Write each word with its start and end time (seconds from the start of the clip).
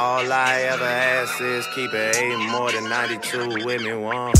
All 0.00 0.32
I 0.32 0.60
ever 0.70 0.84
ask 0.84 1.40
is 1.40 1.66
keep 1.74 1.92
it 1.92 2.16
eight 2.18 2.36
more 2.52 2.70
than 2.70 2.88
92 2.88 3.66
with 3.66 3.82
me 3.82 3.94
100. 3.94 4.38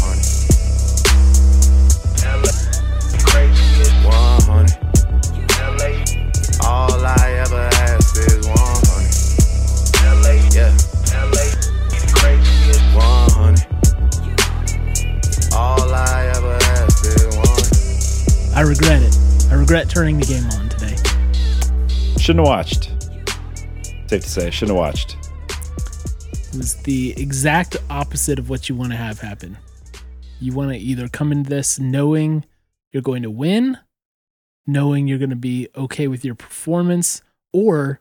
100. 4.07 4.79
All 6.65 7.05
I 7.05 7.43
ever 7.45 7.69
ask 7.75 8.17
is 8.19 8.47
100. 8.47 8.55
Yeah. 10.55 10.71
100. 12.95 13.67
All 15.55 15.93
I 15.93 16.31
ever 16.37 16.55
ask 16.55 17.05
is 17.05 17.35
100. 17.37 18.57
I 18.57 18.61
regret 18.61 19.03
it. 19.03 19.19
I 19.51 19.55
regret 19.55 19.91
turning 19.91 20.21
the 20.21 20.27
game 20.27 20.47
on 20.53 20.69
today. 20.69 20.95
Shouldn't 22.17 22.47
have 22.47 22.47
watched. 22.47 22.93
Safe 24.07 24.23
to 24.23 24.29
say, 24.29 24.51
shouldn't 24.51 24.77
have 24.77 24.87
watched. 24.87 25.17
It 26.49 26.57
was 26.57 26.77
the 26.77 27.15
exact 27.21 27.77
opposite 27.91 28.39
of 28.39 28.49
what 28.49 28.69
you 28.69 28.75
want 28.75 28.93
to 28.93 28.97
have 28.97 29.21
happen. 29.21 29.59
You 30.41 30.55
want 30.55 30.71
to 30.71 30.79
either 30.79 31.07
come 31.09 31.31
into 31.31 31.51
this 31.51 31.79
knowing 31.79 32.47
you're 32.91 33.03
going 33.03 33.23
to 33.23 33.31
win, 33.31 33.77
knowing 34.67 35.07
you're 35.07 35.19
going 35.19 35.29
to 35.31 35.37
be 35.37 35.69
okay 35.77 36.09
with 36.09 36.25
your 36.25 36.35
performance, 36.35 37.23
or 37.53 38.01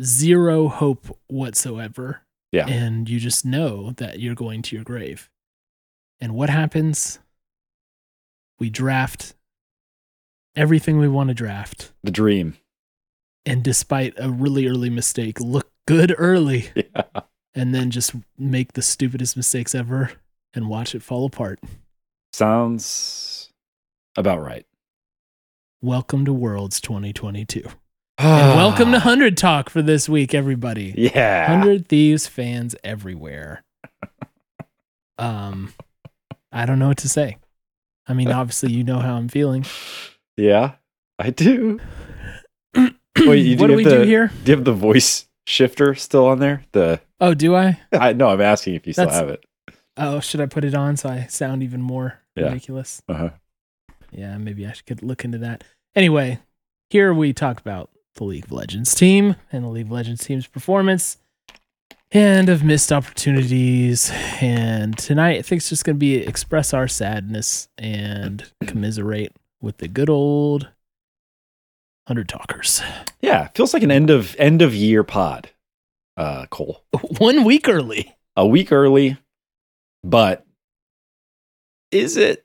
zero 0.00 0.68
hope 0.68 1.18
whatsoever. 1.26 2.22
Yeah. 2.52 2.66
And 2.66 3.08
you 3.08 3.20
just 3.20 3.44
know 3.44 3.90
that 3.98 4.18
you're 4.18 4.34
going 4.34 4.62
to 4.62 4.76
your 4.76 4.84
grave. 4.84 5.28
And 6.20 6.34
what 6.34 6.48
happens? 6.48 7.18
We 8.58 8.70
draft 8.70 9.34
everything 10.56 10.98
we 10.98 11.08
want 11.08 11.28
to 11.28 11.34
draft. 11.34 11.92
The 12.02 12.10
dream. 12.10 12.56
And 13.44 13.62
despite 13.62 14.14
a 14.16 14.30
really 14.30 14.68
early 14.68 14.88
mistake, 14.88 15.38
look 15.38 15.70
good 15.86 16.14
early. 16.16 16.70
Yeah. 16.76 17.22
And 17.54 17.74
then 17.74 17.90
just 17.90 18.14
make 18.38 18.72
the 18.72 18.82
stupidest 18.82 19.36
mistakes 19.36 19.74
ever 19.74 20.12
and 20.52 20.68
watch 20.68 20.94
it 20.94 21.02
fall 21.02 21.24
apart. 21.24 21.60
Sounds 22.32 23.50
about 24.16 24.42
right. 24.42 24.66
Welcome 25.80 26.24
to 26.24 26.32
Worlds 26.32 26.80
2022. 26.80 27.62
And 28.18 28.56
welcome 28.56 28.86
to 28.86 28.98
100 28.98 29.36
Talk 29.36 29.70
for 29.70 29.82
this 29.82 30.08
week, 30.08 30.34
everybody. 30.34 30.94
Yeah. 30.96 31.50
100 31.50 31.88
Thieves 31.88 32.26
fans 32.26 32.74
everywhere. 32.82 33.62
Um, 35.16 35.72
I 36.50 36.66
don't 36.66 36.80
know 36.80 36.88
what 36.88 36.98
to 36.98 37.08
say. 37.08 37.36
I 38.08 38.14
mean, 38.14 38.32
obviously, 38.32 38.72
you 38.72 38.82
know 38.82 38.98
how 38.98 39.14
I'm 39.14 39.28
feeling. 39.28 39.64
Yeah, 40.36 40.72
I 41.20 41.30
do. 41.30 41.78
Wait, 42.76 43.46
you 43.46 43.56
what 43.56 43.68
do 43.68 43.76
we 43.76 43.84
the, 43.84 43.98
do 43.98 44.02
here? 44.02 44.32
Do 44.42 44.50
you 44.50 44.56
have 44.56 44.64
the 44.64 44.72
voice 44.72 45.26
shifter 45.46 45.94
still 45.94 46.26
on 46.26 46.38
there? 46.38 46.64
The 46.72 47.00
Oh, 47.20 47.34
do 47.34 47.54
I? 47.56 47.80
I 47.92 48.12
no, 48.12 48.28
I'm 48.28 48.40
asking 48.40 48.74
if 48.74 48.86
you 48.86 48.92
still 48.92 49.08
have 49.08 49.28
it. 49.28 49.44
Oh, 49.96 50.20
should 50.20 50.40
I 50.40 50.46
put 50.46 50.64
it 50.64 50.74
on 50.74 50.96
so 50.96 51.08
I 51.08 51.26
sound 51.28 51.62
even 51.62 51.80
more 51.80 52.20
Yeah. 52.36 52.46
ridiculous? 52.46 53.02
Uh-huh. 53.08 53.30
Yeah, 54.10 54.36
maybe 54.38 54.66
I 54.66 54.72
should 54.72 55.02
look 55.02 55.24
into 55.24 55.38
that. 55.38 55.64
Anyway, 55.94 56.38
here 56.90 57.12
we 57.14 57.32
talk 57.32 57.60
about 57.60 57.90
the 58.16 58.24
League 58.24 58.44
of 58.44 58.52
Legends 58.52 58.94
team 58.94 59.36
and 59.52 59.64
the 59.64 59.68
League 59.68 59.86
of 59.86 59.92
Legends 59.92 60.24
team's 60.24 60.46
performance 60.46 61.16
and 62.12 62.48
of 62.48 62.62
missed 62.62 62.92
opportunities. 62.92 64.10
And 64.40 64.96
tonight, 64.98 65.38
I 65.38 65.42
think 65.42 65.60
it's 65.60 65.68
just 65.68 65.84
going 65.84 65.96
to 65.96 66.00
be 66.00 66.16
express 66.16 66.72
our 66.74 66.86
sadness 66.88 67.68
and 67.78 68.50
commiserate 68.66 69.32
with 69.60 69.78
the 69.78 69.88
good 69.88 70.10
old 70.10 70.68
100 72.06 72.28
Talkers. 72.28 72.82
Yeah, 73.22 73.48
feels 73.54 73.72
like 73.74 73.82
an 73.82 73.90
end 73.90 74.10
of 74.10 74.36
end 74.38 74.62
of 74.62 74.74
year 74.74 75.02
pod. 75.04 75.50
Uh, 76.16 76.46
Cole, 76.46 76.84
One 77.18 77.44
week 77.44 77.68
early. 77.68 78.14
a 78.36 78.46
week 78.46 78.70
early, 78.72 79.16
but 80.04 80.46
is 81.90 82.16
it? 82.16 82.44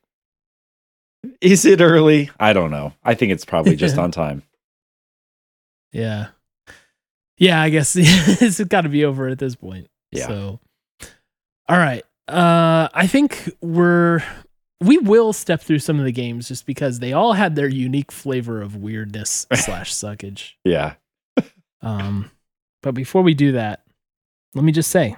Is 1.42 1.66
it 1.66 1.82
early? 1.82 2.30
I 2.40 2.54
don't 2.54 2.72
know. 2.72 2.94
I 3.04 3.14
think 3.14 3.32
it's 3.32 3.46
probably 3.46 3.76
just 3.76 3.98
on 4.00 4.12
time. 4.12 4.44
Yeah. 5.92 6.28
Yeah, 7.38 7.62
I 7.62 7.70
guess 7.70 7.96
it's 7.98 8.64
got 8.66 8.82
to 8.82 8.90
be 8.90 9.06
over 9.06 9.28
at 9.28 9.40
this 9.40 9.56
point. 9.56 9.88
Yeah. 10.12 10.28
So, 10.28 10.60
all 11.68 11.78
right. 11.78 12.04
Uh, 12.28 12.90
I 12.94 13.08
think 13.08 13.50
we're 13.62 14.24
we 14.82 14.98
will 14.98 15.34
step 15.34 15.62
through 15.62 15.80
some 15.80 16.00
of 16.00 16.06
the 16.06 16.12
games 16.12 16.48
just 16.48 16.66
because 16.66 17.00
they 17.00 17.14
all 17.14 17.34
had 17.34 17.56
their 17.56 17.68
unique 17.68 18.12
flavor 18.12 18.62
of 18.62 18.76
weirdness 18.76 19.46
slash 19.54 19.94
suckage. 19.94 20.54
Yeah. 20.64 20.94
Um, 21.82 22.32
but 22.82 22.94
before 22.94 23.22
we 23.22 23.34
do 23.34 23.54
that, 23.54 23.84
let 24.56 24.64
me 24.64 24.72
just 24.72 24.90
say, 24.90 25.16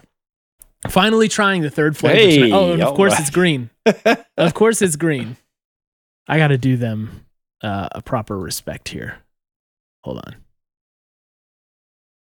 finally 0.89 1.27
trying 1.27 1.61
the 1.61 1.69
third 1.69 1.95
flavor. 1.95 2.15
Hey, 2.15 2.37
tonight. 2.37 2.51
oh, 2.51 2.73
and 2.73 2.83
of 2.83 2.95
course 2.95 3.13
right. 3.13 3.21
it's 3.21 3.29
green. 3.29 3.69
Of 4.37 4.55
course 4.55 4.81
it's 4.81 4.95
green. 4.95 5.37
I 6.27 6.37
got 6.37 6.47
to 6.47 6.57
do 6.57 6.75
them 6.75 7.25
uh, 7.61 7.89
a 7.91 8.01
proper 8.01 8.37
respect 8.37 8.89
here. 8.89 9.17
Hold 10.03 10.17
on. 10.25 10.35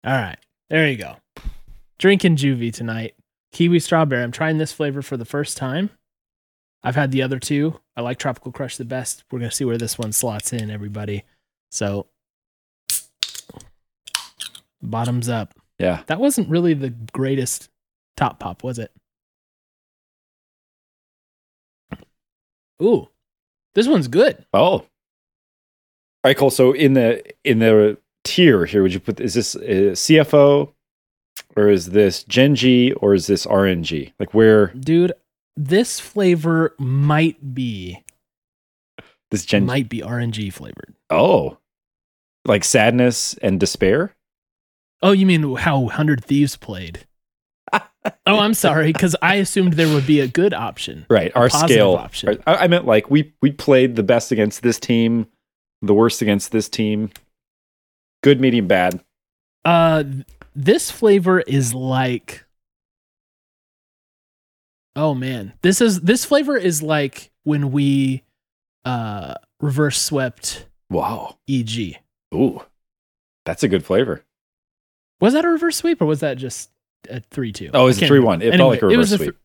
All 0.05 0.21
right, 0.21 0.39
there 0.71 0.89
you 0.89 0.97
go. 0.97 1.17
Drinking 1.99 2.37
Juvee 2.37 2.73
tonight. 2.73 3.15
Kiwi 3.53 3.79
strawberry. 3.79 4.25
I'm 4.25 4.33
trying 4.33 4.59
this 4.59 4.73
flavor 4.73 5.03
for 5.03 5.17
the 5.17 5.25
first 5.25 5.57
time. 5.57 5.91
I've 6.83 6.95
had 6.95 7.13
the 7.13 7.23
other 7.23 7.39
two. 7.39 7.79
I 7.97 8.01
like 8.01 8.19
Tropical 8.19 8.53
Crush 8.53 8.77
the 8.77 8.85
best. 8.85 9.25
We're 9.31 9.39
gonna 9.41 9.51
see 9.51 9.65
where 9.65 9.79
this 9.79 9.99
one 9.99 10.13
slots 10.13 10.53
in, 10.53 10.71
everybody. 10.71 11.25
So, 11.71 12.07
bottoms 14.83 15.29
up. 15.29 15.55
Yeah. 15.79 16.03
That 16.07 16.21
wasn't 16.21 16.49
really 16.49 16.75
the 16.75 16.91
greatest 16.91 17.69
top 18.17 18.39
pop, 18.39 18.63
was 18.63 18.79
it? 18.79 18.93
Ooh, 22.83 23.09
this 23.75 23.87
one's 23.87 24.09
good. 24.09 24.45
Oh. 24.53 24.61
All 24.63 24.87
right, 26.25 26.37
Cole. 26.37 26.51
So 26.51 26.73
in 26.73 26.95
the 26.95 27.23
in 27.45 27.59
the 27.61 27.99
tier 28.25 28.67
here, 28.67 28.83
would 28.83 28.93
you 28.93 29.01
put 29.01 29.21
is 29.21 29.35
this 29.35 29.57
uh, 29.57 29.93
CFO 29.95 30.73
or 31.57 31.69
is 31.69 31.91
this 31.91 32.25
Gen 32.25 32.55
G 32.55 32.93
or 32.93 33.15
is 33.15 33.27
this 33.27 33.47
RNG? 33.47 34.13
Like 34.19 34.35
where 34.35 34.69
Dude, 34.69 35.13
this 35.61 36.01
flavor 36.01 36.75
might 36.79 37.55
be 37.55 38.03
this 39.31 39.45
Gen 39.45 39.67
might 39.67 39.89
be 39.89 40.01
RNG 40.01 40.53
flavored. 40.53 40.95
Oh. 41.11 41.59
Like 42.47 42.65
sadness 42.65 43.35
and 43.35 43.61
despair? 43.61 44.17
Oh, 45.03 45.13
you 45.13 45.27
mean 45.27 45.57
how 45.57 45.81
100 45.81 46.25
Thieves 46.25 46.57
played? 46.57 47.07
oh, 47.73 47.81
I'm 48.27 48.55
sorry, 48.55 48.93
because 48.93 49.15
I 49.23 49.37
assumed 49.37 49.75
there 49.75 49.93
would 49.93 50.07
be 50.07 50.21
a 50.21 50.27
good 50.27 50.55
option. 50.55 51.07
Right. 51.11 51.31
Our 51.35 51.51
scale. 51.51 51.95
option. 51.95 52.43
I, 52.47 52.65
I 52.65 52.67
meant 52.67 52.87
like 52.87 53.11
we 53.11 53.35
we 53.43 53.53
played 53.53 53.97
the 53.97 54.03
best 54.03 54.33
against 54.33 54.63
this 54.63 54.81
team, 54.81 55.27
the 55.83 55.95
worst 55.95 56.23
against 56.23 56.53
this 56.53 56.69
team. 56.69 57.11
Good, 58.23 58.41
medium, 58.41 58.67
bad. 58.67 59.05
Uh, 59.65 60.05
this 60.57 60.91
flavor 60.91 61.41
is 61.41 61.75
like. 61.75 62.45
Oh 64.97 65.15
man, 65.15 65.53
this 65.63 65.81
is 65.81 66.01
this 66.01 66.25
flavor 66.25 66.57
is 66.57 66.83
like 66.83 67.31
when 67.45 67.71
we, 67.73 68.23
uh, 68.85 69.35
reverse 69.61 70.01
swept 70.01 70.67
Wow. 70.91 71.39
EG. 71.49 71.97
Ooh. 72.35 72.63
That's 73.47 73.63
a 73.63 73.69
good 73.69 73.85
flavor. 73.85 74.25
Was 75.21 75.35
that 75.35 75.45
a 75.45 75.49
reverse 75.49 75.77
sweep 75.77 76.01
or 76.03 76.07
was 76.07 76.21
that 76.21 76.37
just 76.39 76.71
a 77.09 77.21
three 77.21 77.53
two? 77.53 77.71
Oh, 77.75 77.83
it 77.83 77.87
was 77.87 78.03
a 78.03 78.07
3-1. 78.09 78.43
It 78.43 78.57
felt 78.57 78.71
like 78.71 78.83
a 78.83 78.87
reverse 78.87 79.09
th- 79.11 79.21
sweep. 79.21 79.37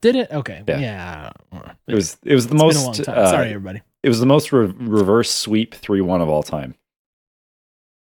did 0.00 0.16
it? 0.16 0.30
Okay. 0.32 0.62
Yeah. 0.66 0.78
Yeah. 1.52 1.72
It 1.86 1.94
was 1.94 2.16
it 2.24 2.34
was 2.34 2.46
the 2.48 2.54
It's 2.54 2.62
most 2.62 2.74
been 2.74 2.82
a 2.82 2.84
long 2.86 2.94
time. 2.94 3.18
uh, 3.18 3.30
Sorry, 3.30 3.48
everybody. 3.50 3.82
it 4.02 4.08
was 4.08 4.18
the 4.20 4.26
most 4.26 4.52
re- 4.52 4.66
reverse 4.76 5.30
sweep 5.30 5.74
3-1 5.74 6.20
of 6.22 6.28
all 6.28 6.42
time. 6.42 6.74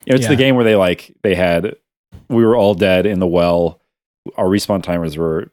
You 0.07 0.13
know, 0.13 0.17
it's 0.17 0.29
the 0.29 0.37
game 0.37 0.55
where 0.57 0.65
they 0.65 0.77
like 0.77 1.15
they 1.23 1.35
had 1.35 1.77
we 2.29 2.45
were 2.45 2.57
all 2.57 2.75
dead 2.75 3.07
in 3.07 3.21
the 3.21 3.27
well. 3.27 3.81
Our 4.37 4.47
respawn 4.47 4.83
timers 4.83 5.17
were 5.17 5.51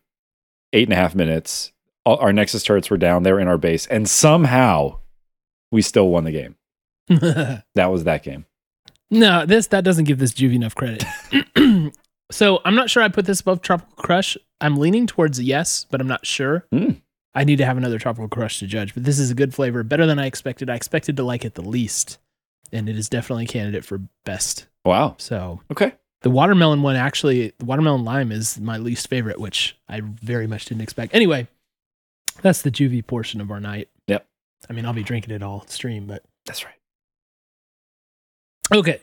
eight 0.73 0.87
and 0.87 0.93
a 0.93 0.97
half 0.97 1.15
minutes. 1.15 1.71
All- 2.05 2.17
Our 2.17 2.33
Nexus 2.33 2.63
turrets 2.63 2.89
were 2.89 2.97
down. 2.97 3.23
They 3.23 3.31
were 3.31 3.39
in 3.39 3.47
our 3.47 3.57
base, 3.57 3.85
and 3.87 4.09
somehow 4.09 4.99
we 5.71 5.81
still 5.81 6.09
won 6.09 6.23
the 6.23 6.31
game. 6.31 6.55
That 7.75 7.91
was 7.91 8.03
that 8.05 8.23
game. 8.23 8.45
no, 9.09 9.45
this 9.45 9.67
that 9.67 9.83
doesn't 9.83 10.05
give 10.05 10.19
this 10.19 10.33
Juvee 10.33 10.55
enough 10.55 10.75
credit. 10.75 11.03
so 12.31 12.59
I'm 12.65 12.75
not 12.75 12.89
sure 12.89 13.03
I 13.03 13.09
put 13.09 13.25
this 13.25 13.41
above 13.41 13.61
Tropical 13.61 13.95
Crush. 13.95 14.37
I'm 14.59 14.77
leaning 14.77 15.07
towards 15.07 15.39
a 15.39 15.43
yes, 15.43 15.85
but 15.89 15.99
I'm 16.01 16.07
not 16.07 16.25
sure. 16.25 16.65
Mm. 16.73 17.01
I 17.33 17.43
need 17.43 17.57
to 17.57 17.65
have 17.65 17.77
another 17.77 17.97
Tropical 17.99 18.27
Crush 18.27 18.59
to 18.59 18.67
judge, 18.67 18.93
but 18.93 19.03
this 19.03 19.17
is 19.19 19.31
a 19.31 19.35
good 19.35 19.53
flavor, 19.53 19.83
better 19.83 20.05
than 20.05 20.19
I 20.19 20.25
expected. 20.25 20.69
I 20.69 20.75
expected 20.75 21.17
to 21.17 21.23
like 21.23 21.45
it 21.45 21.55
the 21.55 21.61
least, 21.61 22.17
and 22.71 22.87
it 22.89 22.97
is 22.97 23.09
definitely 23.09 23.45
a 23.45 23.47
candidate 23.47 23.85
for 23.85 24.01
best. 24.25 24.67
Wow. 24.85 25.15
So 25.17 25.61
Okay. 25.71 25.93
The 26.21 26.29
watermelon 26.29 26.83
one, 26.83 26.95
actually, 26.95 27.53
the 27.57 27.65
watermelon 27.65 28.03
lime 28.03 28.31
is 28.31 28.59
my 28.59 28.77
least 28.77 29.07
favorite, 29.07 29.39
which 29.39 29.75
I 29.89 30.01
very 30.01 30.45
much 30.45 30.65
didn't 30.65 30.81
expect. 30.81 31.15
Anyway, 31.15 31.47
that's 32.41 32.61
the 32.61 32.69
Juvee 32.71 33.05
portion 33.05 33.41
of 33.41 33.49
our 33.49 33.59
night. 33.59 33.89
Yep. 34.07 34.27
I 34.69 34.73
mean, 34.73 34.85
I'll 34.85 34.93
be 34.93 35.03
drinking 35.03 35.33
it 35.33 35.41
all 35.41 35.65
stream, 35.67 36.05
but 36.05 36.23
That's 36.45 36.63
right. 36.63 36.75
Okay. 38.73 39.01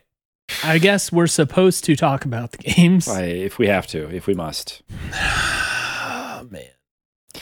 I 0.64 0.78
guess 0.78 1.12
we're 1.12 1.26
supposed 1.26 1.84
to 1.84 1.96
talk 1.96 2.24
about 2.24 2.52
the 2.52 2.58
games. 2.58 3.06
I, 3.08 3.22
if 3.22 3.58
we 3.58 3.66
have 3.66 3.86
to, 3.88 4.08
if 4.14 4.26
we 4.26 4.34
must. 4.34 4.82
oh, 5.12 6.46
man. 6.50 6.70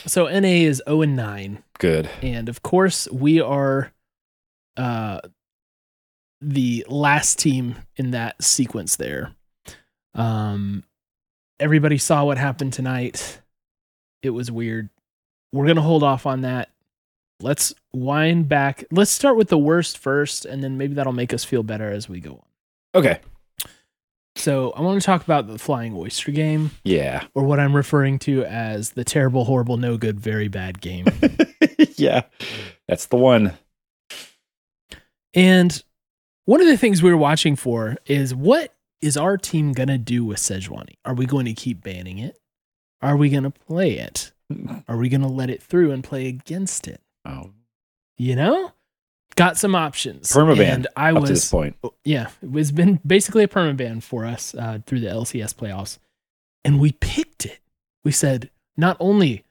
So 0.05 0.25
NA 0.27 0.47
is 0.47 0.81
0 0.87 1.03
and 1.03 1.15
9. 1.15 1.63
Good. 1.79 2.09
And 2.21 2.49
of 2.49 2.63
course, 2.63 3.07
we 3.11 3.39
are 3.39 3.93
uh 4.75 5.21
the 6.39 6.85
last 6.87 7.39
team 7.39 7.77
in 7.95 8.11
that 8.11 8.43
sequence 8.43 8.95
there. 8.95 9.31
Um 10.15 10.83
everybody 11.59 11.97
saw 11.97 12.23
what 12.25 12.37
happened 12.37 12.73
tonight. 12.73 13.39
It 14.21 14.29
was 14.31 14.51
weird. 14.51 14.89
We're 15.53 15.65
going 15.65 15.77
to 15.77 15.81
hold 15.81 16.03
off 16.03 16.25
on 16.25 16.41
that. 16.41 16.69
Let's 17.39 17.73
wind 17.93 18.49
back. 18.49 18.83
Let's 18.91 19.11
start 19.11 19.37
with 19.37 19.49
the 19.49 19.57
worst 19.57 19.97
first 19.97 20.45
and 20.45 20.63
then 20.63 20.77
maybe 20.77 20.95
that'll 20.95 21.13
make 21.13 21.33
us 21.33 21.43
feel 21.43 21.63
better 21.63 21.89
as 21.91 22.09
we 22.09 22.19
go 22.19 22.31
on. 22.31 22.45
Okay. 23.01 23.19
So, 24.35 24.69
I 24.71 24.81
want 24.81 25.01
to 25.01 25.05
talk 25.05 25.23
about 25.23 25.47
the 25.47 25.57
Flying 25.57 25.95
Oyster 25.95 26.31
game 26.31 26.69
Yeah. 26.83 27.23
or 27.33 27.43
what 27.43 27.59
I'm 27.59 27.75
referring 27.75 28.19
to 28.19 28.43
as 28.45 28.91
the 28.91 29.03
terrible, 29.03 29.45
horrible, 29.45 29.77
no 29.77 29.97
good, 29.97 30.19
very 30.19 30.47
bad 30.47 30.79
game. 30.79 31.05
yeah. 31.95 32.21
That's 32.87 33.07
the 33.07 33.17
one. 33.17 33.53
And 35.33 35.83
one 36.45 36.61
of 36.61 36.67
the 36.67 36.77
things 36.77 37.01
we 37.01 37.09
were 37.09 37.17
watching 37.17 37.55
for 37.55 37.97
is 38.05 38.33
what 38.35 38.73
is 39.01 39.17
our 39.17 39.37
team 39.37 39.73
going 39.73 39.89
to 39.89 39.97
do 39.97 40.25
with 40.25 40.37
Sejuani? 40.39 40.95
Are 41.05 41.13
we 41.13 41.25
going 41.25 41.45
to 41.45 41.53
keep 41.53 41.83
banning 41.83 42.17
it? 42.19 42.37
Are 43.01 43.15
we 43.17 43.29
going 43.29 43.43
to 43.43 43.51
play 43.51 43.93
it? 43.99 44.31
Are 44.87 44.97
we 44.97 45.09
going 45.09 45.21
to 45.21 45.27
let 45.27 45.49
it 45.49 45.61
through 45.61 45.91
and 45.91 46.03
play 46.03 46.27
against 46.27 46.87
it? 46.87 47.01
Oh. 47.25 47.51
You 48.17 48.35
know? 48.35 48.71
Got 49.35 49.57
some 49.57 49.75
options. 49.75 50.31
Permaban 50.31 50.59
And 50.67 50.87
I 50.95 51.11
Up 51.11 51.21
to 51.23 51.27
this 51.27 51.43
was, 51.43 51.49
point. 51.49 51.75
yeah, 52.03 52.29
it 52.41 52.49
was 52.51 52.71
been 52.71 52.99
basically 53.05 53.43
a 53.43 53.47
permaban 53.47 54.01
for 54.01 54.25
us 54.25 54.55
uh, 54.55 54.79
through 54.87 55.01
the 55.01 55.07
LCS 55.07 55.53
playoffs. 55.53 55.99
And 56.65 56.79
we 56.79 56.93
picked 56.93 57.45
it. 57.45 57.59
We 58.03 58.11
said, 58.11 58.49
not 58.75 58.97
only 58.99 59.43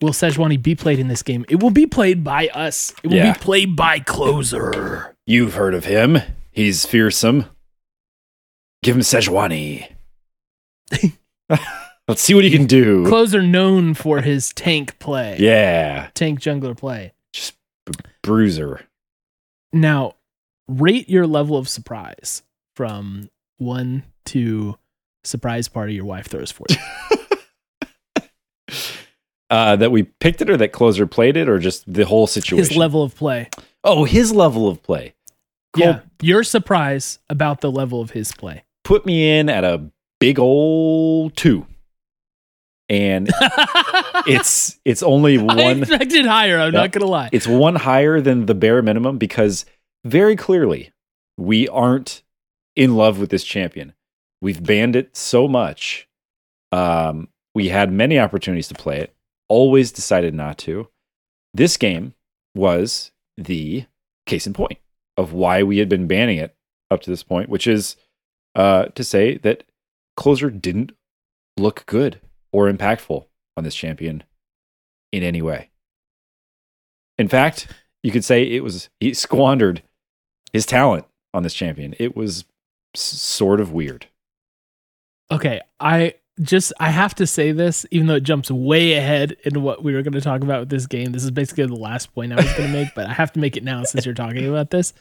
will 0.00 0.10
Sejuani 0.10 0.62
be 0.62 0.76
played 0.76 1.00
in 1.00 1.08
this 1.08 1.22
game, 1.24 1.44
it 1.48 1.60
will 1.60 1.70
be 1.70 1.86
played 1.86 2.22
by 2.22 2.46
us. 2.48 2.94
It 3.02 3.08
will 3.08 3.16
Yeah. 3.16 3.32
be 3.32 3.38
played 3.40 3.74
by 3.74 3.98
Closer. 3.98 5.16
You've 5.26 5.54
heard 5.54 5.74
of 5.74 5.86
him. 5.86 6.18
He's 6.52 6.86
fearsome. 6.86 7.46
Give 8.84 8.94
him 8.96 9.02
Sejuani. 9.02 9.88
Let's 12.06 12.20
see 12.20 12.34
what 12.34 12.44
he 12.44 12.50
can 12.50 12.66
do. 12.66 13.06
Closer 13.08 13.40
known 13.40 13.94
for 13.94 14.20
his 14.20 14.52
tank 14.52 14.98
play. 14.98 15.36
Yeah. 15.40 16.10
Tank 16.14 16.38
jungler 16.38 16.76
play. 16.76 17.14
Just 17.32 17.54
b- 17.86 17.94
bruiser. 18.22 18.82
Now, 19.72 20.16
rate 20.68 21.08
your 21.08 21.26
level 21.26 21.56
of 21.56 21.66
surprise 21.66 22.42
from 22.76 23.30
one 23.56 24.02
to 24.26 24.76
surprise 25.24 25.66
party 25.68 25.94
your 25.94 26.04
wife 26.04 26.26
throws 26.28 26.50
for 26.52 26.66
you. 26.68 26.76
Uh, 29.50 29.76
that 29.76 29.92
we 29.92 30.02
picked 30.02 30.40
it 30.42 30.50
or 30.50 30.56
that 30.56 30.72
closer 30.72 31.06
played 31.06 31.36
it 31.36 31.48
or 31.48 31.60
just 31.60 31.84
the 31.92 32.04
whole 32.04 32.26
situation? 32.26 32.58
His 32.58 32.76
level 32.76 33.04
of 33.04 33.14
play. 33.14 33.50
oh, 33.84 34.04
his 34.04 34.32
level 34.32 34.66
of 34.68 34.82
play. 34.82 35.14
Yeah. 35.76 36.00
Your 36.20 36.42
surprise 36.42 37.20
about 37.30 37.60
the 37.60 37.70
level 37.70 38.00
of 38.00 38.10
his 38.12 38.32
play. 38.32 38.63
Put 38.84 39.06
me 39.06 39.38
in 39.38 39.48
at 39.48 39.64
a 39.64 39.90
big 40.20 40.38
old 40.38 41.36
two. 41.36 41.66
And 42.88 43.30
it's 44.26 44.78
it's 44.84 45.02
only 45.02 45.38
I 45.38 45.42
one 45.42 45.78
expected 45.82 46.26
higher. 46.26 46.58
I'm 46.58 46.72
not 46.72 46.92
gonna 46.92 47.06
lie. 47.06 47.30
it's 47.32 47.46
one 47.46 47.76
higher 47.76 48.20
than 48.20 48.46
the 48.46 48.54
bare 48.54 48.82
minimum 48.82 49.16
because 49.16 49.64
very 50.04 50.36
clearly 50.36 50.92
we 51.38 51.66
aren't 51.68 52.22
in 52.76 52.96
love 52.96 53.18
with 53.18 53.30
this 53.30 53.44
champion. 53.44 53.94
We've 54.42 54.62
banned 54.62 54.96
it 54.96 55.16
so 55.16 55.48
much. 55.48 56.06
Um, 56.72 57.28
we 57.54 57.68
had 57.68 57.90
many 57.90 58.18
opportunities 58.18 58.68
to 58.68 58.74
play 58.74 58.98
it, 59.00 59.14
always 59.48 59.92
decided 59.92 60.34
not 60.34 60.58
to. 60.58 60.88
This 61.54 61.76
game 61.76 62.14
was 62.54 63.12
the 63.36 63.86
case 64.26 64.46
in 64.46 64.52
point 64.52 64.78
of 65.16 65.32
why 65.32 65.62
we 65.62 65.78
had 65.78 65.88
been 65.88 66.06
banning 66.06 66.36
it 66.36 66.54
up 66.90 67.00
to 67.02 67.10
this 67.10 67.22
point, 67.22 67.48
which 67.48 67.66
is 67.66 67.96
uh, 68.54 68.86
to 68.86 69.04
say 69.04 69.36
that 69.38 69.64
Closer 70.16 70.50
didn't 70.50 70.92
look 71.56 71.84
good 71.86 72.20
or 72.52 72.70
impactful 72.70 73.26
on 73.56 73.64
this 73.64 73.74
champion 73.74 74.22
in 75.12 75.22
any 75.22 75.42
way. 75.42 75.70
In 77.18 77.28
fact, 77.28 77.68
you 78.02 78.10
could 78.10 78.24
say 78.24 78.42
it 78.42 78.62
was 78.62 78.88
he 79.00 79.14
squandered 79.14 79.82
his 80.52 80.66
talent 80.66 81.04
on 81.32 81.42
this 81.42 81.54
champion. 81.54 81.94
It 81.98 82.16
was 82.16 82.44
s- 82.94 83.00
sort 83.02 83.60
of 83.60 83.72
weird. 83.72 84.06
Okay, 85.30 85.60
I 85.80 86.14
just 86.40 86.72
I 86.80 86.90
have 86.90 87.14
to 87.16 87.26
say 87.26 87.52
this, 87.52 87.86
even 87.90 88.06
though 88.08 88.16
it 88.16 88.24
jumps 88.24 88.50
way 88.50 88.94
ahead 88.94 89.36
into 89.44 89.60
what 89.60 89.82
we 89.82 89.94
were 89.94 90.02
going 90.02 90.12
to 90.12 90.20
talk 90.20 90.42
about 90.42 90.60
with 90.60 90.68
this 90.68 90.86
game. 90.86 91.12
This 91.12 91.24
is 91.24 91.30
basically 91.30 91.66
the 91.66 91.76
last 91.76 92.14
point 92.14 92.32
I 92.32 92.36
was 92.36 92.52
going 92.54 92.70
to 92.70 92.72
make, 92.72 92.88
but 92.94 93.06
I 93.06 93.12
have 93.12 93.32
to 93.32 93.40
make 93.40 93.56
it 93.56 93.64
now 93.64 93.84
since 93.84 94.04
you're 94.04 94.14
talking 94.14 94.48
about 94.48 94.70
this. 94.70 94.92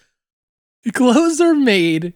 Closer 0.94 1.56
made 1.56 2.14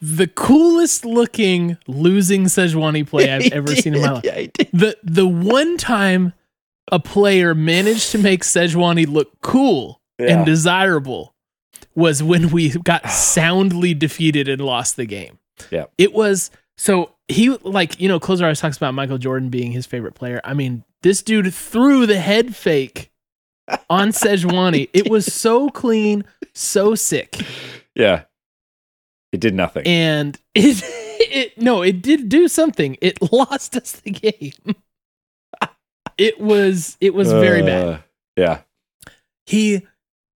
the 0.00 0.26
coolest 0.28 1.04
looking 1.04 1.76
losing 1.86 2.44
Sejuani 2.44 3.06
play 3.06 3.32
I've 3.34 3.52
ever 3.52 3.74
seen 3.74 3.94
in 3.94 4.02
my 4.02 4.12
life. 4.12 4.24
Yeah. 4.24 4.46
The 4.72 4.96
the 5.02 5.26
one 5.26 5.76
time 5.76 6.32
a 6.90 6.98
player 6.98 7.54
managed 7.54 8.12
to 8.12 8.18
make 8.18 8.42
Sejuani 8.42 9.06
look 9.06 9.40
cool 9.42 10.00
and 10.18 10.44
desirable 10.46 11.34
was 11.94 12.22
when 12.22 12.50
we 12.50 12.70
got 12.70 13.10
soundly 13.10 13.94
defeated 13.94 14.48
and 14.48 14.60
lost 14.60 14.96
the 14.96 15.06
game. 15.06 15.38
Yeah. 15.70 15.86
It 15.98 16.12
was 16.12 16.50
so 16.76 17.10
he 17.28 17.50
like, 17.50 18.00
you 18.00 18.08
know, 18.08 18.20
Closer 18.20 18.44
always 18.44 18.60
talks 18.60 18.76
about 18.76 18.94
Michael 18.94 19.18
Jordan 19.18 19.50
being 19.50 19.72
his 19.72 19.84
favorite 19.86 20.14
player. 20.14 20.40
I 20.44 20.54
mean, 20.54 20.84
this 21.02 21.22
dude 21.22 21.52
threw 21.52 22.06
the 22.06 22.18
head 22.20 22.56
fake 22.56 23.10
on 23.90 24.08
Sejuani. 24.12 24.88
It 24.92 25.10
was 25.10 25.32
so 25.32 25.68
clean, 25.68 26.24
so 26.54 26.94
sick. 26.94 27.36
yeah. 27.94 28.22
It 29.32 29.40
did 29.40 29.54
nothing. 29.54 29.86
And 29.86 30.38
it 30.54 30.82
it 30.84 31.58
no, 31.60 31.82
it 31.82 32.02
did 32.02 32.28
do 32.28 32.48
something. 32.48 32.96
It 33.00 33.18
lost 33.32 33.76
us 33.76 33.92
the 33.92 34.10
game. 34.10 34.74
It 36.16 36.40
was 36.40 36.96
it 37.00 37.14
was 37.14 37.30
very 37.30 37.62
bad. 37.62 37.86
Uh, 37.86 37.98
Yeah. 38.36 38.60
he 39.46 39.86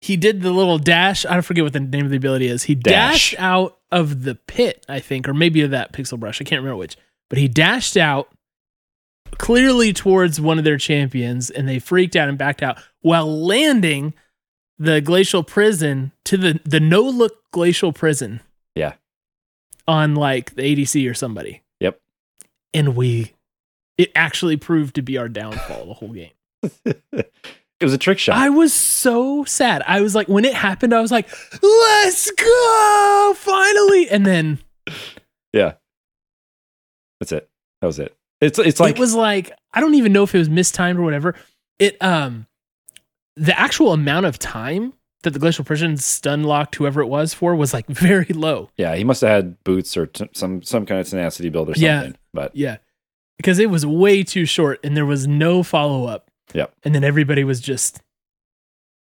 he 0.01 0.17
did 0.17 0.41
the 0.41 0.51
little 0.51 0.77
dash. 0.77 1.25
I 1.25 1.33
don't 1.33 1.41
forget 1.43 1.63
what 1.63 1.73
the 1.73 1.79
name 1.79 2.05
of 2.05 2.11
the 2.11 2.17
ability 2.17 2.47
is. 2.47 2.63
He 2.63 2.75
Dash. 2.75 3.31
dashed 3.31 3.35
out 3.39 3.77
of 3.91 4.23
the 4.23 4.35
pit, 4.35 4.85
I 4.89 4.99
think, 4.99 5.27
or 5.29 5.33
maybe 5.33 5.61
of 5.61 5.71
that 5.71 5.93
pixel 5.93 6.19
brush. 6.19 6.41
I 6.41 6.43
can't 6.43 6.61
remember 6.61 6.77
which. 6.77 6.97
But 7.29 7.39
he 7.39 7.47
dashed 7.47 7.95
out 7.97 8.29
clearly 9.37 9.93
towards 9.93 10.39
one 10.41 10.57
of 10.57 10.63
their 10.65 10.77
champions, 10.77 11.49
and 11.49 11.67
they 11.67 11.79
freaked 11.79 12.15
out 12.15 12.27
and 12.29 12.37
backed 12.37 12.61
out 12.61 12.77
while 13.01 13.27
landing 13.27 14.13
the 14.77 14.99
glacial 15.01 15.43
prison 15.43 16.11
to 16.25 16.35
the 16.37 16.59
the 16.65 16.79
no 16.79 17.01
look 17.01 17.49
glacial 17.51 17.93
prison. 17.93 18.41
On 19.87 20.15
like 20.15 20.55
the 20.55 20.61
ADC 20.61 21.09
or 21.09 21.13
somebody. 21.13 21.61
Yep. 21.79 21.99
And 22.73 22.95
we 22.95 23.33
it 23.97 24.11
actually 24.15 24.57
proved 24.57 24.95
to 24.95 25.01
be 25.01 25.17
our 25.17 25.29
downfall 25.29 25.85
the 25.85 25.93
whole 25.93 26.13
game. 26.13 26.31
it 26.85 27.31
was 27.81 27.93
a 27.93 27.97
trick 27.97 28.17
shot. 28.19 28.37
I 28.37 28.49
was 28.49 28.73
so 28.73 29.43
sad. 29.43 29.83
I 29.85 30.01
was 30.01 30.15
like, 30.15 30.27
when 30.27 30.45
it 30.45 30.53
happened, 30.53 30.93
I 30.93 31.01
was 31.01 31.11
like, 31.11 31.29
let's 31.61 32.31
go, 32.31 33.33
finally. 33.37 34.09
And 34.09 34.25
then 34.25 34.59
yeah. 35.53 35.73
That's 37.19 37.31
it. 37.31 37.49
That 37.81 37.87
was 37.87 37.99
it. 37.99 38.15
It's 38.41 38.59
it's 38.59 38.79
like 38.79 38.95
it 38.95 38.99
was 38.99 39.15
like, 39.15 39.51
I 39.73 39.79
don't 39.79 39.95
even 39.95 40.11
know 40.11 40.23
if 40.23 40.35
it 40.35 40.39
was 40.39 40.49
mistimed 40.49 40.99
or 40.99 41.03
whatever. 41.03 41.35
It, 41.79 42.01
um, 42.01 42.47
the 43.35 43.57
actual 43.57 43.93
amount 43.93 44.25
of 44.25 44.37
time 44.37 44.93
that 45.23 45.31
the 45.31 45.39
glacial 45.39 45.65
prison 45.65 45.97
stun 45.97 46.43
locked 46.43 46.75
whoever 46.75 47.01
it 47.01 47.07
was 47.07 47.33
for 47.33 47.55
was 47.55 47.73
like 47.73 47.87
very 47.87 48.25
low. 48.27 48.69
yeah, 48.77 48.95
he 48.95 49.03
must 49.03 49.21
have 49.21 49.29
had 49.31 49.63
boots 49.63 49.97
or 49.97 50.05
t- 50.05 50.29
some 50.33 50.61
some 50.61 50.85
kind 50.85 51.01
of 51.01 51.07
tenacity 51.07 51.49
build 51.49 51.69
or 51.69 51.73
Yeah. 51.75 52.01
something. 52.03 52.19
But 52.33 52.55
Yeah. 52.55 52.77
Because 53.37 53.57
it 53.59 53.69
was 53.69 53.85
way 53.85 54.23
too 54.23 54.45
short 54.45 54.79
and 54.83 54.95
there 54.95 55.05
was 55.05 55.27
no 55.27 55.63
follow 55.63 56.05
up. 56.05 56.29
Yep. 56.53 56.73
And 56.83 56.93
then 56.93 57.03
everybody 57.03 57.43
was 57.43 57.59
just, 57.59 57.99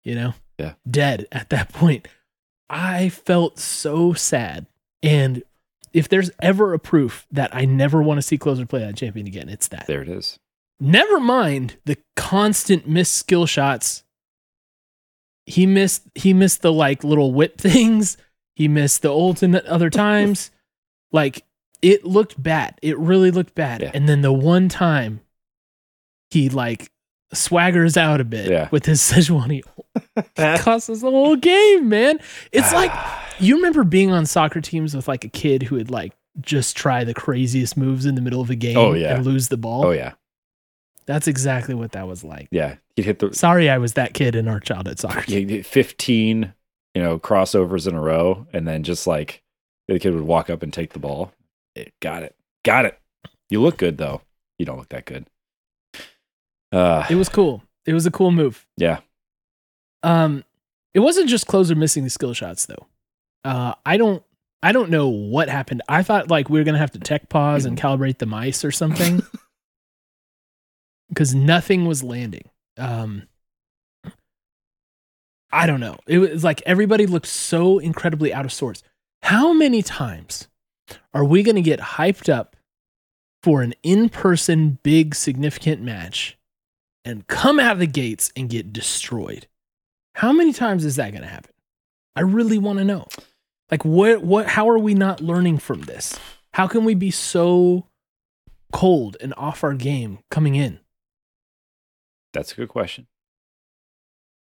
you 0.05 0.15
know, 0.15 0.35
Yeah. 0.59 0.75
dead 0.89 1.27
at 1.33 1.51
that 1.51 1.73
point. 1.73 2.07
I 2.71 3.09
felt 3.09 3.59
so 3.59 4.13
sad. 4.13 4.67
And 5.03 5.43
if 5.93 6.09
there's 6.09 6.31
ever 6.41 6.73
a 6.73 6.79
proof 6.79 7.27
that 7.33 7.55
I 7.55 7.65
never 7.65 8.01
want 8.03 8.19
to 8.19 8.23
see 8.23 8.39
Closer 8.39 8.65
play 8.65 8.81
that 8.81 8.97
champion 8.97 9.27
again, 9.27 9.49
it's 9.49 9.69
that. 9.69 9.87
there 9.87 10.01
it 10.03 10.09
is. 10.09 10.39
Never 10.81 11.21
mind 11.21 11.77
the 11.85 11.99
constant 12.17 12.89
missed 12.89 13.15
skill 13.15 13.45
shots. 13.47 14.05
He 15.47 15.67
missed 15.67 16.03
he 16.15 16.33
missed 16.33 16.63
the 16.63 16.73
like 16.73 17.03
little 17.05 17.33
whip 17.33 17.59
things. 17.61 18.17
He 18.55 18.69
missed 18.69 19.03
the 19.03 19.11
ultimate 19.11 19.65
other 19.67 19.91
times. 19.91 20.51
like 21.13 21.45
it 21.81 22.05
looked 22.05 22.41
bad. 22.41 22.79
It 22.83 22.97
really 22.99 23.31
looked 23.33 23.55
bad. 23.57 23.83
Yeah. 23.83 23.91
And 23.93 24.09
then 24.09 24.21
the 24.23 24.33
one 24.33 24.69
time 24.69 25.21
he 26.31 26.49
like 26.49 26.91
swaggers 27.35 27.97
out 27.97 28.21
a 28.21 28.25
bit 28.25 28.51
Yeah. 28.51 28.69
with 28.71 28.87
his 28.87 29.01
Sejuani 29.11 29.63
cost 30.61 30.89
us 30.91 31.01
the 31.01 31.11
whole 31.11 31.37
game, 31.37 31.89
man. 31.89 32.21
It's 32.53 32.73
ah. 32.73 32.77
like 32.77 33.41
you 33.41 33.57
remember 33.57 33.85
being 33.85 34.13
on 34.13 34.27
soccer 34.27 34.61
teams 34.61 34.95
with 34.95 35.09
like 35.09 35.25
a 35.25 35.29
kid 35.29 35.65
who 35.65 35.75
would 35.77 35.91
like 35.91 36.13
just 36.41 36.77
try 36.77 37.05
the 37.05 37.15
craziest 37.15 37.77
moves 37.77 38.07
in 38.07 38.15
the 38.15 38.21
middle 38.23 38.41
of 38.41 38.49
a 38.51 38.55
game 38.55 38.77
Oh, 38.79 38.93
yeah. 38.93 39.15
and 39.17 39.27
lose 39.27 39.49
the 39.49 39.57
ball? 39.57 39.87
Oh 39.87 39.91
yeah, 39.91 40.13
That's 41.07 41.27
exactly 41.27 41.75
what 41.75 41.93
that 41.93 42.07
was 42.07 42.23
like. 42.25 42.49
yeah. 42.51 42.77
He'd 42.97 43.05
hit 43.07 43.19
the 43.21 43.35
Sorry, 43.35 43.69
I 43.71 43.79
was 43.79 43.95
that 43.95 44.13
kid 44.15 44.35
in 44.37 44.47
our 44.49 44.61
childhood 44.61 44.99
soccer. 44.99 45.23
team. 45.23 45.63
15, 45.63 46.53
you 46.95 47.03
know, 47.03 47.19
crossovers 47.19 47.89
in 47.89 47.95
a 47.95 48.01
row, 48.01 48.47
and 48.53 48.69
then 48.69 48.83
just 48.83 49.07
like 49.07 49.43
the 49.89 49.99
kid 49.99 50.15
would 50.15 50.25
walk 50.25 50.51
up 50.51 50.63
and 50.63 50.73
take 50.73 50.93
the 50.93 50.99
ball. 50.99 51.33
Eh, 51.75 51.87
got 52.01 52.23
it, 52.23 52.37
got 52.65 52.85
it. 52.85 52.99
You 53.51 53.61
look 53.63 53.79
good 53.79 53.97
though. 53.99 54.21
You 54.59 54.67
don't 54.67 54.77
look 54.79 54.91
that 54.91 55.07
good. 55.07 55.27
Uh, 56.71 57.07
It 57.11 57.15
was 57.17 57.29
cool. 57.29 57.63
It 57.87 57.95
was 57.95 58.07
a 58.07 58.11
cool 58.11 58.31
move. 58.31 58.67
yeah, 58.77 59.01
Um, 60.03 60.45
it 60.95 61.01
wasn't 61.01 61.29
just 61.29 61.47
closer 61.47 61.75
missing 61.75 62.05
the 62.05 62.11
skill 62.11 62.33
shots 62.35 62.67
though. 62.67 62.87
Uh, 63.45 63.75
I 63.85 63.97
don't, 63.97 64.23
I 64.63 64.73
don't 64.73 64.91
know 64.91 65.09
what 65.09 65.49
happened. 65.49 65.83
I 65.89 66.03
thought 66.03 66.31
like 66.31 66.49
we 66.49 66.61
were 66.61 66.65
gonna 66.65 66.79
have 66.79 66.93
to 66.93 66.99
tech 67.01 67.29
pause 67.29 67.65
and 67.65 67.77
calibrate 67.81 68.19
the 68.19 68.27
mice 68.27 68.65
or 68.65 68.71
something, 68.71 69.23
because 71.13 71.35
nothing 71.35 71.87
was 71.87 72.03
landing. 72.03 72.49
Um, 72.79 73.25
I 75.51 75.67
don't 75.67 75.81
know. 75.81 75.99
It 76.07 76.19
was 76.19 76.43
like 76.43 76.63
everybody 76.65 77.07
looked 77.07 77.27
so 77.27 77.79
incredibly 77.79 78.33
out 78.33 78.45
of 78.45 78.53
sorts. 78.53 78.83
How 79.23 79.53
many 79.53 79.83
times 79.83 80.49
are 81.13 81.25
we 81.25 81.43
gonna 81.43 81.61
get 81.61 81.81
hyped 81.81 82.33
up 82.33 82.57
for 83.43 83.63
an 83.63 83.75
in-person 83.83 84.79
big 84.83 85.15
significant 85.15 85.83
match 85.83 86.39
and 87.05 87.27
come 87.27 87.59
out 87.61 87.73
of 87.73 87.79
the 87.81 87.87
gates 87.87 88.33
and 88.37 88.49
get 88.49 88.73
destroyed? 88.73 89.47
How 90.15 90.33
many 90.33 90.53
times 90.53 90.85
is 90.85 90.97
that 90.97 91.11
going 91.11 91.23
to 91.23 91.29
happen? 91.29 91.53
I 92.15 92.21
really 92.21 92.59
want 92.59 92.79
to 92.79 92.85
know. 92.85 93.07
Like 93.71 93.85
what 93.85 94.23
what 94.23 94.47
how 94.47 94.69
are 94.69 94.79
we 94.79 94.93
not 94.95 95.23
learning 95.23 95.59
from 95.59 95.83
this? 95.83 96.19
How 96.53 96.67
can 96.67 96.85
we 96.85 96.95
be 96.95 97.11
so 97.11 97.87
cold 98.71 99.17
and 99.21 99.33
off 99.37 99.65
our 99.65 99.73
game 99.73 100.19
coming 100.31 100.55
in? 100.55 100.79
That's 102.33 102.53
a 102.53 102.57
good 102.57 102.69
question. 102.69 103.07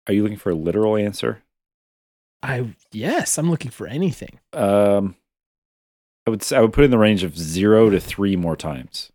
Are 0.06 0.12
you 0.14 0.22
looking 0.22 0.38
for 0.38 0.50
a 0.50 0.54
literal 0.54 0.96
answer? 0.96 1.42
I 2.42 2.74
yes, 2.92 3.36
I'm 3.38 3.50
looking 3.50 3.70
for 3.70 3.86
anything. 3.86 4.38
Um, 4.52 5.16
I 6.26 6.30
would 6.30 6.52
I 6.52 6.60
would 6.60 6.72
put 6.72 6.84
in 6.84 6.90
the 6.90 6.98
range 6.98 7.24
of 7.24 7.36
zero 7.36 7.90
to 7.90 8.00
three 8.00 8.36
more 8.36 8.56
times 8.56 9.12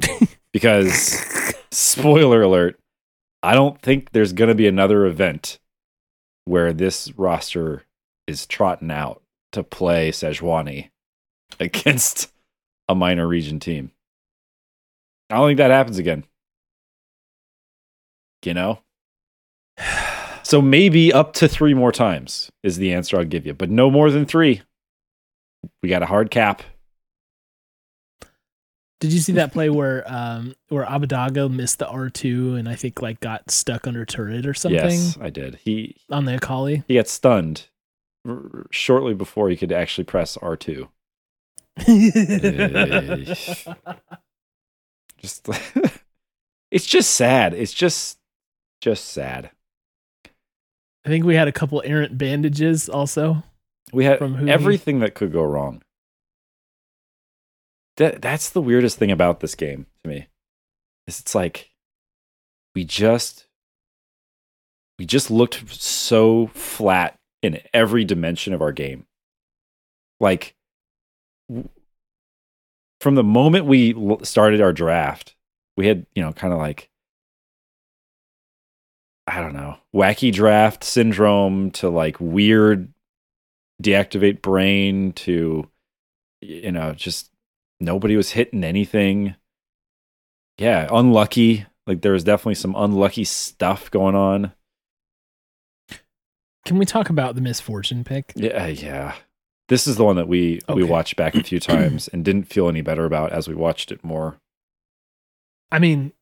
because 0.52 1.24
spoiler 1.70 2.42
alert, 2.42 2.78
I 3.42 3.54
don't 3.54 3.80
think 3.80 4.10
there's 4.10 4.32
going 4.32 4.48
to 4.48 4.54
be 4.54 4.66
another 4.66 5.06
event 5.06 5.58
where 6.44 6.72
this 6.72 7.12
roster 7.16 7.84
is 8.26 8.46
trotting 8.46 8.90
out 8.90 9.22
to 9.52 9.62
play 9.62 10.10
Sejuani 10.10 10.90
against 11.60 12.32
a 12.88 12.94
minor 12.94 13.26
region 13.26 13.60
team. 13.60 13.92
I 15.30 15.36
don't 15.36 15.48
think 15.48 15.58
that 15.58 15.70
happens 15.70 15.98
again. 15.98 16.24
You 18.46 18.54
know? 18.54 18.78
So 20.42 20.62
maybe 20.62 21.12
up 21.12 21.32
to 21.34 21.48
three 21.48 21.74
more 21.74 21.90
times 21.90 22.50
is 22.62 22.76
the 22.76 22.94
answer 22.94 23.18
I'll 23.18 23.24
give 23.24 23.44
you, 23.46 23.52
but 23.52 23.68
no 23.68 23.90
more 23.90 24.10
than 24.12 24.24
three. 24.24 24.62
We 25.82 25.88
got 25.88 26.04
a 26.04 26.06
hard 26.06 26.30
cap. 26.30 26.62
Did 29.00 29.12
you 29.12 29.18
see 29.18 29.32
that 29.32 29.52
play 29.52 29.68
where 29.68 30.04
um 30.10 30.54
where 30.68 30.84
Abbedagge 30.86 31.50
missed 31.50 31.80
the 31.80 31.86
R2 31.86 32.58
and 32.58 32.68
I 32.68 32.76
think 32.76 33.02
like 33.02 33.20
got 33.20 33.50
stuck 33.50 33.86
under 33.86 34.04
turret 34.06 34.46
or 34.46 34.54
something 34.54 34.78
Yes, 34.78 35.18
I 35.20 35.28
did. 35.30 35.56
He 35.64 35.96
on 36.10 36.24
the 36.24 36.36
Akali? 36.36 36.84
he 36.88 36.94
got 36.94 37.08
stunned 37.08 37.66
r- 38.26 38.66
shortly 38.70 39.12
before 39.14 39.50
he 39.50 39.56
could 39.56 39.72
actually 39.72 40.04
press 40.04 40.36
R 40.38 40.56
two. 40.56 40.88
Just 45.18 45.48
it's 46.70 46.86
just 46.86 47.10
sad. 47.10 47.52
It's 47.54 47.72
just 47.74 48.18
just 48.80 49.06
sad. 49.06 49.50
I 51.04 51.08
think 51.08 51.24
we 51.24 51.36
had 51.36 51.48
a 51.48 51.52
couple 51.52 51.82
errant 51.84 52.18
bandages 52.18 52.88
also. 52.88 53.44
We 53.92 54.04
had 54.04 54.18
From 54.18 54.48
everything 54.48 55.00
that 55.00 55.14
could 55.14 55.32
go 55.32 55.44
wrong. 55.44 55.82
That 57.96 58.20
that's 58.20 58.50
the 58.50 58.60
weirdest 58.60 58.98
thing 58.98 59.10
about 59.10 59.40
this 59.40 59.54
game 59.54 59.86
to 60.02 60.10
me. 60.10 60.26
Is 61.06 61.20
it's 61.20 61.34
like 61.34 61.70
we 62.74 62.84
just 62.84 63.46
we 64.98 65.06
just 65.06 65.30
looked 65.30 65.72
so 65.72 66.48
flat 66.48 67.18
in 67.42 67.60
every 67.72 68.04
dimension 68.04 68.52
of 68.52 68.60
our 68.60 68.72
game. 68.72 69.06
Like 70.20 70.56
from 73.00 73.14
the 73.14 73.24
moment 73.24 73.66
we 73.66 73.94
l- 73.94 74.24
started 74.24 74.60
our 74.60 74.72
draft, 74.72 75.36
we 75.76 75.86
had, 75.86 76.06
you 76.14 76.22
know, 76.22 76.32
kind 76.32 76.52
of 76.52 76.58
like 76.58 76.90
I 79.26 79.40
don't 79.40 79.54
know, 79.54 79.76
wacky 79.94 80.32
draft 80.32 80.84
syndrome 80.84 81.70
to 81.72 81.88
like 81.88 82.16
weird 82.20 82.92
deactivate 83.82 84.40
brain 84.40 85.12
to 85.12 85.68
you 86.40 86.72
know 86.72 86.92
just 86.92 87.30
nobody 87.80 88.16
was 88.16 88.30
hitting 88.30 88.64
anything. 88.64 89.34
Yeah 90.58 90.88
unlucky. 90.90 91.66
Like 91.86 92.02
there 92.02 92.12
was 92.12 92.24
definitely 92.24 92.54
some 92.54 92.74
unlucky 92.76 93.24
stuff 93.24 93.90
going 93.90 94.14
on. 94.14 94.52
Can 96.64 96.78
we 96.78 96.84
talk 96.84 97.10
about 97.10 97.34
the 97.36 97.40
Miss 97.40 97.60
Fortune 97.60 98.04
pick? 98.04 98.32
yeah 98.36 98.66
yeah. 98.66 99.14
This 99.68 99.88
is 99.88 99.96
the 99.96 100.04
one 100.04 100.16
that 100.16 100.28
we 100.28 100.60
we 100.68 100.84
watched 100.84 101.16
back 101.16 101.34
a 101.34 101.42
few 101.42 101.58
times 101.60 102.08
and 102.08 102.24
didn't 102.24 102.44
feel 102.44 102.68
any 102.68 102.80
better 102.80 103.04
about 103.04 103.32
as 103.32 103.48
we 103.48 103.54
watched 103.54 103.90
it 103.90 104.04
more. 104.04 104.38
I 105.72 105.80
mean, 105.80 106.12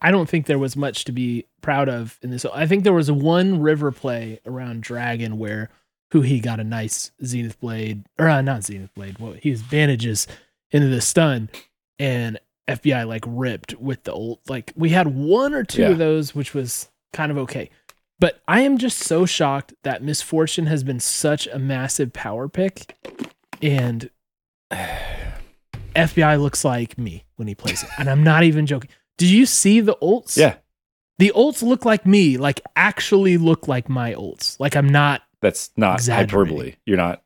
I 0.00 0.10
don't 0.10 0.28
think 0.28 0.46
there 0.46 0.58
was 0.58 0.76
much 0.76 1.04
to 1.04 1.12
be 1.12 1.46
proud 1.60 1.88
of 1.88 2.18
in 2.22 2.30
this. 2.30 2.44
I 2.44 2.66
think 2.66 2.84
there 2.84 2.92
was 2.92 3.10
one 3.10 3.60
river 3.60 3.90
play 3.90 4.40
around 4.46 4.82
Dragon 4.82 5.38
where 5.38 5.70
Huhi 6.12 6.40
got 6.42 6.60
a 6.60 6.64
nice 6.64 7.10
Zenith 7.24 7.58
blade, 7.60 8.04
or 8.18 8.28
uh, 8.28 8.40
not 8.40 8.64
Zenith 8.64 8.94
blade. 8.94 9.18
Well, 9.18 9.32
he 9.32 9.50
was 9.50 9.62
bandages 9.62 10.26
into 10.70 10.88
the 10.88 11.00
stun, 11.00 11.50
and 11.98 12.38
FBI 12.68 13.06
like 13.08 13.24
ripped 13.26 13.74
with 13.74 14.04
the 14.04 14.12
old. 14.12 14.38
Like 14.48 14.72
we 14.76 14.90
had 14.90 15.08
one 15.08 15.52
or 15.52 15.64
two 15.64 15.82
Yeah. 15.82 15.88
of 15.88 15.98
those, 15.98 16.34
which 16.34 16.54
was 16.54 16.88
kind 17.12 17.30
of 17.32 17.38
okay. 17.38 17.70
But 18.20 18.40
I 18.48 18.60
am 18.62 18.78
just 18.78 18.98
so 18.98 19.26
shocked 19.26 19.74
that 19.84 20.02
Miss 20.02 20.22
Fortune 20.22 20.66
has 20.66 20.82
been 20.84 21.00
such 21.00 21.46
a 21.46 21.58
massive 21.58 22.12
power 22.12 22.48
pick, 22.48 22.94
and 23.62 24.10
FBI 25.94 26.40
looks 26.40 26.64
like 26.64 26.96
me 26.98 27.24
when 27.36 27.48
he 27.48 27.54
plays 27.54 27.82
it. 27.82 27.88
And 27.98 28.08
I'm 28.08 28.22
not 28.22 28.44
even 28.44 28.66
joking. 28.66 28.90
Did 29.18 29.28
you 29.30 29.44
see 29.46 29.80
the 29.80 29.96
ults? 30.00 30.36
yeah 30.36 30.56
The 31.18 31.32
ults 31.36 31.62
look 31.62 31.84
like 31.84 32.06
me, 32.06 32.36
like 32.38 32.60
actually 32.76 33.36
look 33.36 33.68
like 33.68 33.88
my 33.88 34.14
ults. 34.14 34.58
Like 34.58 34.74
I'm 34.76 34.88
not 34.88 35.22
that's 35.40 35.70
not 35.76 36.00
hyperbole 36.06 36.74
you're 36.86 36.96
not 36.96 37.22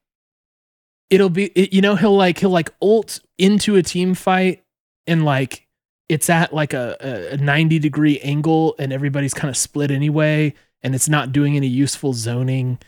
it'll 1.08 1.30
be 1.30 1.44
it, 1.46 1.72
you 1.72 1.80
know 1.80 1.94
he'll 1.96 2.16
like 2.16 2.38
he'll 2.38 2.50
like 2.50 2.70
ult 2.82 3.20
into 3.38 3.76
a 3.76 3.82
team 3.82 4.14
fight 4.14 4.62
and 5.06 5.24
like 5.24 5.66
it's 6.10 6.28
at 6.28 6.52
like 6.52 6.74
a, 6.74 6.96
a, 7.00 7.34
a 7.34 7.36
90 7.38 7.78
degree 7.78 8.18
angle 8.20 8.74
and 8.78 8.92
everybody's 8.92 9.32
kind 9.32 9.48
of 9.48 9.56
split 9.56 9.90
anyway 9.90 10.52
and 10.82 10.94
it's 10.94 11.08
not 11.08 11.32
doing 11.32 11.56
any 11.56 11.68
useful 11.68 12.12
zoning 12.12 12.78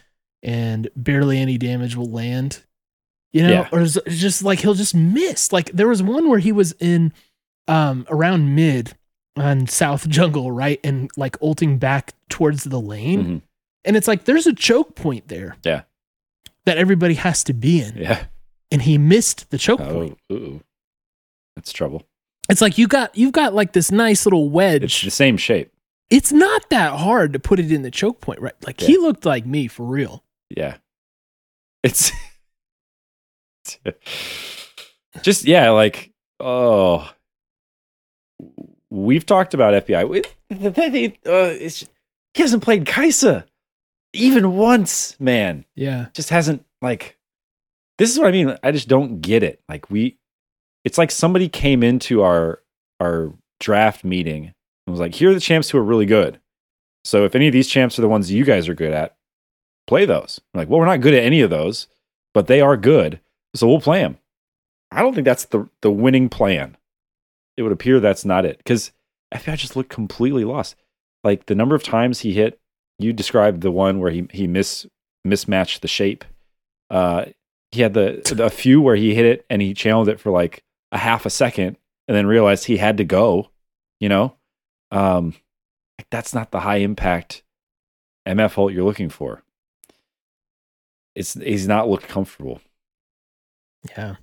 and 0.42 0.88
barely 0.94 1.38
any 1.38 1.56
damage 1.56 1.96
will 1.96 2.10
land 2.10 2.62
you 3.32 3.42
know 3.42 3.50
Yeah. 3.50 3.68
or 3.72 3.84
just 3.84 4.42
like 4.42 4.58
he'll 4.60 4.74
just 4.74 4.94
miss 4.94 5.52
like 5.52 5.70
there 5.72 5.88
was 5.88 6.02
one 6.02 6.28
where 6.28 6.38
he 6.38 6.52
was 6.52 6.72
in 6.80 7.12
um 7.68 8.06
around 8.10 8.54
mid 8.54 8.94
on 9.36 9.66
south 9.66 10.08
jungle 10.08 10.52
right 10.52 10.78
and 10.84 11.10
like 11.16 11.36
ulting 11.42 11.78
back 11.78 12.12
towards 12.28 12.64
the 12.64 12.80
lane 12.80 13.24
Mhm. 13.24 13.42
and 13.84 13.96
it's 13.96 14.06
like 14.08 14.24
there's 14.24 14.46
a 14.46 14.52
choke 14.52 14.94
point 14.94 15.28
there 15.28 15.56
Yeah. 15.64 15.82
that 16.66 16.78
everybody 16.78 17.14
has 17.14 17.42
to 17.44 17.52
be 17.52 17.80
in 17.80 17.96
yeah 17.96 18.26
and 18.70 18.82
he 18.82 18.98
missed 18.98 19.50
the 19.50 19.58
choke 19.58 19.80
point. 19.80 20.18
oh 20.30 20.34
ooh. 20.34 20.60
that's 21.56 21.72
trouble 21.72 22.02
It's 22.48 22.60
like 22.60 22.76
you 22.78 22.86
got 22.86 23.16
you've 23.16 23.32
got 23.32 23.54
like 23.54 23.72
this 23.72 23.90
nice 23.90 24.26
little 24.26 24.48
wedge. 24.50 24.82
it's 24.84 25.02
the 25.02 25.10
same 25.10 25.36
shape 25.36 25.72
It's 26.10 26.30
not 26.32 26.68
that 26.70 26.92
hard 27.00 27.32
to 27.32 27.38
put 27.38 27.58
it 27.58 27.72
in 27.72 27.82
the 27.82 27.90
choke 27.90 28.20
point, 28.20 28.40
right? 28.40 28.54
Like 28.66 28.80
he 28.80 28.98
looked 28.98 29.24
like 29.24 29.46
me 29.46 29.66
for 29.68 29.84
real. 29.84 30.22
yeah 30.50 30.76
it's 31.82 32.12
just 35.22 35.44
yeah 35.44 35.70
like 35.70 36.12
oh 36.40 37.10
we've 38.94 39.26
talked 39.26 39.54
about 39.54 39.74
fbi 39.86 40.24
thing, 40.50 41.12
uh, 41.26 41.52
it's, 41.58 41.80
he 42.34 42.42
hasn't 42.42 42.62
played 42.62 42.84
Kai'Sa 42.84 43.44
even 44.12 44.52
once 44.56 45.18
man 45.20 45.64
Yeah. 45.74 46.06
just 46.14 46.30
hasn't 46.30 46.64
like 46.80 47.18
this 47.98 48.10
is 48.10 48.18
what 48.18 48.28
i 48.28 48.32
mean 48.32 48.56
i 48.62 48.70
just 48.70 48.88
don't 48.88 49.20
get 49.20 49.42
it 49.42 49.60
like 49.68 49.90
we 49.90 50.18
it's 50.84 50.98
like 50.98 51.10
somebody 51.10 51.48
came 51.48 51.82
into 51.82 52.22
our 52.22 52.60
our 53.00 53.32
draft 53.60 54.04
meeting 54.04 54.52
and 54.86 54.92
was 54.92 55.00
like 55.00 55.14
here 55.14 55.30
are 55.30 55.34
the 55.34 55.40
champs 55.40 55.70
who 55.70 55.78
are 55.78 55.82
really 55.84 56.06
good 56.06 56.38
so 57.04 57.24
if 57.24 57.34
any 57.34 57.46
of 57.46 57.52
these 57.52 57.68
champs 57.68 57.98
are 57.98 58.02
the 58.02 58.08
ones 58.08 58.30
you 58.30 58.44
guys 58.44 58.68
are 58.68 58.74
good 58.74 58.92
at 58.92 59.16
play 59.86 60.06
those. 60.06 60.40
I'm 60.54 60.60
like, 60.60 60.70
well, 60.70 60.80
we're 60.80 60.86
not 60.86 61.02
good 61.02 61.12
at 61.12 61.22
any 61.22 61.42
of 61.42 61.50
those, 61.50 61.88
but 62.32 62.46
they 62.46 62.62
are 62.62 62.74
good, 62.78 63.20
so 63.54 63.66
we'll 63.68 63.82
play 63.82 63.98
them. 64.00 64.16
I 64.90 65.02
don't 65.02 65.12
think 65.12 65.26
that's 65.26 65.44
the 65.44 65.68
the 65.82 65.90
winning 65.90 66.30
plan. 66.30 66.78
It 67.56 67.62
would 67.62 67.72
appear 67.72 68.00
that's 68.00 68.24
not 68.24 68.44
it 68.44 68.58
because 68.58 68.92
FBI 69.32 69.56
just 69.56 69.76
looked 69.76 69.90
completely 69.90 70.44
lost. 70.44 70.76
Like 71.22 71.46
the 71.46 71.54
number 71.54 71.74
of 71.74 71.82
times 71.82 72.20
he 72.20 72.32
hit, 72.32 72.60
you 72.98 73.12
described 73.12 73.60
the 73.60 73.70
one 73.70 73.98
where 73.98 74.10
he 74.10 74.26
he 74.32 74.46
miss 74.46 74.86
mismatched 75.24 75.82
the 75.82 75.88
shape. 75.88 76.24
Uh, 76.90 77.26
he 77.72 77.82
had 77.82 77.94
the, 77.94 78.22
the 78.34 78.44
a 78.44 78.50
few 78.50 78.80
where 78.80 78.96
he 78.96 79.14
hit 79.14 79.24
it 79.24 79.46
and 79.50 79.62
he 79.62 79.74
channeled 79.74 80.08
it 80.08 80.20
for 80.20 80.30
like 80.30 80.62
a 80.92 80.98
half 80.98 81.26
a 81.26 81.30
second 81.30 81.76
and 82.06 82.16
then 82.16 82.26
realized 82.26 82.64
he 82.64 82.76
had 82.76 82.96
to 82.98 83.04
go. 83.04 83.50
You 84.00 84.08
know, 84.08 84.36
um, 84.90 85.34
like 85.98 86.08
that's 86.10 86.34
not 86.34 86.50
the 86.50 86.60
high 86.60 86.78
impact 86.78 87.42
MF 88.26 88.58
ult 88.58 88.72
you're 88.72 88.84
looking 88.84 89.08
for. 89.08 89.42
It's 91.14 91.34
he's 91.34 91.68
not 91.68 91.88
looked 91.88 92.08
comfortable. 92.08 92.60
Yeah. 93.96 94.16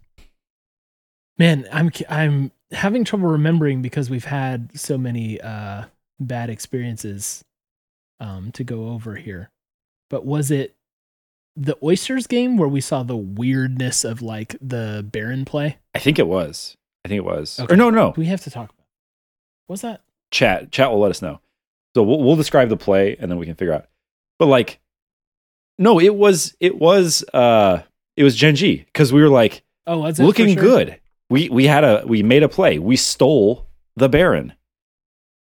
Man, 1.38 1.68
I'm 1.72 1.92
I'm 2.10 2.52
having 2.72 3.04
trouble 3.04 3.28
remembering 3.28 3.82
because 3.82 4.10
we've 4.10 4.26
had 4.26 4.78
so 4.80 4.98
many 4.98 5.40
uh 5.42 5.86
bad 6.20 6.50
experiences 6.50 7.44
um 8.20 8.52
to 8.54 8.64
go 8.64 8.90
over 8.90 9.16
here. 9.16 9.50
But 10.10 10.26
was 10.26 10.52
it 10.52 10.76
the 11.56 11.78
Oysters 11.84 12.28
game 12.28 12.58
where 12.58 12.70
we 12.70 12.82
saw 12.82 13.04
the 13.04 13.16
weirdness 13.18 14.04
of 14.04 14.22
like 14.22 14.56
the 14.62 15.06
Baron 15.10 15.46
play? 15.46 15.78
I 15.94 16.00
think 16.00 16.20
it 16.20 16.28
was. 16.28 16.78
I 17.04 17.10
think 17.10 17.18
it 17.18 17.26
was. 17.26 17.60
Okay. 17.60 17.74
Or 17.74 17.78
no, 17.78 17.90
no. 17.90 18.14
We 18.16 18.26
have 18.28 18.42
to 18.44 18.52
talk 18.52 18.70
about. 18.70 18.86
Was 19.68 19.82
that? 19.82 20.02
Chat 20.32 20.72
chat 20.72 20.92
will 20.92 21.00
let 21.00 21.12
us 21.12 21.22
know. 21.22 21.40
So 21.96 22.04
we'll 22.04 22.22
we'll 22.24 22.36
describe 22.36 22.70
the 22.70 22.78
play 22.78 23.18
and 23.20 23.30
then 23.30 23.38
we 23.38 23.46
can 23.46 23.56
figure 23.56 23.74
out. 23.74 23.88
But 24.40 24.46
like 24.48 24.80
no, 25.78 26.00
it 26.00 26.16
was 26.16 26.56
it 26.60 26.78
was 26.78 27.24
uh 27.34 27.82
it 28.16 28.24
was 28.24 28.36
Gen 28.36 28.56
G 28.56 28.84
because 28.86 29.12
we 29.12 29.22
were 29.22 29.30
like 29.30 29.64
Oh, 29.88 30.00
was 30.00 30.20
it 30.20 30.24
looking 30.24 30.54
sure? 30.54 30.62
good. 30.62 31.00
We 31.32 31.50
we 31.50 31.66
had 31.66 31.84
a 31.84 32.04
we 32.06 32.22
made 32.24 32.44
a 32.44 32.50
play. 32.50 32.78
We 32.80 32.96
stole 32.96 33.66
the 33.96 34.10
Baron. 34.10 34.54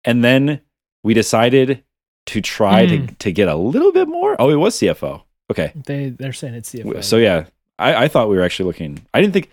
And 0.06 0.24
then 0.24 0.62
we 1.04 1.14
decided 1.14 1.84
to 2.28 2.42
try 2.42 2.86
to 2.86 2.98
Mm. 3.00 3.18
to 3.20 3.32
get 3.32 3.48
a 3.48 3.56
little 3.56 3.92
bit 3.92 4.08
more. 4.08 4.36
Oh, 4.40 4.50
it 4.50 4.56
was 4.56 4.76
CFO. 4.76 5.24
Okay. 5.52 5.72
They 5.76 6.10
they're 6.10 6.34
saying 6.34 6.54
it's 6.54 6.72
CFO. 6.74 7.04
So 7.04 7.18
yeah, 7.18 7.46
I, 7.78 8.06
I 8.06 8.08
thought 8.08 8.30
we 8.30 8.38
were 8.38 8.44
actually 8.44 8.68
looking. 8.68 9.06
I 9.14 9.22
didn't 9.22 9.34
think. 9.34 9.50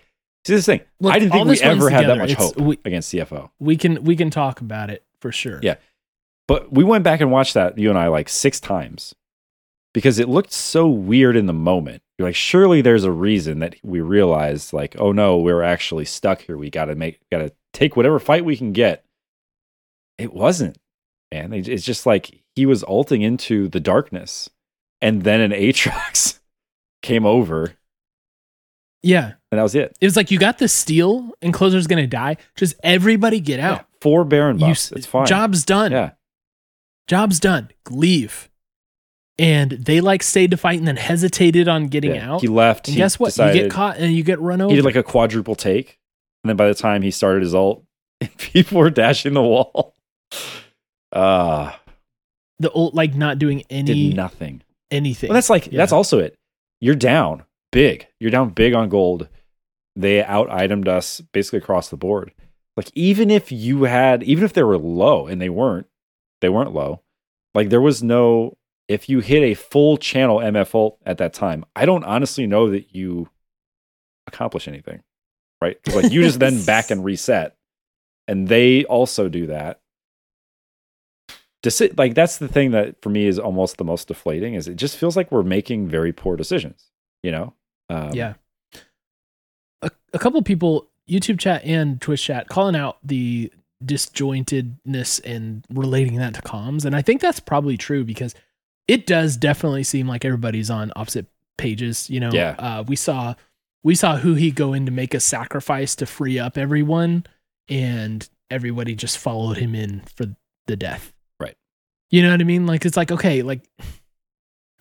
See 0.47 0.53
this 0.55 0.65
thing. 0.65 0.79
Look, 1.01 1.13
I 1.13 1.19
didn't 1.19 1.33
think 1.33 1.47
we 1.47 1.59
ever 1.61 1.89
had 1.89 2.07
that 2.07 2.17
much 2.17 2.33
hope 2.33 2.57
we- 2.57 2.79
against 2.85 3.11
CFO. 3.13 3.49
we 3.59 3.75
can 3.75 4.03
we 4.03 4.15
can 4.15 4.29
talk 4.29 4.61
about 4.61 4.89
it 4.89 5.03
for 5.19 5.31
sure. 5.31 5.59
Yeah. 5.61 5.75
But 6.47 6.71
we 6.71 6.83
went 6.83 7.03
back 7.03 7.21
and 7.21 7.29
watched 7.31 7.53
that 7.55 7.77
you 7.77 7.89
and 7.89 7.99
I 7.99 8.07
like 8.07 8.29
six 8.29 8.59
times 8.59 9.13
because 9.93 10.19
it 10.19 10.29
looked 10.29 10.51
so 10.53 10.87
weird 10.87 11.35
in 11.35 11.45
the 11.45 11.53
moment. 11.53 12.01
You're 12.17 12.27
like, 12.27 12.35
surely 12.35 12.81
there's 12.81 13.03
a 13.05 13.11
reason 13.11 13.59
that 13.59 13.75
we 13.83 14.01
realized, 14.01 14.73
like, 14.73 14.95
oh 14.99 15.11
no, 15.11 15.37
we're 15.37 15.63
actually 15.63 16.05
stuck 16.05 16.41
here. 16.41 16.57
We 16.57 16.69
got 16.69 16.85
to 16.85 16.95
make, 16.95 17.19
got 17.31 17.39
to 17.39 17.51
take 17.73 17.95
whatever 17.95 18.19
fight 18.19 18.43
we 18.45 18.57
can 18.57 18.73
get. 18.73 19.03
It 20.17 20.33
wasn't, 20.33 20.77
man. 21.31 21.53
It's 21.53 21.83
just 21.85 22.05
like 22.05 22.41
he 22.55 22.65
was 22.65 22.83
ulting 22.83 23.21
into 23.21 23.69
the 23.69 23.79
darkness, 23.79 24.49
and 25.01 25.23
then 25.23 25.39
an 25.39 25.51
Aatrox 25.51 26.39
came 27.01 27.25
over, 27.25 27.73
Yeah. 29.01 29.33
and 29.51 29.57
that 29.59 29.63
was 29.63 29.75
it. 29.75 29.97
It 30.01 30.05
was 30.05 30.17
like 30.17 30.29
you 30.29 30.37
got 30.39 30.57
the 30.57 30.67
steal 30.67 31.31
and 31.41 31.53
closer's 31.53 31.87
gonna 31.87 32.05
die. 32.05 32.35
Just 32.57 32.75
everybody 32.83 33.39
get 33.39 33.61
out. 33.61 33.77
Yeah, 33.77 33.83
four 34.01 34.25
Baron 34.25 34.59
You 34.59 34.67
buffs. 34.67 34.91
s- 34.91 34.97
it's 34.97 35.05
fine. 35.05 35.25
Job's 35.25 35.63
done. 35.63 35.93
Yeah. 35.93 36.11
Job's 37.07 37.39
done. 37.39 37.69
Leave. 37.89 38.48
And 39.39 39.71
they 39.71 40.01
like 40.01 40.21
stayed 40.21 40.51
to 40.51 40.57
fight 40.57 40.79
and 40.79 40.87
then 40.87 40.97
hesitated 40.97 41.67
on 41.67 41.87
getting 41.87 42.15
yeah. 42.15 42.33
out. 42.33 42.41
He 42.41 42.47
left. 42.47 42.87
and 42.87 42.95
he 42.95 42.99
guess 42.99 43.17
what? 43.17 43.27
Decided, 43.27 43.55
you 43.55 43.61
get 43.63 43.71
caught 43.71 43.97
and 43.97 44.13
you 44.13 44.23
get 44.23 44.39
run 44.39 44.61
over. 44.61 44.69
He 44.69 44.75
did 44.75 44.85
like 44.85 44.95
a 44.95 45.03
quadruple 45.03 45.55
take, 45.55 45.97
and 46.43 46.49
then 46.49 46.57
by 46.57 46.67
the 46.67 46.75
time 46.75 47.01
he 47.01 47.11
started 47.11 47.41
his 47.41 47.55
ult, 47.55 47.83
people 48.37 48.77
were 48.77 48.89
dashing 48.89 49.33
the 49.33 49.41
wall. 49.41 49.95
Uh 51.11 51.71
the 52.59 52.69
old 52.71 52.93
like 52.93 53.15
not 53.15 53.39
doing 53.39 53.63
any 53.69 54.09
did 54.09 54.15
nothing. 54.15 54.61
anything. 54.91 55.29
Well, 55.29 55.35
that's 55.35 55.49
like 55.49 55.65
that's 55.65 55.93
also 55.93 56.19
it. 56.19 56.35
You're 56.81 56.95
down 56.95 57.45
big. 57.71 58.07
You're 58.19 58.31
down 58.31 58.49
big 58.49 58.73
on 58.73 58.89
gold. 58.89 59.27
They 59.95 60.23
out 60.23 60.49
itemed 60.49 60.87
us 60.87 61.21
basically 61.33 61.59
across 61.59 61.89
the 61.89 61.97
board. 61.97 62.31
Like 62.77 62.91
even 62.95 63.29
if 63.29 63.51
you 63.51 63.83
had, 63.83 64.23
even 64.23 64.43
if 64.43 64.53
they 64.53 64.63
were 64.63 64.77
low, 64.77 65.27
and 65.27 65.41
they 65.41 65.49
weren't, 65.49 65.87
they 66.41 66.49
weren't 66.49 66.73
low. 66.73 67.01
Like 67.53 67.69
there 67.69 67.81
was 67.81 68.03
no. 68.03 68.57
If 68.89 69.07
you 69.07 69.21
hit 69.21 69.43
a 69.43 69.53
full 69.53 69.95
channel 69.95 70.39
MFO 70.39 70.97
at 71.05 71.19
that 71.19 71.33
time, 71.33 71.63
I 71.75 71.85
don't 71.85 72.03
honestly 72.03 72.45
know 72.45 72.69
that 72.71 72.93
you 72.93 73.29
accomplish 74.27 74.67
anything, 74.67 75.03
right? 75.61 75.77
like 75.93 76.11
you 76.11 76.23
just 76.23 76.39
then 76.39 76.65
back 76.65 76.91
and 76.91 77.05
reset, 77.05 77.55
and 78.27 78.49
they 78.49 78.83
also 78.85 79.29
do 79.29 79.47
that. 79.47 79.79
Deci- 81.63 81.97
like 81.97 82.15
that's 82.15 82.37
the 82.37 82.47
thing 82.47 82.71
that 82.71 83.01
for 83.01 83.09
me 83.09 83.27
is 83.27 83.39
almost 83.39 83.77
the 83.77 83.83
most 83.83 84.07
deflating 84.07 84.53
is 84.53 84.69
it 84.69 84.75
just 84.75 84.95
feels 84.95 85.17
like 85.17 85.29
we're 85.29 85.43
making 85.43 85.89
very 85.89 86.13
poor 86.13 86.37
decisions 86.37 86.85
you 87.21 87.33
know 87.33 87.53
um, 87.89 88.13
yeah. 88.13 88.33
A, 89.81 89.91
a 90.13 90.19
couple 90.19 90.41
people, 90.41 90.89
YouTube 91.09 91.39
chat 91.39 91.63
and 91.63 91.99
Twitch 91.99 92.23
chat, 92.23 92.47
calling 92.47 92.75
out 92.75 92.97
the 93.03 93.51
disjointedness 93.83 95.21
and 95.23 95.65
relating 95.69 96.15
that 96.17 96.33
to 96.35 96.41
comms. 96.41 96.85
And 96.85 96.95
I 96.95 97.01
think 97.01 97.21
that's 97.21 97.39
probably 97.39 97.77
true 97.77 98.03
because 98.03 98.35
it 98.89 99.05
does 99.05 99.37
definitely 99.37 99.83
seem 99.83 100.07
like 100.07 100.25
everybody's 100.25 100.69
on 100.71 100.91
opposite 100.95 101.27
pages. 101.57 102.09
You 102.09 102.19
know, 102.19 102.31
Yeah. 102.33 102.55
uh, 102.57 102.83
we 102.87 102.95
saw 102.95 103.35
we 103.83 103.93
saw 103.95 104.17
Huhi 104.17 104.53
go 104.53 104.73
in 104.73 104.85
to 104.87 104.91
make 104.91 105.13
a 105.13 105.19
sacrifice 105.19 105.95
to 105.95 106.05
free 106.05 106.39
up 106.39 106.57
everyone, 106.57 107.25
and 107.69 108.27
everybody 108.49 108.95
just 108.95 109.17
followed 109.19 109.57
him 109.57 109.75
in 109.75 110.01
for 110.15 110.25
the 110.67 110.75
death. 110.75 111.13
Right. 111.39 111.55
You 112.09 112.23
know 112.23 112.31
what 112.31 112.41
I 112.41 112.45
mean? 112.45 112.65
Like 112.65 112.83
it's 112.85 112.97
like 112.97 113.11
okay, 113.11 113.43
like 113.43 113.69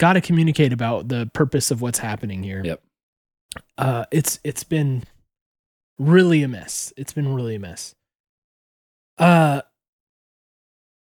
got 0.01 0.15
to 0.15 0.21
communicate 0.21 0.73
about 0.73 1.09
the 1.09 1.31
purpose 1.35 1.71
of 1.71 1.83
what's 1.83 1.99
happening 1.99 2.43
here. 2.43 2.63
Yep. 2.65 2.83
Uh, 3.77 4.05
it's 4.11 4.41
it's 4.43 4.65
been 4.65 5.03
really 5.99 6.43
a 6.43 6.49
mess. 6.49 6.93
It's 6.97 7.13
been 7.13 7.35
really 7.35 7.57
a 7.57 7.59
mess. 7.61 7.95
Uh, 9.19 9.63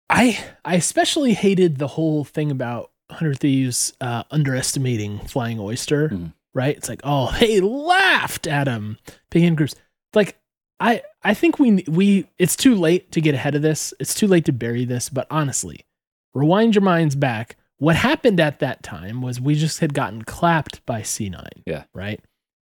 I 0.10 0.39
I 0.65 0.76
especially 0.76 1.34
hated 1.34 1.78
the 1.78 1.88
whole 1.88 2.24
thing 2.26 2.52
about 2.52 2.91
Hundred 3.12 3.39
Thieves 3.39 3.93
uh, 4.02 4.24
underestimating 4.32 5.20
Flying 5.20 5.60
Oyster. 5.60 6.10
Mhm. 6.10 6.34
Right? 6.54 6.76
It's 6.76 6.89
like, 6.89 7.02
oh, 7.04 7.36
they 7.39 7.60
laughed 7.62 8.48
at 8.48 8.67
him. 8.67 8.98
Picking 9.30 9.56
groups. 9.56 9.76
Like, 10.13 10.38
I 10.80 11.02
I 11.24 11.34
think 11.34 11.60
we 11.60 11.84
we 11.88 12.28
it's 12.39 12.56
too 12.56 12.76
late 12.76 13.12
to 13.12 13.22
get 13.22 13.36
ahead 13.36 13.56
of 13.56 13.62
this. 13.62 13.93
It's 14.00 14.13
too 14.13 14.28
late 14.28 14.46
to 14.46 14.52
bury 14.54 14.86
this. 14.86 15.10
But 15.10 15.28
honestly, 15.32 15.86
rewind 16.34 16.76
your 16.76 16.84
minds 16.84 17.15
back. 17.15 17.56
What 17.80 17.96
happened 17.96 18.39
at 18.39 18.60
that 18.60 18.82
time 18.84 19.22
was 19.22 19.39
we 19.39 19.54
just 19.56 19.80
had 19.80 19.93
gotten 19.93 20.24
clapped 20.24 20.84
by 20.86 21.02
C9. 21.02 21.48
Yeah. 21.65 21.84
Right. 21.93 22.20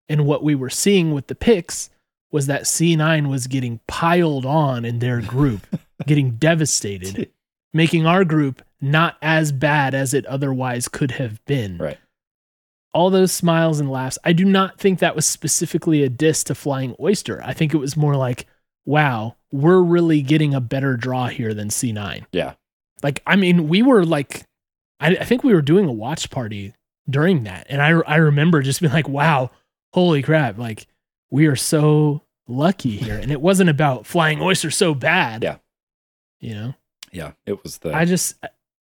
And 0.09 0.27
what 0.27 0.43
we 0.43 0.55
were 0.55 0.71
seeing 0.71 1.13
with 1.15 1.29
the 1.29 1.35
picks 1.37 1.91
was 2.33 2.47
that 2.49 2.63
C9 2.63 3.29
was 3.29 3.47
getting 3.47 3.81
piled 3.87 4.45
on 4.45 4.85
in 4.85 4.99
their 4.99 5.21
group, 5.21 5.67
getting 6.07 6.33
devastated, 6.33 7.31
making 7.73 8.05
our 8.07 8.25
group 8.25 8.63
not 8.81 9.17
as 9.23 9.53
bad 9.53 9.95
as 9.95 10.15
it 10.15 10.27
otherwise 10.27 10.89
could 10.89 11.13
have 11.13 11.45
been. 11.45 11.79
Right. 11.79 11.99
All 12.93 13.11
those 13.11 13.33
smiles 13.33 13.79
and 13.79 13.91
laughs. 13.91 14.19
I 14.25 14.33
do 14.33 14.45
not 14.45 14.79
think 14.79 14.99
that 14.99 15.15
was 15.15 15.27
specifically 15.27 16.03
a 16.03 16.09
diss 16.09 16.45
to 16.45 16.55
Flying 16.55 16.97
Oyster. 16.99 17.43
I 17.45 17.53
think 17.53 17.75
it 17.75 17.79
was 17.79 17.97
more 17.97 18.17
like, 18.17 18.47
wow, 18.87 19.37
we're 19.53 19.83
really 19.83 20.23
getting 20.23 20.55
a 20.55 20.61
better 20.61 20.97
draw 20.97 21.27
here 21.29 21.53
than 21.53 21.69
C9. 21.69 22.25
Yeah. 22.33 22.55
Like, 23.03 23.23
I 23.27 23.37
mean, 23.37 23.69
we 23.69 23.83
were 23.83 24.05
like, 24.05 24.47
I, 25.01 25.17
I 25.17 25.25
think 25.25 25.45
we 25.45 25.53
were 25.53 25.63
doing 25.63 25.87
a 25.87 25.93
watch 25.93 26.31
party 26.31 26.75
during 27.09 27.45
that. 27.45 27.67
And 27.69 27.83
I, 27.83 27.89
I 27.89 28.17
remember 28.17 28.63
just 28.63 28.81
being 28.81 28.93
like, 28.93 29.09
wow, 29.09 29.51
holy 29.93 30.23
crap. 30.23 30.57
Like, 30.57 30.87
we 31.31 31.47
are 31.47 31.57
so 31.57 32.23
lucky 32.49 32.97
here. 32.97 33.19
And 33.19 33.31
it 33.31 33.41
wasn't 33.41 33.71
about 33.71 34.07
Flying 34.07 34.41
Oyster 34.41 34.71
so 34.71 34.95
bad. 34.95 35.43
Yeah. 35.43 35.57
You 36.41 36.55
know, 36.55 36.75
yeah 37.13 37.33
it 37.45 37.63
was 37.63 37.79
the 37.79 37.95
I 37.95 38.05
just, 38.05 38.37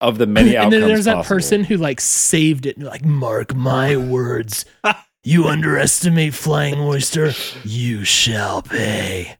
of 0.02 0.18
the 0.18 0.28
many 0.28 0.58
outcomes. 0.58 0.74
and 0.74 0.84
then 0.84 0.90
there's 0.90 1.06
that 1.06 1.26
person 1.26 1.64
who 1.64 1.78
like 1.78 2.02
saved 2.02 2.66
it 2.66 2.78
and 2.78 2.86
like, 2.86 3.06
mark 3.06 3.56
my 3.56 3.96
words. 3.96 4.66
You 5.24 5.48
underestimate 5.48 6.34
Flying 6.34 6.80
Oyster, 6.80 7.32
you 7.64 8.04
shall 8.04 8.62
pay. 8.64 9.38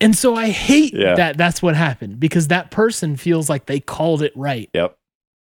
And 0.00 0.16
so 0.16 0.34
I 0.34 0.48
hate 0.50 0.94
Yeah. 0.94 1.14
that 1.14 1.36
that's 1.36 1.62
what 1.62 1.76
happened 1.76 2.18
because 2.20 2.48
that 2.48 2.70
person 2.70 3.16
feels 3.16 3.48
like 3.48 3.66
they 3.66 3.80
called 3.80 4.22
it 4.22 4.32
right. 4.34 4.68
yep 4.74 4.96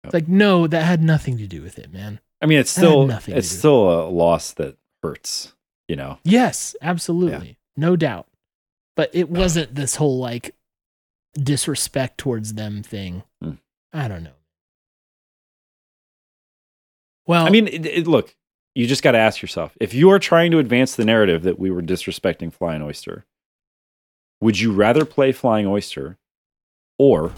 It's 0.04 0.14
like, 0.14 0.28
no, 0.28 0.66
that 0.66 0.82
had 0.84 1.02
nothing 1.02 1.38
to 1.38 1.46
do 1.46 1.60
with 1.62 1.78
it, 1.78 1.92
man. 1.92 2.20
i 2.40 2.46
mean 2.46 2.58
it's 2.58 2.70
still 2.70 3.06
nothing 3.06 3.36
it's 3.36 3.48
still 3.48 4.06
a 4.06 4.08
loss 4.08 4.52
that 4.52 4.76
hurts 5.02 5.54
you 5.88 5.96
know 5.96 6.18
Yes, 6.24 6.74
absolutely. 6.80 7.58
No 7.76 7.96
doubt. 7.96 8.26
But 8.96 9.10
it 9.12 9.28
wasn't 9.28 9.74
this 9.74 9.96
whole 9.96 10.18
like 10.18 10.54
disrespect 11.34 12.18
towards 12.18 12.54
them 12.54 12.82
thing. 12.82 13.22
Hmm. 13.42 13.52
I 13.94 14.08
don't 14.08 14.22
know. 14.24 14.30
Well, 17.26 17.46
I 17.46 17.50
mean, 17.50 17.68
it, 17.68 17.86
it- 17.86 18.06
look, 18.06 18.34
you 18.74 18.86
just 18.86 19.02
got 19.02 19.12
to 19.12 19.18
ask 19.18 19.40
yourself 19.40 19.76
if 19.80 19.94
you 19.94 20.10
are 20.10 20.18
trying 20.18 20.50
to 20.50 20.58
advance 20.58 20.96
the 20.96 21.04
narrative 21.04 21.42
that 21.44 21.58
we 21.58 21.70
were 21.70 21.80
disrespecting 21.82 22.52
Flying 22.52 22.82
Oyster, 22.82 23.24
would 24.40 24.58
you 24.60 24.72
rather 24.72 25.04
play 25.04 25.32
Flying 25.32 25.66
Oyster 25.66 26.18
or 26.98 27.32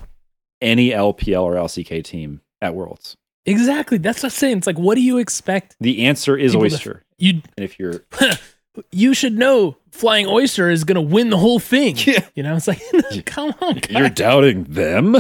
any 0.61 0.91
LPL 0.91 1.43
or 1.43 1.55
LCK 1.55 2.03
team 2.03 2.41
at 2.61 2.75
Worlds? 2.75 3.17
exactly. 3.49 3.97
That's 3.99 4.23
what 4.25 4.27
I'm 4.27 4.31
saying. 4.31 4.59
It's 4.59 4.67
like, 4.67 4.79
what 4.79 4.97
do 4.97 5.03
you 5.03 5.19
expect? 5.19 5.77
The 5.79 6.07
answer 6.07 6.37
is 6.37 6.53
People 6.53 6.69
to- 6.69 6.75
Oyster. 6.75 7.03
You 7.19 7.31
and 7.57 7.65
if 7.65 7.79
you're 7.79 8.01
you 8.93 9.15
should 9.15 9.39
know 9.39 9.77
Flying 9.93 10.27
Oyster 10.27 10.69
is 10.69 10.83
going 10.85 10.97
to 10.97 11.01
win 11.15 11.31
the 11.31 11.37
whole 11.39 11.59
thing. 11.61 11.95
Yeah. 12.07 12.27
You 12.35 12.43
know, 12.43 12.57
it's 12.57 12.67
like, 12.67 12.81
come 13.27 13.55
on, 13.61 13.75
guys. 13.77 13.91
you're 13.91 14.09
doubting 14.11 14.65
them, 14.65 15.17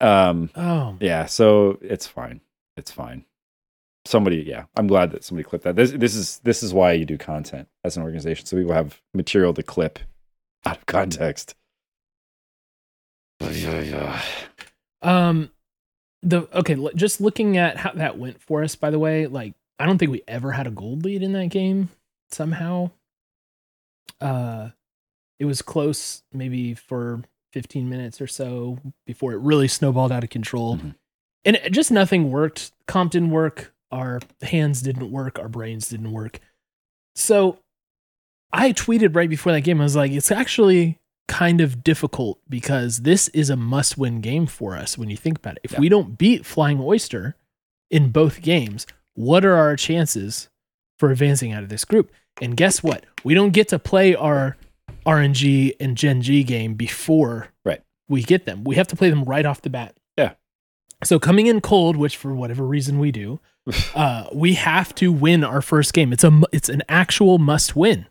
um, 0.00 0.50
oh, 0.56 0.96
yeah, 1.00 1.26
so 1.26 1.78
it's 1.82 2.06
fine. 2.06 2.40
It's 2.76 2.90
fine. 2.90 3.24
Somebody, 4.06 4.38
yeah, 4.38 4.64
I'm 4.76 4.86
glad 4.86 5.10
that 5.10 5.24
somebody 5.24 5.46
clipped 5.46 5.64
that. 5.64 5.76
This, 5.76 5.92
this 5.92 6.14
is 6.14 6.38
this 6.38 6.62
is 6.62 6.72
why 6.72 6.92
you 6.92 7.04
do 7.04 7.18
content 7.18 7.68
as 7.84 7.96
an 7.96 8.02
organization, 8.02 8.46
so 8.46 8.56
people 8.56 8.72
have 8.72 9.00
material 9.12 9.52
to 9.54 9.62
clip 9.62 9.98
out 10.64 10.78
of 10.78 10.86
context. 10.86 11.54
Yeah, 13.40 13.80
yeah. 13.80 14.22
Um, 15.02 15.50
the 16.22 16.48
okay, 16.54 16.76
just 16.94 17.20
looking 17.20 17.56
at 17.56 17.76
how 17.76 17.92
that 17.92 18.18
went 18.18 18.40
for 18.40 18.62
us. 18.62 18.74
By 18.74 18.90
the 18.90 18.98
way, 18.98 19.26
like 19.26 19.54
I 19.78 19.86
don't 19.86 19.98
think 19.98 20.10
we 20.10 20.22
ever 20.28 20.52
had 20.52 20.66
a 20.66 20.70
gold 20.70 21.04
lead 21.04 21.22
in 21.22 21.32
that 21.32 21.48
game. 21.48 21.90
Somehow, 22.30 22.90
uh, 24.20 24.70
it 25.38 25.46
was 25.46 25.62
close, 25.62 26.22
maybe 26.32 26.74
for 26.74 27.22
15 27.52 27.88
minutes 27.88 28.20
or 28.20 28.26
so 28.26 28.78
before 29.06 29.32
it 29.32 29.38
really 29.40 29.68
snowballed 29.68 30.12
out 30.12 30.24
of 30.24 30.30
control, 30.30 30.76
Mhm. 30.76 30.94
and 31.44 31.56
it, 31.56 31.72
just 31.72 31.90
nothing 31.90 32.30
worked. 32.30 32.72
Comp 32.86 33.12
didn't 33.12 33.30
work. 33.30 33.74
Our 33.90 34.20
hands 34.42 34.82
didn't 34.82 35.10
work. 35.10 35.38
Our 35.38 35.48
brains 35.48 35.88
didn't 35.88 36.12
work. 36.12 36.38
So, 37.14 37.58
I 38.52 38.72
tweeted 38.72 39.14
right 39.14 39.28
before 39.30 39.52
that 39.52 39.60
game. 39.62 39.80
I 39.80 39.84
was 39.84 39.96
like, 39.96 40.12
it's 40.12 40.30
actually 40.32 40.98
kind 41.28 41.60
of 41.60 41.84
difficult 41.84 42.40
because 42.48 43.02
this 43.02 43.28
is 43.28 43.50
a 43.50 43.56
must 43.56 43.96
win 43.96 44.20
game 44.20 44.46
for 44.46 44.76
us 44.76 44.98
when 44.98 45.08
you 45.10 45.16
think 45.16 45.38
about 45.38 45.54
it. 45.56 45.60
If 45.64 45.72
Yeah. 45.72 45.80
we 45.80 45.88
don't 45.88 46.18
beat 46.18 46.44
Flying 46.44 46.80
Oyster 46.80 47.36
in 47.90 48.10
both 48.10 48.42
games, 48.42 48.86
what 49.14 49.44
are 49.44 49.54
our 49.54 49.76
chances 49.76 50.48
for 50.98 51.10
advancing 51.10 51.52
out 51.52 51.62
of 51.62 51.68
this 51.68 51.84
group? 51.84 52.10
And 52.42 52.56
guess 52.56 52.82
what? 52.82 53.04
We 53.22 53.34
don't 53.34 53.50
get 53.52 53.68
to 53.68 53.78
play 53.78 54.14
our 54.14 54.56
RNG 55.06 55.74
and 55.80 55.96
Gen 55.96 56.22
G 56.22 56.42
game 56.42 56.74
before 56.74 57.48
Right. 57.64 57.82
we 58.08 58.22
get 58.22 58.46
them. 58.46 58.64
We 58.64 58.76
have 58.76 58.88
to 58.88 58.96
play 58.96 59.10
them 59.10 59.24
right 59.24 59.46
off 59.46 59.62
the 59.62 59.70
bat. 59.70 59.94
Yeah. 60.16 60.34
So 61.04 61.18
coming 61.18 61.46
in 61.46 61.60
cold, 61.60 61.96
which 61.96 62.16
for 62.16 62.34
whatever 62.34 62.64
reason 62.66 62.98
we 62.98 63.10
do, 63.12 63.40
uh, 63.94 64.26
we 64.32 64.54
have 64.54 64.94
to 64.96 65.10
win 65.12 65.44
our 65.44 65.62
first 65.62 65.92
game. 65.92 66.12
It's 66.12 66.24
a 66.24 66.40
it's 66.52 66.68
an 66.68 66.82
actual 66.88 67.38
must 67.38 67.74
win. 67.76 68.06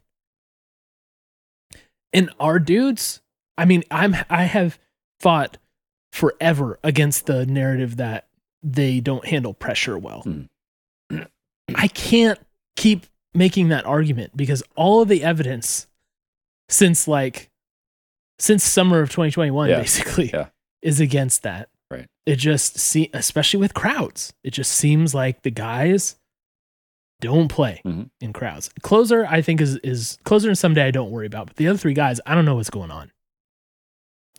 And 2.14 2.30
our 2.40 2.60
dudes, 2.60 3.22
I 3.58 3.66
mean, 3.66 3.84
I'm 3.92 4.16
I 4.30 4.44
have 4.44 4.80
fought 5.20 5.58
forever 6.12 6.80
against 6.84 7.28
the 7.28 7.46
narrative 7.46 7.98
that 7.98 8.28
they 8.64 9.00
don't 9.00 9.26
handle 9.26 9.54
pressure 9.54 9.98
well. 9.98 10.24
Mhm. 10.24 11.28
I 11.76 11.88
can't 11.88 12.40
keep 12.76 13.06
making 13.36 13.68
that 13.70 13.86
argument 13.86 14.36
because 14.36 14.64
all 14.76 15.04
of 15.04 15.08
the 15.08 15.24
evidence 15.24 15.86
since 16.70 17.08
like 17.08 17.50
since 18.38 18.64
summer 18.64 19.02
of 19.02 19.10
2021 19.10 19.70
Yeah. 19.70 19.80
basically 19.80 20.30
Yeah. 20.34 20.48
is 20.82 21.00
against 21.00 21.44
that. 21.44 21.70
Right. 21.92 22.08
It 22.26 22.36
just 22.38 22.78
see 22.80 23.10
especially 23.14 23.60
with 23.60 23.74
crowds. 23.74 24.34
It 24.44 24.52
just 24.52 24.72
seems 24.72 25.14
like 25.14 25.42
the 25.42 25.52
guys 25.52 26.16
don't 27.22 27.50
play 27.50 27.82
Mhm. 27.86 28.10
in 28.22 28.32
crowds. 28.32 28.70
Closer, 28.82 29.26
I 29.26 29.42
think 29.42 29.60
is 29.60 29.76
is 29.78 30.18
closer 30.24 30.48
and 30.48 30.58
Ssumday 30.58 30.84
I 30.84 30.92
don't 30.92 31.12
worry 31.12 31.26
about, 31.28 31.48
but 31.48 31.56
the 31.58 31.68
other 31.68 31.78
three 31.78 31.94
guys, 31.94 32.22
I 32.26 32.34
don't 32.36 32.46
know 32.46 32.56
what's 32.56 32.70
going 32.70 32.92
on. 32.92 33.12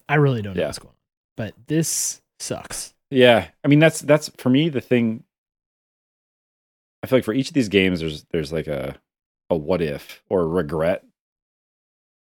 I 0.08 0.14
really 0.14 0.40
don't 0.42 0.56
know 0.56 0.64
what's 0.64 0.78
going 0.78 0.90
on. 0.90 0.96
But 1.36 1.54
this 1.66 2.22
sucks. 2.38 2.94
Yeah, 3.10 3.48
I 3.64 3.68
mean 3.68 3.80
that's 3.80 4.00
that's 4.00 4.28
for 4.38 4.48
me 4.50 4.68
the 4.70 4.80
thing. 4.80 5.24
I 7.02 7.06
feel 7.06 7.18
like 7.18 7.24
for 7.24 7.34
each 7.34 7.48
of 7.48 7.54
these 7.54 7.68
games, 7.68 8.00
there's 8.00 8.24
there's 8.30 8.52
like 8.52 8.66
a 8.66 8.96
a 9.50 9.56
what 9.56 9.82
if 9.82 10.22
or 10.28 10.42
a 10.42 10.46
regret, 10.46 11.04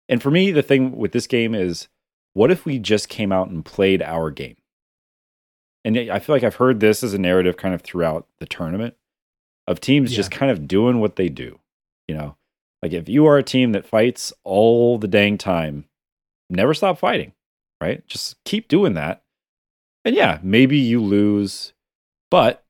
and 0.09 0.21
for 0.21 0.31
me 0.31 0.51
the 0.51 0.61
thing 0.63 0.95
with 0.97 1.11
this 1.11 1.27
game 1.27 1.53
is 1.55 1.87
what 2.33 2.51
if 2.51 2.65
we 2.65 2.79
just 2.79 3.09
came 3.09 3.31
out 3.31 3.49
and 3.49 3.63
played 3.65 4.01
our 4.01 4.29
game. 4.31 4.57
And 5.83 5.97
I 5.97 6.19
feel 6.19 6.35
like 6.35 6.43
I've 6.43 6.55
heard 6.55 6.79
this 6.79 7.03
as 7.03 7.13
a 7.13 7.17
narrative 7.19 7.57
kind 7.57 7.73
of 7.75 7.81
throughout 7.81 8.27
the 8.39 8.45
tournament 8.45 8.95
of 9.67 9.79
teams 9.79 10.11
Yeah. 10.11 10.17
just 10.17 10.31
kind 10.31 10.51
of 10.51 10.67
doing 10.67 10.99
what 10.99 11.15
they 11.15 11.29
do. 11.29 11.59
You 12.07 12.15
know, 12.15 12.35
like 12.81 12.91
if 12.91 13.07
you 13.07 13.25
are 13.27 13.37
a 13.37 13.43
team 13.43 13.71
that 13.73 13.85
fights 13.85 14.33
all 14.43 14.97
the 14.97 15.07
dang 15.07 15.37
time, 15.37 15.85
never 16.49 16.73
stop 16.73 16.97
fighting, 16.97 17.33
right? 17.81 18.05
Just 18.07 18.43
keep 18.45 18.67
doing 18.67 18.93
that. 18.95 19.23
And 20.03 20.15
yeah, 20.15 20.39
maybe 20.43 20.77
you 20.77 21.01
lose, 21.01 21.73
but 22.29 22.63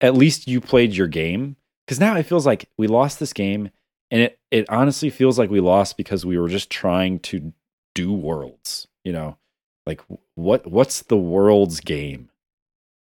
at 0.00 0.14
least 0.14 0.48
you 0.48 0.60
played 0.60 0.94
your 0.94 1.06
game. 1.08 1.56
Because 1.86 2.00
now 2.00 2.14
it 2.16 2.24
feels 2.24 2.44
like 2.44 2.68
we 2.76 2.86
lost 2.86 3.18
this 3.18 3.32
game, 3.32 3.70
and 4.10 4.22
it 4.22 4.38
it 4.50 4.66
honestly 4.68 5.10
feels 5.10 5.38
like 5.38 5.50
we 5.50 5.60
lost 5.60 5.96
because 5.96 6.24
we 6.24 6.38
were 6.38 6.48
just 6.48 6.70
trying 6.70 7.18
to 7.20 7.52
do 7.94 8.12
worlds. 8.12 8.88
You 9.04 9.12
know, 9.12 9.38
like 9.86 10.00
what 10.34 10.66
what's 10.66 11.02
the 11.02 11.16
worlds 11.16 11.80
game? 11.80 12.30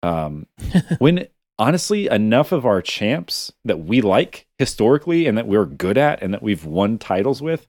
Um, 0.04 0.48
when 1.00 1.28
honestly, 1.60 2.08
enough 2.08 2.52
of 2.52 2.65
our 2.65 2.82
champs 2.82 3.52
that 3.65 3.80
we 3.80 4.02
like 4.02 4.48
historically 4.58 5.28
and 5.28 5.38
that 5.38 5.48
we're 5.48 5.65
good 5.65 5.98
at 5.98 6.22
and 6.22 6.34
that 6.34 6.43
we've 6.43 6.65
won 6.65 6.98
titles 6.98 7.41
with 7.41 7.67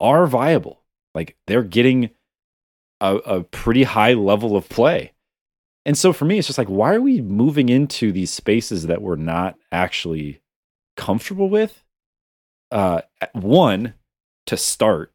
are 0.00 0.26
viable. 0.26 0.82
Like 1.14 1.36
they're 1.46 1.62
getting 1.62 2.10
a, 3.00 3.16
a 3.16 3.42
pretty 3.42 3.84
high 3.84 4.14
level 4.14 4.56
of 4.56 4.68
play. 4.68 5.12
And 5.84 5.98
so 5.98 6.12
for 6.12 6.24
me, 6.24 6.38
it's 6.38 6.46
just 6.46 6.58
like, 6.58 6.68
why 6.68 6.94
are 6.94 7.00
we 7.00 7.20
moving 7.20 7.68
into 7.68 8.12
these 8.12 8.32
spaces 8.32 8.86
that 8.86 9.02
we're 9.02 9.16
not 9.16 9.56
actually 9.72 10.40
comfortable 10.96 11.48
with? 11.48 11.81
Uh, 12.72 13.02
one, 13.32 13.94
to 14.46 14.56
start, 14.56 15.12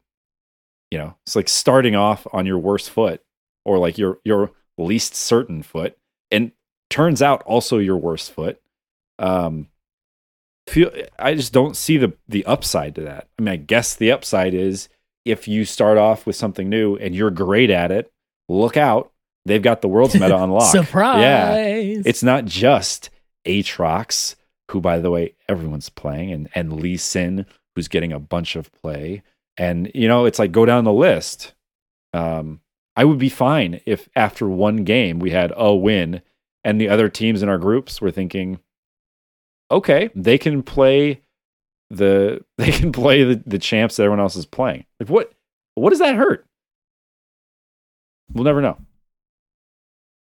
you 0.90 0.98
know, 0.98 1.14
it's 1.26 1.36
like 1.36 1.48
starting 1.48 1.94
off 1.94 2.26
on 2.32 2.46
your 2.46 2.58
worst 2.58 2.90
foot 2.90 3.22
or 3.64 3.78
like 3.78 3.98
your 3.98 4.18
your 4.24 4.52
least 4.78 5.14
certain 5.14 5.62
foot, 5.62 5.98
and 6.30 6.52
turns 6.88 7.20
out 7.20 7.42
also 7.42 7.78
your 7.78 7.96
worst 7.96 8.32
foot. 8.32 8.60
Um, 9.18 9.68
feel 10.68 10.90
I 11.18 11.34
just 11.34 11.52
don't 11.52 11.76
see 11.76 11.96
the 11.96 12.14
the 12.28 12.44
upside 12.46 12.94
to 12.94 13.02
that. 13.02 13.28
I 13.38 13.42
mean, 13.42 13.52
I 13.52 13.56
guess 13.56 13.94
the 13.94 14.12
upside 14.12 14.54
is 14.54 14.88
if 15.24 15.48
you 15.48 15.64
start 15.64 15.98
off 15.98 16.26
with 16.26 16.36
something 16.36 16.68
new 16.68 16.96
and 16.96 17.14
you're 17.14 17.30
great 17.30 17.70
at 17.70 17.90
it, 17.90 18.12
look 18.48 18.76
out. 18.76 19.12
They've 19.44 19.62
got 19.62 19.82
the 19.82 19.88
world's 19.88 20.14
meta 20.14 20.34
on 20.36 20.50
lock. 20.50 20.70
Surprise. 20.72 21.20
Yeah. 21.20 21.54
It's 22.04 22.22
not 22.22 22.44
just 22.44 23.10
Aatrox, 23.46 24.36
who 24.70 24.80
by 24.80 24.98
the 24.98 25.10
way, 25.10 25.34
everyone's 25.48 25.88
playing, 25.88 26.32
and, 26.32 26.48
and 26.54 26.80
Lee 26.80 26.96
Sin, 26.96 27.46
who's 27.74 27.88
getting 27.88 28.12
a 28.12 28.20
bunch 28.20 28.56
of 28.56 28.72
play. 28.72 29.22
And 29.56 29.90
you 29.94 30.08
know, 30.08 30.24
it's 30.24 30.38
like 30.38 30.52
go 30.52 30.64
down 30.64 30.84
the 30.84 30.92
list. 30.92 31.54
Um, 32.12 32.60
I 32.96 33.04
would 33.04 33.18
be 33.18 33.28
fine 33.28 33.80
if 33.86 34.08
after 34.16 34.48
one 34.48 34.84
game 34.84 35.18
we 35.18 35.30
had 35.30 35.52
a 35.56 35.74
win 35.74 36.22
and 36.64 36.80
the 36.80 36.88
other 36.88 37.08
teams 37.08 37.42
in 37.42 37.48
our 37.48 37.58
groups 37.58 38.00
were 38.00 38.10
thinking, 38.10 38.58
okay, 39.70 40.10
they 40.14 40.38
can 40.38 40.62
play 40.62 41.22
the 41.90 42.44
they 42.58 42.70
can 42.70 42.92
play 42.92 43.24
the, 43.24 43.42
the 43.46 43.58
champs 43.58 43.96
that 43.96 44.02
everyone 44.02 44.20
else 44.20 44.36
is 44.36 44.46
playing. 44.46 44.84
Like 45.00 45.08
what 45.08 45.32
what 45.74 45.90
does 45.90 46.00
that 46.00 46.16
hurt? 46.16 46.44
We'll 48.32 48.44
never 48.44 48.60
know. 48.60 48.78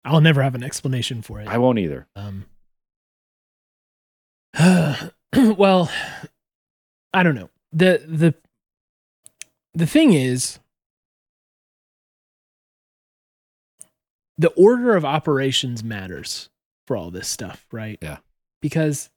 I'll 0.04 0.20
never 0.20 0.42
have 0.42 0.54
an 0.54 0.64
explanation 0.64 1.22
for 1.22 1.40
it. 1.40 1.46
I 1.46 1.58
won't 1.58 1.78
either. 1.78 2.08
Um, 2.16 2.46
well, 5.36 5.90
I 7.12 7.22
don't 7.22 7.34
know. 7.34 7.50
the 7.72 8.02
the 8.06 8.34
The 9.74 9.86
thing 9.86 10.12
is, 10.12 10.58
the 14.38 14.50
order 14.50 14.96
of 14.96 15.04
operations 15.04 15.82
matters 15.82 16.50
for 16.86 16.96
all 16.96 17.10
this 17.10 17.28
stuff, 17.28 17.66
right? 17.72 17.98
Yeah. 18.02 18.18
Because 18.60 19.10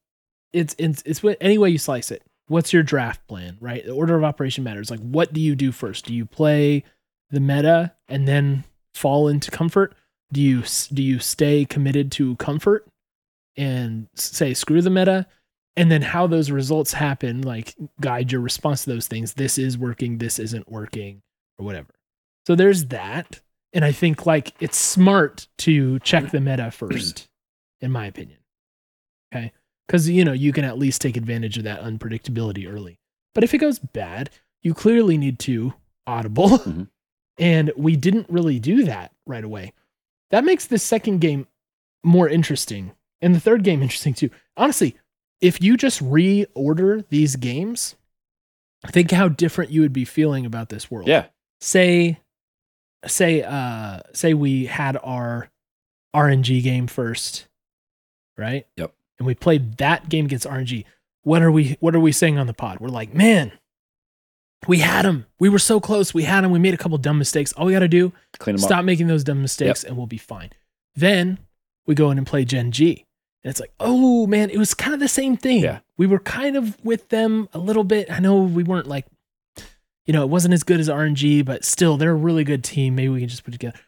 it's 0.53 0.75
it's 0.77 1.03
it's 1.05 1.21
what 1.21 1.37
any 1.41 1.57
way 1.57 1.69
you 1.69 1.77
slice 1.77 2.11
it. 2.11 2.23
What's 2.47 2.71
your 2.71 2.83
draft 2.83 3.27
plan, 3.27 3.57
right? 3.59 3.83
The 3.83 3.91
order 3.91 4.15
of 4.15 4.23
operation 4.23 4.63
matters. 4.63 4.91
Like, 4.91 4.99
what 4.99 5.33
do 5.33 5.41
you 5.41 5.55
do 5.55 5.71
first? 5.71 6.05
Do 6.05 6.13
you 6.13 6.25
play 6.25 6.83
the 7.31 7.39
meta 7.39 7.93
and 8.07 8.27
then 8.27 8.63
fall 8.93 9.27
into 9.27 9.51
comfort? 9.51 9.95
Do 10.31 10.41
you 10.41 10.63
do 10.93 11.03
you 11.03 11.19
stay 11.19 11.65
committed 11.65 12.11
to 12.13 12.35
comfort 12.37 12.87
and 13.57 14.07
say 14.15 14.53
screw 14.53 14.81
the 14.81 14.89
meta? 14.89 15.27
And 15.77 15.91
then 15.91 16.01
how 16.01 16.25
those 16.25 16.51
results 16.51 16.93
happen, 16.93 17.41
like 17.41 17.75
guide 17.99 18.31
your 18.31 18.39
response 18.39 18.85
to 18.85 18.91
those 18.91 19.07
things. 19.07 19.33
This 19.33 19.57
is 19.57 19.77
working, 19.77 20.19
this 20.19 20.39
isn't 20.39 20.71
working, 20.71 21.21
or 21.57 21.65
whatever. 21.65 21.93
So 22.47 22.55
there's 22.55 22.85
that. 22.87 23.41
And 23.73 23.83
I 23.83 23.91
think 23.91 24.25
like 24.25 24.53
it's 24.61 24.77
smart 24.77 25.47
to 25.59 25.99
check 25.99 26.31
the 26.31 26.39
meta 26.39 26.71
first, 26.71 27.27
in 27.81 27.91
my 27.91 28.05
opinion. 28.05 28.39
Okay. 29.33 29.51
Because, 29.85 30.07
you 30.09 30.23
know, 30.23 30.31
you 30.31 30.53
can 30.53 30.63
at 30.63 30.77
least 30.79 31.01
take 31.01 31.17
advantage 31.17 31.57
of 31.57 31.65
that 31.65 31.81
unpredictability 31.81 32.71
early. 32.71 32.97
But 33.33 33.43
if 33.43 33.53
it 33.53 33.57
goes 33.57 33.77
bad, 33.79 34.29
you 34.61 34.73
clearly 34.73 35.17
need 35.17 35.39
to 35.39 35.73
audible. 36.07 36.49
Mhm. 36.59 36.87
And 37.37 37.73
we 37.75 37.97
didn't 37.97 38.29
really 38.29 38.59
do 38.59 38.85
that 38.85 39.11
right 39.27 39.43
away. 39.43 39.73
That 40.31 40.45
makes 40.45 40.67
the 40.67 40.79
second 40.79 41.19
game 41.19 41.47
more 42.01 42.29
interesting 42.29 42.93
and 43.25 43.35
the 43.35 43.39
third 43.41 43.63
game 43.63 43.81
interesting 43.81 44.13
too. 44.13 44.29
Honestly, 44.55 44.95
if 45.41 45.61
you 45.61 45.75
just 45.75 46.01
reorder 46.01 47.03
these 47.09 47.35
games, 47.35 47.95
think 48.87 49.11
how 49.11 49.27
different 49.27 49.71
you 49.71 49.81
would 49.81 49.91
be 49.93 50.05
feeling 50.05 50.45
about 50.45 50.69
this 50.69 50.89
world 50.89 51.07
Yeah. 51.07 51.25
say 51.59 52.19
say 53.05 53.43
uh 53.43 53.99
say 54.13 54.33
we 54.33 54.65
had 54.67 54.97
our 55.03 55.49
RNG 56.15 56.61
game 56.63 56.87
first, 56.87 57.47
right? 58.37 58.65
Yep. 58.77 58.93
And 59.19 59.25
we 59.27 59.35
played 59.35 59.77
that 59.77 60.07
game 60.09 60.25
against 60.25 60.45
RNG. 60.47 60.85
What 61.23 61.41
are 61.41 61.51
we 61.51 61.77
what 61.79 61.95
are 61.95 61.99
we 61.99 62.11
saying 62.11 62.37
on 62.37 62.47
the 62.47 62.53
pod? 62.53 62.79
We're 62.79 62.87
like, 62.89 63.13
"Man, 63.13 63.51
we 64.67 64.79
had 64.79 65.05
him. 65.05 65.25
We 65.39 65.49
were 65.49 65.59
so 65.59 65.79
close. 65.79 66.13
We 66.13 66.23
had 66.23 66.43
him. 66.43 66.51
We 66.51 66.59
made 66.59 66.73
a 66.73 66.77
couple 66.77 66.97
dumb 66.97 67.17
mistakes. 67.17 67.53
All 67.53 67.65
we 67.65 67.73
got 67.73 67.79
to 67.79 67.87
do 67.87 68.13
Clean 68.39 68.55
them 68.55 68.63
stop 68.63 68.79
up. 68.79 68.85
making 68.85 69.07
those 69.07 69.23
dumb 69.23 69.41
mistakes 69.41 69.83
and 69.83 69.97
we'll 69.97 70.07
be 70.07 70.17
fine." 70.17 70.51
Then 70.95 71.39
we 71.85 71.93
go 71.95 72.09
in 72.11 72.17
and 72.17 72.25
play 72.27 72.45
Gen 72.45 72.71
G. 72.71 73.04
And 73.45 73.51
it's 73.51 73.59
like, 73.61 73.71
"Oh, 73.79 74.25
man, 74.25 74.49
it 74.49 74.57
was 74.57 74.73
kind 74.73 74.93
of 74.95 74.99
the 74.99 75.07
same 75.07 75.37
thing. 75.37 75.61
Yeah. 75.61 75.79
We 75.97 76.07
were 76.07 76.19
kind 76.19 76.57
of 76.57 76.83
with 76.83 77.07
them 77.09 77.47
a 77.53 77.59
little 77.59 77.83
bit. 77.85 78.11
I 78.11 78.19
know 78.19 78.41
we 78.41 78.63
weren't 78.63 78.87
like 78.87 79.05
you 80.07 80.13
know, 80.13 80.21
it 80.21 80.29
wasn't 80.29 80.53
as 80.53 80.61
good 80.63 80.79
as 80.79 80.87
RNG, 80.89 81.43
but 81.43 81.63
still, 81.65 81.97
they're 81.97 82.11
a 82.11 82.13
really 82.15 82.43
good 82.43 82.63
team. 82.63 82.93
Maybe 82.95 83.09
we 83.09 83.21
can 83.21 83.27
just 83.29 83.43
put 83.43 83.51
together. 83.53 83.79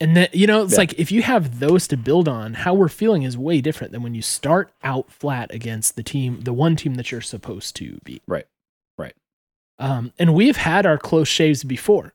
And 0.00 0.16
then, 0.16 0.28
you 0.32 0.46
know, 0.46 0.62
it's 0.64 0.72
Yeah. 0.72 0.78
like 0.78 0.94
if 0.98 1.12
you 1.12 1.20
have 1.22 1.58
those 1.60 1.86
to 1.88 1.96
build 1.98 2.26
on, 2.26 2.54
how 2.54 2.72
we're 2.72 2.88
feeling 2.88 3.22
is 3.22 3.36
way 3.36 3.60
different 3.60 3.92
than 3.92 4.02
when 4.02 4.14
you 4.14 4.22
start 4.22 4.72
out 4.82 5.10
flat 5.12 5.52
against 5.52 5.94
the 5.96 6.02
team, 6.02 6.40
the 6.40 6.54
one 6.54 6.74
team 6.74 6.94
that 6.94 7.12
you're 7.12 7.20
supposed 7.20 7.76
to 7.76 7.98
beat. 8.04 8.22
Right. 8.26 8.46
Right. 8.96 9.14
Um, 9.78 10.12
and 10.18 10.32
we've 10.34 10.56
had 10.56 10.86
our 10.86 10.96
close 10.96 11.28
shaves 11.28 11.64
before. 11.64 12.14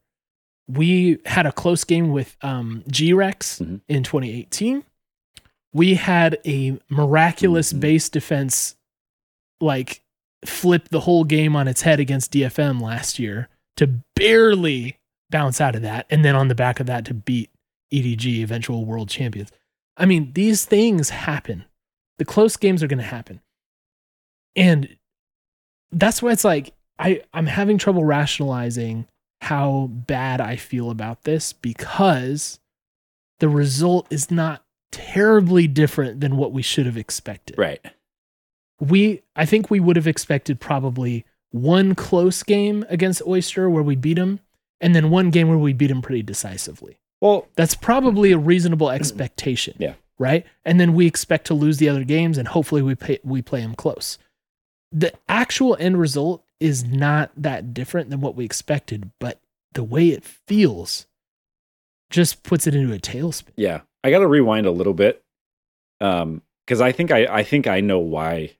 We 0.68 1.20
had 1.28 1.46
a 1.46 1.52
close 1.52 1.84
game 1.84 2.10
with 2.12 2.38
um, 2.42 2.84
G 2.88 3.14
Rex 3.14 3.60
Mhm. 3.60 3.82
in 3.88 4.02
2018. 4.04 4.84
We 5.74 5.96
had 5.96 6.40
a 6.46 6.80
miraculous 6.90 7.72
Mhm. 7.74 7.80
base 7.80 8.10
defense, 8.10 8.76
like 9.60 10.04
flip 10.46 10.90
the 10.90 11.02
whole 11.02 11.24
game 11.24 11.56
on 11.56 11.68
its 11.68 11.82
head 11.84 12.00
against 12.00 12.32
DFM 12.32 12.80
last 12.80 13.20
year 13.20 13.48
to 13.78 14.02
barely 14.16 14.98
bounce 15.30 15.62
out 15.62 15.76
of 15.76 15.82
that, 15.84 16.06
and 16.10 16.26
then 16.26 16.36
on 16.36 16.48
the 16.50 16.56
back 16.56 16.80
of 16.80 16.88
that 16.88 17.06
to 17.06 17.14
beat 17.14 17.50
EDG, 17.92 18.42
eventual 18.42 18.86
world 18.86 19.10
champions. 19.10 19.50
I 19.98 20.06
mean, 20.06 20.34
these 20.34 20.66
things 20.66 21.10
happen. 21.10 21.66
The 22.18 22.26
close 22.26 22.58
games 22.58 22.84
are 22.84 22.88
going 22.88 23.00
to 23.00 23.04
happen, 23.06 23.42
and 24.56 24.98
that's 25.92 26.22
why 26.22 26.32
it's 26.32 26.44
like 26.44 26.74
I 27.00 27.22
I'm 27.34 27.48
having 27.48 27.78
trouble 27.78 28.04
rationalizing 28.04 29.08
how 29.42 29.88
bad 29.92 30.40
I 30.42 30.56
feel 30.56 30.90
about 30.92 31.24
this 31.24 31.52
because 31.54 32.60
the 33.40 33.50
result 33.50 34.08
is 34.12 34.30
not 34.30 34.64
terribly 34.92 35.68
different 35.68 36.20
than 36.22 36.38
what 36.38 36.52
we 36.52 36.62
should 36.62 36.86
have 36.86 36.98
expected 36.98 37.58
Right. 37.58 37.80
we 38.80 39.22
I 39.36 39.46
think 39.46 39.70
we 39.70 39.80
would 39.80 39.96
have 39.96 40.08
expected 40.08 40.60
probably 40.60 41.26
one 41.52 41.96
close 41.96 42.44
game 42.44 42.86
against 42.90 43.22
Oyster 43.28 43.70
where 43.70 43.84
we 43.84 43.96
beat 43.96 44.18
him, 44.18 44.40
and 44.80 44.96
then 44.96 45.10
one 45.10 45.30
game 45.32 45.50
where 45.50 45.58
we 45.58 45.74
beat 45.74 45.92
him 45.92 46.02
pretty 46.02 46.24
decisively. 46.24 46.98
Well, 47.20 47.48
That's 47.56 47.76
probably 47.76 48.32
a 48.32 48.38
reasonable 48.38 48.90
expectation. 48.90 49.76
Yeah. 49.78 49.94
Right. 50.18 50.46
And 50.64 50.80
then 50.80 50.94
we 50.94 51.08
expect 51.08 51.48
to 51.48 51.54
lose 51.54 51.78
the 51.78 51.90
other 51.90 52.04
games, 52.06 52.38
and 52.38 52.48
hopefully 52.48 52.82
we 52.82 52.96
pay, 52.96 53.20
we 53.24 53.42
play 53.42 53.62
them 53.62 53.76
close. 53.76 54.18
The 54.92 55.12
actual 55.28 55.76
end 55.80 55.98
result 56.00 56.44
is 56.60 56.84
not 56.86 57.32
that 57.36 57.74
different 57.74 58.10
than 58.12 58.22
what 58.22 58.36
we 58.36 58.46
expected, 58.46 59.12
but 59.20 59.42
the 59.74 59.84
way 59.84 60.10
it 60.10 60.24
feels 60.24 61.06
just 62.10 62.44
puts 62.44 62.66
it 62.68 62.76
into 62.76 62.94
a 62.94 63.00
tailspin. 63.00 63.50
yeah. 63.56 63.82
I 64.04 64.12
got 64.12 64.20
to 64.20 64.28
rewind 64.28 64.66
a 64.66 64.72
little 64.72 64.94
bit. 64.94 65.24
Um 66.00 66.42
cuz 66.68 66.82
I 66.82 66.92
think 66.92 67.12
I 67.12 67.26
I 67.26 67.44
think 67.44 67.68
I 67.68 67.80
know 67.82 68.00
why 68.00 68.52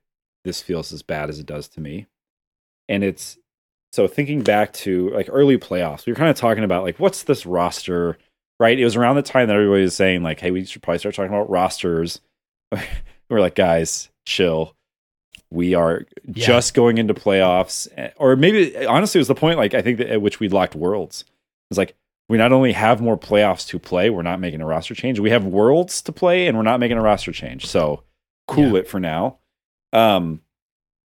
this 0.44 0.62
feels 0.62 0.92
as 0.92 1.02
bad 1.04 1.30
as 1.30 1.40
it 1.40 1.46
does 1.46 1.68
to 1.70 1.82
me. 1.82 2.08
And 2.90 3.04
it's 3.04 3.38
so 3.94 4.08
thinking 4.08 4.42
back 4.42 4.74
to 4.74 5.10
like 5.12 5.28
early 5.30 5.58
playoffs, 5.58 6.06
we 6.06 6.12
were 6.14 6.18
kind 6.18 6.30
of 6.30 6.36
talking 6.36 6.64
about 6.64 6.84
like 6.84 7.00
what's 7.00 7.24
this 7.24 7.46
roster, 7.46 8.18
right? 8.60 8.78
It 8.80 8.84
was 8.84 8.96
around 8.96 9.16
the 9.18 9.22
time 9.22 9.48
that 9.48 9.56
everybody 9.56 9.84
was 9.84 9.96
saying 9.96 10.24
like, 10.24 10.40
"Hey, 10.40 10.52
we 10.52 10.66
should 10.66 10.82
probably 10.82 11.00
start 11.00 11.16
talking 11.16 11.34
about 11.34 11.50
rosters." 11.50 12.22
we're 13.30 13.40
like, 13.42 13.56
"Guys, 13.56 14.10
chill. 14.26 14.76
We 15.52 15.74
are 15.74 16.06
Yeah. 16.26 16.46
just 16.46 16.74
going 16.74 16.98
into 16.98 17.14
playoffs." 17.14 17.88
Eh, 17.98 18.12
Or 18.18 18.36
maybe 18.36 18.86
honestly, 18.86 19.20
it 19.20 19.22
was 19.22 19.28
the 19.28 19.36
point 19.36 19.58
like 19.58 19.74
I 19.74 19.82
think 19.82 19.98
that 19.98 20.10
at 20.10 20.22
which 20.22 20.40
we 20.40 20.48
locked 20.50 20.76
worlds. 20.76 21.26
It's 21.70 21.78
like 21.78 21.96
we 22.32 22.38
not 22.38 22.54
only 22.54 22.72
have 22.72 23.02
more 23.02 23.18
playoffs 23.18 23.68
to 23.68 23.78
play, 23.78 24.10
we're 24.10 24.22
not 24.22 24.40
making 24.40 24.62
a 24.62 24.66
roster 24.66 24.96
change. 24.96 25.20
We 25.20 25.32
have 25.32 25.44
worlds 25.46 26.02
to 26.04 26.14
play, 26.14 26.48
and 26.48 26.56
we're 26.56 26.64
not 26.64 26.80
making 26.80 26.98
a 26.98 27.02
roster 27.02 27.34
change. 27.34 27.66
So 27.68 28.04
cool 28.48 28.78
it 28.78 28.88
for 28.88 29.02
now. 29.02 29.40
Um, 29.92 30.40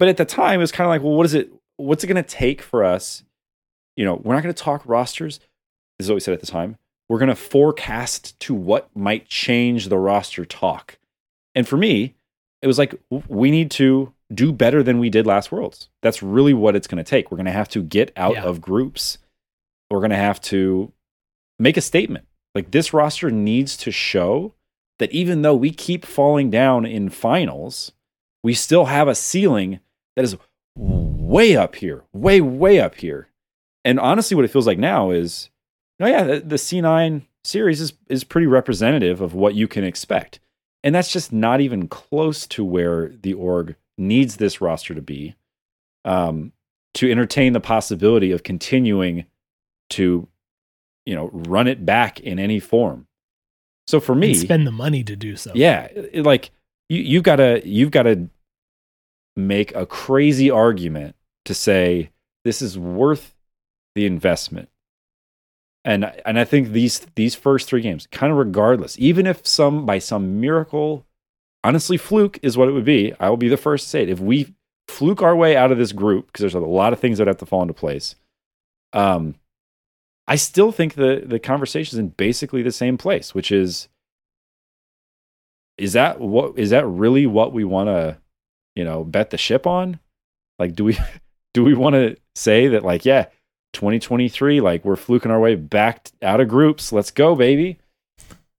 but 0.01 0.09
at 0.09 0.17
the 0.17 0.25
time, 0.25 0.59
it 0.59 0.63
was 0.65 0.73
kind 0.73 0.87
of 0.87 0.89
like, 0.91 1.01
well, 1.01 1.15
what 1.15 1.25
is 1.25 1.35
it? 1.35 1.53
What's 1.77 2.03
it 2.03 2.09
going 2.09 2.23
to 2.23 2.29
take 2.29 2.61
for 2.61 2.83
us? 2.83 3.23
You 3.97 4.05
know, 4.05 4.17
we're 4.17 4.35
not 4.35 4.43
going 4.43 4.53
to 4.53 4.63
talk 4.63 4.83
rosters. 4.85 5.39
This 5.99 6.07
is 6.07 6.09
what 6.11 6.15
we 6.15 6.21
said 6.21 6.35
at 6.35 6.41
the 6.41 6.47
time. 6.47 6.77
We're 7.09 7.19
going 7.19 7.29
to 7.29 7.37
forecast 7.37 8.39
to 8.41 8.53
what 8.55 8.91
might 8.97 9.29
change 9.29 9.89
the 9.91 9.99
roster 9.99 10.45
talk. 10.45 10.99
And 11.55 11.69
for 11.69 11.77
me, 11.77 12.17
it 12.63 12.67
was 12.67 12.79
like 12.79 12.97
we 13.29 13.53
need 13.53 13.71
to 13.73 14.13
do 14.35 14.51
better 14.51 14.83
than 14.83 14.99
we 14.99 15.09
did 15.09 15.25
last 15.27 15.53
Worlds. 15.53 15.89
That's 16.01 16.21
really 16.21 16.55
what 16.55 16.75
it's 16.75 16.89
going 16.89 17.05
to 17.05 17.09
take. 17.09 17.31
We're 17.31 17.37
going 17.37 17.47
to 17.47 17.53
have 17.53 17.69
to 17.69 17.83
get 17.85 18.13
out 18.17 18.35
Yeah. 18.35 18.43
of 18.45 18.61
groups. 18.61 19.19
We're 19.89 20.01
going 20.01 20.11
to 20.11 20.17
have 20.17 20.41
to 20.43 20.93
make 21.63 21.77
a 21.77 21.81
statement. 21.81 22.27
Like 22.55 22.71
this 22.71 22.93
roster 22.93 23.31
needs 23.31 23.77
to 23.79 23.91
show 23.91 24.55
that 24.99 25.13
even 25.13 25.43
though 25.43 25.55
we 25.55 25.71
keep 25.71 26.05
falling 26.05 26.51
down 26.51 26.85
in 26.85 27.09
finals, 27.09 27.93
we 28.43 28.55
still 28.55 28.87
have 28.87 29.09
a 29.09 29.15
ceiling 29.15 29.81
that 30.17 30.25
is 30.25 30.37
way 30.77 31.57
up 31.57 31.77
here, 31.77 32.05
way, 32.13 32.41
way 32.41 32.81
up 32.81 32.97
here. 32.97 33.29
And 33.85 33.99
honestly, 33.99 34.35
what 34.35 34.45
it 34.45 34.51
feels 34.51 34.67
like 34.67 34.79
now 34.79 35.11
is, 35.11 35.51
oh 36.01 36.07
yeah, 36.07 36.25
the, 36.25 36.41
the 36.41 36.57
C9 36.57 37.23
series 37.45 37.81
is, 37.81 37.95
is 38.09 38.25
pretty 38.25 38.47
representative 38.47 39.21
of 39.21 39.35
what 39.35 39.55
you 39.55 39.67
can 39.67 39.85
expect. 39.85 40.41
And 40.85 40.95
that's 40.95 41.13
just 41.13 41.33
not 41.33 41.61
even 41.61 41.89
close 41.89 42.47
to 42.49 42.65
where 42.65 43.09
the 43.09 43.35
org 43.35 43.77
needs 43.97 44.37
this 44.37 44.61
roster 44.61 44.95
to 44.95 45.03
be 45.03 45.37
um, 46.05 46.53
to 46.95 47.11
entertain 47.11 47.53
the 47.53 47.61
possibility 47.61 48.33
of 48.33 48.43
continuing 48.43 49.25
to, 49.91 50.29
you 51.07 51.15
know, 51.15 51.31
run 51.33 51.67
it 51.69 51.85
back 51.85 52.21
in 52.21 52.39
any 52.39 52.61
form. 52.61 53.07
So 53.87 53.99
for 54.01 54.15
me, 54.15 54.29
And 54.29 54.37
spend 54.37 54.67
the 54.67 54.73
money 54.73 55.03
to 55.05 55.17
do 55.17 55.37
so. 55.37 55.53
yeah, 55.55 55.85
it- 55.85 56.25
like 56.25 56.51
you, 56.89 57.01
you've 57.03 57.25
got 57.25 57.37
to 57.37 57.61
you've 57.65 57.91
got 57.91 58.05
to 58.05 58.29
make 59.37 59.75
a 59.75 59.87
crazy 59.87 60.51
argument 60.51 61.17
to 61.47 61.55
say 61.55 62.11
this 62.45 62.63
is 62.63 62.79
worth 62.79 63.35
the 63.95 64.07
investment. 64.07 64.69
And 65.85 66.05
and 66.25 66.39
I 66.39 66.45
think 66.45 66.69
these 66.69 67.01
these 67.17 67.35
first 67.35 67.69
three 67.69 67.81
games, 67.81 68.07
kind 68.13 68.31
of 68.31 68.39
regardless, 68.39 68.97
even 68.99 69.27
if 69.27 69.45
some 69.47 69.85
by 69.85 69.99
some 69.99 70.41
miracle, 70.41 71.05
honestly, 71.65 71.97
fluke 71.97 72.39
is 72.43 72.57
what 72.57 72.69
it 72.69 72.73
would 72.73 72.85
be. 72.85 73.13
I 73.19 73.29
will 73.31 73.37
be 73.37 73.49
the 73.49 73.57
first 73.57 73.85
to 73.85 73.91
say 73.91 74.03
it. 74.05 74.09
If 74.09 74.21
we 74.21 74.55
fluke 74.87 75.23
our 75.23 75.35
way 75.35 75.57
out 75.57 75.73
of 75.73 75.79
this 75.79 75.91
group, 75.93 76.27
because 76.27 76.41
there's 76.43 76.55
a 76.55 76.61
lot 76.61 76.93
of 76.93 77.01
things 77.01 77.19
that 77.19 77.27
have 77.27 77.39
to 77.39 77.47
fall 77.47 77.63
into 77.63 77.75
place, 77.75 78.15
um, 78.93 79.35
I 80.33 80.37
still 80.37 80.73
think 80.73 80.95
the 80.95 81.23
the 81.27 81.39
conversation 81.39 81.95
is 81.97 81.99
in 81.99 82.09
basically 82.09 82.63
the 82.63 82.73
same 82.73 82.97
place, 82.97 83.35
which 83.35 83.53
is 83.53 83.89
is 85.77 85.93
that 85.93 86.21
what 86.21 86.59
is 86.59 86.71
that 86.71 86.87
really 86.87 87.27
what 87.27 87.53
we 87.53 87.65
want 87.65 87.89
to 87.89 88.17
you 88.75 88.83
know 88.83 89.05
bet 89.05 89.29
the 89.29 89.37
ship 89.37 89.67
on 89.67 90.01
like 90.59 90.75
do 90.75 90.85
we 90.85 90.97
do 91.55 91.63
we 91.63 91.75
want 91.75 91.97
to 91.97 92.17
say 92.35 92.69
that 92.69 92.83
like 92.83 93.05
yeah 93.05 93.27
2023 93.75 94.63
like 94.63 94.87
we're 94.87 94.97
fluking 94.97 95.31
our 95.31 95.39
way 95.39 95.55
back 95.55 96.09
out 96.23 96.41
of 96.41 96.49
groups 96.49 96.93
let's 96.93 97.11
go 97.11 97.35
baby 97.35 97.79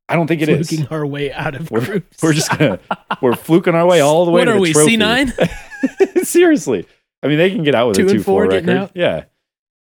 i 0.10 0.16
don't 0.16 0.28
think 0.28 0.44
it 0.44 0.50
is. 0.50 0.70
Fluking 0.70 0.88
our 0.90 1.08
way 1.08 1.34
out 1.34 1.56
of 1.56 1.72
we're, 1.72 1.84
groups. 1.84 2.22
we're 2.22 2.34
just 2.34 2.52
gonna 2.56 2.80
we're 3.20 3.36
fluking 3.36 3.74
our 3.74 3.88
way 3.88 4.00
all 4.02 4.26
the 4.26 4.32
way 4.32 4.42
What 4.42 4.46
to 4.46 4.52
are 4.52 4.56
the 4.56 4.62
we. 4.62 4.74
C9? 4.74 6.24
seriously 6.24 6.86
i 7.24 7.28
mean 7.28 7.40
they 7.40 7.50
can 7.50 7.64
get 7.64 7.74
out 7.74 7.88
with 7.88 7.98
Two 7.98 8.08
a 8.08 8.12
and 8.12 8.20
2-4 8.20 8.24
four 8.24 8.44
record 8.48 8.70
out? 8.70 8.92
yeah 8.94 9.24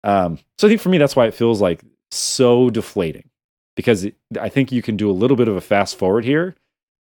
um 0.03 0.37
so 0.57 0.67
i 0.67 0.69
think 0.69 0.81
for 0.81 0.89
me 0.89 0.97
that's 0.97 1.15
why 1.15 1.25
it 1.25 1.33
feels 1.33 1.61
like 1.61 1.81
so 2.11 2.69
deflating 2.69 3.29
because 3.75 4.03
it, 4.03 4.15
i 4.39 4.49
think 4.49 4.71
you 4.71 4.81
can 4.81 4.97
do 4.97 5.09
a 5.09 5.13
little 5.13 5.37
bit 5.37 5.47
of 5.47 5.55
a 5.55 5.61
fast 5.61 5.97
forward 5.97 6.25
here 6.25 6.55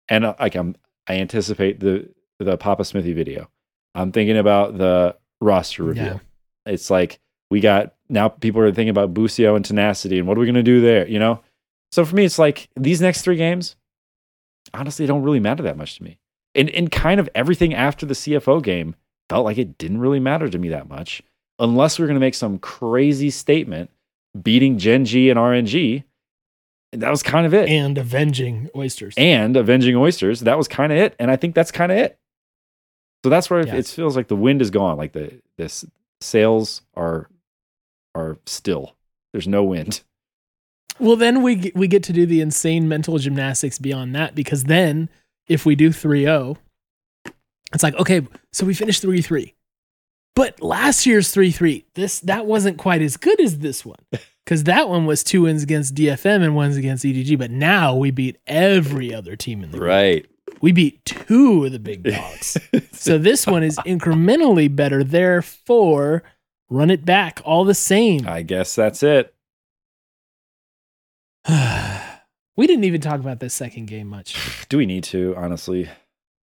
and 0.08 0.24
uh, 0.24 0.34
like 0.40 0.54
i'm 0.54 0.74
i 1.06 1.14
anticipate 1.14 1.80
the 1.80 2.08
the 2.44 2.56
papa 2.56 2.84
smithy 2.84 3.12
video. 3.12 3.48
I'm 3.94 4.12
thinking 4.12 4.38
about 4.38 4.78
the 4.78 5.16
roster 5.40 5.82
reveal. 5.84 6.20
It's 6.66 6.90
like 6.90 7.20
we 7.50 7.60
got 7.60 7.94
now 8.08 8.28
people 8.28 8.60
are 8.62 8.72
thinking 8.72 8.90
about 8.90 9.14
Busio 9.14 9.56
and 9.56 9.64
tenacity 9.64 10.18
and 10.18 10.26
what 10.26 10.36
are 10.36 10.40
we 10.40 10.46
going 10.46 10.54
to 10.54 10.62
do 10.62 10.80
there 10.80 11.06
you 11.06 11.18
know? 11.18 11.40
So 11.92 12.04
for 12.04 12.14
me 12.14 12.24
it's 12.24 12.38
like 12.38 12.68
these 12.76 13.00
next 13.00 13.22
three 13.22 13.36
games 13.36 13.76
honestly 14.72 15.06
don't 15.06 15.22
really 15.22 15.40
matter 15.40 15.62
that 15.64 15.76
much 15.76 15.96
to 15.98 16.04
me. 16.04 16.18
And 16.54 16.70
and 16.70 16.90
kind 16.90 17.20
of 17.20 17.28
everything 17.34 17.74
after 17.74 18.06
the 18.06 18.14
CFO 18.14 18.62
game 18.62 18.96
felt 19.28 19.44
like 19.44 19.58
it 19.58 19.78
didn't 19.78 20.00
really 20.00 20.20
matter 20.20 20.48
to 20.48 20.58
me 20.58 20.68
that 20.70 20.88
much, 20.88 21.22
unless 21.60 21.98
we 21.98 22.04
are 22.04 22.08
going 22.08 22.16
to 22.16 22.20
make 22.20 22.34
some 22.34 22.58
crazy 22.58 23.30
statement 23.30 23.90
beating 24.40 24.78
Gen 24.78 25.04
G 25.04 25.30
and 25.30 25.38
RNG. 25.38 26.04
And 26.92 27.02
that 27.02 27.10
was 27.10 27.22
kind 27.22 27.46
of 27.46 27.54
it. 27.54 27.68
And 27.68 27.96
avenging 27.98 28.68
oysters. 28.74 29.14
And 29.16 29.56
avenging 29.56 29.94
oysters. 29.94 30.40
That 30.40 30.58
was 30.58 30.66
kind 30.66 30.90
of 30.90 30.98
it. 30.98 31.14
And 31.20 31.30
I 31.30 31.36
think 31.36 31.54
that's 31.54 31.70
kind 31.70 31.92
of 31.92 31.98
it. 31.98 32.18
So 33.24 33.30
that's 33.30 33.50
where 33.50 33.60
it 33.60 33.86
feels 33.86 34.16
like 34.16 34.28
the 34.28 34.36
wind 34.36 34.62
is 34.62 34.70
gone. 34.70 34.96
Like 34.96 35.12
the 35.12 35.40
this 35.58 35.84
sails 36.20 36.82
are 36.96 37.28
are 38.14 38.38
still. 38.46 38.96
There's 39.32 39.46
no 39.46 39.62
wind. 39.62 40.02
Well, 40.98 41.16
then 41.16 41.42
we 41.42 41.70
we 41.74 41.86
get 41.86 42.02
to 42.04 42.12
do 42.12 42.26
the 42.26 42.40
insane 42.40 42.88
mental 42.88 43.18
gymnastics 43.18 43.78
beyond 43.78 44.14
that 44.14 44.34
because 44.34 44.64
then 44.64 45.10
if 45.48 45.66
we 45.66 45.74
do 45.74 45.90
3-0, 45.90 46.56
it's 47.74 47.82
like 47.82 47.94
okay, 47.96 48.26
so 48.52 48.64
we 48.64 48.74
finished 48.74 49.02
3-3. 49.02 49.52
But 50.36 50.62
last 50.62 51.06
year's 51.06 51.34
3-3, 51.34 51.84
this 51.94 52.20
that 52.20 52.46
wasn't 52.46 52.78
quite 52.78 53.02
as 53.02 53.16
good 53.16 53.40
as 53.40 53.58
this 53.58 53.84
one. 53.84 53.98
Cuz 54.46 54.64
that 54.64 54.88
one 54.88 55.06
was 55.06 55.22
two 55.22 55.42
wins 55.42 55.62
against 55.62 55.94
DFM 55.94 56.42
and 56.42 56.56
ones 56.56 56.76
against 56.76 57.04
EDG, 57.04 57.38
but 57.38 57.50
now 57.50 57.94
we 57.94 58.10
beat 58.10 58.38
every 58.46 59.12
other 59.14 59.36
team 59.36 59.62
in 59.62 59.70
the. 59.70 59.78
Right. 59.78 60.26
We 60.60 60.72
beat 60.72 61.04
two 61.04 61.64
of 61.64 61.72
the 61.72 61.78
big 61.78 62.02
dogs. 62.14 62.56
so 62.92 63.18
this 63.18 63.46
one 63.46 63.62
is 63.62 63.76
incrementally 63.78 64.74
better. 64.74 65.04
Therefore, 65.04 66.22
run 66.68 66.90
it 66.90 67.04
back 67.04 67.40
all 67.44 67.64
the 67.64 67.74
same. 67.74 68.26
I 68.26 68.42
guess 68.42 68.74
that's 68.74 69.02
it. 69.02 69.34
we 72.56 72.66
didn't 72.66 72.84
even 72.84 73.00
talk 73.00 73.20
about 73.20 73.40
this 73.40 73.54
second 73.54 73.86
game 73.86 74.08
much. 74.08 74.66
Do 74.68 74.78
we 74.78 74.86
need 74.86 75.04
to, 75.04 75.34
honestly? 75.36 75.88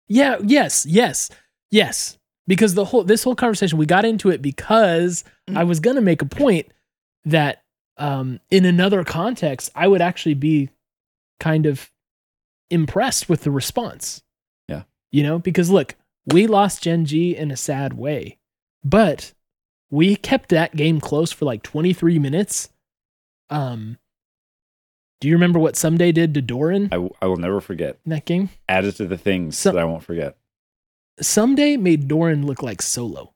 Yeah, 0.09 0.37
yes, 0.42 0.87
yes, 0.87 1.31
yes. 1.70 2.18
Because 2.46 2.74
the 2.74 2.85
whole 2.87 3.04
this 3.04 3.24
whole 3.24 3.35
conversation, 3.35 3.78
we 3.78 3.87
got 3.87 4.04
into 4.04 4.28
it 4.30 4.42
because 4.42 5.24
I 5.54 5.64
was 5.64 5.80
gonna 5.80 6.00
make 6.02 6.20
a 6.22 6.26
point 6.26 6.66
that 7.24 7.62
um 7.96 8.40
in 8.50 8.64
another 8.64 9.02
context, 9.04 9.70
I 9.74 9.88
would 9.88 10.02
actually 10.02 10.35
be 10.35 10.68
kind 11.40 11.64
of 11.66 11.90
impressed 12.70 13.28
with 13.28 13.42
the 13.42 13.50
response. 13.50 14.22
Yeah. 14.68 14.83
You 15.12 15.22
know, 15.22 15.38
because 15.38 15.70
look, 15.70 15.94
we 16.26 16.46
lost 16.46 16.83
Gen 16.83 17.04
G 17.07 17.37
in 17.37 17.50
a 17.50 17.57
sad 17.57 17.94
way, 17.94 18.38
but 18.83 19.33
we 19.90 20.16
kept 20.16 20.48
that 20.50 20.74
game 20.76 21.00
close 21.00 21.30
for 21.33 21.44
like 21.46 21.62
23 21.62 22.18
minutes. 22.18 22.68
Um 23.48 23.98
do 25.20 25.28
you 25.28 25.35
remember 25.35 25.59
what 25.59 25.74
Ssumday 25.74 26.12
did 26.12 26.35
to 26.35 26.42
Doran 26.42 26.90
I, 26.92 27.09
I 27.22 27.26
will 27.26 27.37
never 27.38 27.61
forget. 27.62 27.96
in 28.04 28.11
that 28.11 28.26
game? 28.26 28.50
Added 28.68 28.96
to 28.96 29.07
the 29.07 29.16
things 29.16 29.57
So- 29.57 29.72
that 29.72 29.78
I 29.78 29.85
won't 29.85 30.02
forget. 30.02 30.37
Ssumday 31.20 31.79
made 31.79 32.09
Doran 32.09 32.46
look 32.46 32.62
like 32.62 32.83
Solo. 32.83 33.33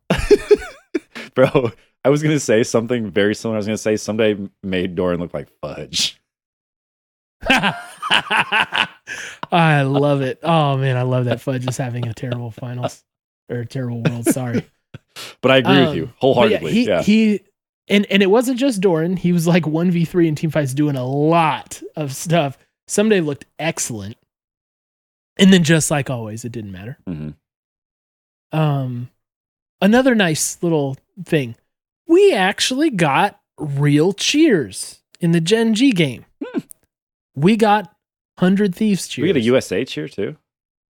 Bro, 1.35 1.73
I 2.05 2.09
was 2.11 2.23
going 2.23 2.35
to 2.35 2.41
say 2.41 2.63
something 2.65 3.11
very 3.11 3.35
similar. 3.35 3.57
I 3.57 3.59
was 3.59 3.67
going 3.67 3.77
to 3.77 3.83
say 3.83 3.95
Ssumday 3.95 4.51
made 4.63 4.95
Doran 4.95 5.21
look 5.21 5.33
like 5.35 5.49
fudge. 5.61 6.21
I 9.51 9.83
love 9.83 10.21
it. 10.23 10.41
Oh 10.43 10.77
man, 10.77 10.97
I 10.97 11.03
love 11.03 11.27
that 11.27 11.41
Fudge 11.41 11.67
is 11.69 11.77
having 11.77 12.07
a 12.09 12.15
terrible 12.15 12.51
finals 12.51 13.05
or 13.49 13.59
a 13.61 13.67
terrible 13.67 14.03
world. 14.03 14.27
Sorry, 14.27 14.65
But 15.41 15.51
I 15.53 15.57
agree 15.59 15.79
with 15.81 15.89
Um, 15.89 15.97
you 15.97 16.07
But 16.07 16.15
wholeheartedly. 16.19 16.73
he 16.73 16.87
yeah. 16.89 17.03
he 17.03 17.41
and 17.89 18.07
and 18.11 18.23
it 18.23 18.31
wasn't 18.31 18.59
just 18.59 18.81
Doran. 18.81 19.17
He 19.17 19.33
was 19.33 19.47
like 19.47 19.67
one 19.69 19.91
v 19.93 20.05
three 20.05 20.27
in 20.29 20.35
team 20.35 20.51
fights, 20.51 20.75
doing 20.75 20.97
a 20.97 21.07
lot 21.07 21.81
of 21.97 22.13
stuff. 22.15 22.59
Ssumday 22.89 23.25
looked 23.25 23.45
excellent, 23.59 24.17
and 25.37 25.53
then 25.53 25.63
just 25.63 25.91
like 25.93 26.11
always, 26.11 26.45
it 26.45 26.53
didn't 26.53 26.73
matter. 26.73 26.99
Mhm. 27.09 27.35
Um, 28.53 29.11
another 29.81 30.15
nice 30.15 30.63
little 30.63 30.97
thing, 31.25 31.57
we 32.07 32.33
actually 32.33 32.91
got 32.91 33.41
real 33.59 34.13
cheers 34.13 35.03
in 35.21 35.33
the 35.33 35.41
Gen 35.41 35.75
G 35.75 35.93
game. 35.93 36.25
Hmm. 36.45 36.61
We 37.35 37.57
got 37.57 37.95
hundred 38.39 38.75
thieves 38.75 39.09
cheers. 39.09 39.23
We 39.25 39.29
get 39.33 39.37
a 39.37 39.45
USA 39.45 39.85
cheer 39.85 40.09
too. 40.09 40.37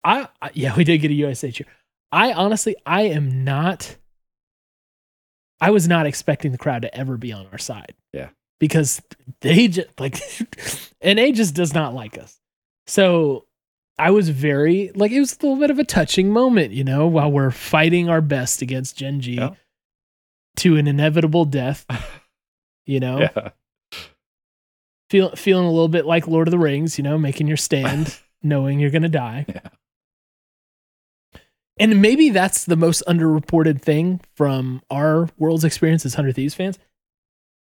I, 0.04 0.28
I 0.40 0.50
yeah, 0.54 0.74
we 0.76 0.84
did 0.84 0.98
get 0.98 1.10
a 1.10 1.14
USA 1.14 1.50
cheer. 1.50 1.66
I 2.10 2.32
honestly, 2.32 2.76
I 2.86 3.02
am 3.02 3.44
not. 3.44 3.96
I 5.60 5.70
was 5.70 5.86
not 5.86 6.06
expecting 6.06 6.50
the 6.52 6.58
crowd 6.58 6.82
to 6.82 6.94
ever 6.96 7.16
be 7.16 7.32
on 7.32 7.46
our 7.52 7.58
side. 7.58 7.94
Yeah. 8.12 8.30
because 8.58 9.00
they 9.42 9.68
just 9.68 9.88
like, 10.00 10.20
and 11.00 11.18
NA 11.18 11.30
just 11.32 11.54
does 11.54 11.72
not 11.72 11.94
like 11.94 12.18
us. 12.18 12.38
So 12.86 13.46
I 14.06 14.10
was 14.10 14.28
very 14.30 14.90
like 14.94 15.12
it 15.12 15.20
was 15.20 15.32
a 15.32 15.46
little 15.46 15.58
bit 15.60 15.70
of 15.70 15.78
a 15.78 15.84
touching 15.84 16.30
moment, 16.30 16.72
you 16.72 16.84
know, 16.84 17.06
while 17.06 17.30
we're 17.30 17.50
fighting 17.50 18.08
our 18.08 18.20
best 18.20 18.62
against 18.62 18.96
Gen 18.96 19.20
G 19.20 19.34
Yeah. 19.36 19.50
to 20.56 20.76
an 20.76 20.86
inevitable 20.88 21.44
death. 21.44 21.86
You 22.84 22.98
know, 22.98 23.20
Yeah. 23.20 23.50
feel, 25.08 25.36
feeling 25.36 25.66
a 25.66 25.70
little 25.70 25.86
bit 25.86 26.04
like 26.04 26.26
Lord 26.26 26.48
of 26.48 26.52
the 26.52 26.58
Rings, 26.58 26.98
you 26.98 27.04
know, 27.04 27.16
making 27.16 27.46
your 27.46 27.56
stand, 27.56 28.18
knowing 28.42 28.80
you're 28.80 28.90
going 28.90 29.02
to 29.02 29.08
die. 29.08 29.44
Yeah. 29.48 29.60
And 31.78 32.02
maybe 32.02 32.30
that's 32.30 32.64
the 32.64 32.74
most 32.76 33.04
underreported 33.06 33.80
thing 33.80 34.20
from 34.34 34.82
our 34.90 35.28
world's 35.38 35.62
experience 35.64 36.04
as 36.04 36.14
100 36.14 36.34
Thieves 36.34 36.54
fans. 36.54 36.78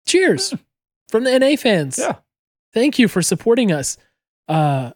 Cheers 0.07 0.55
from 1.09 1.25
the 1.25 1.39
NA 1.39 1.57
fans. 1.57 1.99
Yeah. 1.99 2.17
Thank 2.73 2.99
you 2.99 3.07
for 3.07 3.21
supporting 3.21 3.71
us. 3.71 3.99
Uh, 4.49 4.93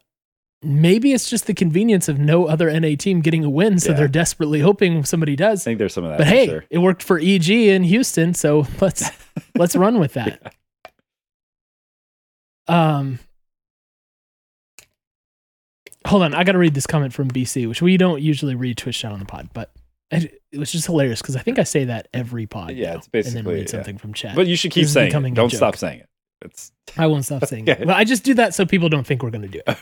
maybe 0.67 1.13
it's 1.13 1.31
just 1.31 1.47
the 1.47 1.55
convenience 1.55 2.09
of 2.09 2.19
no 2.19 2.47
other 2.47 2.71
NA 2.71 2.97
team 2.99 3.21
getting 3.21 3.45
a 3.45 3.51
win, 3.51 3.79
so 3.79 3.91
Yeah. 3.91 3.99
they're 3.99 4.09
desperately 4.09 4.61
hoping 4.61 5.05
somebody 5.05 5.37
does. 5.37 5.63
I 5.63 5.65
think 5.65 5.79
there's 5.79 5.95
some 5.95 6.05
of 6.05 6.11
that. 6.11 6.19
But 6.19 6.27
hey, 6.27 6.47
sure. 6.47 6.65
it 6.71 6.79
worked 6.79 7.03
for 7.03 7.19
EG 7.19 7.49
in 7.51 7.85
Houston, 7.85 8.35
so 8.35 8.67
let's 8.81 9.11
let's 9.55 9.77
run 9.77 9.99
with 9.99 10.15
that. 10.15 10.55
Um, 12.69 13.21
hold 16.07 16.23
on, 16.23 16.35
I 16.35 16.45
got 16.45 16.53
to 16.53 16.59
read 16.59 16.75
this 16.75 16.87
comment 16.87 17.13
from 17.13 17.31
BC, 17.31 17.69
which 17.69 17.81
we 17.81 17.97
don't 17.97 18.21
usually 18.21 18.55
read 18.55 18.77
Twitch 18.77 18.99
chat 18.99 19.13
on 19.13 19.21
the 19.21 19.25
pod, 19.25 19.51
but 19.53 19.71
it, 20.11 20.43
it 20.53 20.59
was 20.59 20.73
just 20.73 20.87
hilarious 20.87 21.21
because 21.23 21.37
I 21.37 21.41
think 21.41 21.59
I 21.59 21.63
say 21.65 21.85
that 21.85 22.09
every 22.13 22.47
pod. 22.47 22.73
Yeah, 22.73 22.93
now, 22.93 22.99
it's 22.99 23.09
basically 23.09 23.39
and 23.39 23.47
then 23.47 23.55
read 23.55 23.61
yeah. 23.63 23.71
something 23.71 23.99
from 23.99 24.15
chat. 24.15 24.35
But 24.35 24.47
you 24.47 24.57
should 24.57 24.73
keep 24.73 24.85
This 24.85 24.93
saying 24.93 25.13
it. 25.15 25.35
Don't 25.35 25.53
stop 25.53 25.77
saying 25.77 26.01
it. 26.01 26.09
It's 26.43 26.73
I 26.97 27.07
won't 27.07 27.25
stop 27.25 27.45
saying 27.47 27.67
it. 27.69 27.79
But 27.87 27.97
I 27.97 28.05
just 28.05 28.25
do 28.25 28.35
that 28.35 28.55
so 28.55 28.67
people 28.67 28.89
don't 28.89 29.07
think 29.07 29.23
we're 29.23 29.31
going 29.31 29.43
to 29.43 29.49
do 29.49 29.61
it. 29.67 29.79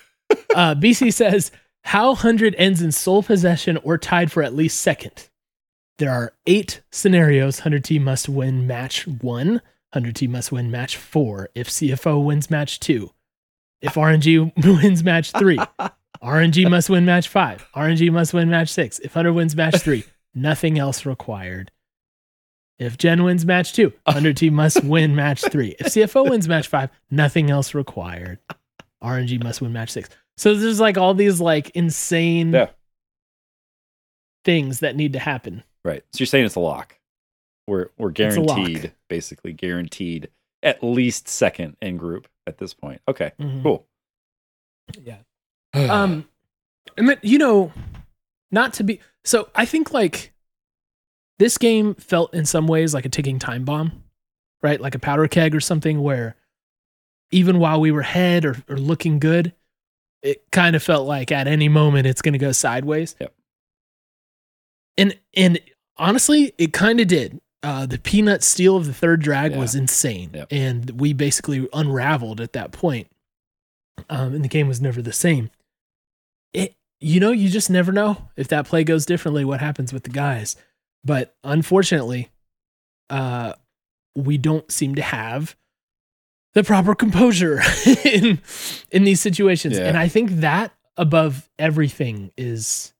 Uh, 0.54 0.74
BC 0.74 1.12
says, 1.12 1.50
How 1.82 2.08
100 2.08 2.54
ends 2.56 2.80
in 2.80 2.92
sole 2.92 3.22
possession 3.22 3.76
or 3.78 3.98
tied 3.98 4.30
for 4.32 4.42
at 4.42 4.54
least 4.54 4.80
second? 4.80 5.28
There 5.98 6.10
are 6.10 6.32
eight 6.46 6.82
scenarios 6.90 7.58
100 7.58 7.84
team 7.84 8.04
must 8.04 8.28
win 8.28 8.66
match 8.66 9.06
one, 9.06 9.60
100 9.92 10.16
team 10.16 10.32
must 10.32 10.50
win 10.50 10.70
match 10.70 10.96
four 10.96 11.50
if 11.54 11.68
CFO 11.68 12.24
wins 12.24 12.50
match 12.50 12.80
two. 12.80 13.10
If 13.80 13.94
RNG 13.94 14.52
wins 14.82 15.04
match 15.04 15.30
three, 15.32 15.58
RNG 16.22 16.70
must 16.70 16.88
win 16.88 17.04
match 17.04 17.28
five. 17.28 17.66
RNG 17.76 18.10
must 18.10 18.32
win 18.32 18.48
match 18.48 18.70
six. 18.70 18.98
If 19.00 19.14
100 19.14 19.32
wins 19.34 19.54
match 19.54 19.76
three, 19.82 20.04
nothing 20.34 20.78
else 20.78 21.04
required. 21.04 21.70
If 22.78 22.98
Gen 22.98 23.22
wins 23.22 23.44
match 23.44 23.72
two, 23.72 23.92
100 24.04 24.36
team 24.36 24.54
must 24.62 24.82
win 24.82 25.14
match 25.14 25.42
three. 25.42 25.76
If 25.78 25.88
CFO 25.88 26.28
wins 26.28 26.48
match 26.48 26.66
five, 26.66 26.90
nothing 27.10 27.50
else 27.50 27.74
required. 27.74 28.38
RNG 29.02 29.42
must 29.44 29.60
win 29.60 29.72
match 29.72 29.90
six. 29.90 30.08
So 30.36 30.54
there's 30.54 30.80
like 30.80 30.98
all 30.98 31.14
these 31.14 31.40
like 31.40 31.70
insane 31.70 32.52
Yeah. 32.52 32.70
things 34.44 34.80
that 34.80 34.96
need 34.96 35.12
to 35.14 35.18
happen. 35.18 35.62
right. 35.84 36.02
So 36.12 36.20
you're 36.20 36.26
saying 36.26 36.46
it's 36.46 36.54
a 36.56 36.60
lock. 36.60 36.98
We're 37.66 37.88
we're 37.98 38.10
It's 38.10 38.36
a 38.36 38.40
lock. 38.40 38.56
guaranteed, 38.56 38.92
basically 39.08 39.52
guaranteed 39.52 40.28
at 40.62 40.82
least 40.82 41.28
second 41.28 41.76
in 41.80 41.96
group 41.96 42.28
at 42.46 42.58
this 42.58 42.74
point. 42.74 43.00
Okay. 43.08 43.32
Mhm. 43.40 43.62
Cool. 43.62 43.86
Yeah. 45.02 45.18
Um, 45.72 46.28
and 46.96 47.08
then, 47.08 47.18
you 47.22 47.38
know, 47.38 47.72
not 48.50 48.74
to 48.74 48.84
be 48.84 49.00
so. 49.24 49.48
I 49.54 49.64
think 49.64 49.92
like 49.92 50.32
this 51.38 51.56
game 51.58 51.94
felt 51.94 52.32
in 52.34 52.44
some 52.44 52.66
ways 52.68 52.92
like 52.94 53.06
a 53.06 53.08
ticking 53.08 53.38
time 53.38 53.64
bomb, 53.64 54.04
right? 54.62 54.80
Like 54.80 54.94
a 54.94 54.98
powder 54.98 55.26
keg 55.26 55.54
or 55.54 55.60
something 55.60 56.02
where 56.02 56.36
even 57.30 57.58
while 57.58 57.80
we 57.80 57.90
were 57.90 58.00
ahead 58.02 58.44
or, 58.44 58.56
or 58.68 58.76
looking 58.76 59.18
good, 59.18 59.52
it 60.24 60.42
kind 60.50 60.74
of 60.74 60.82
felt 60.82 61.06
like 61.06 61.30
at 61.30 61.46
any 61.46 61.68
moment 61.68 62.06
it's 62.08 62.22
going 62.22 62.32
to 62.32 62.38
go 62.38 62.50
sideways. 62.50 63.14
Yep. 63.20 63.32
And 64.96 65.18
and 65.36 65.60
honestly, 65.96 66.52
it 66.58 66.72
kind 66.72 66.98
of 67.00 67.06
did. 67.06 67.40
Uh, 67.62 67.86
the 67.86 67.98
Peanut 67.98 68.42
steal 68.42 68.76
of 68.76 68.86
the 68.86 68.92
third 68.92 69.20
drag 69.22 69.52
Yeah. 69.52 69.58
was 69.58 69.74
insane, 69.74 70.30
Yep. 70.34 70.48
and 70.50 70.90
we 71.00 71.12
basically 71.12 71.68
unraveled 71.72 72.40
at 72.40 72.52
that 72.54 72.72
point. 72.72 73.08
Um, 74.10 74.34
and 74.34 74.44
the 74.44 74.48
game 74.48 74.68
was 74.68 74.80
never 74.80 75.00
the 75.00 75.12
same. 75.12 75.50
It, 76.52 76.74
you 77.00 77.20
know, 77.20 77.30
you 77.30 77.48
just 77.48 77.70
never 77.70 77.90
know 77.92 78.28
if 78.36 78.48
that 78.48 78.66
play 78.66 78.84
goes 78.84 79.06
differently. 79.06 79.44
What 79.44 79.60
happens 79.60 79.92
with 79.92 80.02
the 80.04 80.10
guys? 80.10 80.56
But 81.04 81.34
unfortunately, 81.44 82.28
uh, 83.08 83.54
we 84.14 84.36
don't 84.38 84.70
seem 84.70 84.94
to 84.96 85.02
have 85.02 85.56
the 86.54 86.64
proper 86.64 86.94
composure 86.94 87.60
in 88.04 88.40
in 88.90 89.04
these 89.04 89.20
situations, 89.20 89.76
Yeah. 89.78 89.86
and 89.88 89.96
I 89.96 90.08
think 90.08 90.30
that 90.40 90.72
above 90.96 91.48
everything 91.58 92.30
is 92.36 92.92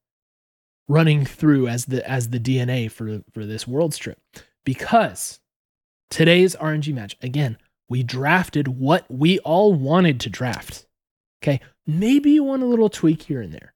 running 0.88 1.24
through 1.24 1.68
as 1.68 1.86
the 1.86 2.08
as 2.08 2.30
the 2.30 2.40
DNA 2.40 2.90
for 2.90 3.22
for 3.32 3.46
this 3.46 3.66
world 3.66 3.94
strip 3.94 4.18
because 4.64 5.40
today's 6.10 6.54
RNG 6.56 6.92
match 6.92 7.16
again 7.22 7.56
we 7.88 8.02
drafted 8.02 8.68
what 8.68 9.04
we 9.10 9.38
all 9.40 9.72
wanted 9.74 10.18
to 10.20 10.30
draft. 10.30 10.86
Okay, 11.42 11.60
maybe 11.86 12.30
you 12.30 12.42
want 12.42 12.62
a 12.62 12.66
little 12.66 12.88
tweak 12.88 13.22
here 13.22 13.42
and 13.42 13.52
there, 13.52 13.74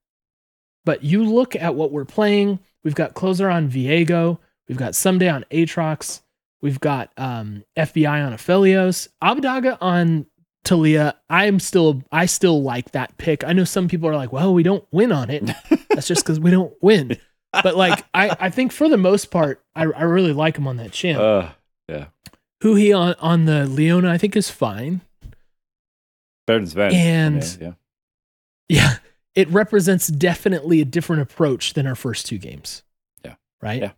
but 0.86 1.04
you 1.04 1.22
look 1.22 1.54
at 1.54 1.74
what 1.74 1.92
we're 1.92 2.06
playing. 2.06 2.58
We've 2.82 2.94
got 2.94 3.12
Closer 3.14 3.50
on 3.50 3.70
Viego. 3.70 4.38
We've 4.66 4.78
got 4.78 4.92
Ssumday 4.94 5.32
on 5.32 5.44
Aatrox. 5.50 6.22
We've 6.60 6.80
got 6.80 7.12
um, 7.16 7.64
FBI 7.76 8.26
on 8.26 8.32
Aphelios. 8.32 9.08
Abbedagge 9.22 9.78
on 9.80 10.26
Taliyah. 10.64 11.14
I'm 11.30 11.60
still 11.60 12.02
I 12.10 12.26
still 12.26 12.62
like 12.62 12.90
that 12.92 13.16
pick. 13.18 13.44
I 13.44 13.52
know 13.52 13.64
some 13.64 13.88
people 13.88 14.08
are 14.08 14.16
like, 14.16 14.32
well, 14.32 14.52
we 14.52 14.62
don't 14.62 14.84
win 14.90 15.12
on 15.12 15.30
it. 15.30 15.44
That's 15.90 16.08
just 16.08 16.24
because 16.24 16.40
we 16.40 16.50
don't 16.50 16.72
win. 16.82 17.16
But 17.50 17.76
like 17.76 18.04
I, 18.12 18.36
I 18.38 18.50
think 18.50 18.72
for 18.72 18.90
the 18.90 18.98
most 18.98 19.30
part, 19.30 19.64
I, 19.74 19.84
I 19.84 20.02
really 20.02 20.34
like 20.34 20.58
him 20.58 20.66
on 20.68 20.76
that 20.76 20.92
champ. 20.92 21.18
Uh, 21.18 21.48
yeah. 21.88 22.08
Huhi 22.62 22.94
on, 22.96 23.14
on 23.20 23.46
the 23.46 23.64
Leona, 23.64 24.10
I 24.10 24.18
think 24.18 24.36
is 24.36 24.50
fine. 24.50 25.00
better 26.46 26.58
than 26.64 26.68
Zven. 26.68 26.92
And- 26.92 27.42
I 27.42 27.46
mean, 27.46 27.56
yeah. 27.60 27.72
Yeah. 28.68 28.94
It 29.34 29.48
represents 29.48 30.08
definitely 30.08 30.82
a 30.82 30.84
different 30.84 31.22
approach 31.22 31.72
than 31.72 31.86
our 31.86 31.94
first 31.94 32.26
two 32.26 32.36
games. 32.36 32.82
Yeah. 33.24 33.36
Right? 33.62 33.80
Yeah. 33.80 33.92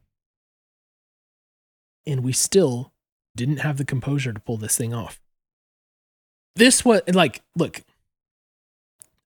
And 2.07 2.23
we 2.25 2.33
still 2.33 2.93
didn't 3.37 3.59
have 3.59 3.77
the 3.77 3.85
composure 3.85 4.33
to 4.33 4.41
pull 4.41 4.57
this 4.57 4.77
thing 4.77 4.93
off. 4.95 5.21
This 6.57 6.85
was 6.85 7.03
like, 7.13 7.43
look, 7.57 7.83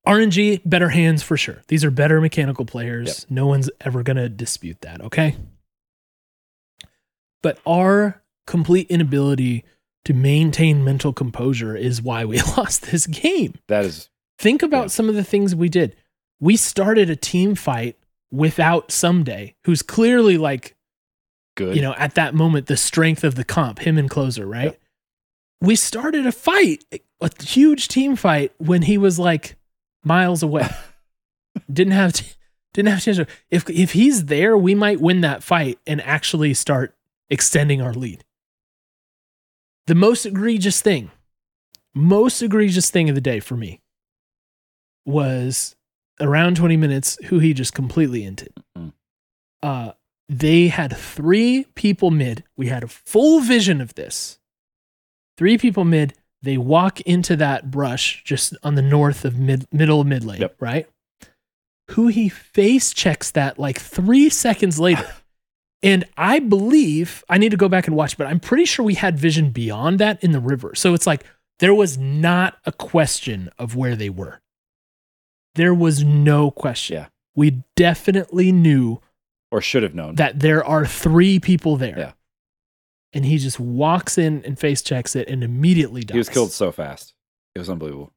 RNG, 0.06 0.60
better 0.64 0.90
hands 0.90 1.22
for 1.22 1.36
sure. 1.36 1.62
These 1.68 1.84
are 1.84 1.90
better 1.90 2.20
mechanical 2.20 2.64
players. 2.64 3.26
No 3.30 3.46
one's 3.46 3.70
ever 3.80 4.02
going 4.02 4.16
to 4.18 4.28
dispute 4.28 4.80
that. 4.82 5.00
Okay. 5.00 5.36
But 7.42 7.58
our 7.66 8.22
complete 8.46 8.90
inability 8.90 9.64
to 10.04 10.12
maintain 10.12 10.84
mental 10.84 11.12
composure 11.12 11.74
is 11.76 12.02
why 12.02 12.24
we 12.24 12.40
lost 12.56 12.82
this 12.90 13.06
game. 13.06 13.54
That 13.68 13.84
is 13.84 14.10
Think 14.38 14.62
about 14.62 14.82
Yeah. 14.84 14.88
some 14.88 15.08
of 15.08 15.14
the 15.14 15.24
things 15.24 15.54
we 15.54 15.68
did. 15.68 15.96
We 16.40 16.56
started 16.56 17.08
a 17.08 17.16
team 17.16 17.54
fight 17.54 17.96
without 18.30 18.88
Ssumday, 18.88 19.54
who's 19.64 19.80
clearly 19.80 20.36
like, 20.36 20.76
good. 21.54 21.76
you 21.76 21.82
know, 21.82 21.94
at 21.94 22.14
that 22.14 22.34
moment, 22.34 22.66
the 22.66 22.76
strength 22.76 23.24
of 23.24 23.34
the 23.34 23.44
comp, 23.44 23.80
him 23.80 23.98
and 23.98 24.08
closer, 24.10 24.46
right? 24.46 24.64
Yep. 24.72 24.80
We 25.60 25.76
started 25.76 26.26
a 26.26 26.32
fight, 26.32 26.84
a 27.20 27.30
huge 27.42 27.88
team 27.88 28.16
fight 28.16 28.52
when 28.58 28.82
he 28.82 28.98
was 28.98 29.18
like 29.18 29.56
miles 30.04 30.42
away. 30.42 30.68
didn't 31.72 31.92
have 31.94 32.12
t- 32.12 32.32
didn't 32.74 32.88
have 32.90 33.02
chance. 33.02 33.16
to- 33.18 33.26
If 33.50 33.68
if 33.70 33.92
he's 33.92 34.26
there, 34.26 34.56
we 34.58 34.74
might 34.74 35.00
win 35.00 35.20
that 35.22 35.42
fight 35.42 35.78
and 35.86 36.00
actually 36.02 36.52
start 36.54 36.94
extending 37.30 37.80
our 37.80 37.94
lead. 37.94 38.24
The 39.86 39.94
most 39.94 40.26
egregious 40.26 40.82
thing, 40.82 41.10
most 41.94 42.42
egregious 42.42 42.90
thing 42.90 43.08
of 43.08 43.14
the 43.14 43.20
day 43.20 43.40
for 43.40 43.56
me 43.56 43.80
was 45.06 45.76
around 46.20 46.56
20 46.56 46.76
minutes 46.76 47.18
Huhi 47.24 47.54
just 47.54 47.74
completely 47.74 48.22
inted. 48.22 48.52
Mhm. 48.76 48.92
Uh 49.62 49.92
they 50.28 50.68
had 50.68 50.96
three 50.96 51.66
people 51.74 52.10
mid. 52.10 52.44
We 52.56 52.68
had 52.68 52.82
a 52.82 52.88
full 52.88 53.40
vision 53.40 53.80
of 53.80 53.94
this. 53.94 54.38
Three 55.36 55.58
people 55.58 55.84
mid. 55.84 56.14
They 56.42 56.56
walk 56.58 57.00
into 57.02 57.36
that 57.36 57.70
brush 57.70 58.22
just 58.24 58.54
on 58.62 58.74
the 58.74 58.82
north 58.82 59.24
of 59.24 59.38
mid 59.38 59.66
middle 59.72 60.00
of 60.00 60.06
mid 60.06 60.24
lane, 60.24 60.40
Yep. 60.42 60.56
right? 60.60 60.86
Huhi 61.90 62.30
face 62.32 62.92
checks 62.92 63.30
that 63.32 63.58
like 63.58 63.78
three 63.78 64.28
seconds 64.28 64.78
later. 64.80 65.06
and 65.82 66.04
I 66.16 66.38
believe 66.38 67.24
I 67.28 67.38
need 67.38 67.50
to 67.50 67.56
go 67.56 67.68
back 67.68 67.86
and 67.86 67.96
watch, 67.96 68.16
but 68.16 68.26
I'm 68.26 68.40
pretty 68.40 68.64
sure 68.64 68.84
we 68.84 68.94
had 68.94 69.18
vision 69.18 69.50
beyond 69.50 69.98
that 70.00 70.22
in 70.24 70.32
the 70.32 70.40
river. 70.40 70.74
So 70.74 70.94
it's 70.94 71.06
like 71.06 71.24
there 71.58 71.74
was 71.74 71.98
not 71.98 72.58
a 72.64 72.72
question 72.72 73.50
of 73.58 73.76
where 73.76 73.96
they 73.96 74.10
were. 74.10 74.40
There 75.54 75.74
was 75.74 76.02
no 76.02 76.50
question. 76.50 76.96
Yeah. 76.96 77.06
We 77.36 77.62
definitely 77.76 78.50
knew 78.52 79.00
or 79.54 79.60
should 79.60 79.84
have 79.84 79.94
known. 79.94 80.16
that 80.16 80.40
there 80.40 80.64
are 80.64 80.84
three 80.84 81.38
people 81.38 81.76
there. 81.76 81.96
Yeah. 81.96 82.12
And 83.12 83.24
he 83.24 83.38
just 83.38 83.60
walks 83.60 84.18
in 84.18 84.44
and 84.44 84.58
face 84.58 84.82
checks 84.82 85.14
it 85.14 85.28
and 85.28 85.44
immediately 85.44 86.02
dies. 86.02 86.14
he 86.14 86.18
was 86.18 86.28
killed 86.28 86.50
so 86.50 86.72
fast. 86.72 87.14
It 87.54 87.60
was 87.60 87.70
unbelievable. 87.70 88.12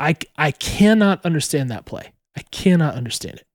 I, 0.00 0.16
I 0.38 0.52
cannot 0.52 1.22
understand 1.26 1.70
that 1.70 1.84
play. 1.84 2.14
I 2.34 2.40
cannot 2.50 2.94
understand 2.94 3.34
it. 3.34 3.46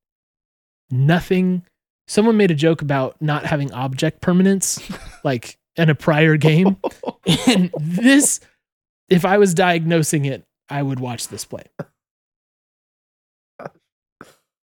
Nothing. 0.92 1.66
Someone 2.08 2.38
made 2.38 2.52
a 2.52 2.56
joke 2.56 2.84
about 2.84 3.20
not 3.20 3.48
having 3.48 3.74
object 3.74 4.22
permanence, 4.22 4.80
like 5.24 5.58
in 5.78 5.90
a 5.90 5.96
prior 5.96 6.38
game. 6.38 6.78
and 7.48 7.72
this, 7.80 8.40
if 9.10 9.26
I 9.26 9.40
was 9.40 9.56
diagnosing 9.56 10.26
it, 10.26 10.44
I 10.70 10.84
would 10.84 11.00
watch 11.00 11.30
this 11.30 11.44
play. 11.44 11.64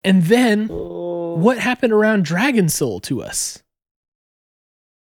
And 0.05 0.25
then 0.25 0.69
what 0.69 1.59
happened 1.59 1.93
around 1.93 2.25
Dragon 2.25 2.69
Soul 2.69 3.01
to 3.01 3.23
us? 3.23 3.63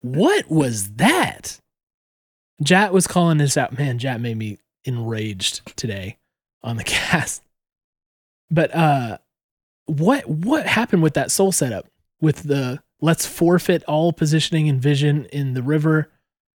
What 0.01 0.51
was 0.51 0.94
that? 0.94 1.61
Jatt 2.62 2.92
was 2.92 3.07
calling 3.07 3.38
this 3.38 3.57
out. 3.57 3.76
Man, 3.78 3.99
Jatt 3.99 4.20
made 4.20 4.36
me 4.36 4.59
enraged 4.84 5.76
today 5.76 6.18
on 6.62 6.76
the 6.76 6.84
cast. 6.84 7.42
But 8.51 8.74
uh 8.74 9.18
what 9.86 10.28
what 10.28 10.66
happened 10.66 11.03
with 11.03 11.14
that 11.14 11.30
soul 11.30 11.53
setup? 11.53 11.86
With 12.20 12.42
the 12.44 12.82
let's 13.01 13.26
forfeit 13.26 13.84
all 13.84 14.12
positioning 14.12 14.68
and 14.68 14.80
vision 14.80 15.26
in 15.26 15.55
the 15.55 15.62
river. 15.62 16.11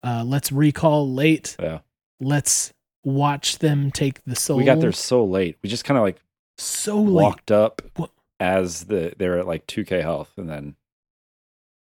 Uh 0.03 0.23
let's 0.25 0.51
recall 0.51 1.11
late. 1.11 1.55
Yeah. 1.59 1.79
Let's 2.21 2.73
watch 3.03 3.59
them 3.59 3.91
take 3.91 4.23
the 4.25 4.35
soul. 4.35 4.57
We 4.57 4.63
got 4.65 4.79
there 4.79 4.91
so 4.91 5.23
late. 5.25 5.57
We 5.63 5.69
just 5.69 5.85
kind 5.85 5.97
of 5.97 6.03
like 6.03 6.21
so 6.57 6.97
late. 7.01 7.23
walked 7.23 7.51
up 7.51 7.81
What- 7.95 8.11
as 8.39 8.85
the 8.85 9.13
they're 9.17 9.39
at 9.39 9.47
like 9.47 9.67
2k 9.67 10.01
health 10.01 10.33
and 10.37 10.49
then 10.49 10.75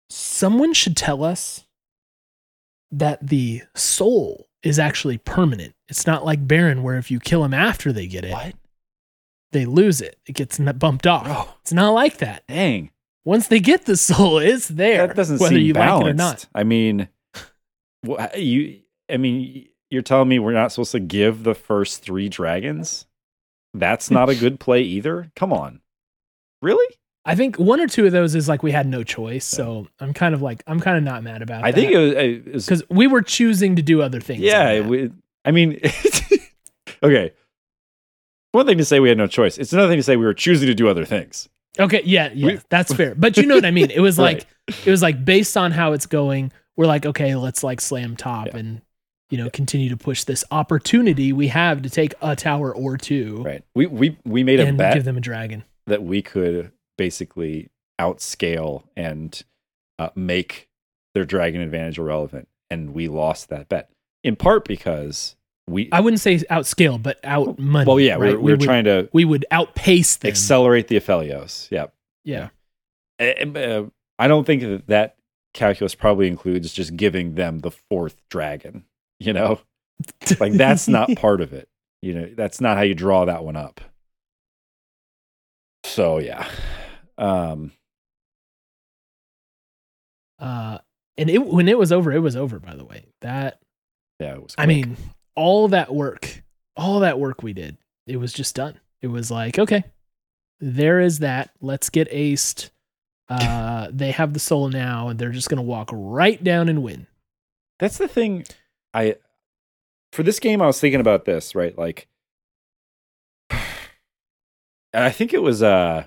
someone 0.09 0.73
should 0.73 0.97
tell 0.97 1.23
us 1.23 1.65
that 2.91 3.25
the 3.27 3.61
soul 3.75 4.47
is 4.63 4.79
actually 4.79 5.17
permanent. 5.17 5.75
It's 5.87 6.07
not 6.07 6.25
like 6.25 6.47
Baron, 6.47 6.83
where 6.83 6.97
if 6.97 7.11
you 7.11 7.19
kill 7.19 7.43
him 7.43 7.53
after 7.53 7.91
they 7.91 8.07
get 8.07 8.23
it, 8.23 8.55
they 9.51 9.65
lose 9.65 10.01
it. 10.01 10.19
It 10.25 10.33
gets 10.33 10.57
bumped 10.57 11.07
off. 11.07 11.25
Bro. 11.25 11.47
It's 11.61 11.73
not 11.73 11.91
like 11.91 12.17
that. 12.17 12.43
Dang. 12.47 12.91
Once 13.23 13.47
they 13.47 13.59
get 13.59 13.85
the 13.85 13.97
soul, 13.97 14.37
it's 14.39 14.67
there. 14.67 15.07
That 15.07 15.15
doesn't 15.15 15.39
whether 15.39 15.55
seem 15.55 15.65
you 15.65 15.73
balanced. 15.73 16.03
like 16.03 16.07
it 16.07 16.11
or 16.11 16.13
not. 16.13 16.45
I 16.55 16.63
mean, 16.63 17.09
you. 18.37 18.79
I 19.09 19.17
mean, 19.17 19.67
you're 19.89 20.01
telling 20.01 20.27
me 20.27 20.39
we're 20.39 20.51
not 20.51 20.71
supposed 20.71 20.91
to 20.91 20.99
give 20.99 21.43
the 21.43 21.55
first 21.55 22.01
three 22.01 22.27
dragons? 22.29 23.05
That's 23.73 24.11
not 24.11 24.29
a 24.29 24.35
good 24.39 24.59
play 24.59 24.81
either. 24.81 25.31
Come 25.35 25.53
on, 25.53 25.81
really? 26.61 26.95
I 27.25 27.35
think 27.35 27.57
one 27.57 27.81
or 27.81 27.87
two 27.87 28.05
of 28.05 28.13
those 28.13 28.35
is 28.35 28.47
like 28.47 28.63
we 28.63 28.71
had 28.71 28.87
no 28.87 29.03
choice. 29.03 29.43
So 29.45 29.87
I'm 29.99 30.13
kind 30.13 30.33
of 30.33 30.41
like 30.41 30.63
I'm 30.65 30.79
kind 30.79 30.97
of 30.97 31.03
not 31.03 31.23
mad 31.23 31.41
about. 31.41 31.65
I 31.65 31.71
think 31.73 31.91
it 31.91 32.53
was, 32.53 32.65
because 32.65 32.83
we 32.89 33.05
were 33.07 33.21
choosing 33.21 33.75
to 33.75 33.81
do 33.81 34.01
other 34.01 34.21
things. 34.21 34.39
yeah. 34.41 34.75
that. 34.75 34.85
we, 34.85 35.11
I 35.43 35.51
mean, 35.51 35.79
okay. 37.03 37.31
One 38.53 38.65
thing 38.65 38.77
to 38.77 38.85
say 38.85 38.99
we 38.99 39.09
had 39.09 39.17
no 39.17 39.27
choice. 39.27 39.57
It's 39.57 39.73
another 39.73 39.89
thing 39.89 39.99
to 39.99 40.03
say 40.03 40.15
we 40.15 40.25
were 40.25 40.33
choosing 40.33 40.67
to 40.67 40.73
do 40.73 40.87
other 40.87 41.05
things. 41.05 41.49
Okay, 41.79 42.01
yeah, 42.05 42.31
yeah, 42.33 42.45
We- 42.47 42.59
that's 42.69 42.93
fair. 42.95 43.13
But 43.13 43.37
you 43.37 43.45
know 43.45 43.55
what 43.55 43.65
I 43.65 43.71
mean? 43.71 43.91
It 43.91 43.99
was 43.99 44.17
Right. 44.17 44.45
like 44.67 44.85
it 44.87 44.89
was 44.89 45.01
like 45.01 45.23
based 45.23 45.57
on 45.57 45.71
how 45.71 45.93
it's 45.93 46.05
going, 46.05 46.51
we're 46.75 46.87
like, 46.87 47.05
okay, 47.05 47.35
let's 47.35 47.63
like 47.63 47.81
slam 47.81 48.15
top 48.15 48.47
Yeah. 48.47 48.57
and 48.57 48.81
you 49.29 49.37
know 49.37 49.49
continue 49.49 49.89
to 49.89 49.97
push 49.97 50.23
this 50.23 50.45
opportunity 50.51 51.33
we 51.33 51.49
have 51.49 51.81
to 51.81 51.89
take 51.89 52.13
a 52.21 52.33
tower 52.33 52.73
or 52.73 52.95
two 52.95 53.43
Right. 53.43 53.61
We 53.75 53.85
we 53.85 54.17
we 54.23 54.43
made 54.45 54.61
a 54.61 54.65
and 54.67 54.77
bet 54.77 54.93
give 54.93 55.03
them 55.03 55.17
a 55.17 55.21
dragon. 55.21 55.65
That 55.87 56.03
we 56.03 56.21
could 56.21 56.71
basically 56.97 57.69
outscale 57.99 58.83
and 58.95 59.43
uh, 59.97 60.09
make 60.15 60.69
their 61.13 61.25
dragon 61.25 61.61
advantage 61.61 61.97
irrelevant, 61.97 62.47
and 62.69 62.93
we 62.93 63.07
lost 63.07 63.49
that 63.49 63.67
bet 63.69 63.89
in 64.23 64.35
part 64.35 64.65
because 64.65 65.35
we. 65.67 65.89
I 65.91 65.99
wouldn't 65.99 66.21
say 66.21 66.37
outscale, 66.37 67.01
but 67.01 67.19
out 67.23 67.57
money. 67.57 67.87
well, 67.87 67.99
yeah, 67.99 68.13
right? 68.13 68.19
we're, 68.19 68.31
we're 68.33 68.39
we 68.39 68.51
would, 68.51 68.61
trying 68.61 68.83
to 68.83 69.09
we 69.13 69.25
would 69.25 69.45
outpace 69.51 70.17
them. 70.17 70.29
accelerate 70.29 70.87
the 70.87 70.99
Aphelios. 70.99 71.67
Yeah. 71.71 71.87
yeah, 72.23 72.49
Uh, 73.19 73.57
uh, 73.57 73.85
I 74.19 74.27
don't 74.27 74.45
think 74.45 74.61
that 74.61 74.87
that 74.87 75.15
calculus 75.53 75.95
probably 75.95 76.27
includes 76.27 76.71
just 76.71 76.95
giving 76.95 77.35
them 77.35 77.59
the 77.59 77.71
fourth 77.71 78.21
dragon. 78.29 78.85
You 79.19 79.33
know, 79.33 79.59
like 80.39 80.53
that's 80.53 80.87
not 80.87 81.15
part 81.15 81.41
of 81.41 81.53
it. 81.53 81.69
You 82.01 82.13
know, 82.13 82.29
that's 82.35 82.61
not 82.61 82.77
how 82.77 82.83
you 82.83 82.93
draw 82.93 83.25
that 83.25 83.43
one 83.43 83.55
up. 83.55 83.81
So 85.87 86.19
yeah, 86.19 86.47
um, 87.17 87.71
uh, 90.39 90.77
and 91.17 91.29
it 91.29 91.45
when 91.45 91.67
it 91.67 91.77
was 91.77 91.91
over, 91.91 92.11
it 92.11 92.19
was 92.19 92.35
over. 92.35 92.59
By 92.59 92.75
the 92.75 92.85
way, 92.85 93.05
that 93.21 93.59
yeah, 94.19 94.35
it 94.35 94.43
was. 94.43 94.53
I 94.57 94.65
mean, 94.65 94.97
all 95.35 95.69
that 95.69 95.93
work, 95.93 96.43
all 96.75 96.99
that 96.99 97.19
work 97.19 97.41
we 97.41 97.53
did, 97.53 97.77
it 98.05 98.17
was 98.17 98.33
just 98.33 98.55
done. 98.55 98.79
It 99.01 99.07
was 99.07 99.31
like, 99.31 99.57
okay, 99.57 99.85
there 100.59 100.99
is 100.99 101.19
that. 101.19 101.51
Let's 101.61 101.89
get 101.89 102.11
aced. 102.11 102.69
Uh, 103.29 103.87
they 103.93 104.11
have 104.11 104.33
the 104.33 104.39
soul 104.39 104.69
now, 104.69 105.07
and 105.07 105.17
they're 105.17 105.31
just 105.31 105.49
gonna 105.49 105.61
walk 105.61 105.89
right 105.91 106.43
down 106.43 106.69
and 106.69 106.83
win. 106.83 107.07
That's 107.79 107.97
the 107.97 108.07
thing. 108.07 108.45
I 108.93 109.15
for 110.11 110.23
this 110.23 110.39
game, 110.39 110.61
I 110.61 110.67
was 110.67 110.79
thinking 110.79 111.01
about 111.01 111.25
this, 111.25 111.55
right? 111.55 111.77
Like, 111.77 112.07
I 114.93 115.11
think 115.11 115.33
it 115.33 115.41
was. 115.41 115.61
uh 115.63 116.05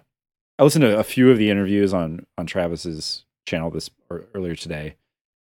I 0.58 0.62
listened 0.62 0.82
to 0.82 0.98
a 0.98 1.04
few 1.04 1.30
of 1.30 1.38
the 1.38 1.50
interviews 1.50 1.92
on 1.94 2.26
on 2.36 2.46
Travis's 2.46 3.24
channel 3.46 3.70
this 3.70 3.90
or 4.10 4.26
earlier 4.34 4.54
today. 4.54 4.96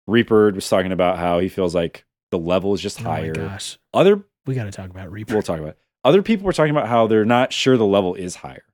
Reaper 0.06 0.50
was 0.52 0.68
talking 0.68 0.92
about 0.92 1.18
how 1.18 1.38
he 1.38 1.48
feels 1.48 1.74
like 1.74 2.04
the 2.30 2.38
level 2.38 2.74
is 2.74 2.80
just 2.80 3.00
Oh 3.00 3.04
higher. 3.04 3.32
my 3.34 3.48
gosh, 3.48 3.78
Other 3.94 4.24
we 4.46 4.54
got 4.54 4.64
to 4.64 4.70
talk 4.72 4.90
about 4.90 5.10
Reaper. 5.12 5.34
we'll 5.34 5.42
talk 5.42 5.58
about. 5.58 5.70
It. 5.70 5.78
Other 6.04 6.22
people 6.22 6.46
were 6.46 6.52
talking 6.52 6.70
about 6.70 6.88
how 6.88 7.06
they're 7.06 7.24
not 7.24 7.52
sure 7.52 7.76
the 7.76 7.84
level 7.86 8.14
is 8.14 8.36
higher. 8.36 8.64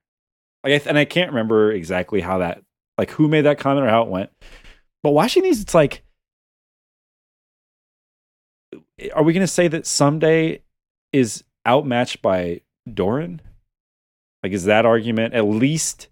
Like, 0.63 0.73
I 0.73 0.77
th- 0.77 0.87
and 0.87 0.97
I 0.97 1.05
can't 1.05 1.31
remember 1.31 1.71
exactly 1.71 2.21
how 2.21 2.37
that, 2.39 2.63
like, 2.97 3.11
who 3.11 3.27
made 3.27 3.41
that 3.41 3.59
comment 3.59 3.85
or 3.85 3.89
how 3.89 4.03
it 4.03 4.07
went. 4.09 4.29
But 5.03 5.11
watching 5.11 5.43
these, 5.43 5.61
it's 5.61 5.73
like, 5.75 6.03
are 9.13 9.23
we 9.23 9.33
going 9.33 9.41
to 9.45 9.47
say 9.47 9.67
that 9.67 9.83
Ssumday 9.83 10.61
is 11.13 11.43
outmatched 11.67 12.21
by 12.21 12.61
Doran? 12.91 13.41
Like, 14.47 14.53
is 14.53 14.63
that 14.63 14.85
argument 14.85 15.33
at 15.33 15.45
least? 15.45 16.07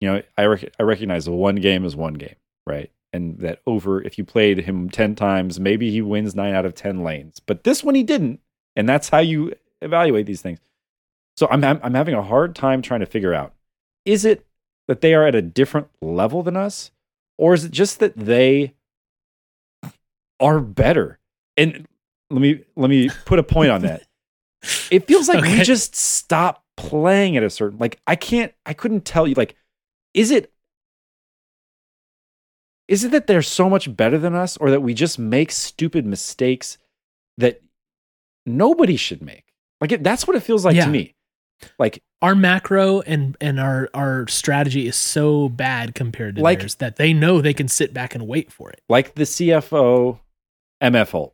You 0.00 0.10
know, 0.12 0.22
I 0.36 0.46
rec- 0.46 0.74
I 0.80 0.82
recognize 0.82 1.28
one 1.28 1.54
game 1.56 1.84
is 1.84 1.94
one 1.94 2.14
game, 2.14 2.34
right? 2.66 2.90
And 3.12 3.38
that 3.38 3.60
over, 3.68 4.02
if 4.02 4.18
you 4.18 4.24
played 4.24 4.58
him 4.58 4.90
ten 4.90 5.14
times, 5.14 5.60
maybe 5.60 5.92
he 5.92 6.02
wins 6.02 6.34
nine 6.34 6.54
out 6.54 6.66
of 6.66 6.74
ten 6.74 7.04
lanes. 7.04 7.38
But 7.38 7.62
this 7.62 7.84
one 7.84 7.94
he 7.94 8.02
didn't, 8.02 8.40
and 8.74 8.88
that's 8.88 9.10
how 9.10 9.18
you 9.18 9.54
evaluate 9.80 10.26
these 10.26 10.42
things. 10.42 10.58
So 11.36 11.46
I'm, 11.52 11.62
I'm 11.62 11.78
I'm 11.84 11.94
having 11.94 12.16
a 12.16 12.22
hard 12.22 12.56
time 12.56 12.82
trying 12.82 12.98
to 12.98 13.06
figure 13.06 13.32
out 13.32 13.54
is 14.04 14.24
it 14.24 14.44
that 14.88 15.02
they 15.02 15.14
are 15.14 15.24
at 15.24 15.36
a 15.36 15.42
different 15.42 15.86
level 16.02 16.42
than 16.42 16.56
us 16.56 16.90
or 17.36 17.54
is 17.54 17.64
it 17.64 17.70
just 17.70 18.00
that 18.00 18.16
they 18.16 18.74
are 20.40 20.58
better? 20.58 21.20
And 21.56 21.86
let 22.28 22.40
me 22.40 22.64
let 22.74 22.90
me 22.90 23.08
put 23.24 23.38
a 23.38 23.44
point 23.44 23.70
on 23.70 23.82
that. 23.82 24.02
It 24.90 25.06
feels 25.06 25.28
like 25.28 25.42
we 25.42 25.62
just 25.62 25.94
stop 25.94 26.64
playing 26.78 27.36
at 27.36 27.42
a 27.42 27.50
certain 27.50 27.78
like 27.78 28.00
I 28.06 28.14
can't 28.16 28.54
I 28.64 28.72
couldn't 28.72 29.04
tell 29.04 29.26
you 29.26 29.34
like 29.34 29.56
is 30.14 30.30
it 30.30 30.52
is 32.86 33.04
it 33.04 33.10
that 33.10 33.26
they're 33.26 33.42
so 33.42 33.68
much 33.68 33.94
better 33.96 34.16
than 34.16 34.34
us 34.34 34.56
or 34.56 34.70
that 34.70 34.80
we 34.80 34.94
just 34.94 35.18
make 35.18 35.50
stupid 35.52 36.06
mistakes 36.06 36.78
that 37.36 37.60
nobody 38.46 38.96
should 38.96 39.20
make? 39.22 39.52
Like 39.80 39.92
it, 39.92 40.02
that's 40.02 40.26
what 40.26 40.36
it 40.36 40.40
feels 40.42 40.64
like 40.64 40.74
Yeah. 40.76 40.86
to 40.86 40.90
me. 40.90 41.14
Like 41.78 42.02
our 42.22 42.34
macro 42.34 43.00
and 43.00 43.36
and 43.40 43.60
our 43.60 43.90
our 43.92 44.26
strategy 44.28 44.86
is 44.86 44.96
so 44.96 45.48
bad 45.48 45.94
compared 45.94 46.36
to 46.36 46.42
Like- 46.42 46.60
theirs 46.60 46.76
that 46.76 46.96
they 46.96 47.12
know 47.12 47.40
they 47.40 47.52
can 47.54 47.68
sit 47.68 47.92
back 47.92 48.14
and 48.14 48.26
wait 48.26 48.52
for 48.52 48.70
it. 48.70 48.80
like 48.88 49.14
the 49.16 49.24
CFO 49.24 50.20
MF 50.82 51.32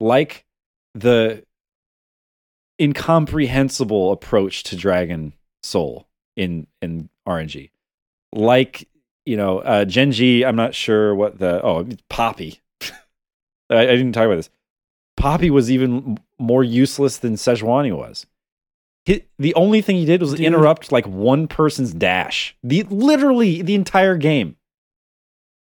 like 0.00 0.44
the 0.94 1.44
incomprehensible 2.80 4.12
approach 4.12 4.62
to 4.64 4.76
Dragon 4.76 5.34
Soul 5.62 6.08
in 6.36 6.66
in 6.80 7.08
RNG, 7.26 7.70
like 8.32 8.88
you 9.24 9.36
know 9.36 9.60
uh, 9.60 9.84
Gen 9.84 10.12
G. 10.12 10.44
I'm 10.44 10.56
not 10.56 10.74
sure 10.74 11.14
what 11.14 11.38
the 11.38 11.62
oh 11.64 11.86
Poppy. 12.08 12.60
I, 13.70 13.80
I 13.80 13.86
didn't 13.86 14.12
talk 14.12 14.26
about 14.26 14.36
this. 14.36 14.50
Poppy 15.16 15.50
was 15.50 15.70
even 15.70 16.18
more 16.38 16.64
useless 16.64 17.18
than 17.18 17.34
Sejuani 17.34 17.96
was. 17.96 18.26
He, 19.04 19.24
the 19.38 19.54
only 19.54 19.82
thing 19.82 19.96
he 19.96 20.04
did 20.04 20.20
was 20.20 20.32
Dude. 20.32 20.40
interrupt 20.40 20.92
like 20.92 21.06
one 21.06 21.48
person's 21.48 21.92
dash. 21.92 22.56
The 22.62 22.84
literally 22.84 23.62
the 23.62 23.74
entire 23.74 24.16
game. 24.16 24.56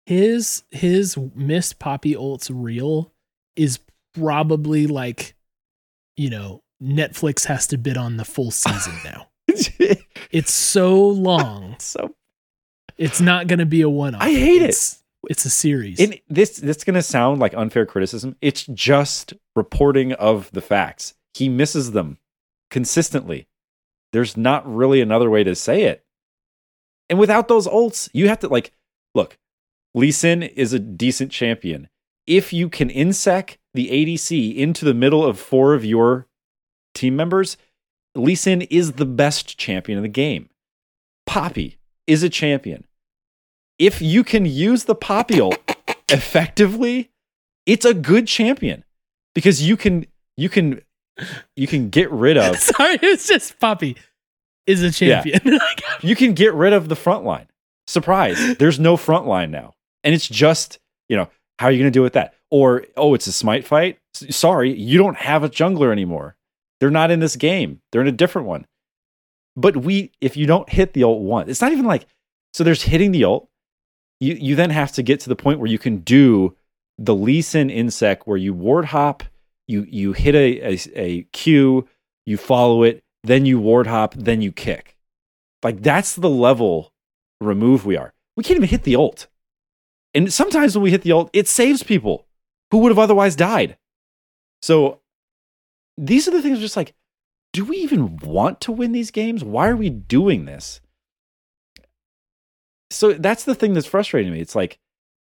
His 0.06 0.64
his 0.70 1.16
missed 1.34 1.78
Poppy 1.78 2.14
ults 2.14 2.50
reel 2.52 3.12
is 3.56 3.78
probably 4.14 4.86
like, 4.86 5.34
you 6.16 6.30
know, 6.30 6.62
Netflix 6.82 7.44
has 7.46 7.66
to 7.68 7.78
bid 7.78 7.96
on 7.96 8.16
the 8.16 8.24
full 8.24 8.50
season 8.50 8.94
now. 9.04 9.28
It's 10.30 10.52
so 10.52 11.06
long. 11.06 11.76
so 11.80 12.14
It's 12.96 13.20
not 13.20 13.46
going 13.48 13.58
to 13.58 13.66
be 13.66 13.82
a 13.82 13.88
one 13.90 14.14
off. 14.14 14.22
I 14.22 14.30
hate 14.30 14.62
it. 14.62 14.70
it's, 14.70 15.02
It's 15.28 15.44
a 15.44 15.50
series. 15.50 16.00
And 16.00 16.18
this 16.28 16.58
this 16.58 16.78
is 16.78 16.84
gonna 16.84 17.02
sound 17.02 17.40
like 17.40 17.52
unfair 17.54 17.84
criticism. 17.84 18.36
It's 18.40 18.64
just 18.66 19.34
reporting 19.56 20.12
of 20.14 20.50
the 20.52 20.60
facts. 20.62 21.14
He 21.34 21.48
misses 21.48 21.92
them 21.92 22.18
consistently. 22.70 23.48
There's 24.12 24.36
not 24.36 24.66
really 24.72 25.00
another 25.00 25.28
way 25.30 25.44
to 25.44 25.54
say 25.54 25.82
it. 25.82 26.04
And 27.08 27.18
without 27.18 27.48
those 27.48 27.66
ults, 27.66 28.08
you 28.12 28.28
have 28.28 28.38
to 28.40 28.48
like 28.48 28.72
look. 29.14 29.36
Lee 29.94 30.12
Sin 30.12 30.42
is 30.44 30.72
a 30.72 30.78
decent 30.78 31.32
champion. 31.32 31.88
If 32.26 32.52
you 32.52 32.68
can 32.68 32.88
insec 32.88 33.56
the 33.74 33.88
ADC 33.90 34.54
into 34.56 34.84
the 34.84 34.94
middle 34.94 35.24
of 35.24 35.38
four 35.38 35.74
of 35.74 35.84
your 35.84 36.28
team 36.94 37.16
members, 37.16 37.56
Lee 38.14 38.34
Sin 38.34 38.62
is 38.62 38.92
the 38.92 39.06
best 39.06 39.58
champion 39.58 39.98
in 39.98 40.02
the 40.02 40.08
game. 40.08 40.48
Poppy 41.26 41.78
is 42.06 42.22
a 42.22 42.28
champion. 42.28 42.84
If 43.78 44.02
you 44.02 44.24
can 44.24 44.46
use 44.46 44.84
the 44.84 44.94
Poppy 44.94 45.40
ult 45.40 45.58
effectively, 46.10 47.10
it's 47.66 47.84
a 47.84 47.94
good 47.94 48.26
champion 48.26 48.84
because 49.34 49.62
you 49.62 49.76
can 49.76 50.06
you 50.36 50.48
can 50.48 50.82
you 51.56 51.66
can 51.66 51.88
get 51.88 52.10
rid 52.10 52.36
of 52.36 52.56
Sorry, 52.58 52.98
it's 53.02 53.28
just 53.28 53.58
Poppy 53.58 53.96
is 54.66 54.82
a 54.82 54.90
champion. 54.90 55.40
Like, 55.44 55.82
you 56.02 56.16
can 56.16 56.34
get 56.34 56.54
rid 56.54 56.72
of 56.72 56.88
the 56.88 56.96
front 56.96 57.24
line. 57.24 57.46
Surprise, 57.86 58.56
there's 58.58 58.78
no 58.78 58.96
front 58.96 59.26
line 59.26 59.50
now. 59.50 59.74
And 60.04 60.14
it's 60.14 60.28
just, 60.28 60.78
you 61.08 61.16
know, 61.16 61.28
how 61.58 61.66
are 61.66 61.72
you 61.72 61.78
going 61.78 61.90
to 61.90 61.96
deal 61.96 62.02
with 62.02 62.12
that? 62.14 62.34
Or, 62.50 62.84
oh, 62.96 63.14
it's 63.14 63.26
a 63.26 63.32
smite 63.32 63.66
fight? 63.66 63.98
Sorry, 64.14 64.72
you 64.72 64.98
don't 64.98 65.16
have 65.16 65.44
a 65.44 65.48
jungler 65.48 65.92
anymore. 65.92 66.36
They're 66.80 66.90
not 66.90 67.10
in 67.10 67.20
this 67.20 67.36
game. 67.36 67.80
They're 67.92 68.00
in 68.00 68.08
a 68.08 68.12
different 68.12 68.48
one. 68.48 68.66
But 69.56 69.76
we, 69.76 70.12
if 70.20 70.36
you 70.36 70.46
don't 70.46 70.68
hit 70.68 70.94
the 70.94 71.04
ult 71.04 71.20
once, 71.20 71.48
it's 71.48 71.60
not 71.60 71.72
even 71.72 71.84
like, 71.84 72.06
so 72.54 72.64
there's 72.64 72.82
hitting 72.82 73.12
the 73.12 73.24
ult. 73.24 73.48
You, 74.18 74.34
you 74.34 74.56
then 74.56 74.70
have 74.70 74.92
to 74.92 75.02
get 75.02 75.20
to 75.20 75.28
the 75.28 75.36
point 75.36 75.60
where 75.60 75.70
you 75.70 75.78
can 75.78 75.98
do 75.98 76.56
the 76.98 77.14
Lee 77.14 77.42
Sin 77.42 77.68
insec 77.68 78.22
where 78.24 78.36
you 78.36 78.52
ward 78.54 78.86
hop, 78.86 79.22
you, 79.68 79.86
you 79.88 80.12
hit 80.12 80.34
a, 80.34 80.74
a, 80.74 80.78
a 80.94 81.22
Q, 81.32 81.86
you 82.26 82.36
follow 82.36 82.82
it, 82.82 83.02
then 83.22 83.46
you 83.46 83.58
ward 83.60 83.86
hop, 83.86 84.14
then 84.14 84.40
you 84.40 84.52
kick. 84.52 84.96
Like 85.62 85.82
that's 85.82 86.14
the 86.14 86.30
level 86.30 86.92
remove 87.40 87.84
we 87.84 87.96
are. 87.96 88.12
We 88.36 88.44
can't 88.44 88.56
even 88.56 88.68
hit 88.68 88.84
the 88.84 88.96
ult. 88.96 89.26
And 90.14 90.32
sometimes 90.32 90.74
when 90.74 90.82
we 90.82 90.90
hit 90.90 91.02
the 91.02 91.12
ult, 91.12 91.30
it 91.32 91.48
saves 91.48 91.82
people 91.82 92.26
who 92.70 92.78
would 92.78 92.90
have 92.90 92.98
otherwise 92.98 93.36
died. 93.36 93.76
So 94.62 95.00
these 96.00 96.26
are 96.26 96.30
the 96.30 96.42
things 96.42 96.58
just 96.60 96.76
like, 96.76 96.94
do 97.52 97.64
we 97.64 97.76
even 97.78 98.16
want 98.18 98.60
to 98.62 98.72
win 98.72 98.92
these 98.92 99.10
games? 99.10 99.44
Why 99.44 99.68
are 99.68 99.76
we 99.76 99.90
doing 99.90 100.46
this? 100.46 100.80
So 102.90 103.12
that's 103.12 103.44
the 103.44 103.54
thing 103.54 103.74
that's 103.74 103.86
frustrating 103.86 104.32
me. 104.32 104.40
It's 104.40 104.56
like, 104.56 104.78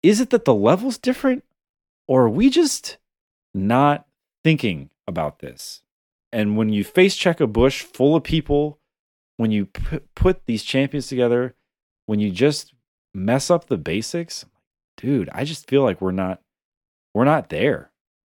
is 0.02 0.20
it 0.20 0.32
that 0.32 0.46
the 0.46 0.54
level's 0.54 0.98
different? 0.98 1.44
Or 2.08 2.24
are 2.24 2.30
we 2.30 2.50
just 2.50 2.98
not 3.54 4.08
thinking 4.44 4.90
about 5.08 5.40
this? 5.40 5.82
And 6.32 6.58
when 6.58 6.70
you 6.70 6.84
face 6.84 7.16
check 7.16 7.40
a 7.40 7.48
bush 7.48 7.82
full 7.82 8.16
of 8.16 8.24
people, 8.24 8.80
when 9.38 9.52
you 9.52 9.68
p- 9.68 10.00
put 10.16 10.46
these 10.46 10.64
champions 10.64 11.08
together, 11.08 11.56
when 12.08 12.20
you 12.20 12.32
just 12.32 12.74
mess 13.14 13.50
up 13.50 13.68
the 13.68 13.78
basics, 13.78 14.46
dude, 14.98 15.30
I 15.32 15.44
just 15.44 15.70
feel 15.70 15.84
like 15.84 16.02
we're 16.02 16.12
not 16.12 16.42
we're 17.14 17.24
not 17.24 17.50
there. 17.50 17.92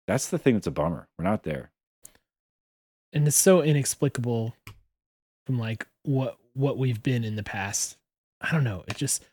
That's 0.07 0.29
the 0.29 0.39
thing 0.39 0.55
that's 0.55 0.67
a 0.67 0.73
bummer. 0.73 1.09
We're 1.19 1.25
not 1.25 1.43
there. 1.43 1.71
And 3.13 3.27
it's 3.27 3.37
so 3.37 3.63
inexplicable 3.63 4.55
from 5.47 5.59
like 5.59 5.87
what 6.03 6.39
what 6.55 6.79
we've 6.79 7.03
been 7.03 7.25
in 7.25 7.37
the 7.37 7.43
past. 7.43 7.97
I 8.41 8.53
don't 8.53 8.65
know. 8.65 8.85
It 8.89 8.97
just 8.97 9.25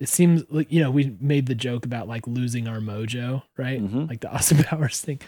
it 0.00 0.08
seems 0.08 0.44
like 0.50 0.70
you 0.72 0.80
know 0.80 0.90
we 0.90 1.16
made 1.20 1.46
the 1.46 1.54
joke 1.54 1.84
about 1.84 2.08
like 2.08 2.26
losing 2.26 2.66
our 2.68 2.78
mojo, 2.78 3.42
right? 3.56 3.80
Mhm. 3.82 4.08
Like 4.08 4.20
the 4.20 4.30
Austin 4.34 4.62
Powers 4.64 5.00
thing. 5.00 5.20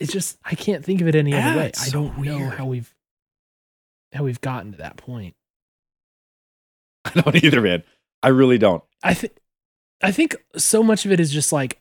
It's 0.00 0.12
just 0.12 0.38
I 0.44 0.54
can't 0.54 0.84
think 0.84 1.00
of 1.00 1.08
it 1.08 1.14
any 1.14 1.30
Yeah, 1.30 1.50
other 1.50 1.58
way. 1.58 1.72
I 1.80 1.88
don't 1.88 2.18
know 2.18 2.50
how 2.50 2.66
we've 2.66 2.92
how 4.12 4.24
we've 4.24 4.40
gotten 4.40 4.72
to 4.72 4.78
that 4.78 4.96
point. 4.96 5.34
I 7.04 7.20
don't 7.20 7.42
either, 7.42 7.60
man. 7.60 7.82
I 8.22 8.28
really 8.28 8.58
don't. 8.58 8.82
I 9.02 9.14
think 9.14 9.32
I 10.02 10.10
think 10.12 10.36
so 10.56 10.82
much 10.82 11.04
of 11.04 11.12
it 11.12 11.20
is 11.20 11.32
just 11.32 11.52
like 11.52 11.80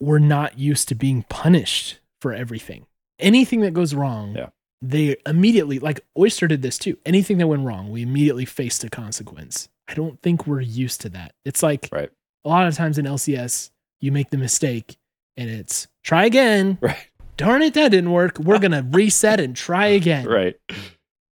we're 0.00 0.18
not 0.18 0.58
used 0.58 0.88
to 0.88 0.94
being 0.94 1.22
punished 1.28 1.98
for 2.20 2.32
everything. 2.32 2.86
Anything 3.18 3.60
that 3.60 3.72
goes 3.74 3.94
wrong, 3.94 4.34
Yeah. 4.36 4.48
they 4.82 5.16
immediately 5.26 5.78
like 5.78 6.00
Oyster 6.18 6.46
did 6.46 6.62
this 6.62 6.78
too. 6.78 6.98
Anything 7.06 7.38
that 7.38 7.46
went 7.46 7.64
wrong, 7.64 7.90
we 7.90 8.02
immediately 8.02 8.44
faced 8.44 8.84
a 8.84 8.90
consequence. 8.90 9.68
I 9.88 9.94
don't 9.94 10.20
think 10.22 10.46
we're 10.46 10.60
used 10.60 11.00
to 11.02 11.08
that. 11.10 11.34
It's 11.44 11.62
like 11.62 11.88
Right. 11.92 12.10
a 12.44 12.48
lot 12.48 12.66
of 12.66 12.74
times 12.74 12.98
in 12.98 13.06
LCS, 13.06 13.70
you 14.00 14.12
make 14.12 14.30
the 14.30 14.36
mistake 14.36 14.96
and 15.36 15.48
it's 15.50 15.88
try 16.04 16.24
again. 16.24 16.78
Right. 16.82 16.96
Darn 17.36 17.60
it, 17.60 17.74
that 17.74 17.90
didn't 17.90 18.12
work. 18.12 18.38
We're 18.38 18.58
gonna 18.58 18.86
reset 18.90 19.40
and 19.40 19.54
try 19.54 19.86
again. 19.88 20.24
Right. 20.26 20.56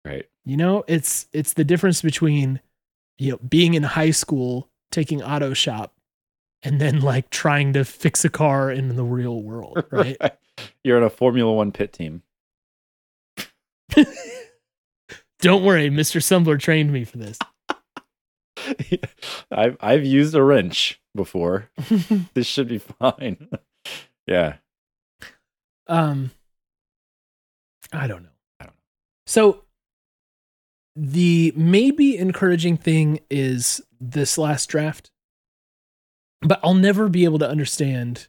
Right. 0.06 0.26
You 0.46 0.56
know, 0.58 0.84
it's 0.88 1.28
it's 1.34 1.54
the 1.54 1.64
difference 1.66 2.02
between 2.02 2.60
you 3.18 3.32
know 3.32 3.38
being 3.38 3.74
in 3.74 3.84
high 3.84 4.12
school 4.12 4.70
taking 4.92 5.22
auto 5.22 5.54
shop 5.54 5.94
and 6.64 6.80
then 6.80 7.02
like 7.02 7.30
trying 7.30 7.74
to 7.74 7.86
fix 7.86 8.26
a 8.26 8.30
car 8.30 8.72
in 8.72 8.96
the 8.96 9.04
real 9.04 9.42
world, 9.42 9.84
right? 9.92 10.18
You're 10.84 10.98
in 10.98 11.04
a 11.04 11.10
Formula 11.10 11.52
One 11.54 11.72
pit 11.72 11.94
team. 11.94 12.24
Don't 15.40 15.64
worry, 15.64 15.90
Mr. 15.90 16.22
Sumbler 16.22 16.60
trained 16.60 16.92
me 16.92 17.06
for 17.06 17.18
this. 17.18 17.38
I've 19.52 19.78
I've 19.80 20.06
used 20.06 20.36
a 20.36 20.44
wrench 20.44 21.02
before. 21.16 21.70
this 22.34 22.46
should 22.46 22.68
be 22.68 22.80
fine. 22.80 23.50
yeah. 24.28 24.56
Um 25.88 26.32
I 27.92 28.06
don't 28.08 28.24
know. 28.24 28.30
I 28.60 28.66
don't 28.66 28.76
know. 28.76 28.84
So 29.26 29.64
the 30.96 31.54
maybe 31.56 32.18
encouraging 32.18 32.78
thing 32.78 33.22
is 33.30 33.82
this 34.00 34.38
last 34.38 34.68
draft. 34.68 35.12
But 36.42 36.60
I'll 36.64 36.74
never 36.74 37.10
be 37.10 37.26
able 37.26 37.40
to 37.40 37.50
understand 37.50 38.28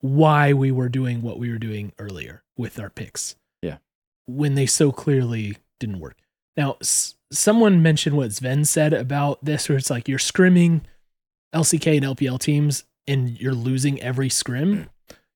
why 0.00 0.52
we 0.52 0.70
were 0.70 0.88
doing 0.90 1.22
what 1.22 1.38
we 1.38 1.50
were 1.50 1.58
doing 1.58 1.92
earlier 1.98 2.42
with 2.56 2.78
our 2.78 2.90
picks. 2.90 3.36
Yeah. 3.62 3.78
When 4.26 4.54
they 4.54 4.66
so 4.66 4.92
clearly 4.92 5.56
didn't 5.80 6.00
work. 6.00 6.16
Now, 6.56 6.76
s- 6.80 7.14
someone 7.32 7.82
mentioned 7.82 8.16
what 8.16 8.30
Zven 8.30 8.66
said 8.66 8.92
about 8.92 9.42
this, 9.44 9.68
where 9.68 9.78
it's 9.78 9.88
like 9.90 10.08
you're 10.08 10.18
scrimming 10.18 10.82
LCK 11.54 11.96
and 11.96 12.04
LPL 12.16 12.38
teams 12.38 12.84
and 13.06 13.40
you're 13.40 13.54
losing 13.54 14.00
every 14.02 14.28
scrim. 14.28 14.90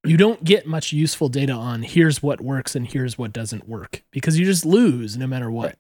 You 0.05 0.17
don't 0.17 0.45
get 0.45 0.67
much 0.67 0.93
useful 0.93 1.29
data 1.29 1.53
on 1.53 1.83
here's 1.83 2.23
what 2.23 2.41
works 2.41 2.77
and 2.77 2.87
here's 2.87 3.17
what 3.19 3.33
doesn't 3.33 3.69
work 3.69 4.03
because 4.11 4.39
you 4.39 4.45
just 4.45 4.65
lose 4.67 5.17
no 5.17 5.27
matter 5.27 5.51
what. 5.51 5.67
Right. 5.67 5.77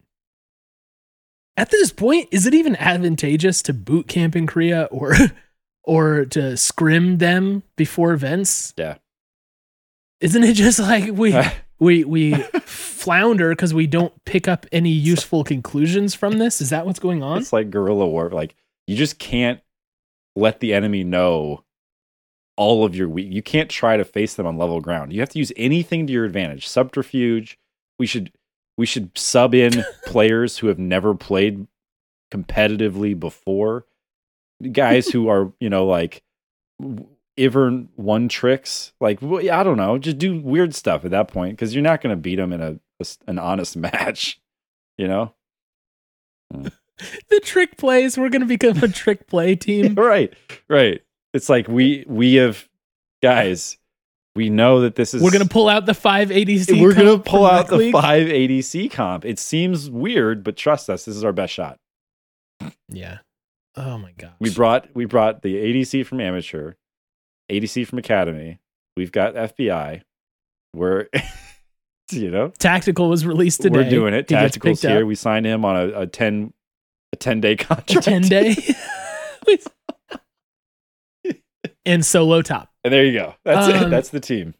At 1.56 1.70
this 1.70 1.90
point, 1.92 2.28
is 2.30 2.46
it 2.46 2.54
even 2.54 2.76
advantageous 2.76 3.62
to 3.62 3.72
boot 3.74 4.06
camp 4.08 4.36
in 4.36 4.46
Korea 4.46 4.84
or 4.90 5.14
or 5.88 6.26
to 6.26 6.54
scrim 6.56 7.16
them 7.16 7.62
before 7.76 8.12
events? 8.12 8.74
Yeah. 8.76 8.98
Isn't 10.20 10.44
it 10.44 10.52
just 10.52 10.78
like 10.78 11.12
we 11.12 11.34
we 11.80 12.04
we 12.04 12.34
flounder 12.34 13.50
because 13.50 13.72
we 13.72 13.86
don't 13.86 14.12
pick 14.26 14.46
up 14.46 14.66
any 14.70 14.90
useful 14.90 15.42
conclusions 15.42 16.14
from 16.14 16.38
this? 16.38 16.60
Is 16.60 16.70
that 16.70 16.84
what's 16.84 16.98
going 16.98 17.22
on? 17.22 17.38
It's 17.38 17.52
like 17.52 17.70
guerrilla 17.70 18.06
war. 18.06 18.28
Like 18.28 18.54
you 18.86 18.96
just 18.96 19.18
can't 19.18 19.60
let 20.36 20.60
the 20.60 20.74
enemy 20.74 21.04
know 21.04 21.64
all 22.56 22.84
of 22.84 22.94
your 22.94 23.08
weak. 23.08 23.32
You 23.32 23.42
can't 23.42 23.70
try 23.70 23.96
to 23.96 24.04
face 24.04 24.34
them 24.34 24.46
on 24.46 24.58
level 24.58 24.80
ground. 24.80 25.12
You 25.12 25.20
have 25.20 25.30
to 25.30 25.38
use 25.38 25.52
anything 25.56 26.06
to 26.06 26.12
your 26.12 26.26
advantage. 26.26 26.68
Subterfuge. 26.68 27.58
We 27.98 28.06
should 28.06 28.30
we 28.76 28.84
should 28.84 29.16
sub 29.16 29.54
in 29.54 29.84
players 30.04 30.58
who 30.58 30.66
have 30.66 30.78
never 30.78 31.14
played 31.14 31.66
competitively 32.30 33.18
before. 33.18 33.86
Guys 34.72 35.08
who 35.08 35.28
are 35.28 35.52
you 35.60 35.70
know 35.70 35.86
like 35.86 36.22
Ivern 37.38 37.88
one 37.96 38.28
tricks. 38.28 38.92
Like 39.00 39.22
I 39.22 39.62
don't 39.62 39.76
know. 39.76 39.98
Just 39.98 40.18
do 40.18 40.40
weird 40.40 40.74
stuff 40.74 41.04
at 41.04 41.10
that 41.12 41.28
point 41.28 41.52
because 41.52 41.74
you're 41.74 41.82
not 41.84 42.00
going 42.00 42.10
to 42.10 42.20
beat 42.20 42.36
them 42.36 42.52
in 42.52 42.60
a, 42.60 42.78
a 43.00 43.06
an 43.26 43.38
honest 43.38 43.76
match. 43.76 44.40
You 44.96 45.08
know. 45.08 45.34
Hmm. 46.52 46.68
the 47.28 47.40
trick 47.40 47.76
plays. 47.76 48.18
We're 48.18 48.28
gonna 48.30 48.46
become 48.46 48.78
a 48.82 48.88
trick 48.88 49.28
play 49.28 49.54
team. 49.54 49.94
right 49.96 50.34
right 50.68 51.00
it's 51.32 51.48
like 51.48 51.68
we 51.68 52.04
we 52.08 52.34
have 52.34 52.68
guys 53.22 53.76
we 54.34 54.50
know 54.50 54.80
that 54.80 54.96
this 54.96 55.14
is 55.14 55.22
We're 55.22 55.30
gonna 55.30 55.44
pull 55.46 55.68
out 55.68 55.86
the 55.86 55.94
five 55.94 56.30
ADC. 56.30 56.80
we're 56.80 56.94
gonna 56.94 57.18
pull 57.20 57.46
out 57.46 57.68
the 57.68 57.76
League. 57.76 57.92
5 57.92 58.26
adc 58.26 58.90
comp 58.90 59.24
it 59.24 59.38
seems 59.38 59.88
weird 59.90 60.42
but 60.42 60.56
trust 60.56 60.88
us 60.90 61.04
this 61.04 61.14
is 61.14 61.22
our 61.22 61.32
best 61.32 61.52
shot 61.52 61.78
Yeah. 62.88 63.18
Oh 63.80 63.96
my 63.98 64.12
god. 64.18 64.32
we 64.40 64.50
brought 64.52 64.88
we 64.94 65.04
brought 65.04 65.42
the 65.42 65.54
adc 65.54 66.04
from 66.04 66.20
amateur 66.20 66.72
adc 67.50 67.86
from 67.86 67.98
academy 67.98 68.58
we've 68.96 69.12
got 69.12 69.34
fbi 69.34 70.02
we're 70.74 71.06
you 72.10 72.30
know 72.30 72.48
Tactical 72.58 73.08
was 73.08 73.24
released 73.24 73.62
today. 73.62 73.78
we're 73.78 73.88
doing 73.90 74.14
it 74.14 74.28
He 74.28 74.34
tacticals 74.34 74.86
here 74.86 75.02
up. 75.02 75.06
we 75.06 75.14
signed 75.14 75.46
him 75.46 75.64
on 75.64 75.76
a, 75.76 76.00
a 76.00 76.06
10 76.06 76.52
a 77.12 77.16
10 77.16 77.40
day 77.40 77.52
A 77.52 77.56
contract 77.56 78.04
ten 78.04 78.22
day. 78.22 78.56
and 81.86 82.04
solo 82.04 82.42
top. 82.42 82.70
and 82.84 82.92
there 82.92 83.04
you 83.04 83.12
go 83.12 83.34
that's 83.44 83.68
it 83.68 83.76
Um, 83.82 83.90
that's 83.90 84.08
the 84.10 84.20
team 84.20 84.54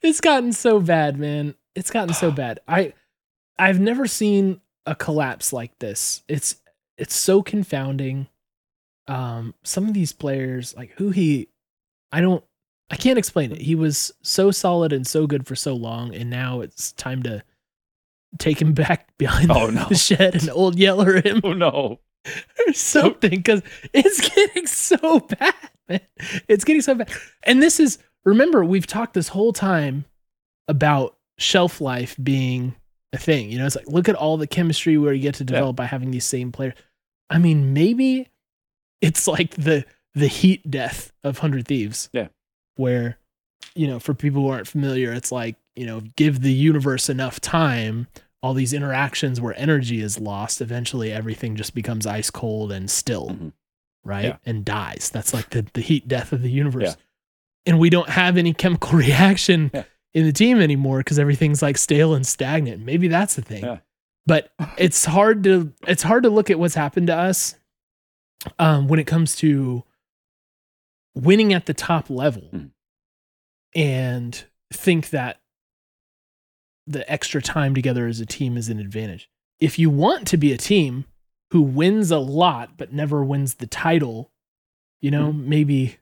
it's 0.00 0.20
gotten 0.20 0.52
so 0.52 0.80
bad, 0.80 1.18
man. 1.18 1.54
It's 1.74 1.90
gotten 1.90 2.14
so 2.14 2.30
bad. 2.32 2.60
I 2.66 2.94
I've 3.58 3.80
never 3.80 4.06
seen 4.06 4.60
a 4.90 4.94
collapse 4.94 5.52
like 5.52 5.78
this. 5.78 6.22
It's 6.28 6.56
it's 6.96 7.14
so 7.14 7.42
confounding. 7.42 8.28
Um 9.06 9.54
some 9.64 9.86
of 9.88 9.94
these 9.94 10.12
players 10.12 10.74
like 10.76 10.96
Huhi 10.96 11.48
I 12.12 12.20
don't 12.20 12.44
I 12.90 12.96
can't 12.96 13.18
explain 13.18 13.52
it. 13.52 13.60
He 13.60 13.74
was 13.74 14.12
so 14.22 14.50
solid 14.50 14.92
and 14.92 15.06
so 15.06 15.26
good 15.26 15.46
for 15.46 15.54
so 15.54 15.74
long 15.74 16.14
and 16.14 16.30
now 16.30 16.60
it's 16.60 16.92
time 16.92 17.22
to 17.24 17.42
take 18.38 18.60
him 18.60 18.72
back 18.84 19.16
behind 19.18 19.50
Oh, 19.50 19.66
the, 19.66 19.72
no. 19.72 19.84
the 19.88 19.94
shed 20.08 20.34
and 20.34 20.50
old 20.50 20.78
yeller 20.78 21.20
him 21.20 21.40
oh 21.44 21.52
no 21.52 22.00
or 22.66 22.72
something 22.72 23.42
cuz 23.42 23.62
it's 23.92 24.20
getting 24.34 24.66
so 24.66 25.20
bad. 25.20 25.54
Man. 25.88 26.00
It's 26.48 26.64
getting 26.64 26.82
so 26.82 26.94
bad. 26.94 27.10
And 27.44 27.62
this 27.62 27.80
is 27.80 27.98
remember 28.24 28.64
we've 28.64 28.86
talked 28.86 29.14
this 29.14 29.28
whole 29.28 29.52
time 29.52 30.04
about 30.66 31.16
shelf 31.38 31.80
life 31.80 32.16
being 32.22 32.74
a 33.12 33.18
thing. 33.18 33.50
You 33.50 33.58
know, 33.58 33.66
it's 33.66 33.76
like 33.76 33.88
look 33.88 34.08
at 34.08 34.14
all 34.14 34.36
the 34.36 34.46
chemistry 34.46 34.98
where 34.98 35.12
you 35.12 35.22
get 35.22 35.34
to 35.36 35.44
develop 35.44 35.76
by 35.76 35.86
having 35.86 36.10
these 36.10 36.24
same 36.26 36.52
players. 36.52 36.74
I 37.30 37.38
mean, 37.38 37.72
maybe 37.72 38.28
it's 39.00 39.26
like 39.26 39.54
the 39.54 39.84
the 40.14 40.26
heat 40.28 40.68
death 40.70 41.12
of 41.22 41.38
Hundred 41.38 41.66
Thieves. 41.68 42.08
Yeah. 42.12 42.28
Where, 42.76 43.18
you 43.74 43.86
know, 43.86 43.98
for 43.98 44.14
people 44.14 44.42
who 44.42 44.48
aren't 44.48 44.66
familiar, 44.68 45.12
it's 45.12 45.30
like, 45.32 45.56
you 45.76 45.86
know, 45.86 46.00
give 46.16 46.40
the 46.40 46.52
universe 46.52 47.08
enough 47.08 47.40
time, 47.40 48.06
all 48.42 48.54
these 48.54 48.72
interactions 48.72 49.40
where 49.40 49.54
energy 49.58 50.00
is 50.00 50.18
lost, 50.20 50.60
eventually 50.60 51.12
everything 51.12 51.56
just 51.56 51.74
becomes 51.74 52.06
ice 52.06 52.30
cold 52.30 52.70
and 52.72 52.90
still, 52.90 53.28
Mhm. 53.30 53.52
right? 54.04 54.24
Yeah. 54.24 54.36
And 54.46 54.64
dies. 54.64 55.10
That's 55.12 55.34
like 55.34 55.50
the, 55.50 55.66
the 55.74 55.80
heat 55.80 56.06
death 56.08 56.32
of 56.32 56.42
the 56.42 56.50
universe. 56.50 56.82
Yeah. 56.84 56.94
And 57.66 57.78
we 57.78 57.90
don't 57.90 58.08
have 58.10 58.36
any 58.36 58.54
chemical 58.54 58.92
reaction 58.98 59.70
Yeah. 59.74 59.84
In 60.18 60.26
the 60.26 60.32
team 60.32 60.60
anymore 60.60 60.98
because 60.98 61.18
everything's 61.18 61.62
like 61.62 61.78
stale 61.78 62.14
and 62.14 62.26
stagnant. 62.26 62.84
Maybe 62.84 63.08
that's 63.08 63.34
the 63.36 63.42
thing. 63.42 63.64
Yeah. 63.64 63.78
But 64.26 64.50
it's 64.76 65.04
hard 65.04 65.44
to 65.44 65.72
it's 65.86 66.02
hard 66.02 66.24
to 66.24 66.30
look 66.30 66.50
at 66.50 66.58
what's 66.58 66.74
happened 66.74 67.06
to 67.06 67.14
us 67.16 67.54
um, 68.58 68.88
when 68.88 68.98
it 69.00 69.06
comes 69.06 69.36
to 69.36 69.84
winning 71.14 71.52
at 71.52 71.66
the 71.66 71.74
top 71.74 72.10
level 72.10 72.42
Mhm. 72.52 72.70
and 73.74 74.44
think 74.72 75.10
that 75.10 75.40
the 76.86 77.10
extra 77.10 77.42
time 77.42 77.74
together 77.74 78.06
as 78.06 78.20
a 78.20 78.26
team 78.26 78.56
is 78.56 78.68
an 78.68 78.78
advantage. 78.78 79.30
If 79.60 79.78
you 79.78 79.90
want 79.90 80.26
to 80.28 80.36
be 80.36 80.52
a 80.52 80.56
team 80.58 81.04
who 81.50 81.62
wins 81.62 82.10
a 82.10 82.18
lot 82.18 82.76
but 82.76 82.92
never 82.92 83.24
wins 83.24 83.54
the 83.54 83.66
title, 83.66 84.30
you 85.00 85.10
know, 85.10 85.32
maybe 85.32 85.96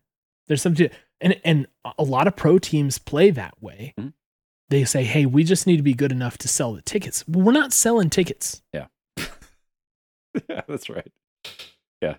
there's 0.48 0.62
something 0.62 0.88
to, 0.88 0.94
and 1.20 1.40
and 1.44 1.66
a 1.98 2.02
lot 2.02 2.26
of 2.26 2.36
pro 2.36 2.58
teams 2.58 2.98
play 2.98 3.30
that 3.30 3.54
way. 3.62 3.94
Mhm. 3.98 4.12
They 4.68 4.84
say, 4.84 5.04
"Hey, 5.04 5.26
we 5.26 5.44
just 5.44 5.66
need 5.66 5.76
to 5.76 5.82
be 5.82 5.94
good 5.94 6.12
enough 6.12 6.36
to 6.38 6.48
sell 6.48 6.72
the 6.74 6.82
tickets." 6.82 7.24
Well, 7.28 7.44
we're 7.44 7.52
not 7.52 7.72
selling 7.72 8.10
tickets. 8.10 8.62
yeah 8.72 8.86
yeah, 10.48 10.62
that's 10.68 10.88
right 10.88 11.10
Yeah. 12.02 12.16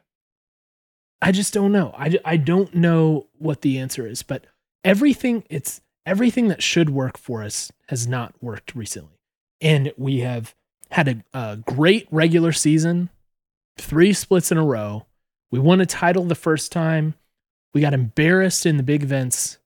I 1.21 1.31
just 1.31 1.53
don't 1.53 1.71
know. 1.71 1.93
I, 1.97 2.17
I 2.23 2.37
don't 2.37 2.73
know 2.75 3.27
what 3.37 3.61
the 3.61 3.79
answer 3.79 4.05
is, 4.07 4.23
but 4.23 4.45
everything 4.83 5.43
it's 5.49 5.81
everything 6.05 6.47
that 6.47 6.63
should 6.63 6.89
work 6.89 7.17
for 7.17 7.43
us 7.43 7.71
has 7.89 8.07
not 8.07 8.33
worked 8.41 8.75
recently. 8.75 9.19
And 9.59 9.91
we 9.97 10.19
have 10.19 10.55
had 10.91 11.07
a, 11.07 11.23
a 11.37 11.57
great 11.57 12.07
regular 12.11 12.51
season, 12.53 13.09
three 13.77 14.13
splits 14.13 14.51
in 14.51 14.57
a 14.57 14.63
row. 14.63 15.05
We 15.51 15.59
won 15.59 15.81
a 15.81 15.85
title 15.85 16.23
the 16.23 16.35
first 16.35 16.71
time. 16.71 17.15
We 17.77 17.81
got 17.81 17.93
embarrassed 17.93 18.65
in 18.65 18.77
the 18.77 18.81
big 18.81 19.03
events 19.03 19.59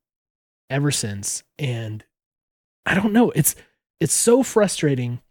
ever 0.69 0.91
since. 0.91 1.43
And 1.57 2.03
I 2.85 2.93
don't 2.93 3.13
know. 3.13 3.31
It's 3.31 3.55
it's 4.01 4.11
so 4.11 4.43
frustrating 4.43 5.21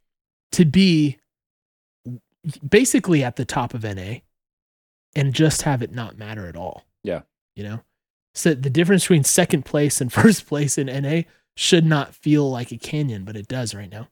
to 0.53 0.65
be 0.65 1.19
basically 2.67 3.23
at 3.23 3.37
the 3.37 3.45
top 3.45 3.75
of 3.75 3.83
NA 3.83 4.21
and 5.15 5.35
just 5.35 5.61
have 5.61 5.83
it 5.83 5.93
not 5.93 6.17
matter 6.17 6.47
at 6.47 6.57
all. 6.57 6.87
Yeah. 7.05 7.21
You 7.55 7.65
know? 7.65 7.81
So 8.35 8.55
the 8.55 8.71
difference 8.71 9.03
between 9.03 9.25
second 9.25 9.67
place 9.67 10.01
and 10.01 10.11
first 10.13 10.47
place 10.47 10.79
in 10.79 10.87
NA 10.87 11.25
should 11.59 11.85
not 11.85 12.15
feel 12.15 12.51
like 12.51 12.73
a 12.73 12.79
canyon, 12.79 13.25
but 13.25 13.37
it 13.37 13.47
does 13.47 13.75
right 13.75 13.91
now. 13.91 14.09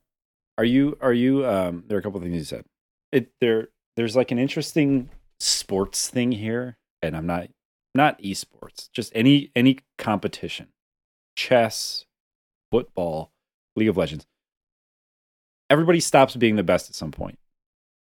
Are 0.59 0.65
you 0.67 0.99
are 1.01 1.15
you 1.15 1.47
um 1.47 1.85
there 1.87 1.97
are 1.97 2.01
a 2.01 2.03
couple 2.03 2.21
things 2.21 2.35
you 2.35 2.45
said. 2.45 2.67
It 3.13 3.31
there 3.41 3.69
there's 3.97 4.15
like 4.15 4.31
an 4.31 4.39
interesting 4.39 5.09
sports 5.41 6.11
thing 6.11 6.33
here 6.33 6.77
and 7.01 7.17
I'm 7.17 7.27
not 7.27 7.49
not 7.95 8.21
esports, 8.23 8.91
just 8.93 9.13
any 9.15 9.51
any 9.57 9.79
competition. 9.97 10.69
Chess, 11.37 12.05
football, 12.71 13.33
League 13.77 13.89
of 13.89 13.97
Legends. 13.97 14.27
everybody 15.71 16.01
stops 16.01 16.35
being 16.35 16.57
the 16.57 16.63
best 16.63 16.89
at 16.91 16.97
some 16.97 17.13
point, 17.13 17.39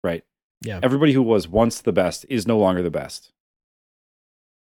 right? 0.02 0.24
Yeah. 0.62 0.80
Everybody 0.82 1.12
who 1.12 1.22
was 1.22 1.46
once 1.46 1.80
the 1.80 1.92
best 1.92 2.26
is 2.28 2.46
no 2.46 2.58
longer 2.58 2.82
the 2.82 2.90
best, 2.90 3.30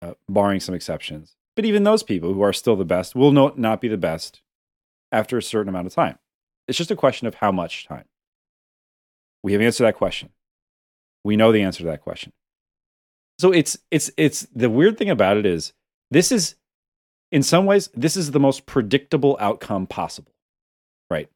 uh, 0.01 0.13
barring 0.27 0.59
some 0.59 0.75
exceptions. 0.75 1.35
But 1.55 1.65
even 1.65 1.83
those 1.83 2.03
people 2.03 2.33
who 2.33 2.41
are 2.41 2.53
still 2.53 2.75
the 2.75 2.85
best 2.85 3.15
will 3.15 3.31
no, 3.31 3.53
not 3.55 3.81
be 3.81 3.87
the 3.87 3.97
best 3.97 4.41
after 5.11 5.37
a 5.37 5.43
certain 5.43 5.69
amount 5.69 5.87
of 5.87 5.93
time. 5.93 6.19
It's 6.67 6.77
just 6.77 6.91
a 6.91 6.95
question 6.95 7.27
of 7.27 7.35
how 7.35 7.51
much 7.51 7.87
time. 7.87 8.05
We 9.43 9.53
have 9.53 9.61
answered 9.61 9.85
that 9.85 9.95
question. 9.95 10.29
We 11.23 11.37
know 11.37 11.51
the 11.51 11.61
answer 11.61 11.79
to 11.79 11.85
that 11.85 12.01
question. 12.01 12.33
So 13.39 13.51
it's 13.51 13.77
it's 13.91 14.09
it's 14.17 14.47
the 14.55 14.69
weird 14.69 14.97
thing 14.97 15.09
about 15.09 15.37
it 15.37 15.45
is 15.45 15.73
this 16.11 16.31
is 16.31 16.55
in 17.31 17.43
some 17.43 17.65
ways 17.65 17.89
this 17.93 18.17
is 18.17 18.31
the 18.31 18.39
most 18.39 18.65
predictable 18.65 19.37
outcome 19.39 19.85
possible. 19.87 20.33
Right? 21.09 21.29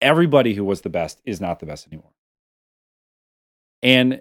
Everybody 0.00 0.54
who 0.54 0.64
was 0.64 0.80
the 0.82 0.88
best 0.90 1.20
is 1.24 1.40
not 1.40 1.60
the 1.60 1.66
best 1.66 1.86
anymore. 1.86 2.10
And 3.82 4.20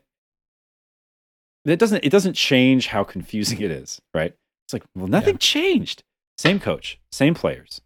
that 1.65 1.79
doesn't 1.79 2.03
it 2.03 2.09
doesn't 2.09 2.33
change 2.33 2.87
how 2.87 3.03
confusing 3.03 3.61
it 3.61 3.71
is, 3.71 4.01
right? 4.13 4.33
It's 4.65 4.73
like, 4.73 4.83
well, 4.95 5.07
nothing 5.07 5.35
Yeah. 5.35 5.39
changed. 5.39 6.03
Same 6.37 6.59
coach, 6.59 6.99
same 7.11 7.33
players, 7.35 7.81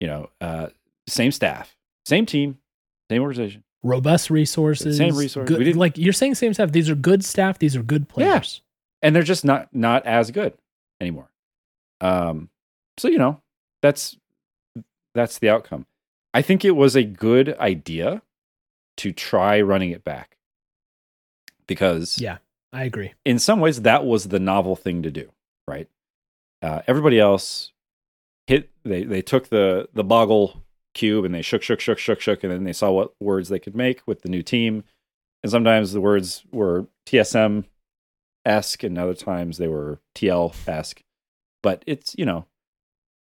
you 0.00 0.06
know, 0.06 0.28
uh, 0.40 0.68
same 1.08 1.32
staff, 1.32 1.76
same 2.04 2.26
team, 2.26 2.58
same 3.10 3.22
organization. 3.22 3.62
Robust 3.82 4.28
resources. 4.30 4.96
Same 4.96 5.16
resource. 5.16 5.48
Good, 5.48 5.76
like 5.76 5.96
you're 5.96 6.12
saying 6.12 6.34
same 6.34 6.52
staff. 6.52 6.72
These 6.72 6.90
are 6.90 6.94
good 6.96 7.24
staff. 7.24 7.58
These 7.58 7.76
are 7.76 7.82
good 7.82 8.08
players. 8.08 8.60
And 9.06 9.14
they're 9.14 9.22
just 9.22 9.44
not 9.44 9.68
not 9.72 10.04
as 10.04 10.32
good 10.32 10.54
anymore. 11.00 11.30
Um, 12.00 12.50
so 12.98 13.06
you 13.06 13.18
know, 13.18 13.40
that's 13.82 14.16
that's 15.14 15.38
the 15.38 15.48
outcome. 15.48 15.86
I 16.34 16.42
think 16.42 16.64
it 16.64 16.72
was 16.72 16.96
a 16.96 17.04
good 17.04 17.56
idea 17.58 18.22
to 18.96 19.12
try 19.12 19.60
running 19.60 19.90
it 19.92 20.02
back 20.02 20.36
because 21.66 22.18
Yeah. 22.20 22.38
I 22.72 22.84
agree. 22.84 23.14
in 23.24 23.38
some 23.38 23.60
ways 23.60 23.82
that 23.82 24.04
was 24.04 24.28
the 24.28 24.40
novel 24.40 24.76
thing 24.76 25.02
to 25.02 25.10
do, 25.10 25.30
right? 25.68 25.88
Uh, 26.60 26.82
everybody 26.86 27.18
else 27.20 27.72
hit 28.46 28.70
they 28.84 29.04
they 29.04 29.22
took 29.22 29.48
the 29.48 29.88
the 29.94 30.04
boggle 30.04 30.62
cube 30.94 31.24
and 31.24 31.34
they 31.34 31.42
shook 31.42 31.62
shook 31.62 31.80
shook 31.80 31.98
shook 31.98 32.20
shook 32.20 32.42
and 32.42 32.52
then 32.52 32.64
they 32.64 32.72
saw 32.72 32.90
what 32.90 33.12
words 33.20 33.48
they 33.48 33.58
could 33.58 33.74
make 33.76 34.02
with 34.06 34.22
the 34.22 34.28
new 34.28 34.42
team 34.42 34.82
and 35.42 35.50
sometimes 35.52 35.92
the 35.92 36.00
words 36.00 36.44
were 36.50 36.86
TSM 37.06 37.64
esque 38.46 38.82
and 38.82 38.96
other 38.96 39.14
times 39.14 39.58
they 39.58 39.68
were 39.68 40.00
TL 40.14 40.54
esque 40.68 41.02
but 41.62 41.82
it's 41.86 42.14
you 42.16 42.24
know 42.24 42.46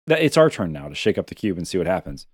that 0.08 0.22
it's 0.22 0.38
our 0.38 0.50
turn 0.50 0.72
now 0.72 0.88
to 0.88 0.96
shake 0.96 1.18
up 1.18 1.28
the 1.28 1.36
cube 1.36 1.58
and 1.58 1.68
see 1.68 1.78
what 1.78 1.86
happens. 1.88 2.28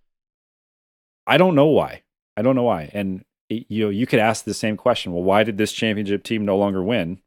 I 1.26 1.38
don't 1.38 1.56
know 1.56 1.66
why. 1.66 2.04
I 2.38 2.42
don't 2.42 2.56
know 2.56 2.64
why. 2.64 2.90
And 2.94 3.26
it- 3.50 3.66
you 3.70 3.86
know 3.86 3.90
you 3.90 4.06
could 4.06 4.20
ask 4.20 4.46
the 4.46 4.54
same 4.54 4.78
question. 4.78 5.12
Well 5.12 5.24
why 5.24 5.44
did 5.44 5.58
this 5.58 5.74
championship 5.74 6.24
team 6.24 6.46
no 6.46 6.56
longer 6.58 6.84
win? 6.84 7.20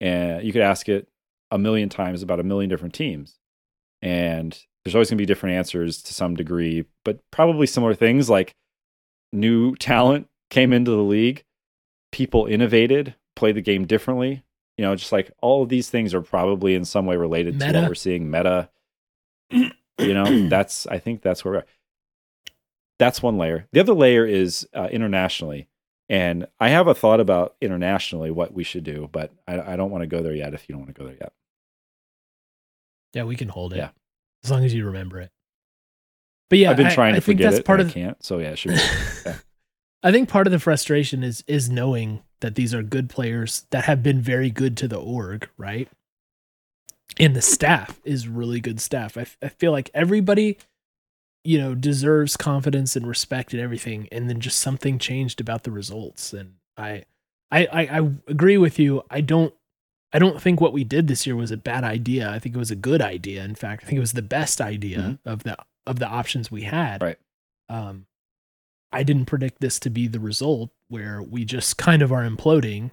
And 0.00 0.44
you 0.44 0.52
could 0.52 0.62
ask 0.62 0.88
it 0.88 1.08
a 1.50 1.58
million 1.58 1.88
times 1.88 2.22
about 2.22 2.40
a 2.40 2.44
million 2.44 2.68
different 2.68 2.94
teams. 2.94 3.38
And 4.02 4.58
there's 4.84 4.94
always 4.94 5.10
going 5.10 5.16
to 5.18 5.22
be 5.22 5.26
different 5.26 5.56
answers 5.56 6.02
to 6.02 6.14
some 6.14 6.34
degree 6.34 6.84
but 7.04 7.20
probably 7.30 7.66
similar 7.66 7.94
things 7.94 8.28
like 8.28 8.54
new 9.32 9.74
talent 9.76 10.28
came 10.50 10.72
into 10.72 10.90
the 10.90 11.02
league. 11.02 11.44
People 12.12 12.46
innovated 12.46 13.14
played 13.36 13.54
the 13.54 13.60
game 13.62 13.86
differently 13.86 14.42
you 14.78 14.84
know 14.84 14.94
just 14.94 15.12
like 15.12 15.30
all 15.42 15.62
of 15.62 15.68
these 15.68 15.90
things 15.90 16.14
are 16.14 16.22
probably 16.22 16.74
in 16.74 16.84
some 16.86 17.04
way 17.04 17.16
related 17.16 17.58
to 17.60 17.66
what 17.72 17.88
we're 17.88 17.94
seeing 17.94 18.30
meta 18.30 18.70
you 19.50 19.70
know 20.14 20.24
that's 20.48 20.86
i 20.86 20.98
think 20.98 21.20
that's 21.20 21.44
where 21.44 21.52
we're 21.54 21.58
at. 21.58 21.68
that's 22.98 23.22
one 23.22 23.36
layer 23.36 23.66
the 23.72 23.80
other 23.80 23.92
layer 23.92 24.24
is 24.24 24.66
uh, 24.74 24.88
internationally 24.90 25.68
and 26.08 26.46
i 26.60 26.68
have 26.68 26.86
a 26.86 26.94
thought 26.94 27.20
about 27.20 27.56
internationally 27.60 28.30
what 28.30 28.54
we 28.54 28.62
should 28.64 28.84
do 28.84 29.08
but 29.12 29.32
i, 29.46 29.72
I 29.72 29.76
don't 29.76 29.90
want 29.90 30.02
to 30.02 30.06
go 30.06 30.22
there 30.22 30.34
yet 30.34 30.54
if 30.54 30.68
you 30.68 30.74
don't 30.74 30.82
want 30.82 30.94
to 30.94 30.98
go 31.00 31.06
there 31.06 31.18
yet 31.20 31.32
Yeah, 33.14 33.24
we 33.24 33.36
can 33.36 33.48
hold 33.48 33.72
it. 33.72 33.78
Yeah. 33.78 33.90
As 34.44 34.50
long 34.50 34.64
as 34.64 34.72
you 34.72 34.86
remember 34.86 35.18
it. 35.20 35.30
But 36.50 36.58
yeah, 36.60 36.70
i've 36.70 36.76
been 36.76 36.92
trying 36.92 37.14
I 37.14 37.16
to 37.16 37.20
think 37.20 37.38
forget 37.40 37.54
it 37.54 37.64
part 37.64 37.80
of 37.80 37.88
i 37.88 37.90
can't 37.90 38.22
so 38.24 38.38
yeah 38.38 38.50
it 38.50 38.58
should 38.58 38.72
be 38.72 38.80
yeah. 39.26 39.34
I 40.02 40.12
think 40.12 40.28
part 40.28 40.46
of 40.46 40.52
the 40.52 40.58
frustration 40.58 41.22
is 41.22 41.42
is 41.46 41.68
knowing 41.68 42.22
that 42.40 42.54
these 42.54 42.72
are 42.72 42.82
good 42.82 43.08
players 43.08 43.66
that 43.70 43.84
have 43.84 44.02
been 44.02 44.20
very 44.20 44.50
good 44.50 44.76
to 44.78 44.88
the 44.88 44.98
org, 44.98 45.48
right? 45.56 45.88
And 47.18 47.34
the 47.34 47.42
staff 47.42 48.00
is 48.04 48.28
really 48.28 48.60
good 48.60 48.80
staff. 48.80 49.16
I, 49.16 49.26
I 49.42 49.48
feel 49.48 49.72
like 49.72 49.90
everybody, 49.92 50.56
you 51.42 51.58
know, 51.58 51.74
deserves 51.74 52.36
confidence 52.36 52.94
and 52.94 53.08
respect 53.08 53.52
and 53.52 53.60
everything, 53.60 54.08
and 54.12 54.28
then 54.28 54.40
just 54.40 54.60
something 54.60 54.98
changed 54.98 55.40
about 55.40 55.64
the 55.64 55.72
results. 55.72 56.32
And 56.32 56.54
I, 56.76 57.04
I, 57.50 57.66
I, 57.66 57.80
I 57.98 58.10
agree 58.28 58.58
with 58.58 58.78
you. 58.78 59.02
I 59.10 59.20
don't, 59.20 59.52
I 60.12 60.18
don't 60.18 60.40
think 60.40 60.60
what 60.60 60.72
we 60.72 60.84
did 60.84 61.08
this 61.08 61.26
year 61.26 61.34
was 61.34 61.50
a 61.50 61.56
bad 61.56 61.82
idea. 61.82 62.30
I 62.30 62.38
think 62.38 62.54
it 62.54 62.58
was 62.58 62.70
a 62.70 62.76
good 62.76 63.02
idea. 63.02 63.42
In 63.42 63.54
fact, 63.56 63.82
I 63.82 63.86
think 63.86 63.96
it 63.96 64.00
was 64.00 64.12
the 64.12 64.22
best 64.22 64.60
idea 64.60 65.18
of 65.24 65.42
the 65.42 65.56
of 65.86 65.98
the 65.98 66.06
options 66.06 66.50
we 66.50 66.62
had. 66.62 67.02
Right. 67.02 67.18
Um, 67.68 68.06
I 68.92 69.02
didn't 69.02 69.26
predict 69.26 69.60
this 69.60 69.78
to 69.80 69.90
be 69.90 70.08
the 70.08 70.20
result 70.20 70.70
where 70.88 71.22
we 71.22 71.44
just 71.44 71.76
kind 71.76 72.02
of 72.02 72.12
are 72.12 72.28
imploding 72.28 72.90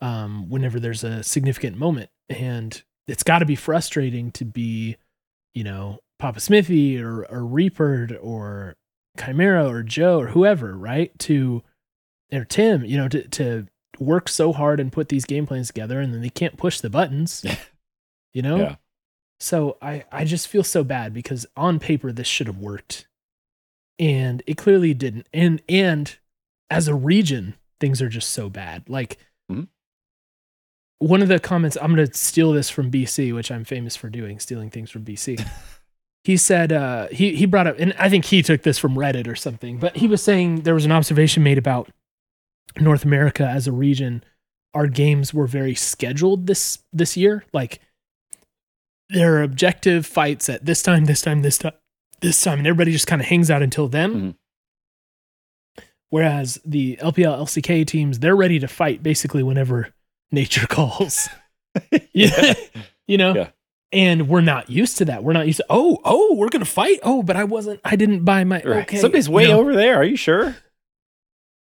um, 0.00 0.48
whenever 0.48 0.80
there's 0.80 1.04
a 1.04 1.22
significant 1.22 1.76
moment. 1.76 2.10
And 2.28 2.82
it's 3.06 3.22
got 3.22 3.40
to 3.40 3.46
be 3.46 3.56
frustrating 3.56 4.30
to 4.32 4.44
be, 4.44 4.96
you 5.54 5.64
know, 5.64 5.98
Papa 6.18 6.40
Smithy 6.40 7.00
or, 7.00 7.24
or 7.26 7.44
Reaper 7.44 8.16
or 8.20 8.76
Chimera 9.18 9.68
or 9.68 9.82
Joe 9.82 10.20
or 10.20 10.28
whoever, 10.28 10.76
right? 10.76 11.16
To, 11.20 11.62
or 12.32 12.44
Tim, 12.44 12.84
you 12.84 12.96
know, 12.96 13.08
to, 13.08 13.28
to 13.28 13.66
work 13.98 14.28
so 14.28 14.52
hard 14.52 14.80
and 14.80 14.92
put 14.92 15.10
these 15.10 15.26
game 15.26 15.46
plans 15.46 15.68
together 15.68 16.00
and 16.00 16.14
then 16.14 16.22
they 16.22 16.30
can't 16.30 16.56
push 16.56 16.80
the 16.80 16.90
buttons, 16.90 17.44
you 18.32 18.40
know? 18.40 18.56
Yeah. 18.56 18.76
So 19.38 19.76
I, 19.82 20.04
I 20.10 20.24
just 20.24 20.48
feel 20.48 20.64
so 20.64 20.82
bad 20.82 21.12
because 21.12 21.44
on 21.56 21.78
paper 21.78 22.10
this 22.10 22.26
should 22.26 22.46
have 22.46 22.58
worked 22.58 23.06
and 23.98 24.42
it 24.46 24.56
clearly 24.56 24.94
didn't. 24.94 25.26
And 25.32 25.62
and 25.68 26.16
as 26.70 26.88
a 26.88 26.94
region 26.94 27.54
things 27.80 28.00
are 28.00 28.08
just 28.08 28.30
so 28.30 28.48
bad. 28.48 28.88
Like 28.88 29.18
Mhm. 29.50 29.68
one 30.98 31.20
of 31.20 31.28
the 31.28 31.38
comments 31.38 31.76
i'm 31.82 31.94
going 31.94 32.06
to 32.08 32.14
steal 32.14 32.52
this 32.52 32.70
from 32.70 32.90
bc 32.90 33.34
which 33.34 33.50
i'm 33.50 33.64
famous 33.64 33.94
for 33.94 34.08
doing 34.08 34.38
stealing 34.38 34.70
things 34.70 34.90
from 34.90 35.04
bc 35.04 35.38
he 36.24 36.36
said 36.38 36.72
uh, 36.72 37.08
he, 37.08 37.36
he 37.36 37.44
brought 37.44 37.66
up 37.66 37.76
and 37.78 37.92
i 37.98 38.08
think 38.08 38.24
he 38.24 38.42
took 38.42 38.62
this 38.62 38.78
from 38.78 38.94
reddit 38.94 39.26
or 39.26 39.36
something 39.36 39.78
but 39.78 39.96
he 39.98 40.08
was 40.08 40.22
saying 40.22 40.62
there 40.62 40.72
was 40.74 40.86
an 40.86 40.92
observation 40.92 41.42
made 41.42 41.58
about 41.58 41.90
north 42.80 43.04
america 43.04 43.46
as 43.46 43.66
a 43.66 43.72
region. 43.72 44.24
Our 44.72 44.86
games 44.88 45.32
were 45.34 45.46
very 45.46 45.74
scheduled 45.76 46.46
this 46.48 46.78
this 46.92 47.16
year. 47.16 47.44
Like 47.52 47.80
there 49.10 49.36
are 49.36 49.42
objective 49.42 50.04
fights 50.06 50.48
at 50.48 50.64
this 50.64 50.82
time 50.82 51.04
this 51.04 51.20
time 51.20 51.42
this 51.42 51.58
time 51.58 51.74
this 52.20 52.40
time 52.42 52.58
and 52.58 52.66
everybody 52.66 52.92
just 52.92 53.06
kind 53.06 53.20
of 53.20 53.26
hangs 53.28 53.50
out 53.50 53.62
until 53.62 53.88
then 53.88 54.14
Mhm. 54.14 54.34
whereas 56.10 56.60
the 56.64 56.96
lpl 57.02 57.38
lck 57.40 57.86
teams 57.86 58.18
they're 58.20 58.36
ready 58.36 58.58
to 58.58 58.68
fight 58.68 59.02
basically 59.02 59.42
whenever 59.42 59.88
nature 60.32 60.66
calls 60.66 61.28
yeah 62.12 62.54
you 63.06 63.18
know 63.18 63.34
Yeah. 63.34 63.48
and 63.92 64.28
we're 64.28 64.40
not 64.40 64.70
used 64.70 64.98
to 64.98 65.04
that 65.06 65.22
we're 65.24 65.32
not 65.32 65.46
used 65.46 65.58
to 65.58 65.66
oh 65.70 65.98
oh 66.04 66.34
we're 66.36 66.48
gonna 66.48 66.64
fight 66.64 67.00
oh 67.02 67.22
but 67.22 67.36
i 67.36 67.44
wasn't 67.44 67.80
i 67.84 67.96
didn't 67.96 68.24
buy 68.24 68.44
my 68.44 68.56
Right. 68.64 68.82
okay 68.84 68.98
Somebody's 68.98 69.28
you 69.28 69.34
way 69.34 69.48
know. 69.48 69.60
over 69.60 69.74
there. 69.74 69.96
Are 69.96 70.04
you 70.04 70.16
sure? 70.16 70.56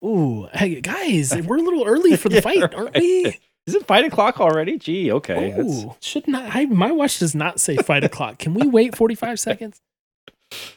ooh 0.05 0.49
hey 0.53 0.81
guys 0.81 1.35
we're 1.45 1.57
a 1.59 1.63
little 1.63 1.85
early 1.87 2.17
for 2.17 2.29
the 2.29 2.37
Yeah, 2.37 2.41
fight 2.43 2.75
aren't 2.75 2.95
we. 2.95 3.39
Is 3.67 3.75
it 3.75 3.85
five 3.89 4.05
o'clock 4.05 4.39
already? 4.41 4.79
Gee, 4.79 5.11
okay. 5.11 5.51
that's- 5.51 5.83
Oh, 5.85 5.97
should 6.01 6.29
not. 6.29 6.55
I, 6.55 6.67
my 6.67 6.93
watch 6.93 7.19
does 7.19 7.35
not 7.35 7.59
say 7.59 7.75
five 7.77 8.05
o'clock. 8.05 8.39
Can 8.39 8.55
we 8.55 8.69
wait 8.69 8.95
forty 8.95 9.17
five 9.17 9.41
seconds? 9.41 9.81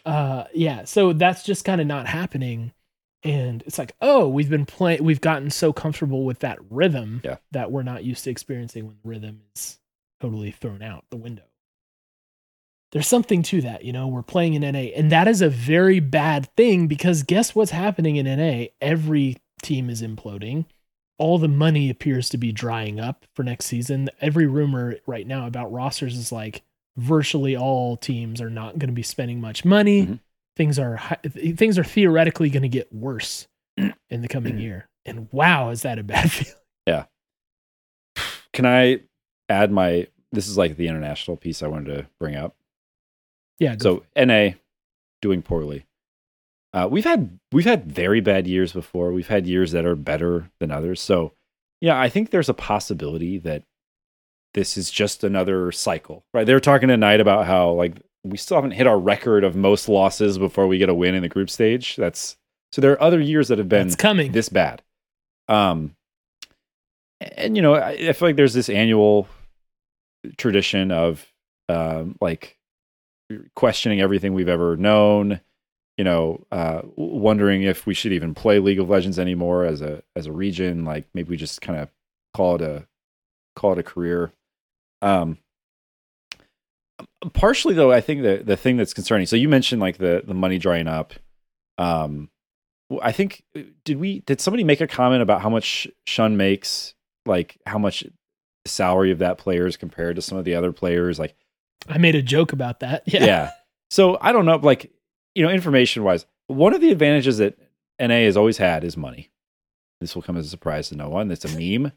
Uh, 0.05 0.45
yeah. 0.53 0.85
So 0.85 1.13
that's 1.13 1.43
just 1.43 1.65
kind 1.65 1.81
of 1.81 1.87
not 1.87 2.07
happening, 2.07 2.71
and 3.23 3.61
it's 3.65 3.77
like, 3.77 3.93
oh, 4.01 4.27
we've 4.27 4.49
been 4.49 4.65
playing. 4.65 5.03
We've 5.03 5.21
gotten 5.21 5.49
so 5.49 5.73
comfortable 5.73 6.23
with 6.25 6.39
that 6.39 6.59
rhythm 6.69 7.21
Yeah. 7.23 7.37
that 7.51 7.71
we're 7.71 7.83
not 7.83 8.03
used 8.03 8.23
to 8.25 8.29
experiencing 8.31 8.87
when 8.87 8.97
the 9.03 9.09
rhythm 9.09 9.41
is 9.55 9.79
totally 10.21 10.51
thrown 10.51 10.81
out 10.81 11.05
the 11.09 11.17
window. 11.17 11.43
There's 12.91 13.07
something 13.07 13.43
to 13.43 13.61
that, 13.61 13.85
you 13.85 13.93
know. 13.93 14.07
We're 14.07 14.23
playing 14.23 14.55
in 14.55 14.61
NA, 14.63 14.89
and 14.95 15.11
that 15.11 15.27
is 15.27 15.41
a 15.41 15.49
very 15.49 15.99
bad 15.99 16.47
thing 16.55 16.87
because 16.87 17.21
guess 17.23 17.53
what's 17.53 17.71
happening 17.71 18.15
in 18.15 18.25
NA? 18.25 18.67
Every 18.81 19.37
team 19.61 19.89
is 19.89 20.01
imploding 20.01 20.65
all 21.19 21.37
the 21.37 21.49
money 21.49 21.89
appears 21.89 22.29
to 22.29 22.37
be 22.37 22.51
drying 22.51 22.97
up 22.99 23.25
for 23.35 23.43
next 23.43 23.65
season. 23.65 24.09
Every 24.21 24.47
rumor 24.47 24.95
right 25.05 25.27
now 25.27 25.45
about 25.45 25.71
rosters 25.71 26.17
is 26.17 26.31
like 26.31 26.63
virtually 26.99 27.55
all 27.55 27.97
teams 27.97 28.41
are 28.41 28.49
not 28.49 28.77
going 28.77 28.89
to 28.89 28.93
be 28.93 29.03
spending 29.03 29.39
much 29.41 29.65
money. 29.65 30.05
Mhm. 30.05 30.19
Things 30.57 30.77
are 30.77 30.99
things 31.33 31.77
are 31.79 31.83
theoretically 31.83 32.49
going 32.49 32.63
to 32.63 32.69
get 32.69 32.91
worse 32.93 33.47
in 33.77 34.21
the 34.21 34.27
coming 34.27 34.57
year. 34.59 34.89
And 35.05 35.27
wow, 35.31 35.69
is 35.69 35.83
that 35.83 35.97
a 35.99 36.03
bad 36.03 36.31
feeling? 36.31 36.53
Yeah. 36.85 37.05
Can 38.53 38.65
I 38.65 38.99
add 39.47 39.71
my? 39.71 40.07
This 40.31 40.47
is 40.47 40.57
like 40.57 40.75
the 40.75 40.87
international 40.87 41.37
piece 41.37 41.63
I 41.63 41.67
wanted 41.67 41.95
to 41.95 42.07
bring 42.19 42.35
up. 42.35 42.55
Yeah. 43.57 43.75
So 43.79 44.03
NA 44.15 44.51
doing 45.21 45.41
poorly. 45.41 45.85
Uh, 46.73 46.87
we've 46.89 47.05
had 47.05 47.39
we've 47.51 47.65
had 47.65 47.91
very 47.91 48.19
bad 48.19 48.45
years 48.45 48.73
before. 48.73 49.11
We've 49.11 49.27
had 49.27 49.47
years 49.47 49.71
that 49.71 49.85
are 49.85 49.95
better 49.95 50.51
than 50.59 50.71
others. 50.71 51.01
So, 51.01 51.31
yeah, 51.81 51.99
I 51.99 52.09
think 52.09 52.29
there's 52.29 52.49
a 52.49 52.53
possibility 52.53 53.37
that 53.39 53.63
this 54.53 54.77
is 54.77 54.89
just 54.91 55.23
another 55.23 55.71
cycle. 55.71 56.23
Right? 56.33 56.45
They 56.45 56.53
were 56.53 56.59
talking 56.59 56.89
tonight 56.89 57.19
about 57.19 57.45
how 57.45 57.71
like 57.71 57.93
we 58.23 58.37
still 58.37 58.57
haven't 58.57 58.71
hit 58.71 58.87
our 58.87 58.99
record 58.99 59.43
of 59.43 59.55
most 59.55 59.87
losses 59.87 60.37
before 60.37 60.67
we 60.67 60.77
get 60.77 60.89
a 60.89 60.93
win 60.93 61.15
in 61.15 61.21
the 61.21 61.29
group 61.29 61.49
stage. 61.49 61.95
That's 61.95 62.35
so 62.71 62.81
there 62.81 62.91
are 62.91 63.01
other 63.01 63.19
years 63.19 63.47
that 63.47 63.57
have 63.57 63.69
been 63.69 63.87
It's 63.87 63.95
coming. 63.95 64.31
this 64.31 64.49
bad. 64.49 64.81
Um, 65.47 65.95
and 67.19 67.55
you 67.55 67.61
know, 67.61 67.75
I, 67.75 67.91
I 67.91 68.13
feel 68.13 68.27
like 68.29 68.35
there's 68.35 68.53
this 68.53 68.69
annual 68.69 69.27
tradition 70.37 70.91
of 70.91 71.25
um, 71.67 72.15
like 72.21 72.57
questioning 73.55 74.01
everything 74.01 74.33
we've 74.33 74.49
ever 74.49 74.75
known. 74.77 75.41
You 75.97 76.05
know, 76.05 76.45
uh, 76.51 76.81
wondering 76.95 77.63
if 77.63 77.85
we 77.85 77.93
should 77.93 78.13
even 78.13 78.33
play 78.33 78.59
League 78.59 78.79
of 78.79 78.89
Legends 78.89 79.19
anymore 79.19 79.65
as 79.65 79.81
a 79.81 80.01
as 80.15 80.27
a 80.27 80.31
region. 80.31 80.85
Like 80.85 81.05
maybe 81.13 81.29
we 81.29 81.37
just 81.37 81.61
kind 81.61 81.77
of 81.79 81.89
call 82.33 82.55
it 82.55 82.61
a 82.61 82.87
call 83.55 83.73
it 83.73 83.79
a 83.79 83.83
career. 83.83 84.31
Um, 85.01 85.37
partially 87.33 87.73
though, 87.73 87.91
I 87.91 88.01
think 88.01 88.21
the 88.21 88.41
the 88.43 88.57
thing 88.57 88.77
that's 88.77 88.93
concerning. 88.93 89.25
So 89.27 89.35
you 89.35 89.49
mentioned 89.49 89.81
like 89.81 89.97
the 89.97 90.23
the 90.25 90.33
money 90.33 90.57
drying 90.57 90.87
up. 90.87 91.13
Um, 91.77 92.29
I 93.01 93.11
think 93.11 93.43
uh, 93.55 93.61
did 93.85 93.99
we 93.99 94.21
did 94.21 94.41
somebody 94.41 94.63
make 94.63 94.81
a 94.81 94.87
comment 94.87 95.21
about 95.21 95.41
how 95.41 95.49
much 95.49 95.87
Shun 96.05 96.37
makes, 96.37 96.93
like 97.25 97.57
how 97.65 97.77
much 97.77 98.01
the 98.01 98.69
salary 98.69 99.11
of 99.11 99.19
that 99.19 99.37
player 99.37 99.67
is 99.67 99.77
compared 99.77 100.15
to 100.15 100.21
some 100.21 100.37
of 100.37 100.45
the 100.45 100.55
other 100.55 100.71
players, 100.71 101.19
like 101.19 101.35
I 101.87 101.97
made 101.97 102.15
a 102.15 102.21
joke 102.21 102.53
about 102.53 102.81
that. 102.81 103.03
Yeah. 103.07 103.25
yeah. 103.25 103.51
So 103.91 104.17
I 104.21 104.31
don't 104.31 104.45
know, 104.45 104.57
like 104.57 104.91
you 105.35 105.43
know, 105.43 105.49
information 105.49 106.03
wise, 106.03 106.25
one 106.47 106.73
of 106.73 106.81
the 106.81 106.91
advantages 106.91 107.37
that 107.37 107.57
NA 107.99 108.25
has 108.25 108.37
always 108.37 108.57
had 108.57 108.83
is 108.83 108.97
money. 108.97 109.29
This 110.01 110.15
will 110.15 110.21
come 110.21 110.37
as 110.37 110.45
a 110.45 110.49
surprise 110.49 110.89
to 110.89 110.95
no 110.95 111.09
one. 111.09 111.27
That's 111.27 111.45
a 111.45 111.59
meme. 111.79 111.91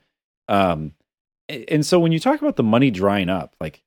Um, 0.48 0.94
and 1.68 1.84
so 1.84 1.98
when 1.98 2.12
you 2.12 2.18
talk 2.18 2.40
about 2.40 2.56
the 2.56 2.62
money 2.62 2.90
drying 2.90 3.28
up, 3.28 3.54
like 3.60 3.82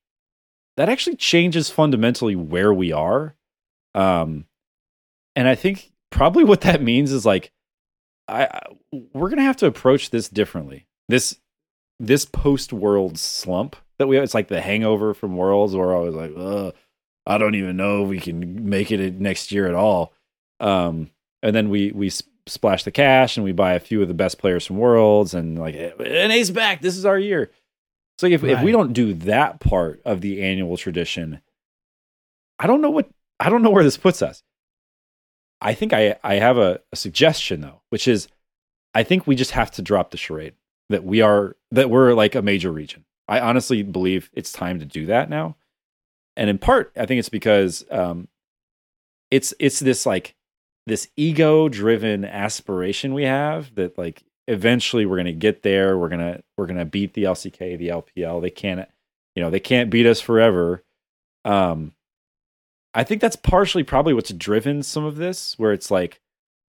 that 0.78 0.89
actually 0.89 1.16
changes 1.16 1.70
fundamentally 1.70 2.36
where 2.36 2.74
we 2.74 2.91
are. 2.91 3.36
Um, 3.93 4.45
and 5.36 5.47
I 5.47 5.55
think 5.55 5.91
probably 6.09 6.43
what 6.43 6.61
that 6.61 6.82
means 6.82 7.11
is 7.11 7.26
like, 7.26 7.51
I, 8.28 8.45
I 8.45 8.61
we're 9.13 9.30
gonna 9.30 9.43
have 9.43 9.57
to 9.57 9.68
approach 9.68 10.09
this 10.09 10.30
differently. 10.30 10.88
This 11.07 11.39
this 11.99 12.26
post 12.26 12.74
world 12.74 13.18
slump 13.18 13.76
that 13.97 14.07
we 14.07 14.16
have, 14.16 14.24
it's 14.24 14.34
like 14.34 14.47
the 14.47 14.61
hangover 14.61 15.13
from 15.13 15.38
worlds 15.38 15.76
where 15.76 15.95
I 15.95 15.99
was 15.99 16.16
like, 16.16 16.32
Ugh, 16.36 16.74
I 17.26 17.38
don't 17.38 17.55
even 17.55 17.78
know 17.78 18.03
if 18.03 18.09
we 18.09 18.20
can 18.20 18.70
make 18.70 18.91
it 18.91 19.20
next 19.20 19.51
year 19.51 19.68
at 19.68 19.76
all. 19.76 20.13
Um, 20.59 21.11
and 21.41 21.55
then 21.55 21.70
we 21.70 21.91
we 21.91 22.11
splash 22.47 22.83
the 22.83 22.91
cash 22.91 23.37
and 23.37 23.43
we 23.43 23.51
buy 23.51 23.73
a 23.73 23.79
few 23.79 24.01
of 24.01 24.07
the 24.07 24.13
best 24.13 24.37
players 24.37 24.65
from 24.65 24.77
worlds 24.77 25.33
and 25.33 25.57
like 25.57 25.75
an 25.75 26.31
ace 26.31 26.49
back. 26.49 26.81
This 26.81 26.97
is 26.97 27.05
our 27.05 27.17
year. 27.17 27.51
So 28.17 28.27
if 28.27 28.43
if 28.43 28.61
we 28.61 28.71
don't 28.71 28.93
do 28.93 29.13
that 29.13 29.59
part 29.59 30.01
of 30.05 30.21
the 30.21 30.41
annual 30.41 30.77
tradition, 30.77 31.41
I 32.59 32.67
don't 32.67 32.81
know 32.81 32.91
what 32.91 33.09
I 33.39 33.49
don't 33.49 33.61
know 33.61 33.71
where 33.71 33.83
this 33.83 33.97
puts 33.97 34.21
us. 34.21 34.43
I 35.61 35.73
think 35.73 35.91
I 35.93 36.15
I 36.23 36.35
have 36.35 36.57
a, 36.57 36.79
a 36.91 36.95
suggestion 36.95 37.61
though, 37.61 37.81
which 37.89 38.07
is 38.07 38.27
I 38.93 39.03
think 39.03 39.27
we 39.27 39.35
just 39.35 39.51
have 39.51 39.71
to 39.71 39.81
drop 39.81 40.11
the 40.11 40.17
charade 40.17 40.53
that 40.89 41.03
we 41.03 41.21
are 41.21 41.57
that 41.71 41.89
we're 41.89 42.13
like 42.13 42.35
a 42.35 42.41
major 42.41 42.71
region. 42.71 43.05
I 43.27 43.39
honestly 43.39 43.83
believe 43.83 44.29
it's 44.33 44.51
time 44.51 44.79
to 44.79 44.85
do 44.85 45.07
that 45.07 45.29
now. 45.29 45.57
And 46.37 46.49
in 46.49 46.57
part, 46.57 46.91
I 46.95 47.05
think 47.05 47.19
it's 47.19 47.29
because 47.29 47.83
um 47.91 48.29
it's 49.31 49.53
it's 49.59 49.79
this 49.79 50.05
like 50.05 50.35
this 50.88 51.07
ego 51.15 51.67
driven 51.69 52.23
aspiration 52.25 53.13
we 53.13 53.23
have 53.23 53.73
that 53.75 53.97
like 53.97 54.23
eventually 54.47 55.05
we're 55.05 55.15
going 55.15 55.25
to 55.25 55.33
get 55.33 55.63
there 55.63 55.97
we're 55.97 56.09
going 56.09 56.19
to 56.19 56.41
we're 56.57 56.67
going 56.67 56.77
to 56.77 56.86
beat 56.86 57.13
the 57.13 57.23
LCK 57.23 57.77
the 57.77 57.89
LPL 57.89 58.41
they 58.41 58.49
can't 58.51 58.88
you 59.36 59.43
know 59.43 59.49
they 59.49 59.59
can't 59.59 59.89
beat 59.89 60.05
us 60.05 60.21
forever. 60.21 60.83
Um 61.43 61.93
I 62.93 63.03
think 63.03 63.19
that's 63.19 63.36
partially 63.36 63.83
probably 63.83 64.13
what's 64.13 64.31
driven 64.31 64.81
some 64.81 65.03
of 65.03 65.17
this 65.17 65.57
where 65.59 65.73
it's 65.73 65.91
like 65.91 66.21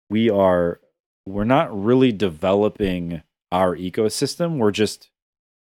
we 0.08 0.30
are 0.30 0.80
we're 1.26 1.44
not 1.44 1.76
really 1.84 2.12
developing 2.12 3.22
our 3.52 3.76
ecosystem 3.76 4.58
we're 4.58 4.70
just 4.70 5.10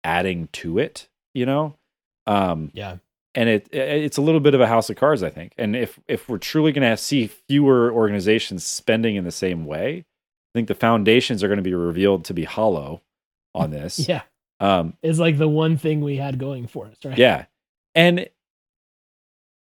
adding 0.05 0.49
to 0.53 0.79
it 0.79 1.09
you 1.35 1.45
know? 1.47 1.77
Um 2.27 2.71
Yeah. 2.75 2.97
And 3.37 3.49
it 3.49 3.69
it's 3.73 4.17
a 4.17 4.23
little 4.23 4.41
bit 4.41 4.55
of 4.55 4.61
a 4.61 4.67
house 4.67 4.91
of 4.91 4.97
cards, 4.97 5.23
I 5.23 5.31
think. 5.31 5.53
And 5.57 5.77
if 5.77 6.01
if 6.09 6.29
we're 6.29 6.39
truly 6.39 6.73
going 6.73 6.91
to 6.91 6.97
see 6.97 7.27
fewer 7.29 7.93
organizations 7.93 8.65
spending 8.67 9.15
in 9.15 9.25
the 9.25 9.31
same 9.31 9.65
way, 9.67 9.99
I 9.99 10.53
think 10.55 10.69
the 10.69 10.75
foundations 10.75 11.45
are 11.45 11.49
going 11.49 11.59
to 11.59 11.63
be 11.63 11.75
revealed 11.75 12.25
to 12.25 12.35
be 12.35 12.45
hollow 12.45 13.03
on 13.55 13.71
this. 13.71 13.99
Yeah. 14.09 14.23
Um, 14.59 14.95
It's 15.03 15.19
like 15.19 15.37
the 15.37 15.49
one 15.49 15.77
thing 15.77 16.01
we 16.01 16.17
had 16.17 16.39
going 16.39 16.67
for 16.67 16.87
us, 16.87 16.97
right? 17.05 17.19
yeah, 17.19 17.45
and 17.95 18.27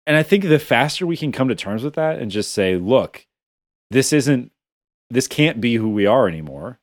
and 0.08 0.18
I 0.18 0.24
think 0.24 0.46
the 0.46 0.58
faster 0.58 1.06
we 1.06 1.16
can 1.16 1.32
come 1.32 1.48
to 1.50 1.56
terms 1.56 1.84
with 1.84 1.94
that 1.94 2.18
and 2.18 2.32
just 2.32 2.52
say, 2.52 2.76
look, 2.76 3.28
this 3.92 4.12
isn't 4.12 4.52
this 5.12 5.28
can't 5.28 5.62
be 5.62 5.76
who 5.76 5.90
we 5.90 6.08
are 6.08 6.28
anymore. 6.28 6.80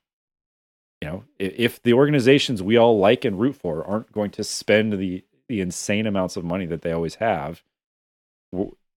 You 1.01 1.09
know, 1.09 1.23
if 1.37 1.83
the 1.83 1.93
organizations 1.93 2.63
we 2.63 2.77
all 2.77 2.97
like 2.97 3.25
and 3.25 3.37
root 3.39 3.55
for 3.57 3.85
aren't 3.85 4.11
going 4.13 4.31
to 4.31 4.43
spend 4.45 4.93
the 4.93 5.23
the 5.49 5.61
insane 5.61 6.05
amounts 6.05 6.35
of 6.35 6.43
money 6.43 6.65
that 6.65 6.81
they 6.81 6.91
always 6.91 7.15
have, 7.15 7.61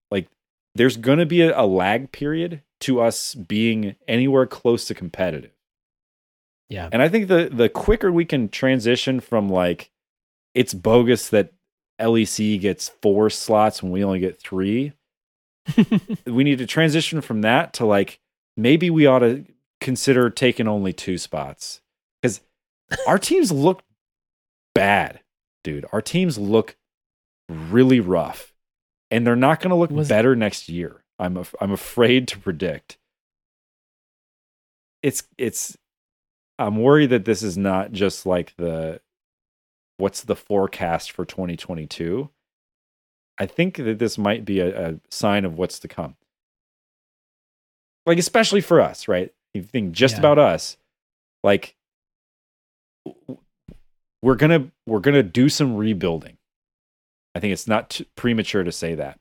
like 0.09 0.27
there's 0.75 0.97
going 0.97 1.19
to 1.19 1.25
be 1.25 1.41
a, 1.41 1.59
a 1.59 1.65
lag 1.65 2.11
period 2.11 2.61
to 2.81 3.01
us 3.01 3.35
being 3.35 3.95
anywhere 4.07 4.45
close 4.45 4.85
to 4.85 4.93
competitive. 4.93 5.51
Yeah. 6.69 6.89
And 6.91 7.01
I 7.01 7.09
think 7.09 7.27
the 7.27 7.49
the 7.51 7.69
quicker 7.69 8.11
we 8.11 8.25
can 8.25 8.47
transition 8.47 9.19
from 9.19 9.49
like 9.49 9.91
it's 10.53 10.73
bogus 10.73 11.29
that 11.29 11.51
LEC 11.99 12.59
gets 12.59 12.89
four 13.01 13.29
slots 13.29 13.83
when 13.83 13.91
we 13.91 14.03
only 14.03 14.19
get 14.19 14.39
three. 14.39 14.93
we 16.25 16.43
need 16.43 16.57
to 16.57 16.65
transition 16.65 17.21
from 17.21 17.41
that 17.41 17.73
to 17.73 17.85
like 17.85 18.19
maybe 18.57 18.89
we 18.89 19.05
ought 19.05 19.19
to 19.19 19.45
consider 19.79 20.29
taking 20.29 20.67
only 20.67 20.93
two 20.93 21.17
spots 21.17 21.81
because 22.21 22.41
our 23.07 23.17
teams 23.17 23.51
look 23.51 23.83
bad, 24.73 25.20
dude. 25.63 25.85
Our 25.91 26.01
teams 26.01 26.37
look 26.37 26.75
really 27.49 27.99
rough, 27.99 28.53
and 29.09 29.25
they're 29.25 29.35
not 29.35 29.59
going 29.59 29.69
to 29.69 29.75
look 29.75 29.91
Was- 29.91 30.09
better 30.09 30.35
next 30.35 30.69
year. 30.69 31.03
I'm 31.19 31.37
af- 31.37 31.55
I'm 31.61 31.71
afraid 31.71 32.27
to 32.29 32.39
predict. 32.39 32.97
It's 35.03 35.23
it's. 35.37 35.77
I'm 36.59 36.77
worried 36.77 37.09
that 37.09 37.25
this 37.25 37.41
is 37.43 37.57
not 37.57 37.91
just 37.91 38.25
like 38.25 38.55
the 38.57 39.01
what's 39.97 40.23
the 40.23 40.35
forecast 40.35 41.11
for 41.11 41.25
2022. 41.25 42.29
I 43.39 43.45
think 43.47 43.77
that 43.77 43.97
this 43.99 44.17
might 44.17 44.45
be 44.45 44.59
a, 44.59 44.89
a 44.91 44.99
sign 45.09 45.45
of 45.45 45.57
what's 45.57 45.79
to 45.79 45.87
come. 45.87 46.15
Like 48.05 48.17
especially 48.19 48.61
for 48.61 48.79
us, 48.81 49.07
right? 49.07 49.33
If 49.53 49.63
you 49.63 49.67
think 49.67 49.91
just 49.93 50.13
Yeah. 50.15 50.19
about 50.19 50.39
us, 50.39 50.77
like 51.43 51.75
we're 54.21 54.35
gonna 54.35 54.71
we're 54.85 54.99
gonna 54.99 55.23
do 55.23 55.49
some 55.49 55.75
rebuilding. 55.75 56.37
I 57.33 57.39
think 57.39 57.53
it's 57.53 57.67
not 57.67 57.91
too 57.91 58.05
premature 58.15 58.63
to 58.63 58.71
say 58.71 58.95
that. 58.95 59.19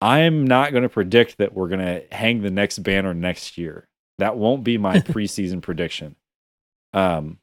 I'm 0.00 0.46
not 0.46 0.70
going 0.70 0.84
to 0.84 0.88
predict 0.88 1.38
that 1.38 1.54
we're 1.54 1.68
going 1.68 1.84
to 1.84 2.02
hang 2.12 2.42
the 2.42 2.50
next 2.50 2.78
banner 2.80 3.14
next 3.14 3.58
year. 3.58 3.88
That 4.18 4.36
won't 4.36 4.64
be 4.64 4.78
my 4.78 4.98
preseason 4.98 5.60
prediction. 5.60 6.16
Um, 6.92 7.38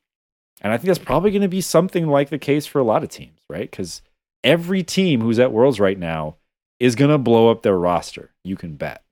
and 0.61 0.71
I 0.71 0.77
think 0.77 0.87
that's 0.87 0.99
probably 0.99 1.31
going 1.31 1.41
to 1.41 1.47
be 1.47 1.61
something 1.61 2.07
like 2.07 2.29
the 2.29 2.39
case 2.39 2.65
for 2.65 2.79
a 2.79 2.83
lot 2.83 3.03
of 3.03 3.09
teams, 3.09 3.39
right? 3.49 3.69
Because 3.69 4.01
every 4.43 4.83
team 4.83 5.21
who's 5.21 5.39
at 5.39 5.51
Worlds 5.51 5.79
right 5.79 5.99
now 5.99 6.37
is 6.79 6.95
going 6.95 7.11
to 7.11 7.17
blow 7.17 7.51
up 7.51 7.61
their 7.61 7.77
roster. 7.77 8.33
You 8.43 8.55
can 8.55 8.75
bet. 8.75 9.03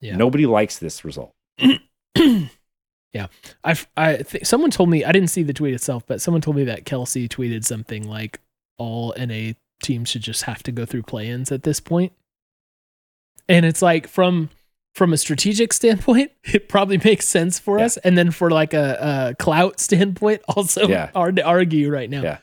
Yeah. 0.00 0.16
Nobody 0.16 0.46
likes 0.46 0.78
this 0.78 1.04
result. 1.04 1.34
yeah. 3.18 3.26
I 3.64 3.76
I 3.96 4.16
think 4.18 4.46
someone 4.46 4.70
told 4.70 4.88
me 4.90 5.04
I 5.04 5.12
didn't 5.12 5.30
see 5.30 5.42
the 5.42 5.52
tweet 5.52 5.74
itself, 5.74 6.04
but 6.06 6.20
someone 6.20 6.40
told 6.40 6.56
me 6.56 6.64
that 6.64 6.84
Kelsey 6.84 7.28
tweeted 7.28 7.64
something 7.64 8.08
like 8.08 8.40
all 8.78 9.14
NA 9.18 9.52
teams 9.82 10.08
should 10.08 10.22
just 10.22 10.42
have 10.44 10.62
to 10.64 10.72
go 10.72 10.84
through 10.84 11.02
play-ins 11.02 11.52
at 11.52 11.62
this 11.62 11.80
point. 11.80 12.12
And 13.48 13.64
it's 13.64 13.82
like 13.82 14.06
from 14.08 14.50
from 14.94 15.12
a 15.12 15.16
strategic 15.16 15.72
standpoint, 15.80 16.32
it 16.44 16.68
probably 16.68 16.98
makes 16.98 17.26
sense 17.28 17.58
for 17.58 17.78
Yeah. 17.78 17.86
us, 17.86 17.96
and 17.98 18.16
then 18.18 18.30
for 18.30 18.50
like 18.50 18.74
a, 18.74 19.30
a 19.30 19.34
clout 19.42 19.80
standpoint, 19.86 20.42
also 20.48 20.88
Yeah. 20.88 21.10
hard 21.14 21.36
to 21.36 21.42
argue 21.42 21.90
right 21.90 22.10
now. 22.10 22.22
Yeah. 22.22 22.38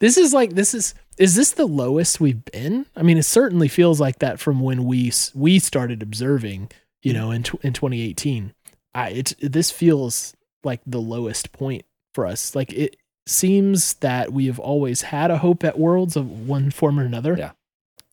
This 0.00 0.16
is 0.18 0.34
like 0.34 0.54
this 0.54 0.74
is 0.74 0.94
is 1.18 1.34
this 1.34 1.52
the 1.52 1.66
lowest 1.66 2.20
we've 2.20 2.44
been? 2.44 2.86
I 2.94 3.02
mean, 3.02 3.16
it 3.16 3.24
certainly 3.24 3.68
feels 3.68 4.00
like 4.00 4.18
that 4.18 4.38
from 4.38 4.60
when 4.60 4.84
we 4.84 5.10
we 5.34 5.58
started 5.58 6.02
observing, 6.02 6.70
you 7.02 7.12
mm. 7.12 7.16
know, 7.16 7.30
in 7.30 7.42
tw- 7.42 7.64
in 7.64 7.72
2018. 7.72 8.52
I 8.96 9.08
it 9.10 9.34
this 9.40 9.70
feels 9.70 10.34
like 10.64 10.80
the 10.86 11.00
lowest 11.00 11.52
point 11.52 11.84
for 12.14 12.26
us. 12.26 12.54
Like 12.54 12.72
it 12.72 12.96
seems 13.26 13.94
that 13.94 14.32
we 14.32 14.46
have 14.46 14.58
always 14.58 15.02
had 15.02 15.30
a 15.30 15.38
hope 15.38 15.64
at 15.64 15.78
Worlds 15.78 16.16
of 16.16 16.48
one 16.48 16.70
form 16.70 16.98
or 16.98 17.04
another. 17.04 17.36
Yeah. 17.38 17.52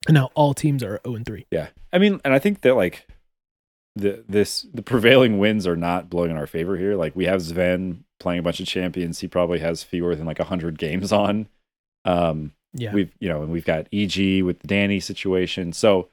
And 0.08 0.16
now 0.16 0.32
all 0.36 0.54
teams 0.54 0.84
are 0.84 1.00
0 1.06 1.16
and 1.16 1.26
3. 1.26 1.46
Yeah. 1.52 1.68
I 1.94 1.98
mean, 1.98 2.20
and 2.26 2.34
I 2.34 2.40
think 2.40 2.62
that 2.62 2.76
like 2.76 3.08
the 3.96 4.24
this 4.28 4.66
the 4.74 4.82
prevailing 4.82 5.38
winds 5.40 5.66
are 5.68 5.78
not 5.78 6.10
blowing 6.10 6.32
in 6.32 6.38
our 6.38 6.48
favor 6.48 6.76
here. 6.78 6.96
Like 6.96 7.16
we 7.16 7.26
have 7.26 7.42
Zven 7.42 8.00
playing 8.20 8.40
a 8.40 8.44
bunch 8.44 8.60
of 8.60 8.66
champions. 8.68 9.20
He 9.20 9.28
probably 9.28 9.60
has 9.60 9.84
fewer 9.84 10.16
than 10.16 10.26
like 10.26 10.40
hundred 10.40 10.78
games 10.78 11.12
on. 11.14 11.48
Um, 12.06 12.52
Yeah. 12.74 12.92
we've 12.94 13.14
you 13.20 13.30
know 13.30 13.44
and 13.44 13.52
we've 13.52 13.66
got 13.66 13.88
EG 13.94 14.42
with 14.44 14.60
the 14.60 14.68
Danny 14.68 15.00
situation. 15.00 15.72
So 15.74 16.10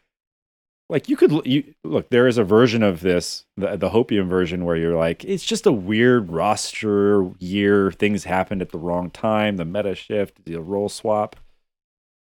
like 0.90 1.08
you 1.08 1.16
could 1.16 1.46
you 1.46 1.74
look 1.84 2.10
there 2.10 2.26
is 2.26 2.38
a 2.38 2.44
version 2.44 2.82
of 2.82 3.00
this 3.00 3.46
the 3.56 3.76
the 3.76 3.90
Hopium 3.90 4.28
version 4.28 4.64
where 4.64 4.76
you're 4.76 4.96
like 4.96 5.24
it's 5.24 5.44
just 5.44 5.66
a 5.66 5.72
weird 5.72 6.30
roster 6.30 7.30
year 7.38 7.92
things 7.92 8.24
happened 8.24 8.60
at 8.60 8.70
the 8.70 8.78
wrong 8.78 9.10
time 9.10 9.56
the 9.56 9.64
meta 9.64 9.94
shift 9.94 10.44
the 10.44 10.56
role 10.56 10.88
swap 10.88 11.36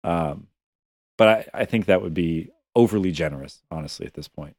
um 0.03 0.47
but 1.17 1.27
I, 1.27 1.61
I 1.61 1.65
think 1.65 1.85
that 1.85 2.01
would 2.01 2.13
be 2.13 2.49
overly 2.75 3.11
generous 3.11 3.61
honestly 3.71 4.05
at 4.05 4.13
this 4.13 4.27
point 4.27 4.55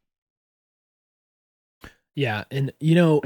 Yeah, 2.17 2.45
and 2.49 2.73
you 2.79 2.95
know, 2.95 3.21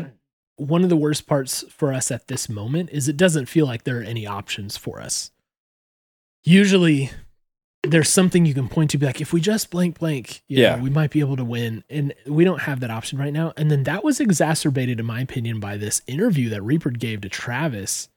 one 0.58 0.84
of 0.84 0.90
the 0.90 0.98
worst 0.98 1.26
parts 1.26 1.64
for 1.70 1.94
us 1.94 2.12
at 2.12 2.28
this 2.28 2.50
moment 2.50 2.90
is 2.92 3.08
it 3.08 3.16
doesn't 3.16 3.46
feel 3.46 3.66
like 3.66 3.86
there 3.86 4.00
are 4.00 4.04
any 4.04 4.28
options 4.28 4.76
for 4.76 5.00
us. 5.00 5.32
Usually 6.44 7.10
there's 7.84 8.10
something 8.10 8.46
you 8.46 8.54
can 8.54 8.70
point 8.70 8.92
to 8.92 8.98
be 8.98 9.06
like 9.08 9.22
if 9.22 9.34
we 9.34 9.42
just 9.42 9.72
blank 9.72 9.98
blank, 10.00 10.44
you 10.48 10.62
Yeah. 10.62 10.76
know, 10.76 10.84
we 10.84 10.90
might 10.92 11.10
be 11.12 11.20
able 11.20 11.36
to 11.38 11.44
win 11.44 11.84
and 11.90 12.14
we 12.28 12.44
don't 12.44 12.62
have 12.62 12.80
that 12.82 12.92
option 12.92 13.18
right 13.18 13.34
now. 13.34 13.54
And 13.58 13.72
then 13.72 13.84
that 13.84 14.04
was 14.04 14.20
exacerbated 14.20 15.00
in 15.00 15.06
my 15.06 15.22
opinion 15.22 15.60
by 15.60 15.78
this 15.78 16.02
interview 16.06 16.50
that 16.50 16.62
Reaper 16.62 16.92
gave 16.92 17.22
to 17.22 17.30
Travis 17.30 18.10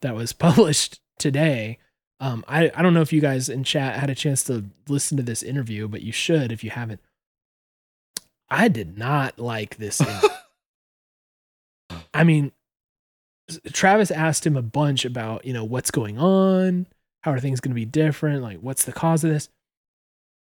that 0.00 0.14
was 0.14 0.32
published 0.48 1.00
today. 1.18 1.78
Um, 2.20 2.42
I, 2.48 2.70
I 2.74 2.80
don't 2.82 2.94
know 2.94 3.02
if 3.02 3.12
you 3.12 3.20
guys 3.20 3.48
in 3.50 3.64
chat 3.64 3.98
had 3.98 4.08
a 4.08 4.14
chance 4.14 4.44
to 4.44 4.64
listen 4.88 5.16
to 5.18 5.22
this 5.22 5.42
interview, 5.42 5.88
but 5.88 6.00
you 6.02 6.12
should 6.12 6.50
if 6.52 6.64
you 6.64 6.70
haven't. 6.70 7.00
I 8.48 8.68
did 8.68 8.96
not 8.96 9.38
like 9.38 9.76
this. 9.76 10.00
I 12.14 12.24
mean, 12.24 12.52
Travis 13.72 14.10
asked 14.10 14.46
him 14.46 14.56
a 14.56 14.62
bunch 14.62 15.04
about, 15.04 15.44
you 15.44 15.52
know, 15.52 15.64
what's 15.64 15.90
going 15.90 16.18
on, 16.18 16.86
how 17.22 17.32
are 17.32 17.40
things 17.40 17.60
going 17.60 17.70
to 17.70 17.74
be 17.74 17.84
different, 17.84 18.42
like 18.42 18.58
what's 18.58 18.84
the 18.84 18.92
cause 18.92 19.24
of 19.24 19.30
this. 19.30 19.48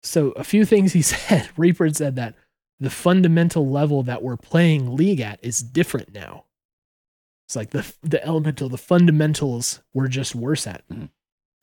So 0.03 0.31
a 0.33 0.45
few 0.45 0.65
things 0.65 0.93
he 0.93 1.03
said. 1.03 1.49
Reaper 1.57 1.89
said 1.91 2.17
that 2.17 2.35
the 2.81 2.91
fundamental 2.91 3.69
level 3.69 4.03
that 4.05 4.23
we're 4.23 4.37
playing 4.37 4.97
league 4.97 5.21
at 5.21 5.41
is 5.43 5.61
different 5.61 6.15
now. 6.15 6.45
It's 7.47 7.57
like 7.57 7.71
the 7.71 7.93
the 8.03 8.25
elemental, 8.25 8.69
the 8.69 8.79
fundamentals 8.79 9.81
we're 9.95 10.09
just 10.09 10.35
worse 10.35 10.67
at. 10.67 10.87
Mhm. 10.89 11.09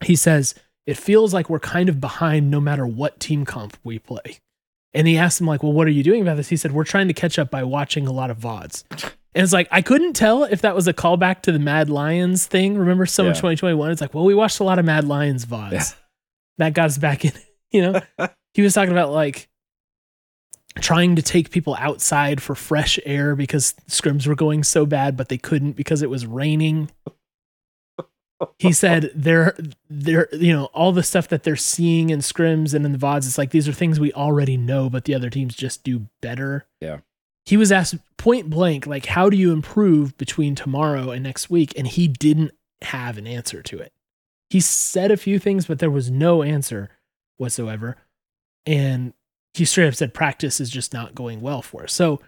He 0.03 0.16
says 0.16 0.55
it 0.86 0.97
feels 0.97 1.34
like 1.34 1.49
we're 1.49 1.59
kind 1.59 1.89
of 1.89 2.01
behind 2.01 2.51
no 2.51 2.59
matter 2.59 2.86
what 2.86 3.20
team 3.20 3.45
comp 3.45 3.78
we 3.84 3.99
play. 3.99 4.39
And 4.93 5.07
he 5.07 5.18
asked 5.18 5.39
him 5.41 5.47
like, 5.47 5.61
"Well, 5.61 5.74
what 5.74 5.88
are 5.88 5.91
you 5.91 6.03
doing 6.03 6.22
about 6.22 6.38
this?" 6.38 6.49
He 6.49 6.57
said, 6.57 6.72
"We're 6.72 6.84
trying 6.86 7.07
to 7.07 7.13
catch 7.13 7.38
up 7.38 7.51
by 7.51 7.63
watching 7.63 8.07
a 8.07 8.11
lot 8.11 8.30
of 8.32 8.38
VODs." 8.39 8.84
And 9.36 9.43
it's 9.43 9.53
like 9.53 9.67
I 9.69 9.81
couldn't 9.81 10.13
tell 10.13 10.45
if 10.45 10.61
that 10.61 10.73
was 10.75 10.88
a 10.88 10.93
callback 10.93 11.41
to 11.43 11.51
the 11.51 11.59
Mad 11.59 11.89
Lions 11.89 12.47
thing. 12.47 12.77
Remember 12.77 13.05
Summer 13.05 13.29
Yeah. 13.29 13.33
2021? 13.33 13.91
It's 13.91 14.01
like, 14.01 14.13
well, 14.13 14.23
we 14.25 14.33
watched 14.33 14.61
a 14.61 14.63
lot 14.63 14.79
of 14.79 14.86
Mad 14.86 15.03
Lions 15.03 15.45
VODs. 15.45 15.71
Yeah. 15.73 15.83
That 16.57 16.73
got 16.73 16.86
us 16.86 16.97
back 16.97 17.25
in. 17.25 17.31
You 17.71 17.81
know, 17.91 18.01
he 18.53 18.61
was 18.61 18.73
talking 18.73 18.93
about 18.93 19.11
like 19.11 19.49
trying 20.79 21.17
to 21.17 21.21
take 21.21 21.49
people 21.51 21.75
outside 21.77 22.41
for 22.41 22.55
fresh 22.55 22.97
air 23.05 23.36
because 23.36 23.73
scrims 23.89 24.27
were 24.27 24.36
going 24.36 24.63
so 24.63 24.86
bad, 24.86 25.17
but 25.17 25.27
they 25.27 25.38
couldn't 25.38 25.73
because 25.73 26.01
it 26.01 26.09
was 26.09 26.25
raining. 26.25 26.89
He 28.59 28.71
said 28.71 29.11
they're 29.13 29.57
they're 29.89 30.29
you 30.33 30.53
know 30.53 30.65
all 30.65 30.93
the 30.93 31.03
stuff 31.03 31.27
that 31.29 31.43
they're 31.43 31.57
seeing 31.57 32.11
in 32.11 32.19
scrims 32.19 32.73
and 32.73 32.86
in 32.86 32.93
the 32.93 32.97
vods. 32.97 33.25
It's 33.25 33.38
like 33.38 33.51
these 33.51 33.67
are 33.67 33.73
things 33.73 33.99
we 33.99 34.13
already 34.13 34.55
know, 34.55 34.89
but 34.89 35.03
the 35.03 35.15
other 35.15 35.29
teams 35.29 35.53
just 35.55 35.83
do 35.83 36.07
better. 36.21 36.65
Yeah. 36.79 36.99
He 37.46 37.58
was 37.58 37.72
asked 37.72 37.96
point 38.18 38.50
blank, 38.50 38.88
like, 38.88 39.06
how 39.06 39.30
do 39.30 39.38
you 39.38 39.52
improve 39.52 40.18
between 40.18 40.56
tomorrow 40.56 41.12
and 41.12 41.24
next 41.24 41.50
week? 41.50 41.74
And 41.78 41.88
he 41.88 42.08
didn't 42.08 42.52
have 42.82 43.18
an 43.18 43.28
answer 43.28 43.62
to 43.62 43.80
it. 43.80 43.93
He 44.50 44.60
said 44.60 45.12
a 45.12 45.18
few 45.18 45.38
things, 45.39 45.66
but 45.66 45.80
there 45.80 45.91
was 45.91 46.10
no 46.10 46.41
answer 46.41 46.89
whatsoever. 47.38 47.98
And 48.66 49.14
he 49.54 49.66
straight 49.66 49.88
up 49.88 49.96
said 49.96 50.14
practice 50.14 50.60
is 50.60 50.70
just 50.70 50.93
not 50.93 51.16
going 51.16 51.41
well 51.41 51.62
for 51.62 51.84
us. 51.84 51.93
So 51.93 52.20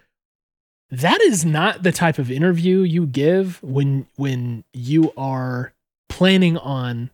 that 0.90 1.20
is 1.20 1.44
not 1.44 1.82
the 1.82 1.92
type 1.92 2.18
of 2.18 2.30
interview 2.30 2.80
you 2.80 3.06
give 3.06 3.62
when 3.62 4.06
when 4.16 4.64
you 4.72 5.12
are 5.16 5.74
planning 6.08 6.56
on 6.56 7.10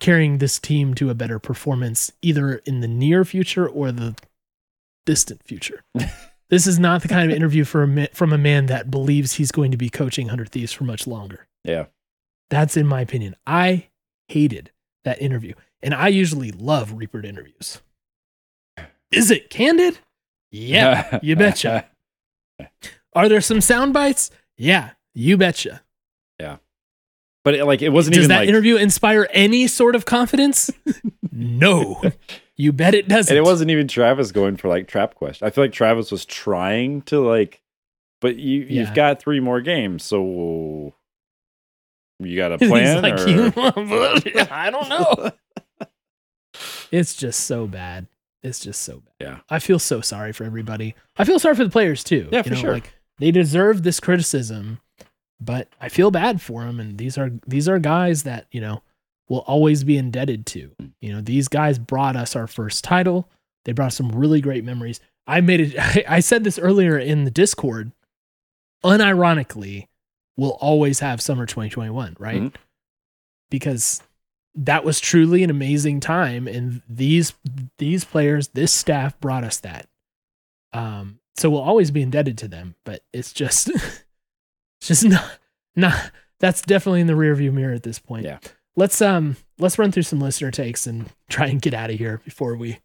carrying 0.00 0.38
this 0.38 0.58
team 0.58 0.94
to 0.94 1.10
a 1.10 1.14
better 1.14 1.38
performance 1.38 2.10
either 2.22 2.56
in 2.66 2.80
the 2.80 2.88
near 2.88 3.24
future 3.24 3.68
or 3.68 3.92
the 3.92 4.16
distant 5.06 5.42
future. 5.44 5.84
this 6.50 6.66
is 6.66 6.78
not 6.78 7.02
the 7.02 7.08
kind 7.08 7.30
of 7.30 7.36
interview 7.36 7.64
for 7.64 7.82
a 7.82 8.08
from 8.14 8.32
a 8.32 8.38
man 8.38 8.66
that 8.66 8.90
believes 8.90 9.34
he's 9.34 9.52
going 9.52 9.70
to 9.70 9.76
be 9.76 9.90
coaching 9.90 10.26
100 10.26 10.50
Thieves 10.50 10.72
for 10.72 10.84
much 10.84 11.06
longer. 11.06 11.46
yeah 11.64 11.86
That's 12.50 12.76
in 12.76 12.86
my 12.86 13.00
opinion. 13.00 13.36
I 13.46 13.88
hated 14.28 14.70
that 15.04 15.20
interview. 15.20 15.54
And 15.82 15.94
I 15.94 16.08
usually 16.08 16.50
love 16.50 16.92
Reaper 16.94 17.20
interviews. 17.24 17.80
Is 19.10 19.30
it 19.30 19.48
candid? 19.48 19.98
Yeah, 20.50 21.18
you 21.22 21.36
betcha. 21.36 21.86
Are 23.14 23.28
there 23.28 23.40
some 23.40 23.60
sound 23.60 23.92
bites? 23.92 24.30
Yeah, 24.56 24.90
you 25.14 25.36
betcha. 25.36 25.82
Yeah. 26.40 26.56
But 27.44 27.54
it, 27.54 27.64
like 27.64 27.80
it 27.80 27.90
wasn't 27.90 28.16
even. 28.16 28.22
Does 28.22 28.24
even 28.26 28.36
that 28.36 28.40
like 28.40 28.48
interview 28.48 28.76
inspire 28.76 29.28
any 29.32 29.66
sort 29.66 29.94
of 29.94 30.04
confidence? 30.04 30.70
no. 31.32 32.02
You 32.58 32.72
bet 32.72 32.92
it 32.94 33.08
doesn't. 33.08 33.34
and 33.34 33.38
it 33.38 33.48
wasn't 33.48 33.70
even 33.70 33.88
Travis 33.88 34.32
going 34.32 34.56
for 34.56 34.68
like 34.68 34.88
trap 34.88 35.14
question. 35.14 35.46
I 35.46 35.50
feel 35.50 35.64
like 35.64 35.72
Travis 35.72 36.10
was 36.10 36.24
trying 36.26 37.02
to 37.02 37.20
like, 37.20 37.62
but 38.20 38.36
you 38.36 38.62
Yeah. 38.68 38.80
you've 38.82 38.94
got 38.94 39.20
three 39.20 39.38
more 39.40 39.60
games, 39.60 40.02
so 40.04 40.92
you 42.18 42.36
got 42.36 42.50
a 42.52 42.58
plan. 42.58 43.00
like, 43.00 43.14
or- 43.14 44.48
I 44.52 44.70
don't 44.70 44.88
know. 44.88 45.30
It's 46.90 47.14
just 47.14 47.40
so 47.40 47.66
bad. 47.66 48.06
It's 48.42 48.60
just 48.60 48.82
so 48.82 49.00
bad. 49.00 49.12
Yeah. 49.20 49.38
I 49.50 49.58
feel 49.58 49.78
so 49.78 50.00
sorry 50.00 50.32
for 50.32 50.44
everybody. 50.44 50.94
I 51.16 51.24
feel 51.24 51.38
sorry 51.38 51.54
for 51.54 51.64
the 51.64 51.70
players 51.70 52.02
too. 52.02 52.28
Yeah, 52.32 52.38
You 52.38 52.42
for 52.44 52.50
know, 52.50 52.56
sure. 52.56 52.72
Like 52.72 52.92
they 53.18 53.30
deserve 53.30 53.82
this 53.82 54.00
criticism, 54.00 54.80
but 55.40 55.68
I 55.80 55.88
feel 55.88 56.10
bad 56.10 56.40
for 56.40 56.64
them. 56.64 56.80
And 56.80 56.96
these 56.98 57.18
are 57.18 57.30
these 57.46 57.68
are 57.68 57.78
guys 57.78 58.22
that 58.22 58.46
you 58.50 58.60
know 58.60 58.82
will 59.28 59.40
always 59.40 59.84
be 59.84 59.96
indebted 59.98 60.46
to. 60.46 60.70
You 61.00 61.12
know, 61.12 61.20
these 61.20 61.48
guys 61.48 61.78
brought 61.78 62.16
us 62.16 62.34
our 62.34 62.46
first 62.46 62.84
title. 62.84 63.28
They 63.64 63.72
brought 63.72 63.92
some 63.92 64.10
really 64.10 64.40
great 64.40 64.64
memories. 64.64 65.00
I 65.26 65.40
made 65.40 65.60
it. 65.60 66.04
I, 66.08 66.20
said 66.20 66.44
this 66.44 66.58
earlier 66.58 66.98
in 66.98 67.24
the 67.24 67.30
Discord. 67.30 67.92
Unironically, 68.84 69.88
we'll 70.36 70.56
always 70.60 71.00
have 71.00 71.20
summer 71.20 71.46
2021, 71.46 72.16
right? 72.18 72.42
Mhm. 72.42 72.54
Because 73.50 74.02
that 74.54 74.84
was 74.84 75.00
truly 75.00 75.44
an 75.44 75.50
amazing 75.50 76.00
time 76.00 76.48
and 76.48 76.82
these 76.88 77.32
these 77.76 78.04
players 78.04 78.48
this 78.48 78.72
staff 78.72 79.18
brought 79.20 79.44
us 79.44 79.60
that 79.60 79.86
um 80.72 81.20
so 81.36 81.48
we'll 81.48 81.60
always 81.60 81.92
be 81.92 82.02
indebted 82.02 82.36
to 82.36 82.48
them 82.48 82.74
but 82.84 83.04
it's 83.12 83.32
just 83.32 83.68
it's 83.68 84.02
just 84.80 85.04
not 85.04 85.38
not 85.76 86.10
that's 86.40 86.62
definitely 86.62 87.00
in 87.00 87.06
the 87.06 87.12
rearview 87.12 87.52
mirror 87.52 87.72
at 87.74 87.84
this 87.84 88.00
point 88.00 88.24
Yeah. 88.24 88.38
Let's 88.78 89.02
um 89.02 89.36
let's 89.58 89.78
run 89.78 89.90
through 89.90 90.04
some 90.04 90.20
listener 90.20 90.50
takes 90.50 90.86
and 90.86 91.10
try 91.28 91.46
and 91.46 91.60
get 91.60 91.74
out 91.74 91.90
of 91.90 91.98
here 91.98 92.20
before 92.24 92.56
we 92.56 92.78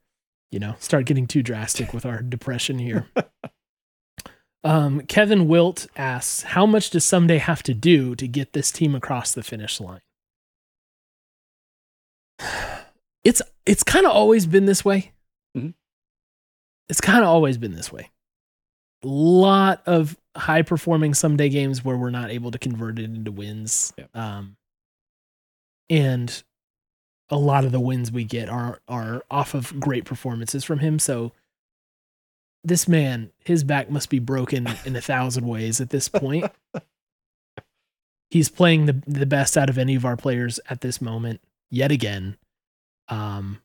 you 0.52 0.60
know 0.60 0.76
start 0.80 1.06
getting 1.06 1.28
too 1.28 1.44
drastic 1.44 1.94
with 1.94 2.06
our 2.06 2.22
depression 2.22 2.80
here 2.80 3.08
um 4.64 5.02
kevin 5.02 5.48
wilt 5.48 5.88
asks 5.96 6.44
how 6.44 6.66
much 6.66 6.92
does 6.92 7.04
Ssumday 7.04 7.40
have 7.40 7.64
to 7.64 7.74
do 7.74 8.16
to 8.16 8.28
get 8.28 8.54
this 8.54 8.72
team 8.72 8.94
across 8.94 9.34
the 9.34 9.42
finish 9.42 9.80
line 9.80 10.02
it's 13.24 13.42
it's 13.66 13.84
kind 13.84 14.06
of 14.06 14.12
always 14.12 14.46
been 14.46 14.66
this 14.66 14.84
way. 14.84 15.12
Mhm. 15.58 15.74
It's 16.90 17.02
kind 17.02 17.24
of 17.24 17.30
always 17.30 17.58
been 17.58 17.76
this 17.76 17.92
way. 17.92 18.10
Lot 19.04 19.84
of 19.86 20.18
high 20.36 20.62
performing 20.62 21.14
Ssumday 21.14 21.52
games 21.52 21.84
where 21.84 21.98
we're 21.98 22.10
not 22.10 22.32
able 22.32 22.52
to 22.52 22.60
convert 22.60 23.00
it 23.00 23.06
into 23.06 23.32
wins. 23.32 23.94
Yep. 23.98 24.16
Um, 24.16 24.58
and 25.90 26.44
a 27.30 27.38
lot 27.38 27.66
of 27.66 27.72
the 27.72 27.80
wins 27.80 28.12
we 28.12 28.24
get 28.24 28.50
are 28.50 28.80
are 28.88 29.24
off 29.32 29.54
of 29.54 29.80
great 29.80 30.06
performances 30.06 30.64
from 30.64 30.80
him. 30.80 31.00
So 31.00 31.32
this 32.64 32.88
man, 32.88 33.32
his 33.46 33.64
back 33.64 33.90
must 33.90 34.10
be 34.10 34.20
broken 34.20 34.68
in 34.86 34.96
a 34.96 35.02
thousand 35.02 35.48
ways 35.48 35.82
at 35.82 35.90
this 35.90 36.08
point. 36.10 36.52
He's 38.30 38.50
playing 38.50 38.88
the 38.88 39.02
the 39.06 39.26
best 39.26 39.58
out 39.58 39.70
of 39.70 39.78
any 39.78 39.96
of 39.96 40.06
our 40.06 40.18
players 40.18 40.60
at 40.70 40.82
this 40.82 41.02
moment 41.02 41.40
yet 41.70 41.92
again. 41.92 42.38
Um, 43.08 43.62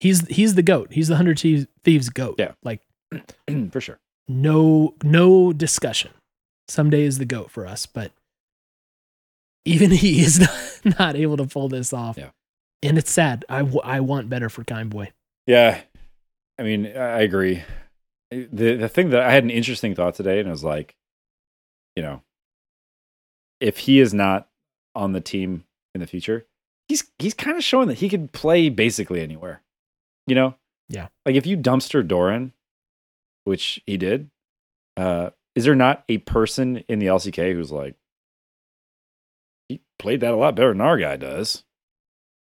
he's 0.00 0.26
he's 0.28 0.54
the 0.54 0.62
goat. 0.62 0.92
He's 0.92 1.08
the 1.08 1.16
hundred 1.16 1.38
Thieves- 1.40 1.66
thieves 1.82 2.08
goat. 2.08 2.36
Yeah. 2.38 2.52
like 2.62 2.82
for 3.72 3.80
sure. 3.80 3.98
no 4.28 4.94
no 5.02 5.52
discussion. 5.52 6.12
Ssumday 6.70 7.00
is 7.00 7.18
the 7.18 7.24
goat 7.24 7.50
for 7.50 7.66
us, 7.66 7.84
but 7.86 8.12
even 9.64 9.90
he 9.90 10.22
is 10.22 10.38
not, 10.40 10.73
not 10.98 11.16
able 11.16 11.36
to 11.36 11.44
pull 11.46 11.68
this 11.68 11.92
off. 11.92 12.16
Yeah. 12.18 12.30
and 12.82 12.98
it's 12.98 13.10
sad. 13.10 13.44
I 13.48 13.58
w- 13.60 13.80
I 13.82 14.00
want 14.00 14.28
better 14.28 14.48
for 14.48 14.64
Kind 14.64 14.90
Boy. 14.90 15.12
Yeah, 15.46 15.80
I 16.58 16.62
mean, 16.62 16.86
I 16.86 17.00
I 17.00 17.20
agree. 17.20 17.62
the 18.30 18.76
the 18.76 18.88
thing 18.88 19.10
that 19.10 19.22
I 19.22 19.30
had 19.32 19.44
an 19.44 19.50
interesting 19.50 19.94
thought 19.94 20.14
today, 20.14 20.38
and 20.38 20.48
it 20.48 20.50
was 20.52 20.64
like, 20.64 20.96
you 21.96 22.02
know, 22.02 22.22
if 23.60 23.78
he 23.78 24.00
is 24.00 24.12
not 24.14 24.48
on 24.94 25.12
the 25.12 25.20
team 25.20 25.64
in 25.94 26.00
the 26.00 26.06
future, 26.06 26.46
he's 26.88 27.04
he's 27.18 27.34
kind 27.34 27.56
of 27.56 27.64
showing 27.64 27.88
that 27.88 27.98
he 27.98 28.08
could 28.08 28.32
play 28.32 28.68
basically 28.68 29.20
anywhere. 29.20 29.62
You 30.26 30.34
know? 30.34 30.54
Yeah. 30.88 31.08
Like 31.26 31.34
if 31.36 31.46
you 31.46 31.56
dumpster 31.56 32.06
Doran, 32.06 32.52
which 33.44 33.80
he 33.86 33.96
did, 33.96 34.30
uh, 34.96 35.30
is 35.54 35.64
there 35.64 35.74
not 35.74 36.04
a 36.08 36.18
person 36.18 36.78
in 36.88 36.98
the 36.98 37.06
LCK 37.06 37.52
who's 37.52 37.70
like, 37.72 37.94
played 39.98 40.20
that 40.20 40.32
a 40.32 40.36
lot 40.36 40.54
better 40.56 40.70
than 40.70 40.80
our 40.80 40.98
guy 40.98 41.16
does? 41.16 41.64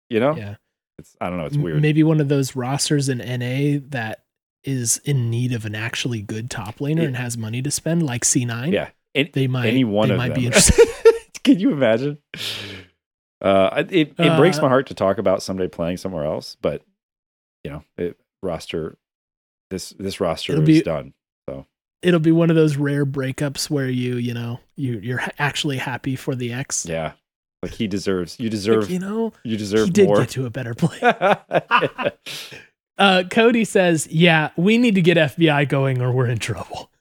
You 0.09 0.19
know? 0.19 0.35
Yeah. 0.35 0.55
It's 0.99 1.15
I 1.19 1.29
don't 1.29 1.37
know. 1.39 1.45
It's 1.45 1.57
weird. 1.57 1.81
Maybe 1.81 2.03
one 2.03 2.19
of 2.21 2.29
those 2.29 2.55
rosters 2.55 3.09
in 3.09 3.17
NA 3.17 3.79
that 3.89 4.23
is 4.63 4.99
in 5.05 5.29
need 5.29 5.51
of 5.53 5.65
an 5.65 5.75
actually 5.75 6.21
good 6.21 6.49
top 6.49 6.77
laner 6.77 6.97
Yeah. 7.01 7.03
and 7.07 7.17
has 7.17 7.37
money 7.37 7.61
to 7.61 7.71
spend, 7.71 8.03
like 8.03 8.23
C9. 8.23 8.71
Yeah. 8.71 8.89
And 9.15 9.29
They 9.33 9.47
might 9.47 9.67
any 9.67 9.83
one 9.83 10.07
they 10.09 10.13
of 10.13 10.17
might 10.17 10.29
them. 10.29 10.39
be 10.39 10.45
interested. 10.45 10.87
Can 11.43 11.59
you 11.59 11.71
imagine? 11.71 12.17
Uh, 13.41 13.83
it 13.89 14.13
it 14.17 14.37
breaks 14.37 14.57
Uh, 14.59 14.61
my 14.63 14.67
heart 14.69 14.87
to 14.87 14.93
talk 14.93 15.17
about 15.17 15.39
Ssumday 15.39 15.69
playing 15.71 15.97
somewhere 15.97 16.23
else, 16.23 16.55
but 16.61 16.81
you 17.63 17.71
know, 17.71 17.83
it, 17.97 18.17
roster 18.41 18.97
this 19.69 19.89
this 19.99 20.21
roster 20.21 20.53
It'll 20.53 20.69
is 20.69 20.81
done. 20.83 21.13
So 21.49 21.65
It'll 22.01 22.19
be 22.21 22.31
one 22.31 22.49
of 22.49 22.55
those 22.55 22.77
rare 22.77 23.05
breakups 23.05 23.69
where 23.69 23.89
you, 23.89 24.15
you 24.15 24.33
know, 24.33 24.59
you 24.77 24.99
you're 24.99 25.21
actually 25.39 25.77
happy 25.77 26.15
for 26.15 26.35
the 26.35 26.53
ex. 26.53 26.85
Yeah, 26.85 27.13
like 27.63 27.71
he 27.71 27.87
deserves. 27.87 28.39
You 28.39 28.45
Like, 28.45 28.51
deserve. 28.51 28.89
you 28.91 28.99
know, 28.99 29.33
you 29.43 29.57
deserve 29.57 29.85
he 29.85 29.91
did 29.91 30.05
more. 30.07 30.19
get 30.19 30.29
to 30.29 30.45
a 30.45 30.49
better 30.51 30.75
place. 30.75 31.01
Uh, 32.95 33.23
Cody 33.27 33.65
says, 33.65 34.07
"Yeah, 34.11 34.51
we 34.55 34.77
need 34.77 34.93
to 34.93 35.01
get 35.01 35.17
FBI 35.17 35.67
going, 35.67 35.99
or 35.99 36.11
we're 36.11 36.27
in 36.27 36.37
trouble. 36.37 36.91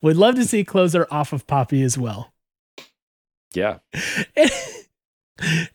We'd 0.00 0.14
love 0.16 0.36
to 0.36 0.44
see 0.44 0.62
closer 0.62 1.08
off 1.10 1.32
of 1.32 1.44
Poppy 1.48 1.82
as 1.82 1.98
well. 1.98 2.32
yeah, 3.52 3.78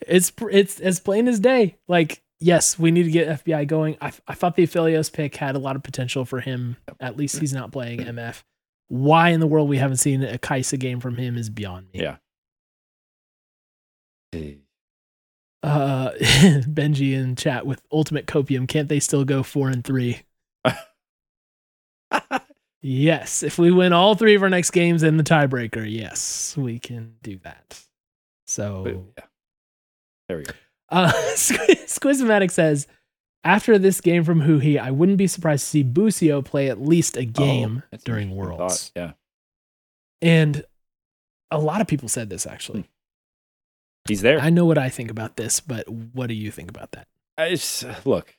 it's 0.07 0.31
it's 0.39 0.79
as 0.79 0.99
plain 1.01 1.27
as 1.27 1.41
day. 1.41 1.75
Like, 1.89 2.21
yes, 2.39 2.79
we 2.79 2.89
need 2.91 3.03
to 3.03 3.11
get 3.11 3.43
FBI 3.43 3.67
going. 3.67 3.97
I, 3.99 4.13
I 4.27 4.33
thought 4.33 4.55
the 4.55 4.65
Aphelios 4.65 5.11
pick 5.11 5.35
had 5.35 5.55
a 5.55 5.59
lot 5.59 5.75
of 5.75 5.83
potential 5.83 6.23
for 6.23 6.39
him. 6.39 6.77
At 7.01 7.17
least 7.17 7.39
he's 7.39 7.53
not 7.53 7.71
playing 7.73 7.99
MF. 7.99 8.43
Why 8.87 9.29
in 9.29 9.39
the 9.41 9.47
world 9.47 9.67
we 9.67 9.77
haven't 9.77 9.97
seen 9.97 10.23
a 10.23 10.37
Kai'Sa 10.37 10.79
game 10.79 10.99
from 11.01 11.17
him 11.17 11.35
is 11.37 11.49
beyond 11.49 11.87
me. 11.93 12.01
Yeah. 12.01 12.17
Uh, 14.33 16.11
Benji 16.21 17.13
in 17.13 17.35
chat 17.35 17.65
with 17.65 17.81
Ultimate 17.91 18.27
Copium. 18.27 18.67
Can't 18.67 18.87
they 18.89 18.99
still 18.99 19.25
go 19.25 19.41
four 19.43 19.69
and 19.69 19.83
three? 19.83 20.21
Yes, 22.87 23.41
if 23.41 23.57
we 23.57 23.71
win 23.71 23.93
all 23.93 24.13
three 24.13 24.35
of 24.35 24.43
our 24.43 24.49
next 24.49 24.69
games 24.69 25.01
in 25.01 25.17
the 25.17 25.23
tiebreaker, 25.23 25.83
yes, 25.91 26.55
we 26.55 26.77
can 26.77 27.15
do 27.23 27.39
that. 27.43 27.81
So, 28.45 29.07
yeah. 29.17 29.23
There 30.29 30.37
we 30.37 30.43
go. 30.43 30.53
uh, 30.89 31.11
Squizmatic 31.35 32.51
says, 32.51 32.85
after 33.43 33.79
this 33.79 34.01
game 34.01 34.23
from 34.23 34.41
Huhi, 34.41 34.79
I 34.79 34.91
wouldn't 34.91 35.17
be 35.17 35.25
surprised 35.25 35.63
to 35.63 35.69
see 35.69 35.81
Busio 35.83 36.43
play 36.43 36.69
at 36.69 36.79
least 36.79 37.17
a 37.17 37.25
game 37.25 37.81
Oh, 37.91 37.97
during 38.05 38.29
Worlds. 38.35 38.89
thought. 38.89 38.91
Yeah, 38.95 39.11
And 40.21 40.63
a 41.49 41.57
lot 41.57 41.81
of 41.81 41.87
people 41.87 42.07
said 42.07 42.29
this 42.29 42.45
actually. 42.45 42.85
He's 44.07 44.21
there. 44.21 44.39
I 44.39 44.49
know 44.49 44.65
what 44.65 44.77
I 44.77 44.89
think 44.89 45.11
about 45.11 45.35
this, 45.35 45.59
but 45.59 45.87
what 45.89 46.27
do 46.27 46.33
you 46.33 46.51
think 46.51 46.69
about 46.69 46.91
that? 46.93 47.07
I 47.37 47.49
just, 47.49 47.85
look, 48.05 48.35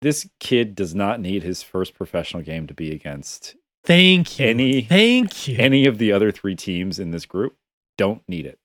this 0.00 0.28
kid 0.40 0.74
does 0.74 0.94
not 0.94 1.20
need 1.20 1.42
his 1.42 1.62
first 1.62 1.94
professional 1.94 2.42
game 2.42 2.66
to 2.66 2.74
be 2.74 2.90
against 2.92 3.56
Thank 3.84 4.38
you. 4.38 4.46
Any- 4.46 4.82
Thank 4.82 5.48
you. 5.48 5.56
any 5.58 5.86
of 5.86 5.98
the 5.98 6.12
other 6.12 6.30
three 6.30 6.54
teams 6.54 6.98
in 7.00 7.10
this 7.10 7.26
group. 7.26 7.56
Don't 7.98 8.22
need 8.28 8.46
it. 8.46 8.58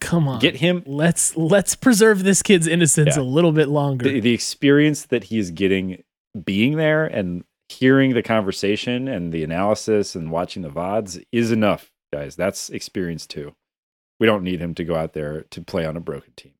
Come 0.00 0.26
on. 0.26 0.40
Get 0.40 0.56
him 0.56 0.82
let's 0.86 1.36
let's 1.36 1.76
preserve 1.76 2.24
this 2.24 2.42
kid's 2.42 2.66
innocence 2.66 3.16
Yeah. 3.16 3.22
a 3.22 3.24
little 3.24 3.52
bit 3.52 3.68
longer. 3.68 4.08
the, 4.10 4.18
the 4.20 4.34
experience 4.34 5.04
that 5.06 5.24
he 5.24 5.38
is 5.38 5.52
getting 5.52 6.02
being 6.44 6.76
there 6.76 7.06
and 7.06 7.44
hearing 7.68 8.14
the 8.14 8.22
conversation 8.22 9.06
and 9.06 9.32
the 9.32 9.44
analysis 9.44 10.16
and 10.16 10.32
watching 10.32 10.62
the 10.62 10.68
VODs 10.70 11.22
is 11.30 11.52
enough, 11.52 11.92
guys. 12.12 12.36
That's 12.36 12.70
experience 12.70 13.26
too. 13.26 13.54
We 14.18 14.26
don't 14.26 14.42
need 14.44 14.60
him 14.60 14.74
to 14.74 14.84
go 14.84 14.96
out 14.96 15.12
there 15.14 15.42
to 15.50 15.60
play 15.62 15.84
on 15.86 15.96
a 15.96 16.00
broken 16.00 16.32
team. 16.36 16.52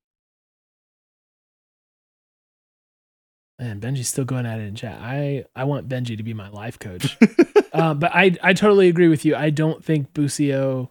Man, 3.59 3.79
Benji's 3.81 4.09
still 4.09 4.25
going 4.25 4.47
at 4.47 4.59
it 4.59 4.65
in 4.65 4.75
chat. 4.75 4.99
I 5.03 5.45
I 5.55 5.65
want 5.65 5.89
Benji 5.89 6.17
to 6.17 6.23
be 6.23 6.33
my 6.33 6.49
life 6.49 6.79
coach. 6.79 7.19
uh, 7.73 7.93
but 7.95 8.11
I 8.15 8.35
I 8.43 8.55
totally 8.55 8.89
agree 8.89 9.09
with 9.09 9.25
you. 9.25 9.37
I 9.37 9.51
don't 9.51 9.85
think 9.85 10.15
Busio. 10.15 10.91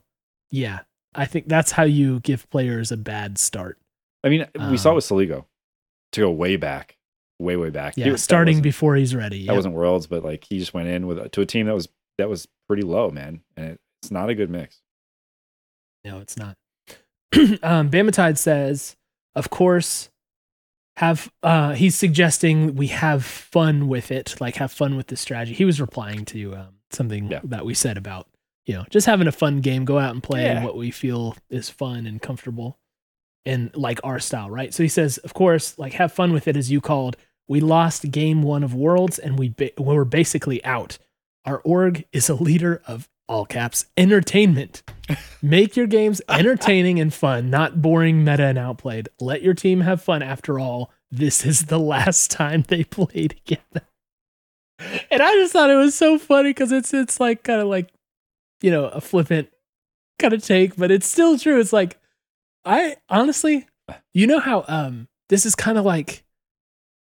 Yeah, 0.52 0.80
I 1.16 1.26
think 1.26 1.48
that's 1.48 1.72
how 1.72 1.84
you 1.84 2.20
give 2.20 2.48
players 2.52 2.92
a 2.92 2.98
bad 2.98 3.38
start. 3.40 3.80
I 4.24 4.30
mean, 4.30 4.46
we 4.70 4.78
saw 4.78 4.90
Um, 4.90 4.94
it 4.94 4.96
with 4.98 5.06
Saligo 5.06 5.46
to 6.12 6.22
go 6.22 6.32
way 6.32 6.58
back, 6.58 6.98
way, 7.40 7.56
way 7.56 7.70
back. 7.72 7.96
Yeah, 7.98 8.06
He- 8.06 8.12
that 8.12 8.18
starting 8.20 8.62
before 8.62 8.96
he's 8.96 9.16
ready. 9.16 9.40
That 9.40 9.54
Yep. 9.54 9.56
wasn't 9.56 9.76
Worlds, 9.76 10.06
but 10.08 10.24
like 10.24 10.44
he 10.44 10.60
just 10.60 10.74
went 10.74 10.90
in 10.90 11.08
with 11.08 11.32
to 11.32 11.42
a 11.42 11.46
team 11.48 11.66
that 11.66 11.74
was 11.76 11.88
that 12.20 12.30
was 12.30 12.48
pretty 12.68 12.84
low, 12.84 13.10
man, 13.10 13.42
and 13.58 13.66
it, 13.72 13.82
it's 14.02 14.12
not 14.12 14.30
a 14.30 14.36
good 14.36 14.50
mix. 14.50 14.82
No, 16.04 16.20
it's 16.20 16.38
not. 16.38 16.56
um, 17.64 17.90
Bamatide 17.90 18.38
says, 18.38 18.96
of 19.36 19.50
course, 19.50 20.10
have 20.98 21.32
uh, 21.44 21.74
he's 21.74 21.96
suggesting 21.98 22.76
we 22.76 22.88
have 22.88 23.24
fun 23.26 23.88
with 23.88 24.12
it, 24.12 24.36
like 24.42 24.56
have 24.56 24.72
fun 24.72 24.96
with 24.98 25.08
the 25.08 25.16
strategy. 25.18 25.54
He 25.54 25.66
was 25.66 25.80
replying 25.80 26.26
to 26.26 26.56
um, 26.56 26.68
something 26.92 27.30
Yeah. 27.32 27.42
that 27.46 27.66
we 27.66 27.74
said 27.74 27.98
about 27.98 28.28
you 28.66 28.74
know 28.74 28.86
just 28.90 29.06
having 29.08 29.28
a 29.28 29.32
fun 29.32 29.62
game, 29.62 29.86
go 29.86 29.98
out 30.00 30.14
and 30.14 30.22
play 30.24 30.44
Yeah. 30.44 30.64
what 30.64 30.76
we 30.76 30.92
feel 30.92 31.36
is 31.50 31.70
fun 31.70 32.06
and 32.06 32.22
comfortable, 32.22 32.78
and 33.46 33.74
like 33.76 34.00
our 34.04 34.20
style, 34.20 34.50
right? 34.50 34.74
So 34.74 34.84
he 34.84 34.90
says, 34.90 35.18
of 35.20 35.34
course, 35.34 35.78
like 35.78 35.94
have 35.94 36.12
fun 36.12 36.34
with 36.34 36.48
it, 36.48 36.58
as 36.58 36.72
you 36.72 36.82
called. 36.82 37.16
We 37.48 37.62
lost 37.62 38.12
game 38.12 38.44
one 38.44 38.64
of 38.64 38.76
Worlds, 38.76 39.18
and 39.20 39.40
we 39.40 39.50
ba- 39.50 39.72
we 39.78 39.96
were 39.96 40.06
basically 40.06 40.64
out. 40.66 40.98
Our 41.46 41.60
org 41.60 42.06
is 42.12 42.30
a 42.30 42.36
leader 42.36 42.82
of 42.86 43.08
all 43.30 43.46
caps 43.46 43.86
entertainment. 43.96 44.84
Make 45.42 45.78
your 45.78 45.88
games 45.88 46.22
entertaining 46.30 47.00
and 47.00 47.14
fun, 47.14 47.50
not 47.50 47.82
boring, 47.82 48.24
meta, 48.26 48.46
and 48.46 48.58
outplayed. 48.58 49.08
Let 49.22 49.42
your 49.42 49.54
team 49.54 49.82
have 49.82 50.02
fun. 50.02 50.22
After 50.22 50.60
all, 50.60 50.92
this 51.12 51.46
is 51.46 51.66
the 51.66 51.80
last 51.80 52.32
time 52.32 52.64
they 52.68 52.84
play 52.84 53.28
together. 53.30 53.88
And 55.12 55.22
I 55.22 55.34
just 55.36 55.54
thought 55.54 55.70
it 55.70 55.76
was 55.76 55.96
so 55.96 56.18
funny 56.18 56.50
because 56.50 56.72
it's 56.72 56.94
it's 56.94 57.20
like 57.20 57.44
kind 57.44 57.62
of 57.62 57.68
like, 57.68 57.92
you 58.62 58.72
know, 58.72 58.86
a 58.86 59.02
flippant 59.02 59.50
kind 60.18 60.34
of 60.34 60.44
take, 60.44 60.76
but 60.76 60.92
it's 60.92 61.08
still 61.08 61.38
true. 61.38 61.60
It's 61.60 61.74
like 61.74 62.00
I 62.66 62.98
honestly, 63.10 63.68
you 64.14 64.26
know 64.28 64.40
how 64.40 64.66
um 64.68 65.08
this 65.30 65.46
is 65.46 65.56
kind 65.56 65.78
of 65.78 65.86
like 65.86 66.24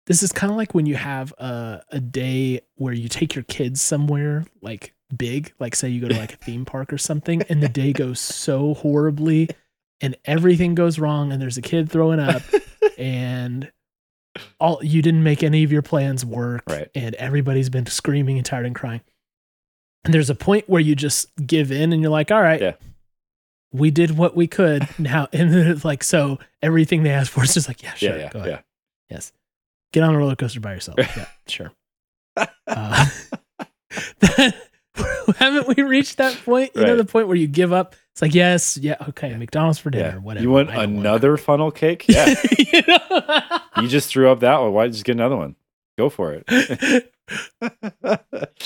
this 0.07 0.23
is 0.23 0.33
kind 0.33 0.51
of 0.51 0.57
like 0.57 0.75
when 0.75 0.87
you 0.87 0.95
have 0.95 1.33
a 1.33 1.83
a 1.91 2.01
day 2.01 2.61
where 2.77 2.93
you 2.93 3.09
take 3.09 3.35
your 3.35 3.45
kids 3.45 3.81
somewhere 3.81 4.45
like 4.63 4.94
big, 5.17 5.53
like 5.59 5.75
say 5.77 5.89
you 5.89 6.01
go 6.01 6.09
to 6.09 6.17
like 6.19 6.33
a 6.35 6.37
theme 6.45 6.65
park 6.65 6.93
or 6.93 6.99
something, 6.99 7.43
and 7.49 7.63
the 7.63 7.69
day 7.69 7.93
goes 7.93 8.21
so 8.21 8.75
horribly 8.75 9.49
and 10.01 10.17
everything 10.25 10.75
goes 10.75 10.99
wrong 10.99 11.33
and 11.33 11.41
there's 11.41 11.57
a 11.57 11.63
kid 11.63 11.91
throwing 11.91 12.19
up 12.21 12.43
and 12.99 13.71
all 14.59 14.81
you 14.83 15.01
didn't 15.01 15.23
make 15.23 15.43
any 15.45 15.63
of 15.63 15.71
your 15.71 15.83
plans 15.83 16.25
work 16.25 16.65
Right. 16.69 16.89
and 16.95 17.15
everybody's 17.15 17.71
been 17.71 17.87
screaming 17.87 18.37
and 18.37 18.45
tired 18.45 18.67
and 18.67 18.75
crying. 18.75 19.01
And 20.05 20.13
there's 20.13 20.29
a 20.31 20.35
point 20.35 20.69
where 20.69 20.81
you 20.81 20.95
just 20.97 21.29
give 21.47 21.71
in 21.71 21.93
and 21.93 22.03
you're 22.03 22.11
like, 22.11 22.31
all 22.33 22.43
right, 22.43 22.61
Yeah. 22.61 22.73
we 23.73 23.91
did 23.93 24.19
what 24.19 24.35
we 24.37 24.47
could 24.49 24.87
now. 24.99 25.29
And 25.33 25.83
like, 25.85 26.03
so 26.03 26.39
everything 26.61 27.05
they 27.05 27.11
asked 27.11 27.31
for 27.31 27.45
is 27.45 27.55
just 27.55 27.69
like, 27.69 27.83
yeah, 27.83 27.95
sure, 27.95 28.11
yeah, 28.11 28.17
yeah, 28.25 28.31
go 28.31 28.39
ahead. 28.41 28.51
yeah. 28.51 28.61
Yes. 29.17 29.33
Get 29.93 30.03
on 30.03 30.15
a 30.15 30.19
roller 30.19 30.35
coaster 30.37 30.61
by 30.61 30.75
yourself. 30.75 30.99
yeah, 30.99 31.27
sure. 31.47 31.71
Uh, 32.67 33.09
haven't 35.37 35.77
we 35.77 35.83
reached 35.83 36.19
that 36.19 36.37
point? 36.45 36.73
You 36.75 36.85
know, 36.85 36.97
the 36.97 37.05
point 37.05 37.29
where 37.29 37.37
you 37.37 37.47
give 37.47 37.73
up. 37.73 37.95
It's 38.13 38.23
like, 38.23 38.35
yes, 38.35 38.77
yeah, 38.77 38.97
okay, 39.09 39.35
McDonald's 39.37 39.79
for 39.81 39.91
dinner, 39.91 40.11
yeah. 40.11 40.19
whatever. 40.19 40.45
You 40.45 40.51
want 40.51 40.71
I 40.71 40.87
don't 40.87 40.97
wanna- 40.97 41.09
another 41.09 41.37
funnel 41.37 41.71
cake? 41.71 42.05
Yeah. 42.09 42.35
You 42.59 42.83
know? 42.87 43.59
you 43.83 43.89
just 43.89 44.09
threw 44.09 44.31
up 44.31 44.41
that 44.41 44.61
one. 44.61 44.73
Why 44.73 44.87
just 44.89 45.05
get 45.05 45.13
another 45.17 45.37
one? 45.37 45.57
Go 45.99 46.09
for 46.09 46.41
it. 46.47 47.11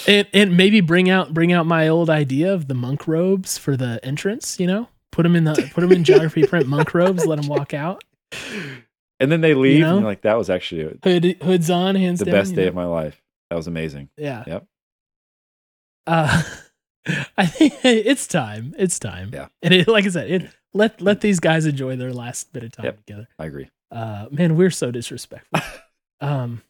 and 0.07 0.27
and 0.33 0.57
maybe 0.57 0.81
bring 0.81 1.09
out 1.09 1.33
bring 1.33 1.53
out 1.53 1.67
my 1.67 1.89
old 1.89 2.11
idea 2.11 2.53
of 2.53 2.69
the 2.69 2.75
monk 2.75 3.07
robes 3.07 3.57
for 3.57 3.77
the 3.77 4.01
entrance. 4.03 4.59
You 4.59 4.67
know, 4.67 4.89
put 5.13 5.23
them 5.23 5.37
in 5.37 5.45
the 5.45 5.71
put 5.75 5.83
them 5.83 5.93
in 5.93 6.05
geography 6.05 6.47
print 6.47 6.67
monk 6.67 6.93
robes. 6.95 7.25
Let 7.25 7.41
them 7.41 7.49
walk 7.49 7.73
out. 7.75 8.03
and 9.21 9.31
then 9.33 9.41
they 9.41 9.55
leave, 9.55 9.81
know? 9.81 9.97
and 9.97 10.05
like, 10.05 10.23
that 10.23 10.37
was 10.37 10.51
actually 10.51 10.99
Hood 11.03 11.43
hoods 11.43 11.71
on, 11.71 11.95
hands 11.95 12.19
the 12.19 12.27
down. 12.27 12.35
best 12.35 12.55
day 12.55 12.63
know? 12.63 12.69
of 12.69 12.75
my 12.75 12.85
life. 12.85 13.23
That 13.51 13.57
was 13.57 13.67
amazing. 13.67 14.11
Yeah. 14.17 14.45
Yep. 14.47 14.67
Uh, 16.09 16.43
I 17.39 17.47
think 17.47 17.75
it's 17.85 18.27
time. 18.27 18.75
It's 18.79 18.99
time. 18.99 19.31
Yeah. 19.33 19.49
And 19.63 19.73
it, 19.75 19.89
like 19.89 20.05
I 20.05 20.09
said, 20.09 20.31
it 20.31 20.51
let 20.75 21.01
let 21.01 21.21
these 21.21 21.41
guys 21.41 21.67
enjoy 21.67 21.97
their 21.97 22.13
last 22.13 22.53
bit 22.53 22.65
of 22.65 22.73
time 22.73 22.85
Yep. 22.87 22.97
together. 23.07 23.29
I 23.39 23.45
agree. 23.47 23.69
Uh, 23.91 24.27
man, 24.31 24.57
we're 24.57 24.71
so 24.71 24.91
disrespectful. 24.91 25.61
um, 26.21 26.63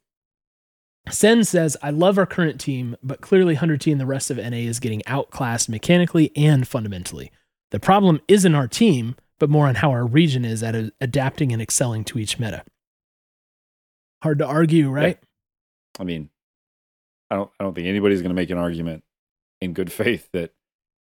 Sen 1.10 1.42
says, 1.42 1.76
I 1.82 1.90
love 1.90 2.18
our 2.18 2.26
current 2.26 2.60
team, 2.60 2.96
but 3.02 3.20
clearly 3.20 3.54
100 3.54 3.80
T 3.80 3.90
and 3.90 4.00
the 4.00 4.06
rest 4.06 4.30
of 4.30 4.36
NA 4.36 4.58
is 4.58 4.78
getting 4.78 5.02
outclassed 5.06 5.68
mechanically 5.68 6.30
and 6.36 6.68
fundamentally. 6.68 7.32
The 7.70 7.80
problem 7.80 8.20
isn't 8.28 8.54
our 8.54 8.68
team, 8.68 9.16
but 9.38 9.48
more 9.50 9.66
on 9.66 9.76
how 9.76 9.90
our 9.90 10.06
region 10.06 10.44
is 10.44 10.62
at 10.62 10.74
a- 10.76 10.92
adapting 11.00 11.50
and 11.52 11.60
excelling 11.62 12.04
to 12.04 12.18
each 12.18 12.38
meta. 12.38 12.62
Hard 14.22 14.38
to 14.38 14.46
argue, 14.46 14.90
right? 14.90 15.18
I 15.98 16.04
mean, 16.04 16.28
I 17.30 17.36
don't 17.36 17.50
I 17.58 17.64
don't 17.64 17.74
think 17.74 17.86
anybody's 17.88 18.20
going 18.20 18.30
to 18.30 18.34
make 18.34 18.50
an 18.50 18.58
argument 18.58 19.02
in 19.60 19.72
good 19.72 19.92
faith 19.92 20.28
that 20.32 20.52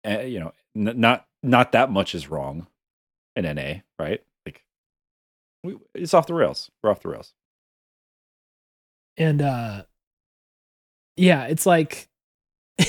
uh, 0.07 0.19
you 0.21 0.39
know 0.39 0.51
n- 0.75 0.99
not 0.99 1.25
not 1.43 1.71
that 1.73 1.91
much 1.91 2.13
is 2.15 2.29
wrong 2.29 2.67
in 3.35 3.43
NA, 3.45 3.81
right? 3.99 4.23
Like 4.45 4.63
we, 5.63 5.77
it's 5.93 6.13
off 6.13 6.27
the 6.27 6.33
rails. 6.33 6.69
We're 6.83 6.91
off 6.91 7.01
the 7.01 7.09
rails. 7.09 7.33
And 9.17 9.41
uh 9.41 9.83
yeah, 11.17 11.45
it's 11.45 11.65
like 11.65 12.09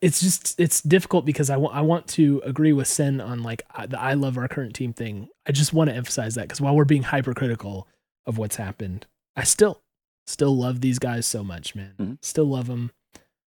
it's 0.00 0.20
just 0.20 0.58
it's 0.60 0.80
difficult 0.82 1.24
because 1.24 1.50
I 1.50 1.56
want 1.56 1.74
I 1.74 1.80
want 1.80 2.06
to 2.08 2.42
agree 2.44 2.72
with 2.72 2.86
Sen 2.88 3.20
on 3.20 3.42
like 3.42 3.62
I, 3.74 3.86
the 3.86 4.00
I 4.00 4.14
love 4.14 4.36
our 4.38 4.48
current 4.48 4.74
team 4.74 4.92
thing. 4.92 5.28
I 5.46 5.52
just 5.52 5.72
want 5.72 5.90
to 5.90 5.96
emphasize 5.96 6.34
that 6.34 6.42
because 6.42 6.60
while 6.60 6.76
we're 6.76 6.84
being 6.84 7.02
hypercritical 7.04 7.88
of 8.26 8.38
what's 8.38 8.56
happened, 8.56 9.06
I 9.36 9.44
still 9.44 9.82
still 10.26 10.56
love 10.56 10.80
these 10.80 10.98
guys 10.98 11.26
so 11.26 11.42
much, 11.42 11.74
man. 11.74 11.94
Mhm. 11.98 12.18
Still 12.22 12.46
love 12.46 12.66
them. 12.66 12.92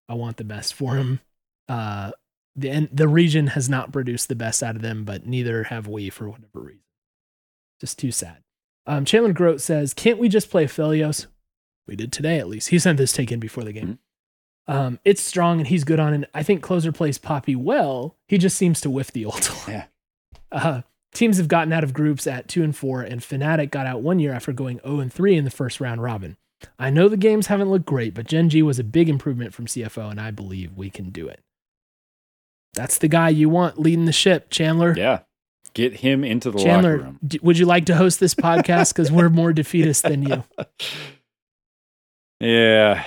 I 0.10 0.14
want 0.14 0.38
the 0.38 0.44
best 0.44 0.74
for 0.74 0.96
them. 0.96 1.20
Uh, 1.68 2.12
the 2.56 2.70
and 2.70 2.90
the 2.92 3.08
region 3.08 3.48
has 3.48 3.70
not 3.70 3.92
produced 3.92 4.30
the 4.30 4.36
best 4.36 4.64
out 4.64 4.76
of 4.76 4.82
them, 4.82 5.04
but 5.04 5.26
neither 5.26 5.64
have 5.66 5.88
we 5.88 6.10
for 6.10 6.30
whatever 6.30 6.60
reason. 6.62 6.82
Just 7.80 8.00
too 8.00 8.12
sad. 8.12 8.44
Um, 8.86 9.06
Chandler 9.06 9.34
Grote 9.34 9.62
says, 9.62 9.94
"Can't 9.94 10.18
we 10.20 10.30
just 10.30 10.50
play 10.50 10.66
Philios?" 10.66 11.28
We 11.88 11.96
did 11.96 12.12
today, 12.12 12.40
at 12.40 12.48
least. 12.50 12.70
He 12.70 12.80
sent 12.80 12.98
this 12.98 13.14
take 13.14 13.32
in 13.32 13.40
before 13.40 13.64
the 13.64 13.74
game. 13.74 14.00
Um, 14.68 15.00
it's 15.06 15.22
strong 15.22 15.60
and 15.60 15.68
he's 15.68 15.86
good 15.86 16.00
on 16.00 16.14
it. 16.14 16.30
I 16.34 16.44
think 16.44 16.62
closer 16.62 16.92
plays 16.92 17.18
Poppy 17.18 17.56
well. 17.56 18.18
He 18.28 18.38
just 18.38 18.58
seems 18.58 18.82
to 18.82 18.90
whiff 18.90 19.12
the 19.12 19.26
ult. 19.26 19.52
Yeah. 19.68 19.86
Uh, 20.50 20.82
teams 21.14 21.38
have 21.38 21.48
gotten 21.50 21.74
out 21.74 21.84
of 21.84 21.94
groups 21.94 22.26
at 22.26 22.48
two 22.48 22.64
and 22.64 22.76
four, 22.76 23.02
and 23.02 23.22
Fnatic 23.22 23.70
got 23.70 23.86
out 23.86 24.02
one 24.02 24.20
year 24.20 24.32
after 24.32 24.54
going 24.54 24.80
0 24.86 25.00
and 25.00 25.12
three 25.12 25.36
in 25.36 25.44
the 25.44 25.50
first 25.52 25.82
round 25.82 26.02
robin. 26.02 26.38
I 26.80 26.90
know 26.90 27.08
the 27.08 27.18
games 27.18 27.48
haven't 27.48 27.70
looked 27.70 27.86
great, 27.86 28.14
but 28.14 28.28
Gen 28.28 28.50
G 28.50 28.62
was 28.64 28.80
a 28.80 28.84
big 28.84 29.10
improvement 29.10 29.54
from 29.54 29.66
CFO, 29.68 30.10
and 30.10 30.20
I 30.20 30.32
believe 30.32 30.76
we 30.76 30.90
can 30.90 31.10
do 31.12 31.28
it. 31.28 31.42
That's 32.74 32.98
the 32.98 33.08
guy 33.08 33.30
you 33.30 33.50
want 33.50 33.80
leading 33.80 34.06
the 34.06 34.12
ship, 34.12 34.50
Chandler. 34.50 34.94
Yeah. 34.98 35.20
Get 35.74 35.98
him 35.98 36.24
into 36.24 36.50
the 36.50 36.58
locker 36.58 36.70
Chandler, 36.70 36.98
room. 36.98 37.20
d- 37.26 37.40
would 37.44 37.58
you 37.60 37.66
like 37.68 37.86
to 37.86 37.96
host 37.96 38.20
this 38.20 38.34
podcast? 38.34 38.94
Because 38.94 39.12
we're 39.12 39.30
more 39.30 39.54
defeatist 39.54 40.04
than 40.04 40.24
you. 40.24 40.44
yeah. 42.40 43.04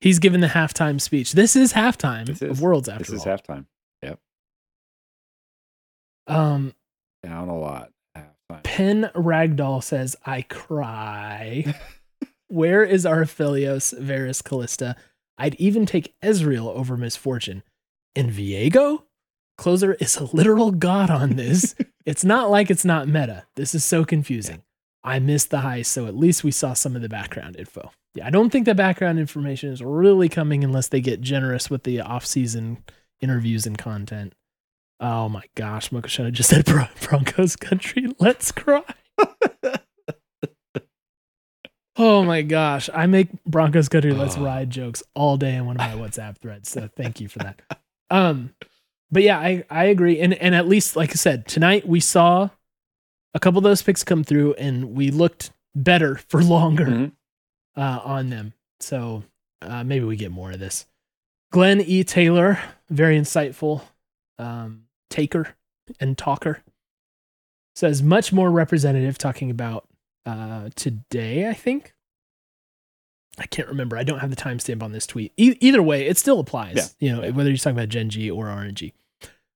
He's 0.00 0.18
given 0.18 0.40
the 0.40 0.46
halftime 0.48 1.00
speech. 1.00 1.32
This 1.32 1.56
is 1.56 1.72
halftime 1.72 2.26
This 2.26 2.42
of 2.42 2.50
is- 2.52 2.60
Worlds 2.60 2.88
after 2.88 3.04
This 3.04 3.20
is 3.22 3.26
all. 3.26 3.36
halftime. 3.36 3.66
Yep. 4.02 4.18
Um, 6.28 6.74
Down 7.22 7.48
a 7.48 7.58
lot. 7.58 7.90
Halftime. 8.16 8.62
Pen 8.62 9.10
Ragdoll 9.14 9.82
says, 9.82 10.16
I 10.24 10.42
cry. 10.42 11.74
Where 12.48 12.82
is 12.82 13.04
our 13.04 13.24
Philios 13.24 13.98
Varus 13.98 14.42
Kalista? 14.42 14.96
I'd 15.36 15.54
even 15.56 15.86
take 15.86 16.14
Ezreal 16.22 16.66
over 16.66 16.96
Miss 16.96 17.16
Fortune. 17.16 17.62
And 18.16 18.30
Viego? 18.30 19.04
Closer 19.56 19.94
is 19.94 20.16
a 20.16 20.24
literal 20.24 20.70
god 20.70 21.10
on 21.10 21.36
this. 21.36 21.74
it's 22.06 22.24
not 22.24 22.50
like 22.50 22.70
it's 22.70 22.84
not 22.84 23.06
meta. 23.06 23.44
This 23.54 23.74
is 23.74 23.84
so 23.84 24.04
confusing. 24.04 24.62
I 25.04 25.18
missed 25.18 25.50
the 25.50 25.58
heist, 25.58 25.86
so 25.86 26.06
at 26.06 26.16
least 26.16 26.42
we 26.42 26.50
saw 26.50 26.72
some 26.72 26.96
of 26.96 27.02
the 27.02 27.08
background 27.08 27.56
info. 27.56 27.92
Yeah, 28.14 28.26
I 28.26 28.30
don't 28.30 28.50
think 28.50 28.64
the 28.64 28.74
background 28.74 29.18
information 29.18 29.70
is 29.70 29.82
really 29.82 30.28
coming 30.28 30.64
unless 30.64 30.88
they 30.88 31.00
get 31.00 31.20
generous 31.20 31.70
with 31.70 31.84
the 31.84 32.00
off-season 32.00 32.82
interviews 33.20 33.66
and 33.66 33.76
content. 33.78 34.34
Oh 35.00 35.28
my 35.28 35.44
gosh, 35.54 35.90
Mokoshona 35.90 36.32
just 36.32 36.50
said 36.50 36.64
Bron- 36.64 36.88
Broncos 37.02 37.56
country. 37.56 38.08
Let's 38.18 38.50
cry. 38.52 38.82
oh 41.98 42.24
my 42.24 42.42
gosh. 42.42 42.88
I 42.94 43.06
make 43.06 43.28
Broncos 43.44 43.88
country 43.88 44.12
let's 44.12 44.36
Oh. 44.36 44.44
ride 44.44 44.70
jokes 44.70 45.02
all 45.14 45.36
day 45.36 45.54
in 45.56 45.66
one 45.66 45.76
of 45.76 45.80
my 45.80 45.94
WhatsApp 46.00 46.38
threads. 46.38 46.70
So 46.70 46.88
thank 46.96 47.20
you 47.20 47.28
for 47.28 47.40
that. 47.40 47.60
Um 48.10 48.54
but 49.10 49.22
yeah, 49.22 49.38
I, 49.38 49.64
I 49.70 49.84
agree. 49.86 50.20
And 50.20 50.34
and 50.34 50.54
at 50.54 50.68
least 50.68 50.94
like 50.96 51.10
I 51.10 51.14
said, 51.14 51.46
tonight 51.46 51.86
we 51.88 52.00
saw 52.00 52.50
a 53.34 53.40
couple 53.40 53.58
of 53.58 53.64
those 53.64 53.82
picks 53.82 54.04
come 54.04 54.22
through 54.24 54.54
and 54.54 54.94
we 54.94 55.10
looked 55.10 55.50
better 55.74 56.16
for 56.28 56.42
longer 56.42 56.86
Mhm. 56.86 57.12
uh, 57.76 58.00
on 58.04 58.30
them. 58.30 58.52
So 58.80 59.24
uh, 59.62 59.82
maybe 59.84 60.04
we 60.04 60.16
get 60.16 60.30
more 60.30 60.52
of 60.52 60.58
this. 60.60 60.86
Glenn 61.52 61.80
E. 61.80 62.04
Taylor, 62.04 62.58
very 62.90 63.18
insightful 63.18 63.82
um, 64.38 64.84
taker 65.10 65.54
and 65.98 66.16
talker, 66.18 66.62
says 67.74 68.02
much 68.02 68.32
more 68.32 68.50
representative 68.50 69.16
talking 69.18 69.50
about 69.50 69.87
uh, 70.28 70.68
today, 70.76 71.48
I 71.48 71.54
think. 71.54 71.94
I 73.38 73.46
can't 73.46 73.68
remember. 73.68 73.96
I 73.96 74.02
don't 74.02 74.18
have 74.18 74.30
the 74.30 74.36
timestamp 74.36 74.82
on 74.82 74.92
this 74.92 75.06
tweet. 75.06 75.32
E- 75.36 75.56
either 75.60 75.82
way, 75.82 76.06
it 76.06 76.18
still 76.18 76.40
applies. 76.40 76.76
Yeah. 76.76 76.86
You 77.08 77.16
know, 77.16 77.22
Yeah. 77.24 77.30
whether 77.30 77.50
you're 77.50 77.56
talking 77.56 77.76
about 77.78 77.88
Gen 77.88 78.10
G 78.10 78.30
or 78.30 78.46
RNG. 78.46 78.92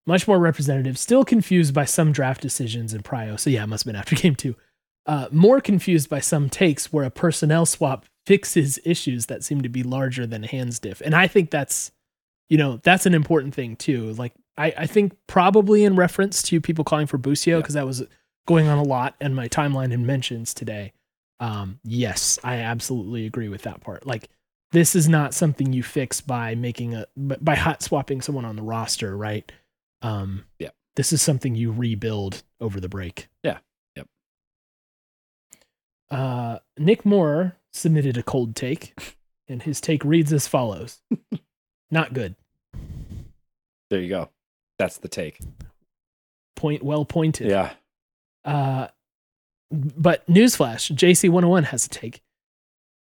Much 0.07 0.27
more 0.29 0.39
representative. 0.39 0.99
Still 0.99 1.25
confused 1.25 1.75
by 1.75 1.85
some 1.85 2.13
draft 2.13 2.41
decisions 2.41 2.95
in 2.95 3.03
Prio. 3.03 3.39
So 3.39 3.51
yeah, 3.51 3.65
it 3.65 3.67
must 3.67 3.85
have 3.85 3.93
been 3.93 3.99
after 3.99 4.15
game 4.23 4.35
two. 4.37 4.57
Uh, 5.05 5.27
more 5.33 5.61
confused 5.61 6.09
by 6.09 6.21
some 6.21 6.49
takes 6.49 6.93
where 6.93 7.05
a 7.05 7.11
personnel 7.11 7.67
swap 7.67 8.07
fixes 8.25 8.79
issues 8.85 9.27
that 9.27 9.43
seem 9.43 9.63
to 9.63 9.69
be 9.69 9.83
larger 9.83 10.27
than 10.29 10.45
hands 10.45 10.79
diff. 10.79 11.01
And 11.05 11.13
I 11.15 11.27
think 11.27 11.51
that's, 11.51 11.91
you 12.49 12.57
know, 12.57 12.77
that's 12.85 13.05
an 13.05 13.15
important 13.15 13.53
thing 13.53 13.75
too. 13.75 14.13
Like 14.13 14.33
I, 14.57 14.73
I 14.79 14.87
think 14.87 15.17
probably 15.27 15.83
in 15.83 15.97
reference 15.97 16.41
to 16.45 16.61
people 16.61 16.85
calling 16.85 17.09
for 17.09 17.19
Busio 17.19 17.57
Yeah. 17.57 17.61
because 17.63 17.75
that 17.75 17.87
was 17.87 18.05
going 18.47 18.69
on 18.69 18.79
a 18.79 18.83
lot 18.83 19.15
in 19.21 19.35
my 19.35 19.49
timeline 19.49 19.93
and 19.93 20.07
mentions 20.07 20.55
today. 20.55 20.93
Um, 21.41 21.81
yes, 21.85 22.39
I 22.45 22.57
absolutely 22.57 23.27
agree 23.27 23.49
with 23.49 23.63
that 23.63 23.81
part. 23.81 24.07
Like 24.07 24.29
this 24.73 24.95
is 24.95 25.09
not 25.09 25.35
something 25.35 25.73
you 25.73 25.83
fix 25.83 26.21
by 26.21 26.55
making 26.55 26.95
a 26.95 27.07
by 27.17 27.55
hot 27.55 27.83
swapping 27.83 28.21
someone 28.23 28.45
on 28.45 28.57
the 28.57 28.63
roster, 28.63 29.17
right? 29.17 29.51
Um, 30.03 30.45
Yeah. 30.59 30.71
This 30.95 31.13
is 31.13 31.23
something 31.23 31.55
you 31.55 31.73
rebuild 31.73 32.43
over 32.61 32.79
the 32.79 32.89
break. 32.89 33.29
Yeah. 33.43 33.59
Yep. 33.97 34.07
Uh, 36.11 36.59
Nick 36.79 37.07
Moore 37.07 37.57
submitted 37.73 38.19
a 38.19 38.23
cold 38.23 38.55
take, 38.55 39.17
and 39.49 39.63
his 39.63 39.81
take 39.81 40.05
reads 40.05 40.33
as 40.33 40.47
follows: 40.47 41.01
Not 41.91 42.13
good. 42.13 42.37
There 43.91 44.01
you 44.01 44.09
go. 44.09 44.31
That's 44.79 44.99
the 44.99 45.09
take. 45.09 45.39
Point 46.57 46.83
well 46.83 47.05
pointed. 47.05 47.49
Yeah. 47.49 47.73
Uh, 48.45 48.89
but 49.71 50.27
newsflash: 50.27 50.95
JC101 50.95 51.65
has 51.65 51.87
a 51.87 51.89
take, 51.89 52.23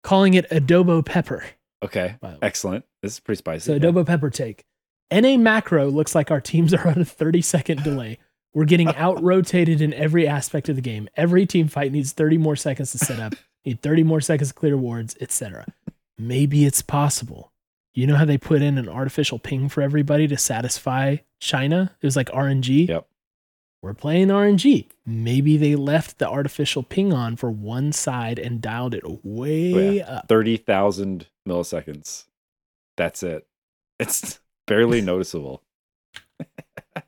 calling 0.03 0.33
it 0.33 0.49
adobo 0.49 1.05
pepper. 1.05 1.43
Okay. 1.83 2.15
By 2.19 2.31
the 2.31 2.33
way. 2.35 2.39
Excellent. 2.41 2.85
This 3.01 3.13
is 3.13 3.19
pretty 3.19 3.37
spicy. 3.37 3.65
So 3.65 3.73
yeah. 3.73 3.79
adobo 3.79 4.05
pepper 4.05 4.29
take. 4.29 4.65
NA 5.11 5.37
macro 5.37 5.89
looks 5.89 6.15
like 6.15 6.31
our 6.31 6.41
teams 6.41 6.73
are 6.73 6.87
on 6.87 6.99
a 6.99 7.05
30 7.05 7.41
second 7.41 7.83
delay. 7.83 8.17
We're 8.53 8.65
getting 8.65 8.87
out 8.95 9.21
rotated 9.21 9.81
in 9.81 9.93
every 9.93 10.27
aspect 10.27 10.69
of 10.69 10.75
the 10.75 10.81
game. 10.81 11.07
Every 11.15 11.45
team 11.45 11.67
fight 11.67 11.91
needs 11.91 12.11
30 12.11 12.37
more 12.37 12.55
seconds 12.55 12.91
to 12.91 12.97
set 12.97 13.19
up, 13.19 13.35
need 13.65 13.81
30 13.81 14.03
more 14.03 14.21
seconds 14.21 14.49
to 14.49 14.55
clear 14.55 14.77
wards, 14.77 15.15
etc. 15.21 15.65
Maybe 16.17 16.65
it's 16.65 16.81
possible. 16.81 17.51
You 17.93 18.05
know 18.05 18.15
how 18.15 18.25
they 18.25 18.37
put 18.37 18.61
in 18.61 18.77
an 18.77 18.89
artificial 18.89 19.39
ping 19.39 19.69
for 19.69 19.81
everybody 19.81 20.27
to 20.27 20.37
satisfy 20.37 21.17
China? 21.39 21.95
It 22.01 22.05
was 22.05 22.15
like 22.15 22.29
RNG. 22.29 22.87
Yep. 22.87 23.07
We're 23.87 23.93
playing 23.93 24.27
RNG. 24.27 24.85
Maybe 25.05 25.55
they 25.55 25.75
left 25.77 26.17
the 26.17 26.27
artificial 26.27 26.83
ping 26.83 27.13
on 27.13 27.37
for 27.37 27.49
one 27.49 27.93
side 27.93 28.37
and 28.37 28.59
dialed 28.61 28.93
it 28.93 29.03
way 29.23 30.01
up. 30.01 30.27
30,000 30.27 31.25
milliseconds. 31.47 32.25
That's 32.97 33.23
it. 33.23 33.47
It's 33.99 34.39
barely 34.67 34.99
noticeable. 35.01 35.63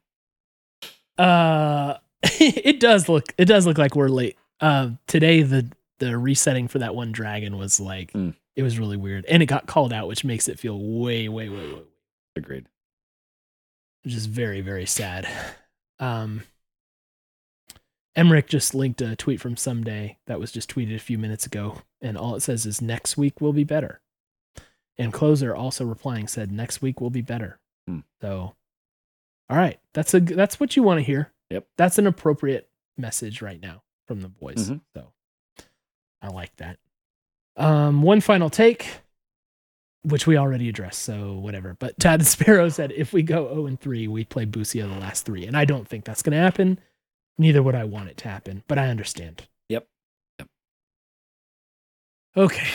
Uh, 1.17 1.97
it 2.23 2.79
does 2.79 3.09
look 3.09 3.33
it 3.37 3.43
does 3.45 3.65
look 3.67 3.77
like 3.77 3.93
we're 3.95 4.07
late. 4.07 4.37
Uh, 4.61 4.91
today 5.05 5.41
the 5.43 5.69
the 5.97 6.17
resetting 6.17 6.69
for 6.69 6.79
that 6.79 6.95
one 6.95 7.11
dragon 7.11 7.57
was 7.57 7.77
like 7.81 8.13
Mm. 8.13 8.35
it 8.55 8.63
was 8.63 8.79
really 8.79 8.95
weird, 8.95 9.25
and 9.25 9.43
it 9.43 9.47
got 9.47 9.67
called 9.67 9.91
out, 9.91 10.07
which 10.07 10.23
makes 10.23 10.47
it 10.47 10.57
feel 10.57 10.79
way 10.79 11.27
way 11.27 11.49
way 11.49 11.73
way, 11.73 11.81
Agreed. 12.37 12.67
which 14.05 14.13
is 14.13 14.27
very 14.27 14.61
very 14.61 14.85
sad. 14.85 15.27
Um, 15.99 16.43
Emmerich 18.19 18.47
just 18.47 18.75
linked 18.75 19.01
a 19.01 19.15
tweet 19.15 19.39
from 19.39 19.55
Ssumday 19.55 20.17
that 20.27 20.41
was 20.41 20.51
just 20.51 20.69
tweeted 20.69 20.93
a 20.93 20.99
few 20.99 21.17
minutes 21.17 21.45
ago, 21.45 21.77
and 22.01 22.17
all 22.17 22.35
it 22.35 22.41
says 22.41 22.65
is 22.65 22.81
next 22.81 23.15
week 23.15 23.39
will 23.39 23.53
be 23.53 23.63
better. 23.63 24.01
And 24.97 25.13
closer 25.13 25.55
also 25.55 25.85
replying 25.85 26.27
said 26.27 26.51
next 26.51 26.81
week 26.81 26.99
will 26.99 27.09
be 27.09 27.21
better. 27.21 27.59
Hmm. 27.87 27.99
So, 28.19 28.55
all 29.49 29.57
right, 29.57 29.79
that's 29.93 30.13
a 30.13 30.19
that's 30.19 30.59
what 30.59 30.75
you 30.75 30.83
want 30.83 30.97
to 30.99 31.03
hear. 31.03 31.31
Yep. 31.49 31.65
that's 31.77 31.97
an 31.97 32.05
appropriate 32.07 32.69
message 32.97 33.41
right 33.41 33.59
now 33.61 33.83
from 34.05 34.19
the 34.21 34.27
boys. 34.27 34.69
Mhm. 34.69 34.81
So, 34.93 35.13
I 36.21 36.27
like 36.27 36.53
that. 36.57 36.77
Um, 37.55 38.01
one 38.01 38.19
final 38.19 38.49
take, 38.49 38.85
which 40.03 40.27
we 40.27 40.35
already 40.37 40.67
addressed, 40.67 41.03
so 41.03 41.35
whatever. 41.39 41.77
But 41.79 41.97
Tad 41.99 42.25
Sparrow 42.25 42.67
said 42.67 42.91
if 42.91 43.13
we 43.13 43.23
go 43.23 43.47
0 43.53 43.65
and 43.67 43.79
3, 43.79 44.09
we 44.09 44.25
play 44.25 44.43
Busio 44.43 44.89
the 44.89 44.99
last 44.99 45.25
three. 45.25 45.45
And 45.45 45.55
I 45.55 45.63
don't 45.63 45.87
think 45.87 46.03
that's 46.03 46.21
going 46.21 46.35
to 46.35 46.43
happen. 46.43 46.79
Neither 47.39 47.63
would 47.63 47.73
I 47.73 47.85
want 47.85 48.09
it 48.09 48.17
to 48.17 48.27
happen, 48.27 48.63
but 48.67 48.77
I 48.77 48.89
understand. 48.89 49.47
Yep. 49.69 49.87
Yep. 50.39 50.49
Okay. 52.35 52.67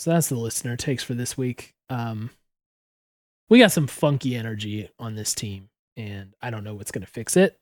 So 0.00 0.10
that's 0.10 0.28
the 0.28 0.34
listener 0.34 0.76
takes 0.76 1.04
for 1.04 1.14
this 1.14 1.38
week. 1.38 1.74
Um, 1.88 2.30
we 3.48 3.60
got 3.60 3.70
some 3.70 3.86
funky 3.86 4.34
energy 4.34 4.90
on 4.98 5.14
this 5.14 5.32
team, 5.32 5.68
and 5.96 6.34
I 6.42 6.50
don't 6.50 6.64
know 6.64 6.74
what's 6.74 6.90
going 6.90 7.04
to 7.04 7.10
fix 7.10 7.36
it, 7.36 7.60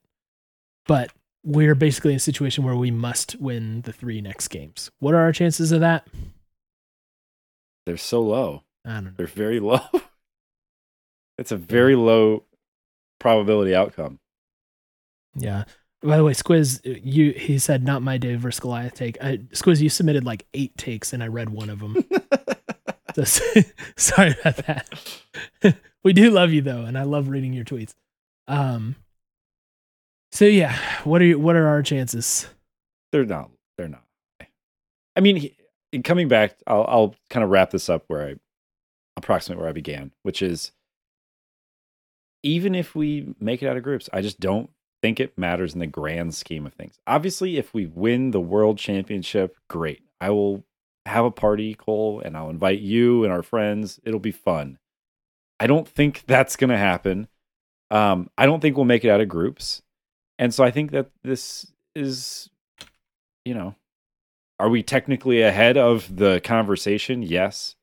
but 0.87 1.11
we're 1.43 1.75
basically 1.75 2.13
in 2.13 2.17
a 2.17 2.19
situation 2.19 2.63
where 2.63 2.75
we 2.75 2.89
must 2.89 3.35
win 3.39 3.81
the 3.81 3.93
three 3.93 4.19
next 4.19 4.47
games. 4.47 4.89
What 4.99 5.13
are 5.13 5.21
our 5.21 5.31
chances 5.31 5.71
of 5.71 5.81
that? 5.81 6.07
They're 7.85 7.97
so 7.97 8.21
low. 8.21 8.63
I 8.85 8.95
don't 8.95 9.03
know. 9.05 9.11
They're 9.17 9.27
very 9.27 9.59
low. 9.59 9.81
it's 11.37 11.51
a 11.51 11.57
very 11.57 11.95
low 11.95 12.45
probability 13.19 13.75
outcome. 13.75 14.19
Yeah. 15.35 15.65
By 16.01 16.17
the 16.17 16.23
way, 16.23 16.33
Squiz, 16.33 16.79
you 17.03 17.31
he 17.31 17.59
said 17.59 17.83
not 17.83 18.01
my 18.01 18.17
David 18.17 18.39
versus 18.39 18.59
Goliath 18.59 18.93
take. 18.93 19.21
I, 19.21 19.37
Squiz, 19.53 19.81
you 19.81 19.89
submitted 19.89 20.23
like 20.23 20.45
eight 20.53 20.77
takes, 20.77 21.11
and 21.11 21.21
I 21.21 21.27
read 21.27 21.49
one 21.49 21.69
of 21.69 21.79
them. 21.79 21.97
so, 23.25 23.43
sorry 23.97 24.35
about 24.39 24.57
that. 24.67 24.89
we 26.03 26.13
do 26.13 26.29
love 26.31 26.51
you 26.51 26.61
though, 26.61 26.83
and 26.83 26.97
I 26.97 27.03
love 27.03 27.27
reading 27.29 27.53
your 27.53 27.65
tweets. 27.65 27.93
Um. 28.47 28.95
So 30.31 30.45
yeah, 30.45 30.77
what 31.03 31.21
are 31.21 31.25
you, 31.25 31.39
what 31.39 31.55
are 31.55 31.67
our 31.67 31.81
chances? 31.81 32.47
they're 33.11 33.25
not. 33.25 33.49
They're 33.77 33.89
not. 33.89 34.03
I 35.15 35.21
mean, 35.21 35.35
he- 35.37 35.57
coming 36.03 36.27
back, 36.27 36.55
I'll, 36.67 36.85
I'll 36.87 37.15
kind 37.29 37.43
of 37.43 37.49
wrap 37.49 37.71
this 37.71 37.89
up 37.89 38.03
where 38.07 38.27
I 38.27 38.35
approximate 39.17 39.59
where 39.59 39.67
I 39.67 39.73
began, 39.73 40.11
which 40.23 40.41
is 40.41 40.71
even 42.43 42.75
if 42.75 42.95
we 42.95 43.33
make 43.39 43.63
it 43.63 43.67
out 43.67 43.77
of 43.77 43.83
groups, 43.83 44.09
I 44.13 44.21
just 44.21 44.39
don't 44.39 44.69
think 45.01 45.19
it 45.19 45.37
matters 45.37 45.73
in 45.73 45.79
the 45.79 45.87
grand 45.87 46.35
scheme 46.35 46.65
of 46.65 46.73
things. 46.73 46.99
Obviously, 47.07 47.57
if 47.57 47.73
we 47.73 47.85
win 47.85 48.31
the 48.31 48.39
world 48.39 48.77
championship, 48.77 49.57
great. 49.67 50.01
I 50.19 50.29
will 50.31 50.63
have 51.05 51.25
a 51.25 51.31
party, 51.31 51.73
Cole, 51.73 52.21
and 52.23 52.35
I'll 52.37 52.49
invite 52.49 52.79
you 52.79 53.23
and 53.23 53.33
our 53.33 53.43
friends. 53.43 53.99
It'll 54.03 54.19
be 54.19 54.31
fun. 54.31 54.77
I 55.59 55.67
don't 55.67 55.87
think 55.87 56.23
that's 56.27 56.55
going 56.55 56.69
to 56.69 56.77
happen. 56.77 57.27
Um, 57.91 58.29
I 58.37 58.45
don't 58.45 58.59
think 58.59 58.75
we'll 58.75 58.85
make 58.85 59.03
it 59.03 59.09
out 59.09 59.21
of 59.21 59.27
groups. 59.27 59.81
And 60.37 60.53
so 60.53 60.63
I 60.63 60.71
think 60.71 60.91
that 60.91 61.09
this 61.23 61.71
is, 61.95 62.49
you 63.43 63.53
know, 63.53 63.75
are 64.59 64.69
we 64.69 64.83
technically 64.83 65.41
ahead 65.41 65.77
of 65.77 66.15
the 66.17 66.41
conversation? 66.41 67.23
Yes. 67.23 67.75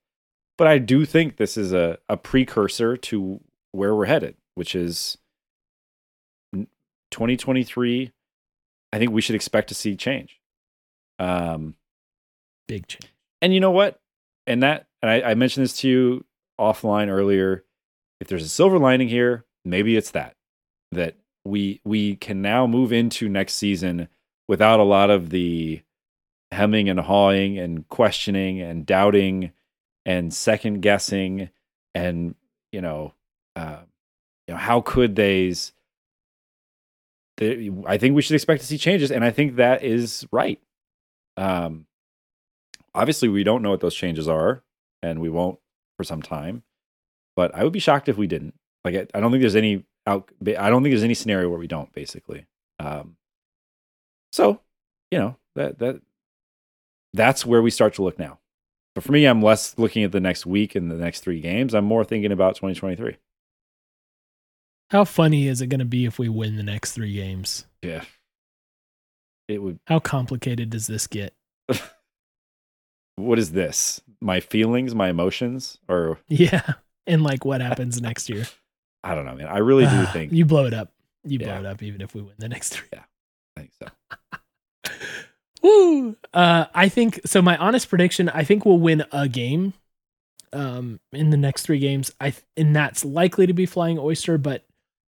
But 0.57 0.67
I 0.67 0.77
do 0.77 1.05
think 1.05 1.37
this 1.37 1.57
is 1.57 1.73
a, 1.73 1.97
a 2.09 2.17
precursor 2.17 2.97
to 2.97 3.41
where 3.71 3.95
we're 3.95 4.05
headed, 4.05 4.35
which 4.55 4.75
is 4.75 5.17
2023. 7.11 8.11
I 8.93 8.97
think 8.97 9.11
we 9.11 9.21
should 9.21 9.35
expect 9.35 9.69
to 9.69 9.75
see 9.75 9.95
change. 9.95 10.39
Um, 11.19 11.75
Big 12.67 12.87
change. 12.87 13.11
and 13.41 13.53
you 13.53 13.59
know 13.59 13.71
what? 13.71 13.99
And 14.45 14.63
that, 14.63 14.87
and 15.01 15.11
I, 15.11 15.31
I 15.31 15.35
mentioned 15.35 15.63
this 15.63 15.77
to 15.77 15.89
you 15.89 16.25
offline 16.59 17.09
earlier. 17.09 17.63
If 18.19 18.27
there's 18.27 18.43
a 18.43 18.49
silver 18.49 18.79
lining 18.79 19.09
here, 19.09 19.45
maybe 19.65 19.95
it's 19.95 20.11
that 20.11 20.35
that 20.91 21.15
we 21.45 21.81
we 21.83 22.15
can 22.15 22.41
now 22.41 22.65
move 22.67 22.91
into 22.91 23.29
next 23.29 23.53
season 23.53 24.07
without 24.47 24.79
a 24.79 24.83
lot 24.83 25.09
of 25.09 25.29
the 25.29 25.81
hemming 26.51 26.89
and 26.89 26.99
hawing 26.99 27.59
and 27.59 27.87
questioning 27.89 28.61
and 28.61 28.85
doubting 28.85 29.51
and 30.05 30.33
second 30.33 30.81
guessing 30.81 31.49
and 31.93 32.35
you 32.71 32.81
know 32.81 33.13
uh, 33.55 33.79
you 34.47 34.53
know 34.53 34.59
how 34.59 34.79
could 34.81 35.15
they's 35.15 35.73
I 37.39 37.97
think 37.97 38.15
we 38.15 38.21
should 38.21 38.35
expect 38.35 38.61
to 38.61 38.67
see 38.67 38.77
changes, 38.77 39.11
and 39.11 39.23
I 39.23 39.29
think 39.29 39.57
that 39.57 39.83
is 39.83 40.25
right. 40.31 40.59
Um, 41.35 41.85
obviously, 42.95 43.29
we 43.29 43.43
don't 43.43 43.61
know 43.61 43.69
what 43.69 43.79
those 43.79 43.93
changes 43.93 44.27
are, 44.27 44.63
and 45.03 45.19
we 45.19 45.29
won't 45.29 45.59
for 45.97 46.03
some 46.03 46.21
time. 46.21 46.63
But 47.35 47.53
I 47.53 47.63
would 47.63 47.73
be 47.73 47.79
shocked 47.79 48.09
if 48.09 48.17
we 48.17 48.25
didn't. 48.25 48.55
Like, 48.83 48.95
I, 48.95 49.07
I 49.13 49.19
don't 49.19 49.31
think 49.31 49.41
there's 49.41 49.55
any 49.55 49.85
out. 50.07 50.31
I 50.41 50.69
don't 50.69 50.81
think 50.81 50.93
there's 50.93 51.03
any 51.03 51.13
scenario 51.13 51.49
where 51.49 51.59
we 51.59 51.67
don't. 51.67 51.93
Basically, 51.93 52.47
um, 52.79 53.17
so 54.31 54.61
you 55.11 55.19
know 55.19 55.37
that 55.55 55.77
that 55.79 56.01
that's 57.13 57.45
where 57.45 57.61
we 57.61 57.69
start 57.69 57.93
to 57.95 58.03
look 58.03 58.17
now. 58.17 58.39
But 58.95 59.03
for 59.03 59.11
me, 59.11 59.25
I'm 59.25 59.43
less 59.43 59.77
looking 59.77 60.03
at 60.03 60.11
the 60.11 60.19
next 60.19 60.47
week 60.47 60.73
and 60.73 60.89
the 60.89 60.95
next 60.95 61.19
three 61.19 61.39
games. 61.39 61.75
I'm 61.75 61.85
more 61.85 62.03
thinking 62.03 62.31
about 62.31 62.55
2023. 62.55 63.17
How 64.89 65.03
funny 65.03 65.47
is 65.47 65.61
it 65.61 65.67
going 65.67 65.79
to 65.79 65.85
be 65.85 66.05
if 66.05 66.17
we 66.17 66.29
win 66.29 66.55
the 66.55 66.63
next 66.63 66.93
three 66.93 67.13
games? 67.13 67.65
Yeah, 67.81 68.03
it 69.47 69.61
would. 69.61 69.79
How 69.87 69.99
complicated 69.99 70.69
does 70.69 70.87
this 70.87 71.07
get? 71.07 71.33
What 73.17 73.39
is 73.39 73.51
this? 73.51 73.99
My 74.21 74.39
feelings, 74.39 74.93
my 74.93 75.09
emotions, 75.09 75.79
or 75.89 76.19
Yeah. 76.27 76.73
And 77.05 77.23
like 77.23 77.43
what 77.45 77.61
happens 77.61 78.01
next 78.01 78.29
year? 78.29 78.45
I 79.03 79.15
don't 79.15 79.25
know, 79.25 79.35
man. 79.35 79.47
I 79.47 79.57
really 79.57 79.85
do 79.85 80.05
think. 80.07 80.31
you 80.31 80.45
blow 80.45 80.65
it 80.65 80.73
up. 80.73 80.91
You 81.23 81.39
blow 81.39 81.57
it 81.59 81.65
up 81.65 81.81
even 81.81 82.01
if 82.01 82.13
we 82.13 82.21
win 82.21 82.35
the 82.37 82.47
next 82.47 82.69
three. 82.69 82.87
Yeah, 82.93 83.03
I 83.55 83.59
think 83.59 83.71
so. 83.81 84.91
Woo! 85.63 86.15
Uh, 86.33 86.65
I 86.73 86.89
think 86.89 87.21
so. 87.25 87.41
My 87.41 87.57
honest 87.57 87.89
prediction: 87.89 88.29
I 88.29 88.43
think 88.43 88.65
we'll 88.65 88.79
win 88.79 89.03
a 89.11 89.27
game, 89.27 89.73
um, 90.53 90.99
in 91.11 91.29
the 91.31 91.37
next 91.37 91.63
three 91.63 91.79
games. 91.79 92.11
I 92.21 92.31
th- 92.31 92.43
and 92.55 92.75
that's 92.75 93.03
likely 93.03 93.47
to 93.47 93.53
be 93.53 93.65
Flying 93.65 93.97
Oyster. 93.97 94.37
But 94.37 94.65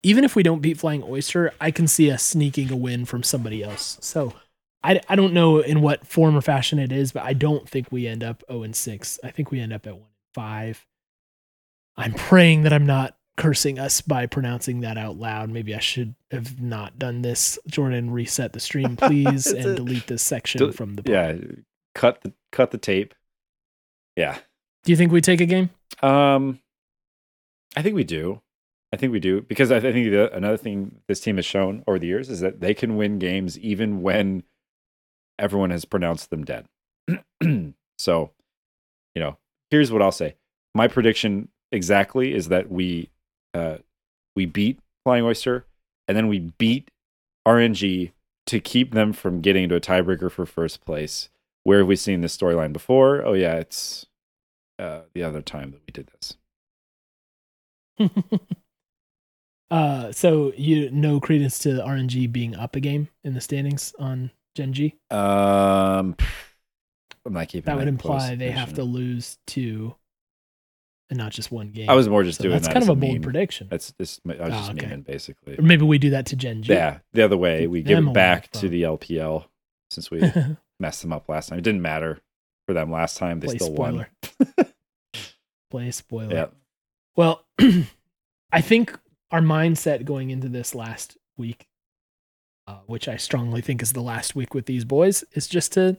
even 0.04 0.22
if 0.22 0.36
we 0.36 0.42
don't 0.42 0.60
beat 0.60 0.78
Flying 0.78 1.02
Oyster, 1.02 1.52
I 1.60 1.70
can 1.70 1.88
see 1.88 2.10
us 2.10 2.22
sneaking 2.22 2.70
a 2.70 2.76
win 2.76 3.06
from 3.06 3.22
somebody 3.22 3.62
else. 3.64 3.96
So 4.02 4.34
I, 4.82 5.00
I 5.08 5.16
don't 5.16 5.32
know 5.32 5.58
in 5.60 5.80
what 5.80 6.06
form 6.06 6.36
or 6.36 6.42
fashion 6.42 6.78
it 6.78 6.92
is, 6.92 7.10
but 7.10 7.22
I 7.24 7.32
don't 7.32 7.68
think 7.68 7.90
we 7.90 8.06
end 8.06 8.22
up 8.22 8.44
zero 8.48 8.62
and 8.62 8.76
six. 8.76 9.18
I 9.24 9.30
think 9.30 9.50
we 9.50 9.60
end 9.60 9.72
up 9.72 9.86
at 9.86 9.94
one 9.94 10.02
and 10.02 10.34
five. 10.34 10.86
I'm 11.96 12.12
praying 12.12 12.62
that 12.62 12.72
I'm 12.72 12.84
not 12.84 13.16
cursing 13.38 13.78
us 13.78 14.02
by 14.02 14.26
pronouncing 14.26 14.80
that 14.80 14.98
out 14.98 15.16
loud. 15.16 15.48
Maybe 15.48 15.74
I 15.74 15.78
should 15.78 16.14
have 16.30 16.60
not 16.60 16.98
done 16.98 17.22
this. 17.22 17.58
Jordan, 17.66 18.10
reset 18.10 18.52
the 18.52 18.60
stream, 18.60 18.96
please, 18.98 19.46
and 19.46 19.70
a- 19.70 19.74
delete 19.74 20.06
this 20.06 20.22
section 20.22 20.58
Del- 20.58 20.72
from 20.72 20.96
the. 20.96 21.10
Yeah, 21.10 21.34
cut 21.94 22.20
the 22.20 22.34
cut 22.52 22.72
the 22.72 22.78
tape. 22.78 23.14
Yeah. 24.16 24.36
Do 24.84 24.92
you 24.92 24.96
think 24.96 25.12
we 25.12 25.22
take 25.22 25.40
a 25.40 25.46
game? 25.46 25.70
Um, 26.02 26.60
I 27.74 27.80
think 27.80 27.94
we 27.94 28.04
do. 28.04 28.42
I 28.94 28.96
think 28.96 29.10
we 29.10 29.18
do 29.18 29.40
because 29.40 29.72
I, 29.72 29.80
think 29.80 30.12
the, 30.12 30.32
another 30.32 30.56
thing 30.56 31.00
this 31.08 31.18
team 31.18 31.34
has 31.34 31.44
shown 31.44 31.82
over 31.88 31.98
the 31.98 32.06
years 32.06 32.30
is 32.30 32.38
that 32.38 32.60
they 32.60 32.74
can 32.74 32.96
win 32.96 33.18
games 33.18 33.58
even 33.58 34.02
when 34.02 34.44
everyone 35.36 35.70
has 35.70 35.84
pronounced 35.84 36.30
them 36.30 36.44
dead. 36.44 36.66
so, 37.98 38.30
you 39.16 39.20
know, 39.20 39.36
here's 39.72 39.90
what 39.90 40.00
I'll 40.00 40.12
say. 40.12 40.36
My 40.76 40.86
prediction 40.86 41.48
exactly 41.72 42.32
is 42.32 42.50
that 42.50 42.70
we 42.70 43.10
uh, 43.52 43.78
we 44.36 44.46
beat 44.46 44.78
Flying 45.02 45.24
Oyster 45.24 45.66
and 46.06 46.16
then 46.16 46.28
we 46.28 46.38
beat 46.38 46.88
RNG 47.48 48.12
to 48.46 48.60
keep 48.60 48.94
them 48.94 49.12
from 49.12 49.40
getting 49.40 49.64
into 49.64 49.74
a 49.74 49.80
tiebreaker 49.80 50.30
for 50.30 50.46
first 50.46 50.84
place. 50.84 51.30
Where 51.64 51.78
have 51.78 51.88
we 51.88 51.96
seen 51.96 52.20
this 52.20 52.36
storyline 52.36 52.72
before? 52.72 53.26
Oh 53.26 53.32
yeah, 53.32 53.56
it's 53.56 54.06
uh, 54.78 55.00
the 55.14 55.24
other 55.24 55.42
time 55.42 55.72
that 55.72 55.80
we 55.84 55.90
did 55.90 56.10
this. 56.14 56.36
uh, 59.74 60.12
so 60.12 60.52
you 60.56 60.90
no 60.90 61.18
credence 61.20 61.58
to 61.60 61.68
RNG 61.70 62.30
being 62.30 62.54
up 62.54 62.76
a 62.76 62.80
game 62.80 63.08
in 63.24 63.34
the 63.34 63.40
standings 63.40 63.94
on 63.98 64.30
Gen 64.54 64.72
G. 64.72 64.94
Um, 65.10 66.16
I'm 67.26 67.32
not 67.32 67.48
keeping 67.48 67.66
That 67.66 67.78
would 67.78 67.88
imply 67.88 68.34
they 68.36 68.50
have 68.50 68.74
to 68.74 68.84
lose 68.84 69.38
two, 69.46 69.94
and 71.10 71.18
not 71.18 71.32
just 71.32 71.50
one 71.50 71.70
game. 71.70 71.88
I 71.90 71.94
was 71.94 72.08
more 72.08 72.22
just 72.22 72.38
So 72.38 72.42
doing 72.44 72.52
that's 72.52 72.66
that 72.68 72.72
kind 72.74 72.82
of 72.84 72.88
a 72.90 72.94
bold 72.94 73.14
meme. 73.14 73.22
prediction. 73.22 73.66
That's 73.70 73.92
just 74.00 74.20
I 74.26 74.28
was 74.30 74.38
Oh, 74.40 74.48
just 74.50 74.70
okay. 74.72 74.86
memeing 74.86 75.04
basically. 75.04 75.58
Or 75.58 75.62
maybe 75.62 75.84
we 75.84 75.98
do 75.98 76.10
that 76.10 76.26
to 76.26 76.36
Gen 76.36 76.62
G. 76.62 76.72
Yeah, 76.72 76.98
the 77.12 77.22
other 77.24 77.36
way 77.36 77.66
we 77.66 77.82
give 77.82 77.96
them 77.96 78.08
it 78.08 78.14
back 78.14 78.50
to 78.52 78.68
the 78.68 78.82
LPL 78.82 79.46
since 79.90 80.10
we 80.10 80.20
messed 80.80 81.02
them 81.02 81.12
up 81.12 81.28
last 81.28 81.48
time. 81.48 81.58
It 81.58 81.62
didn't 81.62 81.82
matter 81.82 82.20
for 82.68 82.74
them 82.74 82.90
last 82.92 83.16
time; 83.16 83.40
they 83.40 83.46
Play 83.48 83.56
still 83.58 83.74
spoiler. 83.74 84.08
won. 84.56 84.66
Play 85.70 85.90
spoiler. 85.90 86.32
Yeah, 86.34 86.46
Well, 87.16 87.44
I 88.52 88.60
think 88.60 88.96
our 89.34 89.40
mindset 89.40 90.04
going 90.04 90.30
into 90.30 90.48
this 90.48 90.74
last 90.76 91.16
week, 91.36 91.66
uh, 92.68 92.78
which 92.86 93.08
I 93.08 93.16
strongly 93.16 93.60
think 93.60 93.82
is 93.82 93.92
the 93.92 94.00
last 94.00 94.36
week 94.36 94.54
with 94.54 94.66
these 94.66 94.84
boys, 94.84 95.24
is 95.32 95.48
just 95.48 95.72
to, 95.72 95.96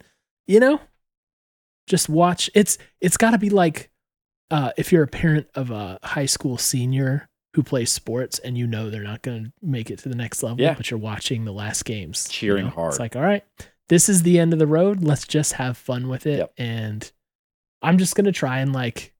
you 0.47 0.59
know, 0.61 0.79
just 1.85 2.07
watch. 2.07 2.49
It's 2.55 2.77
it's 3.01 3.17
got 3.17 3.31
to 3.31 3.37
be 3.37 3.49
like 3.49 3.91
uh, 4.51 4.71
if 4.77 4.91
you're 4.91 5.03
a 5.03 5.07
parent 5.07 5.47
of 5.53 5.69
a 5.69 5.99
high 6.01 6.25
school 6.27 6.57
senior 6.57 7.27
who 7.55 7.63
plays 7.63 7.91
sports 7.91 8.39
and 8.39 8.57
you 8.57 8.67
know 8.67 8.89
they're 8.89 9.03
not 9.03 9.21
going 9.21 9.45
to 9.45 9.51
make 9.61 9.89
it 9.91 9.99
to 9.99 10.09
the 10.09 10.15
next 10.15 10.41
level, 10.43 10.61
Yeah. 10.61 10.73
but 10.75 10.89
you're 10.89 10.99
watching 10.99 11.45
the 11.45 11.53
last 11.53 11.83
games, 11.85 12.27
you 12.29 12.33
Cheering 12.33 12.65
know? 12.65 12.71
hard. 12.71 12.91
It's 12.93 12.99
like, 12.99 13.15
all 13.15 13.21
right, 13.21 13.43
this 13.89 14.07
is 14.09 14.23
the 14.23 14.39
end 14.39 14.53
of 14.53 14.59
the 14.59 14.67
road. 14.67 15.03
Let's 15.03 15.25
just 15.27 15.53
have 15.53 15.77
fun 15.77 16.07
with 16.07 16.25
it 16.25 16.39
Yep. 16.39 16.53
and 16.57 17.11
I'm 17.81 17.97
just 17.97 18.15
gonna 18.15 18.31
try 18.31 18.59
and 18.59 18.71
like 18.73 19.13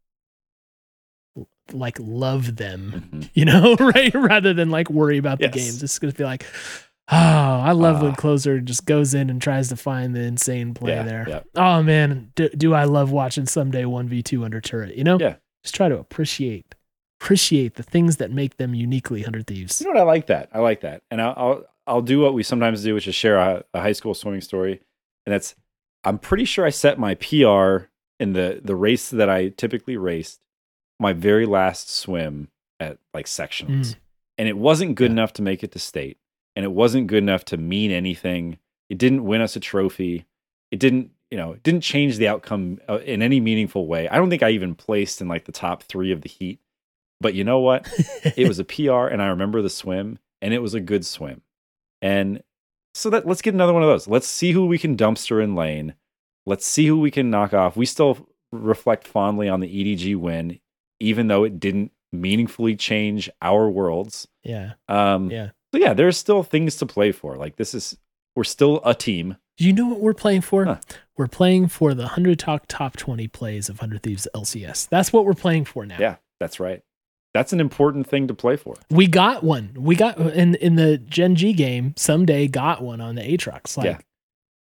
like 1.74 1.98
love 2.00 2.56
them, 2.58 3.10
Mhm. 3.14 3.30
you 3.34 3.46
know, 3.46 3.76
right? 3.80 4.14
Rather 4.14 4.54
than 4.54 4.70
like 4.70 4.90
worry 4.90 5.18
about 5.18 5.40
the 5.40 5.46
Yes. 5.46 5.54
games. 5.54 5.84
It's 5.84 6.00
gonna 6.00 6.14
be 6.14 6.24
like, 6.24 6.46
oh, 7.12 7.16
I 7.18 7.72
love 7.72 8.02
when 8.02 8.12
Ah. 8.12 8.16
closer 8.16 8.60
just 8.60 8.86
goes 8.86 9.14
in 9.14 9.30
and 9.30 9.42
tries 9.42 9.70
to 9.70 9.76
find 9.76 10.16
the 10.16 10.22
insane 10.22 10.74
play 10.74 10.94
Yeah, 10.94 11.04
there. 11.04 11.26
yeah. 11.28 11.40
Oh 11.56 11.84
man, 11.84 12.32
do, 12.36 12.50
do 12.50 12.74
I 12.74 12.84
love 12.86 13.12
watching 13.12 13.46
Ssumday 13.46 13.86
one 13.86 14.08
v 14.08 14.22
two 14.24 14.44
under 14.44 14.62
turret? 14.62 14.96
You 14.96 15.04
know, 15.04 15.20
Yeah. 15.20 15.36
Just 15.64 15.76
try 15.76 15.90
to 15.90 15.98
appreciate 15.98 16.76
appreciate 17.20 17.76
the 17.76 17.84
things 17.84 18.18
that 18.18 18.30
make 18.32 18.58
them 18.58 18.76
uniquely 18.76 19.24
hundred 19.24 19.48
thieves. 19.48 19.82
You 19.82 19.88
know 19.88 19.94
what? 19.94 20.00
I 20.02 20.04
like 20.04 20.28
that. 20.28 20.50
I 20.54 20.60
like 20.60 20.82
that, 20.82 21.02
and 21.10 21.22
I'll 21.22 21.34
I'll, 21.38 21.64
I'll 21.88 22.02
do 22.02 22.20
what 22.20 22.34
we 22.36 22.44
sometimes 22.44 22.84
do, 22.84 22.94
which 22.94 23.08
is 23.08 23.16
share 23.16 23.38
a, 23.38 23.64
a 23.74 23.82
high 23.82 23.94
school 23.94 24.14
swimming 24.14 24.42
story, 24.42 24.82
and 25.26 25.34
that's 25.34 25.56
I'm 26.04 26.20
pretty 26.20 26.46
sure 26.46 26.66
I 26.66 26.70
set 26.70 27.00
my 27.00 27.16
PR 27.16 27.88
in 28.20 28.34
the 28.34 28.62
the 28.64 28.76
race 28.76 29.10
that 29.10 29.28
I 29.30 29.50
typically 29.50 29.98
raced, 29.98 30.40
my 31.00 31.14
very 31.14 31.46
last 31.46 31.90
swim 31.90 32.50
at 32.80 32.98
like 33.14 33.26
sectionals, 33.26 33.96
and 34.38 34.48
it 34.48 34.58
wasn't 34.58 34.96
good 34.96 35.12
Yeah. 35.12 35.14
enough 35.14 35.34
to 35.34 35.42
make 35.42 35.64
it 35.64 35.72
to 35.74 35.80
state, 35.80 36.18
and 36.56 36.64
it 36.66 36.72
wasn't 36.72 37.08
good 37.08 37.24
enough 37.24 37.46
to 37.46 37.58
mean 37.58 37.92
anything. 37.92 38.58
It 38.90 38.98
didn't 38.98 39.24
win 39.26 39.42
us 39.42 39.56
a 39.56 39.60
trophy. 39.60 40.26
It 40.72 40.80
didn't 40.80 41.12
you 41.32 41.38
know 41.38 41.54
it 41.54 41.64
didn't 41.64 41.82
change 41.82 42.18
the 42.18 42.28
outcome 42.28 42.80
uh, 42.88 43.00
in 43.00 43.22
any 43.22 43.40
meaningful 43.40 43.88
way. 43.88 44.08
I 44.10 44.18
don't 44.18 44.30
think 44.30 44.44
I 44.44 44.50
even 44.52 44.76
placed 44.76 45.22
in 45.22 45.28
like 45.28 45.46
the 45.46 45.52
top 45.52 45.84
three 45.84 46.12
of 46.12 46.22
the 46.22 46.30
heat. 46.30 46.60
But 47.22 47.34
you 47.34 47.44
know 47.44 47.60
what? 47.60 47.88
it 48.36 48.48
was 48.48 48.60
a 48.60 48.66
PR 48.66 49.08
and 49.08 49.22
I 49.22 49.28
remember 49.28 49.62
the 49.62 49.70
swim 49.70 50.20
and 50.42 50.54
it 50.54 50.62
was 50.62 50.74
a 50.74 50.82
good 50.82 51.06
swim. 51.06 51.42
And 52.02 52.44
so 52.94 53.10
that 53.10 53.26
let's 53.26 53.42
get 53.42 53.54
another 53.54 53.74
one 53.74 53.84
of 53.84 53.90
those. 53.90 54.08
Let's 54.08 54.28
see 54.28 54.52
who 54.52 54.66
we 54.66 54.78
can 54.78 54.98
dumpster 54.98 55.42
in 55.44 55.56
lane. 55.56 55.96
Let's 56.46 56.66
see 56.66 56.86
who 56.88 57.00
we 57.00 57.10
can 57.12 57.30
knock 57.30 57.54
off. 57.54 57.76
We 57.78 57.86
still 57.86 58.28
reflect 58.52 59.08
fondly 59.08 59.48
on 59.50 59.62
the 59.62 59.68
EDG 59.68 60.16
win, 60.18 60.60
even 61.00 61.28
though 61.28 61.44
it 61.44 61.60
didn't 61.60 61.92
meaningfully 62.12 62.76
change 62.76 63.30
our 63.42 63.70
worlds. 63.70 64.28
yeah. 64.44 64.74
Um, 64.88 65.30
Yeah. 65.32 65.50
So 65.74 65.80
yeah, 65.82 65.94
there's 65.94 66.18
still 66.18 66.42
things 66.44 66.78
to 66.78 66.86
play 66.86 67.12
for. 67.12 67.36
Like 67.36 67.58
this 67.58 67.74
is 67.74 67.98
we're 68.36 68.46
still 68.46 68.80
a 68.86 68.94
team. 68.96 69.36
Do 69.58 69.66
you 69.66 69.74
know 69.74 69.88
what 69.88 70.00
we're 70.00 70.14
playing 70.14 70.42
for? 70.42 70.66
Huh. 70.66 70.78
We're 71.18 71.28
playing 71.28 71.68
for 71.70 71.94
the 71.94 72.04
100 72.04 72.40
Talk 72.40 72.64
Top 72.68 72.96
20 72.98 73.28
plays 73.30 73.68
of 73.70 73.78
100 73.80 74.04
Thieves 74.04 74.28
LCS. 74.36 74.88
That's 74.90 75.12
what 75.14 75.26
we're 75.26 75.34
playing 75.34 75.66
for 75.66 75.86
now. 75.86 75.98
Yeah, 76.00 76.16
that's 76.40 76.60
right. 76.60 76.82
That's 77.34 77.52
an 77.52 77.60
important 77.60 78.08
thing 78.08 78.28
to 78.28 78.34
play 78.34 78.56
for. 78.56 78.76
We 78.90 79.08
got 79.08 79.44
one. 79.44 79.72
We 79.78 79.96
got 79.98 80.18
in 80.18 80.56
in 80.56 80.76
the 80.76 80.98
Gen 80.98 81.36
G 81.36 81.52
game, 81.52 81.94
Ssumday 81.96 82.50
got 82.50 82.82
one 82.82 83.02
on 83.02 83.16
the 83.16 83.22
Aatrox. 83.22 83.76
Like, 83.78 83.86
Yeah. 83.86 83.98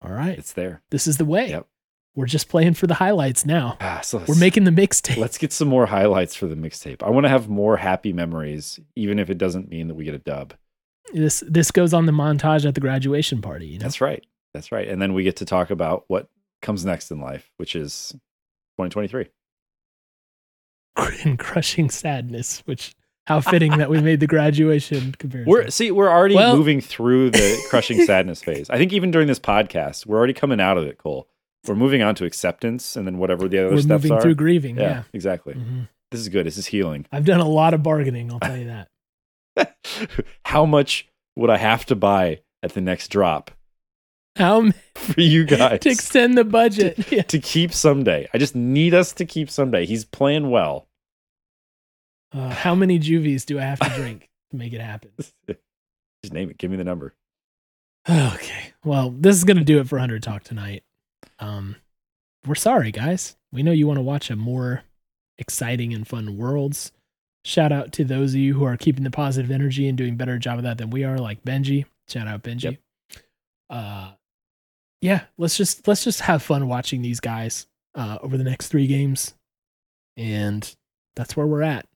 all 0.02 0.12
right, 0.12 0.38
It's 0.38 0.54
there. 0.54 0.80
this 0.90 1.06
is 1.06 1.18
the 1.18 1.26
way. 1.26 1.50
Yep. 1.50 1.66
We're 2.14 2.26
just 2.26 2.48
playing 2.48 2.74
for 2.74 2.86
the 2.86 2.94
highlights 2.94 3.46
now. 3.46 3.78
Ah, 3.80 4.00
so 4.02 4.22
We're 4.28 4.34
making 4.38 4.64
the 4.64 4.70
mixtape. 4.70 5.16
Let's 5.16 5.38
get 5.38 5.50
some 5.52 5.68
more 5.68 5.86
highlights 5.86 6.34
for 6.34 6.46
the 6.46 6.54
mixtape. 6.54 7.02
I 7.02 7.08
want 7.08 7.24
to 7.24 7.30
have 7.30 7.48
more 7.48 7.78
happy 7.78 8.12
memories, 8.12 8.78
even 8.96 9.18
if 9.18 9.30
it 9.30 9.38
doesn't 9.38 9.70
mean 9.70 9.88
that 9.88 9.94
we 9.94 10.04
get 10.04 10.14
a 10.14 10.18
dub. 10.18 10.52
This 11.14 11.42
this 11.46 11.70
goes 11.70 11.94
on 11.94 12.06
the 12.06 12.12
montage 12.12 12.66
at 12.66 12.74
the 12.74 12.80
graduation 12.82 13.40
party. 13.40 13.66
You 13.66 13.78
know, 13.78 13.82
That's 13.84 14.00
right. 14.00 14.24
That's 14.54 14.70
right. 14.70 14.86
And 14.88 15.00
then 15.00 15.14
we 15.14 15.22
get 15.22 15.36
to 15.36 15.44
talk 15.46 15.70
about 15.70 16.04
what 16.08 16.28
comes 16.60 16.84
next 16.84 17.10
in 17.10 17.20
life, 17.20 17.50
which 17.56 17.74
is 17.74 18.10
2023. 18.78 19.28
in 21.24 21.36
crushing 21.38 21.88
sadness. 21.90 22.62
Which 22.66 22.94
how 23.26 23.40
fitting 23.40 23.78
that 23.78 23.88
we 23.88 24.00
made 24.02 24.20
the 24.20 24.26
graduation 24.26 25.12
comparison. 25.18 25.50
We're 25.50 25.70
see, 25.70 25.90
we're 25.90 26.10
already 26.10 26.34
Well- 26.34 26.56
moving 26.56 26.80
through 26.82 27.30
the 27.30 27.58
crushing 27.70 28.04
sadness 28.04 28.42
phase. 28.42 28.68
I 28.68 28.76
think 28.76 28.92
even 28.92 29.10
during 29.10 29.28
this 29.28 29.40
podcast, 29.40 30.04
we're 30.06 30.18
already 30.18 30.34
coming 30.34 30.60
out 30.60 30.76
of 30.76 30.84
it, 30.86 30.98
Cole. 30.98 31.28
We're 31.66 31.74
moving 31.76 32.02
on 32.02 32.14
to 32.16 32.24
acceptance 32.24 32.96
and 32.96 33.06
then 33.06 33.18
whatever 33.18 33.48
the 33.48 33.58
other 33.64 33.74
We're 33.74 33.82
steps 33.82 34.02
moving 34.04 34.12
are. 34.12 34.20
through 34.20 34.34
grieving. 34.34 34.76
yeah, 34.76 34.82
Yeah. 34.82 35.02
exactly. 35.12 35.54
Mhm. 35.54 35.88
This 36.10 36.20
is 36.20 36.28
good. 36.28 36.44
This 36.46 36.58
is 36.58 36.66
healing. 36.66 37.06
I've 37.12 37.24
done 37.24 37.40
a 37.40 37.48
lot 37.48 37.72
of 37.74 37.82
bargaining. 37.82 38.32
I'll 38.32 38.40
tell 38.40 38.56
you 38.56 38.66
that. 39.56 39.76
How 40.44 40.66
much 40.66 41.08
would 41.36 41.50
I 41.50 41.56
have 41.58 41.86
to 41.86 41.94
buy 41.96 42.40
at 42.62 42.74
the 42.74 42.80
next 42.80 43.08
drop 43.08 43.50
How 44.36 44.70
for 44.94 45.20
you 45.20 45.44
guys 45.46 45.80
to 45.80 45.90
extend 45.90 46.36
the 46.36 46.44
budget? 46.44 47.10
Yeah. 47.12 47.22
to 47.22 47.38
keep 47.38 47.70
Ssumday? 47.70 48.26
I 48.34 48.38
just 48.38 48.54
need 48.56 48.92
us 48.94 49.12
to 49.14 49.24
keep 49.24 49.48
Ssumday. 49.48 49.84
He's 49.86 50.04
playing 50.04 50.50
well. 50.50 50.88
Uh, 52.34 52.50
how 52.50 52.74
many 52.74 52.98
Juvees 52.98 53.44
do 53.44 53.58
I 53.58 53.62
have 53.62 53.78
to 53.80 53.90
drink 53.90 54.28
to 54.50 54.56
make 54.56 54.72
it 54.72 54.80
happen? 54.80 55.10
Just 55.18 56.32
name 56.32 56.50
it. 56.50 56.58
Give 56.58 56.70
me 56.70 56.76
the 56.76 56.84
number. 56.84 57.14
Okay. 58.08 58.72
Well, 58.84 59.10
this 59.10 59.36
is 59.36 59.44
going 59.44 59.58
to 59.58 59.64
do 59.64 59.78
it 59.78 59.88
for 59.88 59.94
100 59.96 60.22
Talk 60.24 60.42
tonight. 60.42 60.82
Um, 61.42 61.76
we're 62.46 62.54
sorry, 62.54 62.90
guys. 62.92 63.36
We 63.52 63.62
know 63.62 63.72
you 63.72 63.86
want 63.86 63.98
to 63.98 64.02
watch 64.02 64.30
a 64.30 64.36
more 64.36 64.82
exciting 65.38 65.92
and 65.92 66.06
fun 66.06 66.36
worlds. 66.36 66.92
Shout 67.44 67.72
out 67.72 67.92
to 67.94 68.04
those 68.04 68.32
of 68.34 68.40
you 68.40 68.54
who 68.54 68.64
are 68.64 68.76
keeping 68.76 69.04
the 69.04 69.10
positive 69.10 69.50
energy 69.50 69.88
and 69.88 69.98
doing 69.98 70.12
a 70.14 70.16
better 70.16 70.38
job 70.38 70.58
of 70.58 70.64
that 70.64 70.78
than 70.78 70.90
we 70.90 71.02
are, 71.04 71.18
like 71.18 71.44
Benji. 71.44 71.86
Shout 72.08 72.28
out 72.28 72.42
Benji. 72.42 72.62
Yep. 72.62 72.76
Uh, 73.68 74.12
yeah, 75.00 75.22
let's 75.38 75.56
just 75.56 75.88
let's 75.88 76.04
just 76.04 76.20
have 76.20 76.42
fun 76.42 76.68
watching 76.68 77.02
these 77.02 77.18
guys 77.18 77.66
uh, 77.96 78.18
over 78.22 78.36
the 78.36 78.44
next 78.44 78.68
three 78.68 78.86
games, 78.86 79.34
and 80.16 80.74
that's 81.16 81.36
where 81.36 81.46
we're 81.46 81.62
at. 81.62 81.86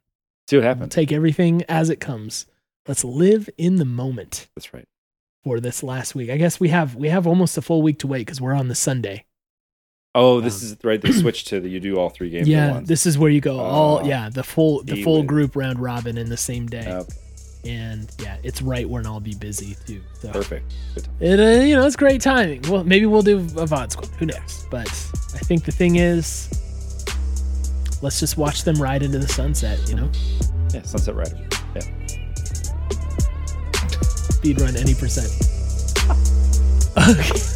See 0.48 0.56
what 0.56 0.62
We'll 0.62 0.68
happens. 0.74 0.94
take 0.94 1.12
everything 1.12 1.62
as 1.68 1.90
it 1.90 2.00
comes. 2.00 2.46
Let's 2.88 3.04
live 3.04 3.48
in 3.58 3.76
the 3.76 3.84
moment 3.84 4.48
That's 4.56 4.72
right. 4.72 4.86
for 5.44 5.60
this 5.60 5.82
last 5.82 6.14
week. 6.14 6.30
I 6.30 6.36
guess 6.36 6.58
we 6.58 6.68
have 6.70 6.96
we 6.96 7.08
have 7.10 7.26
almost 7.26 7.56
a 7.58 7.62
full 7.62 7.82
week 7.82 7.98
to 8.00 8.06
wait 8.08 8.20
because 8.26 8.40
we're 8.40 8.54
on 8.54 8.66
the 8.68 8.74
Sunday. 8.74 9.25
Oh, 10.18 10.40
this 10.40 10.62
Um, 10.62 10.66
is 10.68 10.76
right. 10.82 11.00
They 11.00 11.12
switch 11.12 11.44
to 11.46 11.60
the 11.60 11.68
you 11.68 11.78
do 11.78 11.96
all 11.98 12.08
three 12.08 12.30
games 12.30 12.48
at 12.48 12.52
yeah, 12.52 12.70
once. 12.72 12.88
this 12.88 13.04
is 13.04 13.18
where 13.18 13.30
you 13.30 13.40
go 13.42 13.60
all 13.60 14.00
Oh. 14.02 14.06
yeah 14.06 14.30
the 14.30 14.42
full 14.42 14.82
the 14.82 15.02
full 15.04 15.18
would- 15.18 15.26
group 15.26 15.54
round 15.54 15.78
robin 15.78 16.16
in 16.16 16.28
the 16.30 16.36
same 16.38 16.66
day, 16.66 16.86
Okay, 16.88 17.14
and 17.70 18.10
yeah, 18.22 18.36
it's 18.42 18.62
right 18.62 18.88
when 18.88 19.04
I'll 19.06 19.20
be 19.20 19.34
busy 19.34 19.76
too. 19.86 20.00
So 20.20 20.30
perfect. 20.32 20.72
Good. 20.94 21.08
it 21.20 21.38
uh, 21.40 21.62
you 21.64 21.74
know 21.76 21.84
it's 21.86 21.96
great 21.96 22.20
timing. 22.22 22.62
Well, 22.70 22.82
maybe 22.84 23.04
we'll 23.06 23.22
do 23.22 23.38
a 23.38 23.66
VOD 23.66 23.92
squad. 23.92 24.08
Who 24.18 24.26
knows? 24.26 24.66
But 24.70 24.88
I 25.34 25.40
think 25.48 25.64
the 25.64 25.72
thing 25.72 25.96
is, 25.96 26.48
let's 28.02 28.18
just 28.18 28.36
watch 28.38 28.64
them 28.64 28.76
ride 28.80 29.02
into 29.02 29.18
the 29.18 29.28
sunset. 29.28 29.78
You 29.88 29.96
know, 29.96 30.10
Yeah, 30.72 30.82
Sunset 30.82 31.14
Rider. 31.14 31.36
Yeah. 31.74 31.82
speed 34.30 34.60
run 34.60 34.76
any 34.76 34.94
percent. 34.94 35.28
okay, 36.96 37.55